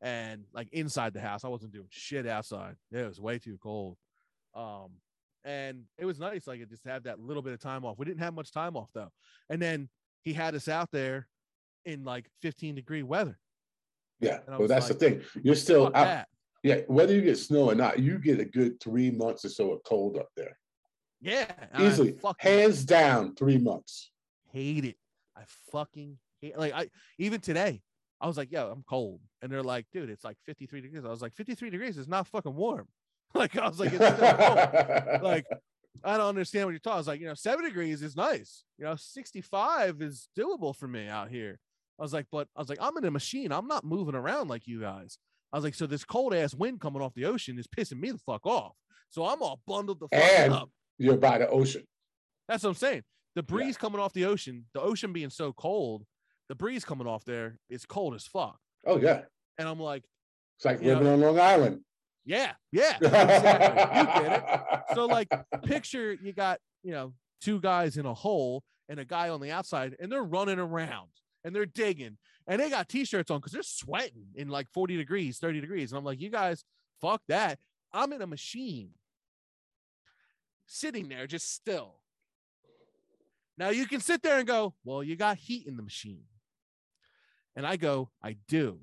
and 0.00 0.44
like 0.52 0.68
inside 0.72 1.12
the 1.12 1.20
house. 1.20 1.44
I 1.44 1.48
wasn't 1.48 1.72
doing 1.72 1.88
shit 1.90 2.26
outside. 2.26 2.76
It 2.90 3.06
was 3.06 3.20
way 3.20 3.38
too 3.38 3.58
cold. 3.62 3.96
Um, 4.54 4.90
and 5.44 5.84
it 5.98 6.04
was 6.04 6.18
nice. 6.18 6.46
Like 6.46 6.60
it 6.60 6.70
just 6.70 6.84
had 6.84 7.04
that 7.04 7.20
little 7.20 7.42
bit 7.42 7.52
of 7.52 7.60
time 7.60 7.84
off. 7.84 7.98
We 7.98 8.06
didn't 8.06 8.20
have 8.20 8.34
much 8.34 8.52
time 8.52 8.76
off 8.76 8.90
though. 8.94 9.10
And 9.50 9.60
then 9.60 9.88
he 10.22 10.32
had 10.32 10.54
us 10.54 10.68
out 10.68 10.90
there 10.92 11.28
in 11.84 12.04
like 12.04 12.26
15 12.42 12.74
degree 12.74 13.02
weather. 13.02 13.38
yeah. 14.20 14.38
Well, 14.48 14.68
that's 14.68 14.88
like, 14.88 14.98
the 14.98 15.10
thing. 15.10 15.22
You're 15.42 15.54
still 15.54 15.86
out. 15.86 15.94
that. 15.94 16.28
Yeah. 16.62 16.80
Whether 16.86 17.14
you 17.14 17.22
get 17.22 17.38
snow 17.38 17.70
or 17.70 17.74
not, 17.74 17.98
you 17.98 18.18
get 18.18 18.40
a 18.40 18.44
good 18.44 18.80
three 18.80 19.10
months 19.10 19.44
or 19.44 19.48
so 19.48 19.72
of 19.72 19.82
cold 19.84 20.16
up 20.16 20.28
there. 20.36 20.56
Yeah. 21.20 21.50
Easily. 21.78 22.16
Hands 22.38 22.84
down, 22.84 23.34
three 23.34 23.58
months. 23.58 24.10
hate 24.52 24.84
it. 24.84 24.96
I 25.36 25.42
fucking 25.70 26.18
hate 26.40 26.58
like 26.58 26.74
I 26.74 26.88
even 27.18 27.40
today, 27.40 27.80
I 28.20 28.26
was 28.26 28.36
like, 28.36 28.52
yo, 28.52 28.70
I'm 28.70 28.84
cold. 28.88 29.20
And 29.40 29.50
they're 29.50 29.62
like, 29.62 29.86
dude, 29.92 30.10
it's 30.10 30.24
like 30.24 30.36
53 30.46 30.80
degrees. 30.80 31.04
I 31.04 31.08
was 31.08 31.22
like, 31.22 31.34
53 31.34 31.70
degrees 31.70 31.98
is 31.98 32.08
not 32.08 32.26
fucking 32.28 32.54
warm. 32.54 32.86
Like 33.34 33.56
I 33.56 33.66
was 33.66 33.80
like, 33.80 33.94
it's 33.94 34.04
still 34.04 34.34
cold. 34.34 34.58
like 35.22 35.46
I 36.04 36.18
don't 36.18 36.28
understand 36.28 36.66
what 36.66 36.72
you're 36.72 36.80
talking. 36.80 36.96
I 36.96 36.98
was 36.98 37.06
like, 37.06 37.20
you 37.20 37.26
know, 37.26 37.34
seven 37.34 37.64
degrees 37.64 38.02
is 38.02 38.14
nice. 38.14 38.64
You 38.76 38.84
know, 38.84 38.94
65 38.94 40.02
is 40.02 40.28
doable 40.38 40.76
for 40.76 40.86
me 40.86 41.08
out 41.08 41.30
here. 41.30 41.58
I 41.98 42.02
was 42.02 42.12
like, 42.12 42.26
but 42.32 42.48
I 42.56 42.60
was 42.60 42.68
like, 42.68 42.78
I'm 42.80 42.96
in 42.96 43.04
a 43.04 43.10
machine. 43.10 43.52
I'm 43.52 43.68
not 43.68 43.84
moving 43.84 44.14
around 44.14 44.48
like 44.48 44.66
you 44.66 44.80
guys. 44.80 45.18
I 45.52 45.56
was 45.58 45.64
like, 45.64 45.74
so 45.74 45.86
this 45.86 46.04
cold 46.04 46.34
ass 46.34 46.54
wind 46.54 46.80
coming 46.80 47.02
off 47.02 47.14
the 47.14 47.26
ocean 47.26 47.58
is 47.58 47.66
pissing 47.66 48.00
me 48.00 48.10
the 48.10 48.18
fuck 48.18 48.46
off. 48.46 48.72
So 49.10 49.26
I'm 49.26 49.42
all 49.42 49.60
bundled 49.66 50.00
the 50.00 50.08
fuck 50.08 50.22
And- 50.22 50.52
up. 50.52 50.70
You're 50.98 51.16
by 51.16 51.38
the 51.38 51.48
ocean. 51.48 51.82
That's 52.48 52.62
what 52.64 52.70
I'm 52.70 52.76
saying. 52.76 53.02
The 53.34 53.42
breeze 53.42 53.76
coming 53.76 54.00
off 54.00 54.12
the 54.12 54.24
ocean, 54.26 54.66
the 54.74 54.80
ocean 54.80 55.12
being 55.12 55.30
so 55.30 55.52
cold, 55.52 56.04
the 56.48 56.54
breeze 56.54 56.84
coming 56.84 57.06
off 57.06 57.24
there 57.24 57.58
is 57.70 57.84
cold 57.86 58.14
as 58.14 58.24
fuck. 58.26 58.58
Oh 58.86 58.98
yeah. 58.98 59.22
And 59.58 59.68
I'm 59.68 59.80
like, 59.80 60.04
It's 60.58 60.64
like 60.64 60.80
Yeah. 60.80 60.94
living 60.98 61.08
on 61.08 61.20
Long 61.20 61.38
Island. 61.40 61.80
yeah, 62.24 62.52
yeah, 62.72 62.96
exactly. 63.00 63.98
You 64.00 64.28
get 64.28 64.44
it. 64.44 64.94
So 64.94 65.06
like 65.06 65.28
picture 65.64 66.12
you 66.22 66.32
got, 66.32 66.58
you 66.82 66.92
know, 66.92 67.12
two 67.40 67.60
guys 67.60 67.96
in 67.96 68.06
a 68.06 68.14
hole 68.14 68.62
and 68.88 69.00
a 69.00 69.04
guy 69.04 69.28
on 69.30 69.40
the 69.40 69.50
outside 69.50 69.96
and 70.00 70.10
they're 70.12 70.22
running 70.22 70.58
around 70.58 71.08
and 71.44 71.54
they're 71.54 71.66
digging 71.66 72.18
and 72.46 72.60
they 72.60 72.70
got 72.70 72.88
t-shirts 72.88 73.30
on 73.30 73.38
because 73.38 73.52
they're 73.52 73.62
sweating 73.62 74.26
in 74.34 74.48
like 74.48 74.68
40 74.72 74.96
degrees, 74.96 75.38
30 75.38 75.60
degrees. 75.60 75.92
And 75.92 75.98
I'm 75.98 76.04
like, 76.04 76.20
you 76.20 76.30
guys, 76.30 76.64
fuck 77.00 77.22
that. 77.28 77.58
I'm 77.92 78.12
in 78.12 78.22
a 78.22 78.26
machine 78.26 78.90
sitting 80.66 81.08
there 81.08 81.26
just 81.26 81.52
still. 81.52 81.96
Now 83.58 83.68
you 83.68 83.86
can 83.86 84.00
sit 84.00 84.22
there 84.22 84.38
and 84.38 84.46
go, 84.46 84.74
well, 84.84 85.02
you 85.02 85.16
got 85.16 85.36
heat 85.36 85.66
in 85.66 85.76
the 85.76 85.82
machine. 85.82 86.24
And 87.54 87.66
I 87.66 87.76
go, 87.76 88.10
I 88.22 88.36
do. 88.48 88.80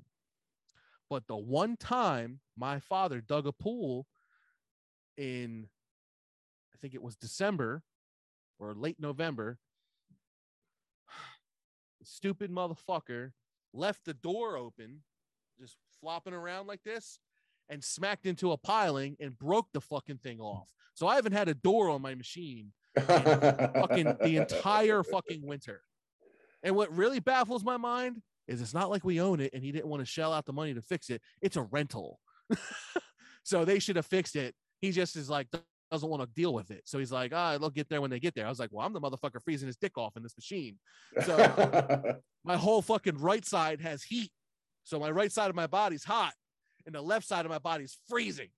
But 1.08 1.26
the 1.26 1.36
one 1.36 1.76
time 1.76 2.38
my 2.56 2.78
father 2.78 3.20
dug 3.20 3.46
a 3.46 3.52
pool 3.52 4.06
in, 5.16 5.66
I 6.72 6.76
think 6.80 6.94
it 6.94 7.02
was 7.02 7.16
December 7.16 7.82
or 8.60 8.74
late 8.74 9.00
November, 9.00 9.58
stupid 12.02 12.50
motherfucker 12.50 13.32
left 13.72 14.04
the 14.04 14.14
door 14.14 14.56
open, 14.56 15.00
just 15.58 15.76
flopping 16.00 16.34
around 16.34 16.66
like 16.66 16.82
this, 16.84 17.18
and 17.68 17.82
smacked 17.82 18.26
into 18.26 18.52
a 18.52 18.56
piling 18.56 19.16
and 19.20 19.38
broke 19.38 19.66
the 19.72 19.80
fucking 19.80 20.18
thing 20.18 20.40
off. 20.40 20.72
So 20.94 21.06
I 21.06 21.14
haven't 21.14 21.32
had 21.32 21.48
a 21.48 21.54
door 21.54 21.88
on 21.88 22.02
my 22.02 22.14
machine 22.14 22.72
fucking 22.98 24.16
the 24.22 24.36
entire 24.36 25.02
fucking 25.02 25.46
winter. 25.46 25.82
And 26.62 26.76
what 26.76 26.94
really 26.94 27.20
baffles 27.20 27.64
my 27.64 27.76
mind 27.76 28.20
is 28.48 28.60
it's 28.60 28.74
not 28.74 28.90
like 28.90 29.04
we 29.04 29.20
own 29.20 29.40
it 29.40 29.52
and 29.54 29.62
he 29.62 29.72
didn't 29.72 29.86
want 29.86 30.00
to 30.00 30.06
shell 30.06 30.32
out 30.32 30.44
the 30.44 30.52
money 30.52 30.74
to 30.74 30.82
fix 30.82 31.08
it. 31.08 31.22
It's 31.40 31.56
a 31.56 31.62
rental. 31.62 32.18
so 33.44 33.64
they 33.64 33.78
should 33.78 33.96
have 33.96 34.06
fixed 34.06 34.36
it. 34.36 34.54
He 34.80 34.90
just 34.90 35.16
is 35.16 35.30
like 35.30 35.48
doesn't 35.90 36.08
want 36.08 36.22
to 36.22 36.28
deal 36.34 36.54
with 36.54 36.70
it. 36.70 36.82
So 36.84 36.98
he's 36.98 37.12
like, 37.12 37.32
ah, 37.34 37.58
they'll 37.58 37.70
get 37.70 37.88
there 37.88 38.00
when 38.00 38.10
they 38.10 38.20
get 38.20 38.34
there. 38.34 38.46
I 38.46 38.48
was 38.48 38.58
like, 38.58 38.70
well, 38.72 38.86
I'm 38.86 38.92
the 38.92 39.00
motherfucker 39.00 39.42
freezing 39.42 39.66
his 39.66 39.76
dick 39.76 39.98
off 39.98 40.16
in 40.16 40.22
this 40.22 40.36
machine. 40.36 40.76
So 41.24 42.14
my 42.44 42.56
whole 42.56 42.82
fucking 42.82 43.18
right 43.18 43.44
side 43.44 43.80
has 43.80 44.02
heat. 44.02 44.30
So 44.84 44.98
my 44.98 45.10
right 45.10 45.32
side 45.32 45.50
of 45.50 45.56
my 45.56 45.66
body's 45.66 46.04
hot 46.04 46.32
and 46.86 46.94
the 46.94 47.02
left 47.02 47.26
side 47.26 47.44
of 47.44 47.50
my 47.50 47.58
body's 47.58 47.98
freezing. 48.08 48.48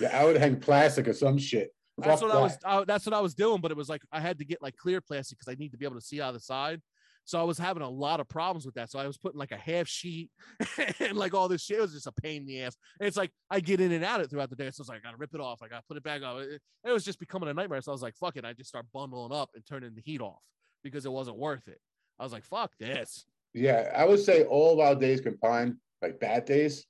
yeah, 0.00 0.18
I 0.18 0.24
would 0.24 0.36
hang 0.36 0.60
plastic 0.60 1.08
or 1.08 1.12
some 1.12 1.38
shit. 1.38 1.70
That's 1.98 2.22
what 2.22 2.30
I 2.32 2.40
was. 2.40 2.58
I, 2.64 2.84
that's 2.84 3.06
what 3.06 3.14
I 3.14 3.20
was 3.20 3.34
doing, 3.34 3.60
but 3.60 3.70
it 3.70 3.76
was 3.76 3.88
like 3.88 4.02
I 4.10 4.20
had 4.20 4.38
to 4.38 4.44
get 4.44 4.60
like 4.60 4.76
clear 4.76 5.00
plastic 5.00 5.38
because 5.38 5.52
I 5.52 5.56
need 5.56 5.70
to 5.70 5.78
be 5.78 5.84
able 5.84 5.94
to 5.94 6.00
see 6.00 6.20
out 6.20 6.28
of 6.28 6.34
the 6.34 6.40
side. 6.40 6.80
So 7.26 7.40
I 7.40 7.42
was 7.42 7.56
having 7.58 7.82
a 7.82 7.88
lot 7.88 8.20
of 8.20 8.28
problems 8.28 8.66
with 8.66 8.74
that. 8.74 8.90
So 8.90 8.98
I 8.98 9.06
was 9.06 9.16
putting 9.16 9.38
like 9.38 9.52
a 9.52 9.56
half 9.56 9.88
sheet 9.88 10.30
and 11.00 11.16
like 11.16 11.32
all 11.32 11.48
this 11.48 11.62
shit. 11.62 11.78
It 11.78 11.82
was 11.82 11.94
just 11.94 12.06
a 12.06 12.12
pain 12.12 12.42
in 12.42 12.46
the 12.46 12.62
ass. 12.62 12.76
And 13.00 13.06
it's 13.06 13.16
like 13.16 13.30
I 13.50 13.60
get 13.60 13.80
in 13.80 13.92
and 13.92 14.04
out 14.04 14.20
of 14.20 14.26
it 14.26 14.30
throughout 14.30 14.50
the 14.50 14.56
day. 14.56 14.70
So 14.70 14.82
it's 14.82 14.88
like 14.88 14.98
I 15.00 15.08
gotta 15.08 15.16
rip 15.16 15.34
it 15.34 15.40
off. 15.40 15.62
I 15.62 15.68
gotta 15.68 15.84
put 15.88 15.96
it 15.96 16.02
back 16.02 16.22
on. 16.22 16.42
It, 16.42 16.60
it 16.84 16.92
was 16.92 17.04
just 17.04 17.18
becoming 17.18 17.48
a 17.48 17.54
nightmare. 17.54 17.80
So 17.80 17.92
I 17.92 17.94
was 17.94 18.02
like, 18.02 18.16
fuck 18.16 18.36
it. 18.36 18.44
I 18.44 18.52
just 18.52 18.68
start 18.68 18.86
bundling 18.92 19.32
up 19.32 19.50
and 19.54 19.64
turning 19.66 19.94
the 19.94 20.02
heat 20.02 20.20
off 20.20 20.42
because 20.82 21.06
it 21.06 21.12
wasn't 21.12 21.38
worth 21.38 21.66
it. 21.66 21.78
I 22.18 22.24
was 22.24 22.32
like, 22.32 22.44
fuck 22.44 22.72
this. 22.78 23.24
Yeah, 23.54 23.90
I 23.94 24.04
would 24.04 24.20
say 24.20 24.44
all 24.44 24.74
of 24.74 24.80
our 24.80 24.94
days 24.94 25.20
combined, 25.20 25.76
like 26.02 26.20
bad 26.20 26.44
days, 26.44 26.84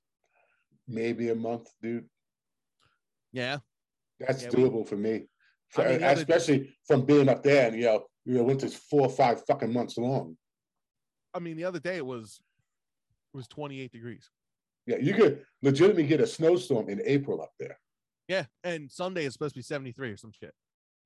maybe 0.89 1.29
a 1.29 1.35
month, 1.35 1.69
dude. 1.83 2.07
Yeah. 3.33 3.59
That's 4.19 4.43
Yeah, 4.43 4.51
we- 4.55 4.63
doable 4.65 4.87
for 4.89 4.97
me. 4.97 5.27
I 5.77 5.89
mean, 5.89 6.03
especially 6.05 6.73
from 6.87 7.05
being 7.05 7.29
up 7.29 7.43
there 7.43 7.67
and 7.67 7.77
you 7.77 7.87
know, 7.87 8.05
you 8.25 8.35
know, 8.35 8.43
winter's 8.43 8.75
four 8.75 9.03
or 9.03 9.11
five 9.11 9.45
fucking 9.47 9.73
months 9.73 9.97
long. 9.99 10.37
I 11.33 11.39
mean, 11.39 11.57
the 11.57 11.65
other 11.65 11.81
day 11.81 11.97
it 11.97 12.07
was 12.07 12.41
it 13.33 13.37
was 13.37 13.49
28 13.49 13.91
degrees. 13.91 14.31
Yeah, 14.87 14.99
you 14.99 15.15
could 15.15 15.45
legitimately 15.63 16.07
get 16.07 16.21
a 16.21 16.27
snowstorm 16.27 16.89
in 16.89 17.01
April 17.05 17.43
up 17.43 17.53
there. 17.59 17.79
Yeah. 18.29 18.45
And 18.63 18.91
Sunday 18.91 19.25
is 19.25 19.33
supposed 19.33 19.55
to 19.55 19.59
be 19.59 19.63
73 19.63 20.11
or 20.11 20.17
some 20.17 20.33
shit. 20.33 20.53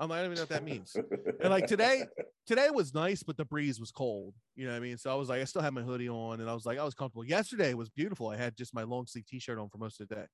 I'm 0.00 0.10
like, 0.10 0.18
I 0.18 0.22
don't 0.22 0.32
even 0.32 0.36
know 0.36 0.42
what 0.42 0.48
that 0.50 0.64
means. 0.64 0.96
And 1.40 1.50
like 1.50 1.66
today, 1.66 2.04
today 2.46 2.70
was 2.70 2.94
nice, 2.94 3.22
but 3.22 3.36
the 3.36 3.44
breeze 3.44 3.80
was 3.80 3.90
cold. 3.90 4.34
You 4.54 4.66
know 4.66 4.72
what 4.72 4.76
I 4.76 4.80
mean? 4.80 4.96
So 4.96 5.10
I 5.10 5.14
was 5.14 5.28
like, 5.28 5.40
I 5.40 5.44
still 5.44 5.62
had 5.62 5.74
my 5.74 5.82
hoodie 5.82 6.08
on 6.08 6.40
and 6.40 6.48
I 6.48 6.54
was 6.54 6.66
like, 6.66 6.78
I 6.78 6.84
was 6.84 6.94
comfortable. 6.94 7.24
Yesterday 7.24 7.74
was 7.74 7.88
beautiful. 7.88 8.28
I 8.28 8.36
had 8.36 8.56
just 8.56 8.74
my 8.74 8.84
long 8.84 9.06
sleeve 9.06 9.26
t 9.26 9.40
shirt 9.40 9.58
on 9.58 9.68
for 9.68 9.78
most 9.78 10.00
of 10.00 10.08
the 10.08 10.14
day. 10.14 10.22
It 10.22 10.28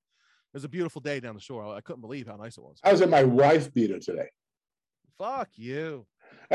was 0.54 0.64
a 0.64 0.68
beautiful 0.68 1.00
day 1.00 1.18
down 1.18 1.34
the 1.34 1.40
shore. 1.40 1.74
I 1.74 1.80
couldn't 1.80 2.02
believe 2.02 2.26
how 2.26 2.36
nice 2.36 2.58
it 2.58 2.62
was. 2.62 2.78
I 2.84 2.92
was 2.92 3.00
in 3.00 3.10
my 3.10 3.24
wife 3.24 3.72
beater 3.72 3.98
today. 3.98 4.28
Fuck 5.18 5.48
you. 5.54 6.06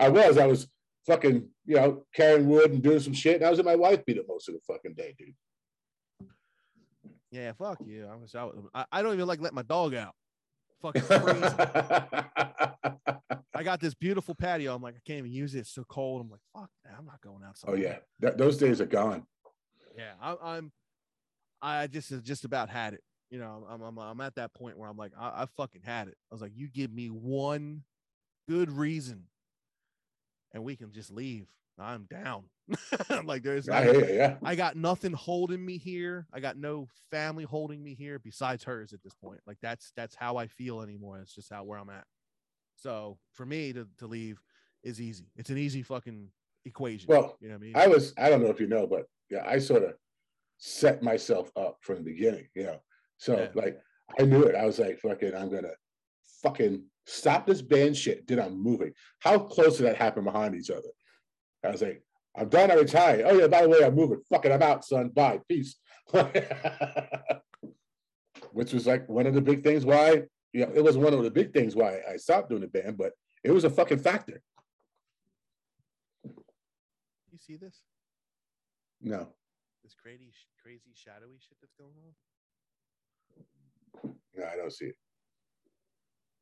I 0.00 0.08
was. 0.08 0.38
I 0.38 0.46
was 0.46 0.66
fucking, 1.06 1.48
you 1.66 1.76
know, 1.76 2.04
carrying 2.14 2.48
wood 2.48 2.70
and 2.72 2.82
doing 2.82 3.00
some 3.00 3.12
shit. 3.12 3.36
And 3.36 3.44
I 3.44 3.50
was 3.50 3.58
in 3.58 3.64
my 3.64 3.76
wife 3.76 4.04
beater 4.04 4.22
most 4.28 4.48
of 4.48 4.54
the 4.54 4.60
fucking 4.66 4.94
day, 4.94 5.14
dude. 5.18 5.34
Yeah, 7.30 7.52
fuck 7.52 7.78
you. 7.84 8.06
I 8.10 8.16
was 8.16 8.34
out. 8.34 8.56
I, 8.74 8.84
I 8.92 9.02
don't 9.02 9.14
even 9.14 9.26
like 9.26 9.40
let 9.40 9.54
my 9.54 9.62
dog 9.62 9.94
out. 9.94 10.14
Fucking 10.82 11.02
crazy. 11.02 11.40
I 13.56 13.62
got 13.62 13.80
this 13.80 13.94
beautiful 13.94 14.34
patio. 14.34 14.74
I'm 14.74 14.82
like, 14.82 14.94
I 14.96 15.00
can't 15.06 15.18
even 15.20 15.32
use 15.32 15.54
it. 15.54 15.60
It's 15.60 15.70
so 15.74 15.84
cold. 15.88 16.20
I'm 16.22 16.30
like, 16.30 16.40
fuck, 16.52 16.70
that. 16.84 16.94
I'm 16.98 17.06
not 17.06 17.20
going 17.22 17.42
outside. 17.46 17.70
oh 17.70 17.74
yeah, 17.74 17.98
That- 18.20 18.36
those 18.38 18.56
days 18.58 18.80
are 18.80 18.86
gone. 18.86 19.24
Yeah, 19.96 20.12
I, 20.20 20.36
I'm. 20.42 20.72
I 21.62 21.86
just 21.86 22.12
just 22.24 22.44
about 22.44 22.68
had 22.68 22.94
it. 22.94 23.00
You 23.34 23.40
know, 23.40 23.66
I'm 23.68 23.82
I'm 23.82 23.98
I'm 23.98 24.20
at 24.20 24.36
that 24.36 24.54
point 24.54 24.78
where 24.78 24.88
I'm 24.88 24.96
like, 24.96 25.10
I, 25.18 25.42
I 25.42 25.46
fucking 25.56 25.82
had 25.84 26.06
it. 26.06 26.16
I 26.30 26.34
was 26.36 26.40
like, 26.40 26.52
you 26.54 26.68
give 26.68 26.92
me 26.92 27.08
one 27.08 27.82
good 28.48 28.70
reason, 28.70 29.24
and 30.52 30.62
we 30.62 30.76
can 30.76 30.92
just 30.92 31.10
leave. 31.10 31.48
I'm 31.76 32.04
down. 32.04 32.44
like 33.24 33.42
there's 33.42 33.68
I 33.68 33.86
like, 33.86 34.08
you, 34.08 34.14
yeah. 34.14 34.36
I 34.44 34.54
got 34.54 34.76
nothing 34.76 35.12
holding 35.12 35.66
me 35.66 35.78
here. 35.78 36.28
I 36.32 36.38
got 36.38 36.56
no 36.56 36.86
family 37.10 37.42
holding 37.42 37.82
me 37.82 37.96
here 37.96 38.20
besides 38.20 38.62
hers 38.62 38.92
at 38.92 39.02
this 39.02 39.14
point. 39.14 39.40
Like 39.48 39.58
that's 39.60 39.90
that's 39.96 40.14
how 40.14 40.36
I 40.36 40.46
feel 40.46 40.80
anymore. 40.80 41.18
It's 41.18 41.34
just 41.34 41.52
how 41.52 41.64
where 41.64 41.80
I'm 41.80 41.90
at. 41.90 42.04
So 42.76 43.18
for 43.32 43.44
me 43.44 43.72
to, 43.72 43.88
to 43.98 44.06
leave 44.06 44.40
is 44.84 45.00
easy. 45.00 45.26
It's 45.34 45.50
an 45.50 45.58
easy 45.58 45.82
fucking 45.82 46.28
equation. 46.66 47.08
Well, 47.08 47.36
you 47.40 47.48
know 47.48 47.54
what 47.54 47.62
I 47.62 47.66
mean? 47.66 47.72
I 47.74 47.88
was, 47.88 48.14
I 48.16 48.30
don't 48.30 48.44
know 48.44 48.50
if 48.50 48.60
you 48.60 48.68
know, 48.68 48.86
but 48.86 49.08
yeah, 49.28 49.42
I 49.44 49.58
sort 49.58 49.82
of 49.82 49.94
set 50.58 51.02
myself 51.02 51.50
up 51.56 51.78
from 51.80 51.96
the 51.96 52.02
beginning, 52.02 52.46
you 52.54 52.62
know. 52.62 52.78
So 53.18 53.38
Yeah. 53.38 53.48
like 53.54 53.78
I 54.18 54.24
knew 54.24 54.44
it. 54.44 54.54
I 54.54 54.66
was 54.66 54.78
like, 54.78 54.98
fucking, 55.00 55.34
I'm 55.34 55.50
gonna 55.50 55.74
fucking 56.42 56.84
stop 57.06 57.46
this 57.46 57.62
band 57.62 57.96
shit. 57.96 58.26
Did 58.26 58.38
I'm 58.38 58.62
moving. 58.62 58.92
How 59.20 59.38
close 59.38 59.78
did 59.78 59.86
that 59.86 59.96
happen 59.96 60.24
behind 60.24 60.54
each 60.54 60.70
other? 60.70 60.88
I 61.62 61.70
was 61.70 61.82
like, 61.82 62.02
I'm 62.36 62.48
done, 62.48 62.70
I 62.70 62.74
retire. 62.74 63.22
Oh 63.26 63.38
yeah, 63.38 63.46
by 63.46 63.62
the 63.62 63.68
way, 63.68 63.84
I'm 63.84 63.94
moving. 63.94 64.20
Fucking 64.28 64.52
I'm 64.52 64.62
out, 64.62 64.84
son. 64.84 65.08
Bye. 65.08 65.40
Peace. 65.48 65.76
Which 68.52 68.72
was 68.72 68.86
like 68.86 69.08
one 69.08 69.26
of 69.26 69.34
the 69.34 69.40
big 69.40 69.64
things 69.64 69.84
why, 69.84 70.22
yeah, 70.52 70.68
it 70.74 70.82
was 70.84 70.96
one 70.96 71.12
of 71.14 71.22
the 71.24 71.30
big 71.30 71.52
things 71.52 71.74
why 71.74 72.00
I 72.08 72.16
stopped 72.16 72.50
doing 72.50 72.60
the 72.62 72.68
band, 72.68 72.96
but 72.98 73.12
it 73.42 73.50
was 73.50 73.64
a 73.64 73.70
fucking 73.70 73.98
factor. 73.98 74.40
you 76.24 77.38
see 77.38 77.56
this? 77.56 77.82
No. 79.00 79.34
This 79.82 79.94
crazy 79.94 80.30
crazy 80.62 80.92
shadowy 80.94 81.38
shit 81.40 81.58
that's 81.60 81.74
going 81.74 81.94
on? 82.06 82.12
No, 84.36 84.44
I 84.44 84.56
don't 84.56 84.72
see 84.72 84.86
it. 84.86 84.96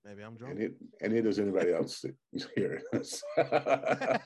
Maybe 0.04 0.22
I'm 0.22 0.34
drunk. 0.36 0.54
And, 0.54 0.62
it, 0.62 0.74
and 1.00 1.12
neither 1.12 1.28
does 1.28 1.38
anybody 1.38 1.72
else 1.72 2.04
here. 2.56 2.82
yeah, 3.36 4.18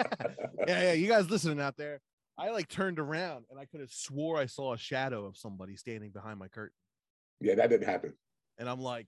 yeah. 0.66 0.92
You 0.92 1.08
guys 1.08 1.28
listening 1.28 1.60
out 1.60 1.76
there? 1.76 2.00
I 2.38 2.50
like 2.50 2.68
turned 2.68 2.98
around 2.98 3.44
and 3.50 3.58
I 3.58 3.64
could 3.64 3.80
have 3.80 3.90
swore 3.90 4.38
I 4.38 4.46
saw 4.46 4.74
a 4.74 4.78
shadow 4.78 5.24
of 5.24 5.36
somebody 5.36 5.76
standing 5.76 6.10
behind 6.10 6.38
my 6.38 6.48
curtain. 6.48 6.74
yeah, 7.40 7.54
that 7.54 7.70
didn't 7.70 7.88
happen. 7.88 8.12
And 8.58 8.68
I'm 8.68 8.80
like, 8.80 9.06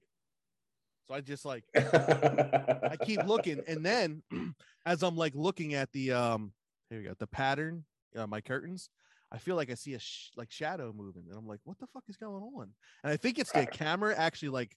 so 1.08 1.14
I 1.14 1.20
just 1.22 1.44
like 1.44 1.64
I 1.74 2.96
keep 3.02 3.24
looking, 3.24 3.62
and 3.66 3.84
then 3.84 4.22
as 4.86 5.02
I'm 5.02 5.16
like 5.16 5.34
looking 5.34 5.72
at 5.72 5.90
the 5.92 6.12
um, 6.12 6.52
here 6.90 6.98
we 6.98 7.04
go, 7.06 7.14
the 7.18 7.26
pattern, 7.26 7.84
uh, 8.14 8.26
my 8.26 8.42
curtains, 8.42 8.90
I 9.30 9.38
feel 9.38 9.56
like 9.56 9.70
I 9.70 9.74
see 9.74 9.94
a 9.94 9.98
sh- 9.98 10.30
like 10.36 10.50
shadow 10.50 10.92
moving, 10.94 11.24
and 11.28 11.38
I'm 11.38 11.46
like, 11.46 11.60
what 11.64 11.78
the 11.78 11.86
fuck 11.86 12.04
is 12.08 12.16
going 12.16 12.42
on? 12.42 12.70
And 13.04 13.12
I 13.12 13.16
think 13.16 13.38
it's 13.38 13.52
the 13.52 13.66
camera 13.66 14.14
actually 14.16 14.50
like 14.50 14.76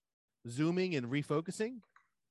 zooming 0.50 0.96
and 0.96 1.08
refocusing. 1.08 1.80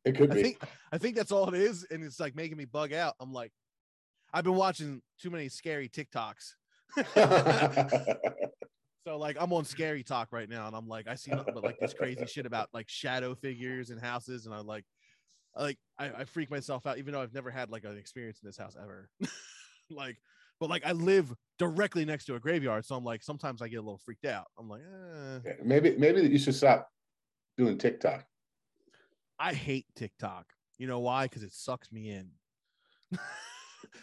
It 0.05 0.17
could 0.17 0.31
I 0.31 0.35
be. 0.35 0.43
think 0.43 0.63
I 0.93 0.99
think 0.99 1.17
that's 1.17 1.33
all 1.33 1.49
it 1.49 1.61
is, 1.61 1.87
and 1.91 2.05
it's 2.05 2.21
like 2.21 2.35
making 2.35 2.57
me 2.57 2.65
bug 2.67 2.93
out. 2.93 3.15
I'm 3.21 3.33
like, 3.33 3.53
I've 4.33 4.45
been 4.45 4.55
watching 4.55 5.03
too 5.21 5.31
many 5.31 5.49
scary 5.49 5.89
TikToks. 5.89 6.55
So 9.07 9.17
like 9.17 9.37
I'm 9.41 9.53
on 9.53 9.65
scary 9.65 10.03
talk 10.03 10.29
right 10.31 10.49
now, 10.49 10.67
and 10.67 10.77
I'm 10.77 10.87
like, 10.87 11.09
I 11.09 11.15
see 11.15 11.31
nothing 11.31 11.55
but 11.55 11.65
like 11.65 11.79
this 11.81 11.95
crazy 11.95 12.27
shit 12.27 12.45
about 12.45 12.69
like 12.73 12.89
shadow 12.89 13.35
figures 13.35 13.91
and 13.91 14.01
houses, 14.01 14.47
and 14.47 14.55
I 14.55 14.61
like, 14.61 14.85
I 15.57 15.63
like 15.63 15.79
I, 15.99 16.11
I 16.19 16.25
freak 16.25 16.51
myself 16.51 16.87
out, 16.87 16.99
even 16.99 17.15
though 17.15 17.23
I've 17.23 17.33
never 17.35 17.51
had 17.51 17.71
like 17.71 17.85
an 17.85 17.97
experience 17.97 18.41
in 18.43 18.49
this 18.49 18.59
house 18.59 18.77
ever. 18.81 19.09
like, 19.91 20.19
but 20.61 20.69
like 20.70 20.85
I 20.87 20.93
live 20.93 21.35
directly 21.59 22.05
next 22.05 22.27
to 22.27 22.35
a 22.37 22.41
graveyard, 22.41 22.85
so 22.85 22.95
I'm 22.95 23.05
like 23.05 23.23
sometimes 23.23 23.62
I 23.62 23.69
get 23.69 23.77
a 23.77 23.82
little 23.82 23.99
freaked 24.05 24.27
out. 24.27 24.47
I'm 24.59 24.69
like, 24.69 24.82
eh. 24.82 25.53
Maybe 25.65 25.97
maybe 25.97 26.20
you 26.23 26.39
should 26.39 26.55
stop 26.55 26.89
doing 27.57 27.78
TikTok. 27.78 28.24
I 29.39 29.55
hate 29.55 29.87
TikTok. 29.97 30.47
You 30.78 30.87
know 30.87 31.01
why? 31.01 31.24
Because 31.24 31.43
it 31.43 31.53
sucks 31.53 31.91
me 31.91 32.11
in. 32.11 32.31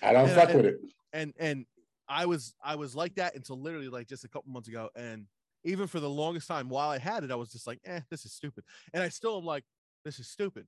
I 0.01 0.11
don't 0.13 0.27
And- 0.29 0.31
fuck 0.39 0.49
and- 0.49 0.57
with 0.57 0.65
it. 0.65 0.79
and 1.13 1.33
and 1.39 1.65
I 2.09 2.25
was 2.25 2.55
I 2.63 2.75
was 2.75 2.95
like 2.95 3.15
that 3.15 3.35
until 3.35 3.59
literally 3.61 3.89
like 3.89 4.07
just 4.07 4.23
a 4.23 4.29
couple 4.29 4.51
months 4.51 4.67
ago, 4.67 4.89
and 4.95 5.25
even 5.63 5.87
for 5.87 5.99
the 5.99 6.09
longest 6.09 6.47
time 6.47 6.69
while 6.69 6.89
I 6.89 6.97
had 6.97 7.23
it, 7.23 7.31
I 7.31 7.35
was 7.35 7.51
just 7.51 7.67
like, 7.67 7.79
eh, 7.85 8.01
this 8.09 8.25
is 8.25 8.33
stupid, 8.33 8.63
and 8.93 9.03
I 9.03 9.09
still 9.09 9.37
am 9.37 9.45
like, 9.45 9.63
this 10.05 10.19
is 10.19 10.27
stupid. 10.29 10.67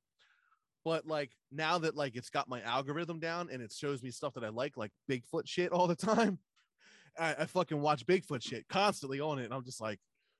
But 0.90 1.06
like 1.06 1.30
now 1.52 1.78
that 1.78 1.95
like 1.95 2.16
it's 2.16 2.32
got 2.32 2.49
my 2.49 2.64
algorithm 2.64 3.20
down 3.20 3.49
and 3.52 3.61
it 3.61 3.72
shows 3.72 4.02
me 4.02 4.10
stuff 4.10 4.34
that 4.34 4.44
I 4.44 4.49
like, 4.49 4.76
like 4.76 4.90
Bigfoot 5.07 5.44
shit 5.45 5.72
all 5.72 5.86
the 5.86 5.95
time, 5.95 6.40
I, 7.20 7.36
I 7.38 7.45
fucking 7.45 7.80
watch 7.80 8.07
Bigfoot 8.07 8.41
shit 8.41 8.68
constantly 8.70 9.20
on 9.20 9.38
it, 9.38 9.45
and 9.45 9.53
I'm 9.53 9.64
just 9.64 9.80
like, 9.80 9.99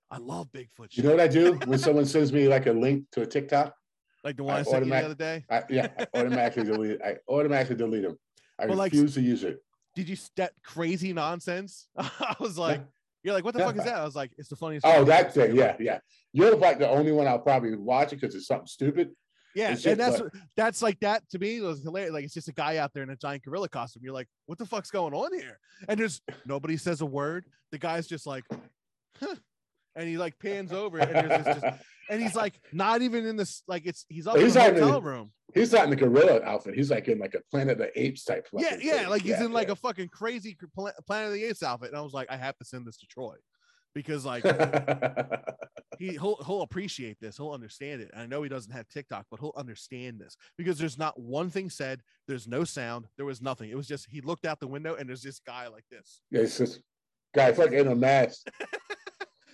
I 0.09 0.17
love 0.17 0.47
Bigfoot 0.51 0.89
shit. 0.89 0.97
You 0.97 1.03
know 1.03 1.11
what 1.11 1.19
I 1.19 1.27
do 1.27 1.53
when 1.67 1.77
someone 1.77 2.07
sends 2.07 2.34
me 2.34 2.47
like 2.47 2.65
a 2.65 2.71
link 2.71 3.03
to 3.11 3.21
a 3.21 3.27
TikTok? 3.27 3.76
like 4.23 4.38
the 4.38 4.43
one 4.43 4.55
I 4.55 4.59
I, 4.61 4.63
sent 4.63 4.85
you 4.85 4.91
the 4.91 5.05
other 5.05 5.13
day. 5.13 5.45
I, 5.51 5.61
yeah, 5.69 5.89
I 5.99 6.07
automatically 6.17 6.63
delete. 6.71 6.99
I 7.03 7.17
automatically 7.27 7.76
delete 7.76 8.01
them. 8.01 8.17
I 8.57 8.65
But, 8.65 8.77
like, 8.77 8.91
refuse 8.91 9.13
to 9.13 9.21
use 9.21 9.43
it. 9.43 9.59
Did 9.95 10.09
you 10.09 10.15
s- 10.15 10.31
that 10.35 10.53
crazy 10.63 11.13
nonsense? 11.13 11.89
I 11.95 12.35
was 12.39 12.57
like, 12.57 12.81
you're 13.21 13.35
like, 13.35 13.43
what 13.43 13.53
the 13.53 13.59
fuck 13.59 13.77
is 13.77 13.84
that? 13.84 13.97
I 13.97 14.03
was 14.03 14.15
like, 14.15 14.31
it's 14.39 14.49
the 14.49 14.55
funniest. 14.55 14.84
Oh, 14.84 15.03
that 15.03 15.31
thing. 15.31 15.55
Yeah, 15.55 15.76
yeah. 15.80 15.99
You're 16.34 16.55
like 16.55 16.80
the 16.80 16.89
only 16.89 17.11
one 17.11 17.27
I'll 17.27 17.38
probably 17.38 17.76
watch 17.76 18.13
it 18.13 18.19
because 18.19 18.34
it's 18.34 18.47
something 18.47 18.65
stupid. 18.65 19.11
Yeah, 19.55 19.69
and 19.85 19.99
that's 19.99 20.19
but- 20.21 20.31
that's 20.55 20.81
like 20.81 20.99
that 20.99 21.27
to 21.31 21.39
me 21.39 21.59
was 21.61 21.81
hilarious. 21.84 22.13
Like 22.13 22.23
it's 22.26 22.34
just 22.34 22.47
a 22.47 22.53
guy 22.53 22.77
out 22.77 22.93
there 22.93 23.03
in 23.03 23.09
a 23.09 23.15
giant 23.15 23.43
gorilla 23.43 23.69
costume. 23.69 24.03
You're 24.03 24.13
like, 24.13 24.27
what 24.45 24.57
the 24.57 24.65
fuck's 24.65 24.91
going 24.91 25.13
on 25.13 25.34
here? 25.34 25.59
And 25.88 25.99
there's 25.99 26.21
nobody 26.45 26.77
says 26.77 27.01
a 27.01 27.05
word. 27.05 27.45
The 27.71 27.77
guy's 27.77 28.07
just 28.07 28.26
like, 28.27 28.43
huh. 29.19 29.35
and 29.95 30.07
he 30.07 30.17
like 30.17 30.38
pans 30.39 30.71
over 30.71 30.99
and 30.99 31.30
there's 31.31 31.45
just, 31.45 31.65
and 32.09 32.21
he's 32.21 32.35
like 32.35 32.59
not 32.71 33.01
even 33.01 33.26
in 33.26 33.35
this 33.38 33.63
like 33.67 33.85
it's 33.85 34.05
he's 34.09 34.27
up 34.27 34.38
He's 34.38 34.55
in 34.55 34.76
the 34.76 34.81
hotel 34.84 35.01
room. 35.01 35.31
He's 35.53 35.71
not 35.73 35.85
in 35.85 35.89
the 35.89 35.95
gorilla 35.95 36.41
outfit. 36.43 36.76
He's 36.76 36.91
like 36.91 37.07
in 37.07 37.17
like 37.17 37.34
a 37.34 37.41
Planet 37.49 37.73
of 37.73 37.77
the 37.80 37.99
Apes 37.99 38.23
type. 38.23 38.47
Yeah, 38.53 38.77
yeah, 38.80 38.97
thing. 38.99 39.09
like 39.09 39.21
he's 39.23 39.31
Yeah, 39.31 39.45
in 39.45 39.51
like 39.51 39.67
yeah. 39.67 39.73
a 39.73 39.76
fucking 39.76 40.09
crazy 40.09 40.55
Planet 40.76 41.27
of 41.27 41.34
the 41.34 41.43
Apes 41.45 41.63
outfit. 41.63 41.89
And 41.89 41.97
I 41.97 42.01
was 42.01 42.13
like, 42.13 42.27
I 42.30 42.38
have 42.38 42.55
to 42.57 42.65
send 42.65 42.85
this 42.85 42.97
to 42.97 43.07
Troy 43.07 43.35
because 43.95 44.25
like 44.25 44.43
he 45.99 46.09
he'll 46.11 46.37
he'll 46.45 46.61
appreciate 46.61 47.17
this. 47.19 47.37
He'll 47.37 47.51
understand 47.51 48.01
it. 48.01 48.09
And 48.13 48.21
I 48.21 48.25
know 48.25 48.43
he 48.43 48.49
doesn't 48.49 48.71
have 48.71 48.87
TikTok, 48.87 49.25
but 49.31 49.39
he'll 49.39 49.53
understand 49.55 50.19
this 50.19 50.35
because 50.57 50.77
there's 50.77 50.97
not 50.97 51.19
one 51.19 51.49
thing 51.49 51.69
said. 51.69 52.01
There's 52.27 52.47
no 52.47 52.63
sound. 52.63 53.07
There 53.17 53.25
was 53.25 53.41
nothing. 53.41 53.69
It 53.69 53.75
was 53.77 53.87
just 53.87 54.07
he 54.09 54.21
looked 54.21 54.45
out 54.45 54.59
the 54.59 54.67
window 54.67 54.95
and 54.95 55.07
there's 55.09 55.21
this 55.23 55.39
guy 55.39 55.67
like 55.67 55.85
this. 55.91 56.21
yeah, 56.31 56.41
it's 56.41 56.57
just 56.57 56.81
guy 57.33 57.51
fucking 57.51 57.77
in 57.77 57.87
a 57.87 57.95
mask. 57.95 58.47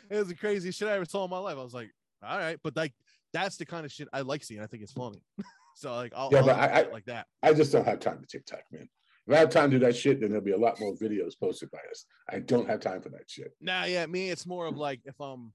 It 0.08 0.18
was 0.20 0.28
the 0.28 0.36
craziest 0.36 0.78
shit 0.78 0.88
I 0.88 0.92
ever 0.92 1.06
saw 1.06 1.24
in 1.24 1.32
my 1.32 1.40
life. 1.40 1.58
I 1.58 1.64
was 1.64 1.74
like, 1.74 1.90
all 2.24 2.38
right, 2.38 2.60
but 2.64 2.76
like 2.76 2.94
that's 3.34 3.58
the 3.58 3.66
kind 3.66 3.88
of 3.88 3.92
shit 3.92 4.08
I 4.14 4.22
like 4.22 4.44
seeing. 4.44 4.62
I 4.62 4.68
think 4.68 4.84
it's 4.84 4.92
funny. 4.92 5.20
so 5.76 5.96
like 5.96 6.14
I'll, 6.16 6.30
Yeah, 6.32 6.42
I'll 6.42 6.46
but 6.46 6.56
I- 6.60 6.80
it 6.82 6.94
like 6.94 7.06
that. 7.06 7.26
I 7.42 7.54
just 7.56 7.72
don't 7.72 7.86
have 7.88 8.00
time 8.00 8.20
to 8.22 8.28
TikTok, 8.28 8.60
man. 8.72 8.88
If 9.28 9.34
I 9.34 9.40
have 9.40 9.50
time 9.50 9.72
to 9.72 9.80
do 9.80 9.86
that 9.86 9.96
shit, 9.96 10.20
then 10.20 10.30
there'll 10.30 10.44
be 10.44 10.52
a 10.52 10.58
lot 10.58 10.80
more 10.80 10.94
videos 10.94 11.34
posted 11.40 11.72
by 11.72 11.80
us. 11.90 12.06
I 12.30 12.40
don't 12.40 12.70
have 12.70 12.80
time 12.80 13.02
for 13.02 13.10
that 13.10 13.28
shit. 13.28 13.56
Nah, 13.60 13.86
yeah, 13.86 14.06
me, 14.06 14.30
it's 14.30 14.46
more 14.46 14.68
of 14.68 14.78
like 14.78 15.02
if 15.06 15.20
I'm 15.20 15.52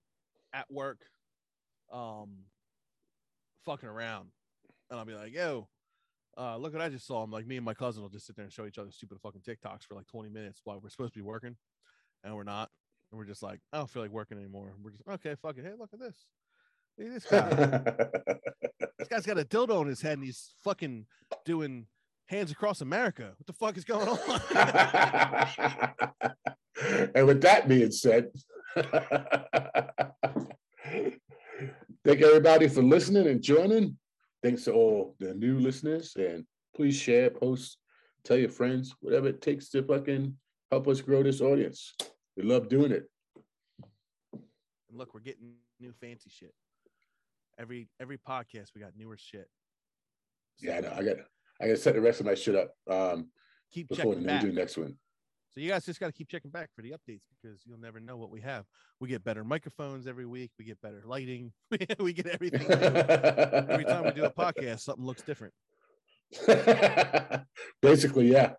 at 0.53 0.71
work, 0.71 0.99
um, 1.93 2.31
fucking 3.65 3.89
around, 3.89 4.31
and 4.91 4.99
I'll 4.99 5.07
be 5.07 5.15
like, 5.15 5.33
"Yo, 5.33 5.69
uh, 6.37 6.57
look 6.57 6.73
what 6.73 6.83
I 6.83 6.89
just 6.89 7.07
saw." 7.07 7.23
I'm 7.23 7.31
like, 7.31 7.47
me 7.47 7.57
and 7.57 7.65
my 7.65 7.75
cousin 7.75 8.03
will 8.03 8.11
just 8.11 8.27
sit 8.27 8.35
there 8.35 8.45
and 8.45 8.53
show 8.53 8.67
each 8.67 8.79
other 8.79 8.91
stupid 8.91 9.19
fucking 9.23 9.43
TikToks 9.43 9.85
for 9.85 9.95
like 9.95 10.09
20 10.09 10.31
minutes 10.31 10.61
while 10.65 10.81
we're 10.83 10.91
supposed 10.91 11.15
to 11.15 11.19
be 11.21 11.25
working, 11.25 11.57
and 12.25 12.35
we're 12.35 12.43
not, 12.43 12.71
and 13.13 13.19
we're 13.19 13.25
just 13.25 13.43
like, 13.43 13.61
I 13.73 13.79
don't 13.79 13.89
feel 13.89 14.03
like 14.03 14.11
working 14.11 14.37
anymore. 14.37 14.75
We're 14.83 14.91
just 14.91 15.03
okay, 15.09 15.37
fuck 15.41 15.59
it. 15.59 15.65
Hey, 15.65 15.75
look 15.79 15.91
at 15.93 16.01
this. 16.01 16.27
Look 16.99 17.07
at 17.07 17.15
this 17.15 17.25
guy. 17.25 18.35
this 18.99 19.09
guy's 19.09 19.27
got 19.27 19.39
a 19.39 19.45
dildo 19.45 19.79
on 19.79 19.87
his 19.87 20.03
head, 20.03 20.15
and 20.15 20.25
he's 20.25 20.55
fucking 20.65 21.07
doing 21.45 21.87
hands 22.31 22.51
across 22.53 22.81
America. 22.81 23.33
What 23.37 23.47
the 23.47 23.53
fuck 23.53 23.77
is 23.77 23.85
going 23.85 24.09
on? 24.09 24.19
and 27.15 27.27
with 27.27 27.43
that 27.43 27.67
being 27.69 27.91
said, 27.91 28.31
thank 32.05 32.23
everybody 32.23 32.69
for 32.69 32.83
listening 32.83 33.27
and 33.27 33.43
joining. 33.43 33.99
Thanks 34.45 34.65
to 34.65 34.73
all 34.73 35.17
the 35.19 35.35
new 35.35 35.59
listeners, 35.59 36.15
and 36.17 36.47
please 36.75 36.97
share, 36.97 37.31
post, 37.31 37.79
tell 38.25 38.39
your 38.39 38.49
friends, 38.49 38.95
whatever 39.01 39.29
it 39.29 39.43
takes 39.43 39.69
to 39.71 39.83
fucking 39.83 40.35
help 40.71 40.87
us 40.87 41.01
grow 41.01 41.25
this 41.25 41.41
audience. 41.41 41.95
We 42.37 42.45
love 42.45 42.69
doing 42.69 42.93
it. 42.93 43.11
And 44.33 44.97
look, 44.97 45.15
we're 45.15 45.21
getting 45.21 45.55
new 45.81 45.93
fancy 46.01 46.31
shit. 46.31 46.55
Every 47.59 47.89
every 48.01 48.19
podcast 48.19 48.69
we 48.75 48.81
got 48.81 48.93
newer 48.97 49.19
shit. 49.19 49.49
Yeah, 50.61 50.77
I 50.77 50.81
know. 50.81 50.95
I 50.97 51.03
got 51.03 51.17
I 51.61 51.67
got 51.67 51.73
to 51.73 51.77
set 51.77 51.95
the 51.95 52.01
rest 52.01 52.21
of 52.21 52.27
my 52.27 52.35
shit 52.35 52.57
up 52.57 52.71
um, 52.89 53.29
keep 53.73 53.89
before 53.89 54.15
checking 54.15 54.21
we 54.21 54.27
back. 54.27 54.45
next 54.45 54.77
one. 54.77 54.97
So 55.51 55.61
you 55.61 55.69
guys 55.69 55.85
just 55.85 55.99
got 55.99 56.07
to 56.07 56.13
keep 56.13 56.29
checking 56.29 56.51
back 56.51 56.71
for 56.77 56.83
the 56.83 56.91
updates 56.91 57.23
because 57.43 57.61
you'll 57.67 57.81
never 57.81 57.99
know 57.99 58.17
what 58.17 58.31
we 58.31 58.41
have. 58.41 58.65
We 59.01 59.09
get 59.09 59.25
better 59.25 59.43
microphones 59.43 60.07
every 60.07 60.25
week. 60.25 60.53
We 60.59 60.65
get 60.65 60.81
better 60.81 61.03
lighting. 61.05 61.53
we 61.99 62.13
get 62.13 62.29
everything. 62.29 62.71
Every 62.71 63.85
time 63.85 64.05
we 64.05 64.13
do 64.13 64.25
a 64.25 64.31
podcast, 64.39 64.81
something 64.81 65.05
looks 65.05 65.23
different. 65.23 65.53
Basically, 67.83 68.31
yeah. 68.31 68.53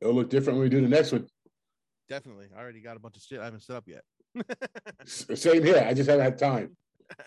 It'll 0.00 0.14
look 0.14 0.30
different 0.30 0.58
when 0.58 0.64
we 0.64 0.70
do 0.70 0.80
the 0.80 0.88
next 0.88 1.12
one. 1.12 1.26
Definitely. 2.08 2.48
I 2.56 2.60
already 2.60 2.80
got 2.80 2.96
a 2.96 3.00
bunch 3.00 3.16
of 3.16 3.22
shit 3.22 3.40
I 3.40 3.44
haven't 3.44 3.62
set 3.62 3.76
up 3.76 3.84
yet. 3.86 4.02
Same 5.04 5.62
here. 5.62 5.84
I 5.86 5.92
just 5.92 6.08
haven't 6.08 6.24
had 6.24 6.38
time. 6.38 6.74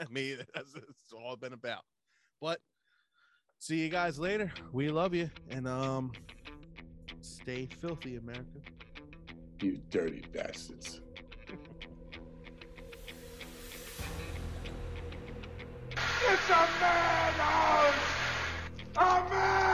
Me, 0.10 0.36
that's, 0.56 0.74
that's 0.74 1.14
all 1.16 1.34
it's 1.34 1.42
been 1.42 1.54
about. 1.54 1.82
But 2.42 2.60
see 3.60 3.78
you 3.78 3.90
guys 3.90 4.20
later. 4.20 4.52
We 4.72 4.90
love 4.90 5.14
you. 5.14 5.30
And 5.50 5.68
um 5.68 6.12
stay 7.22 7.68
filthy, 7.82 8.18
America. 8.18 8.46
You 9.62 9.82
dirty 9.90 10.24
bastards. 10.34 11.02
It's 16.30 16.50
a 16.50 16.68
madhouse! 16.82 17.96
A 18.98 19.67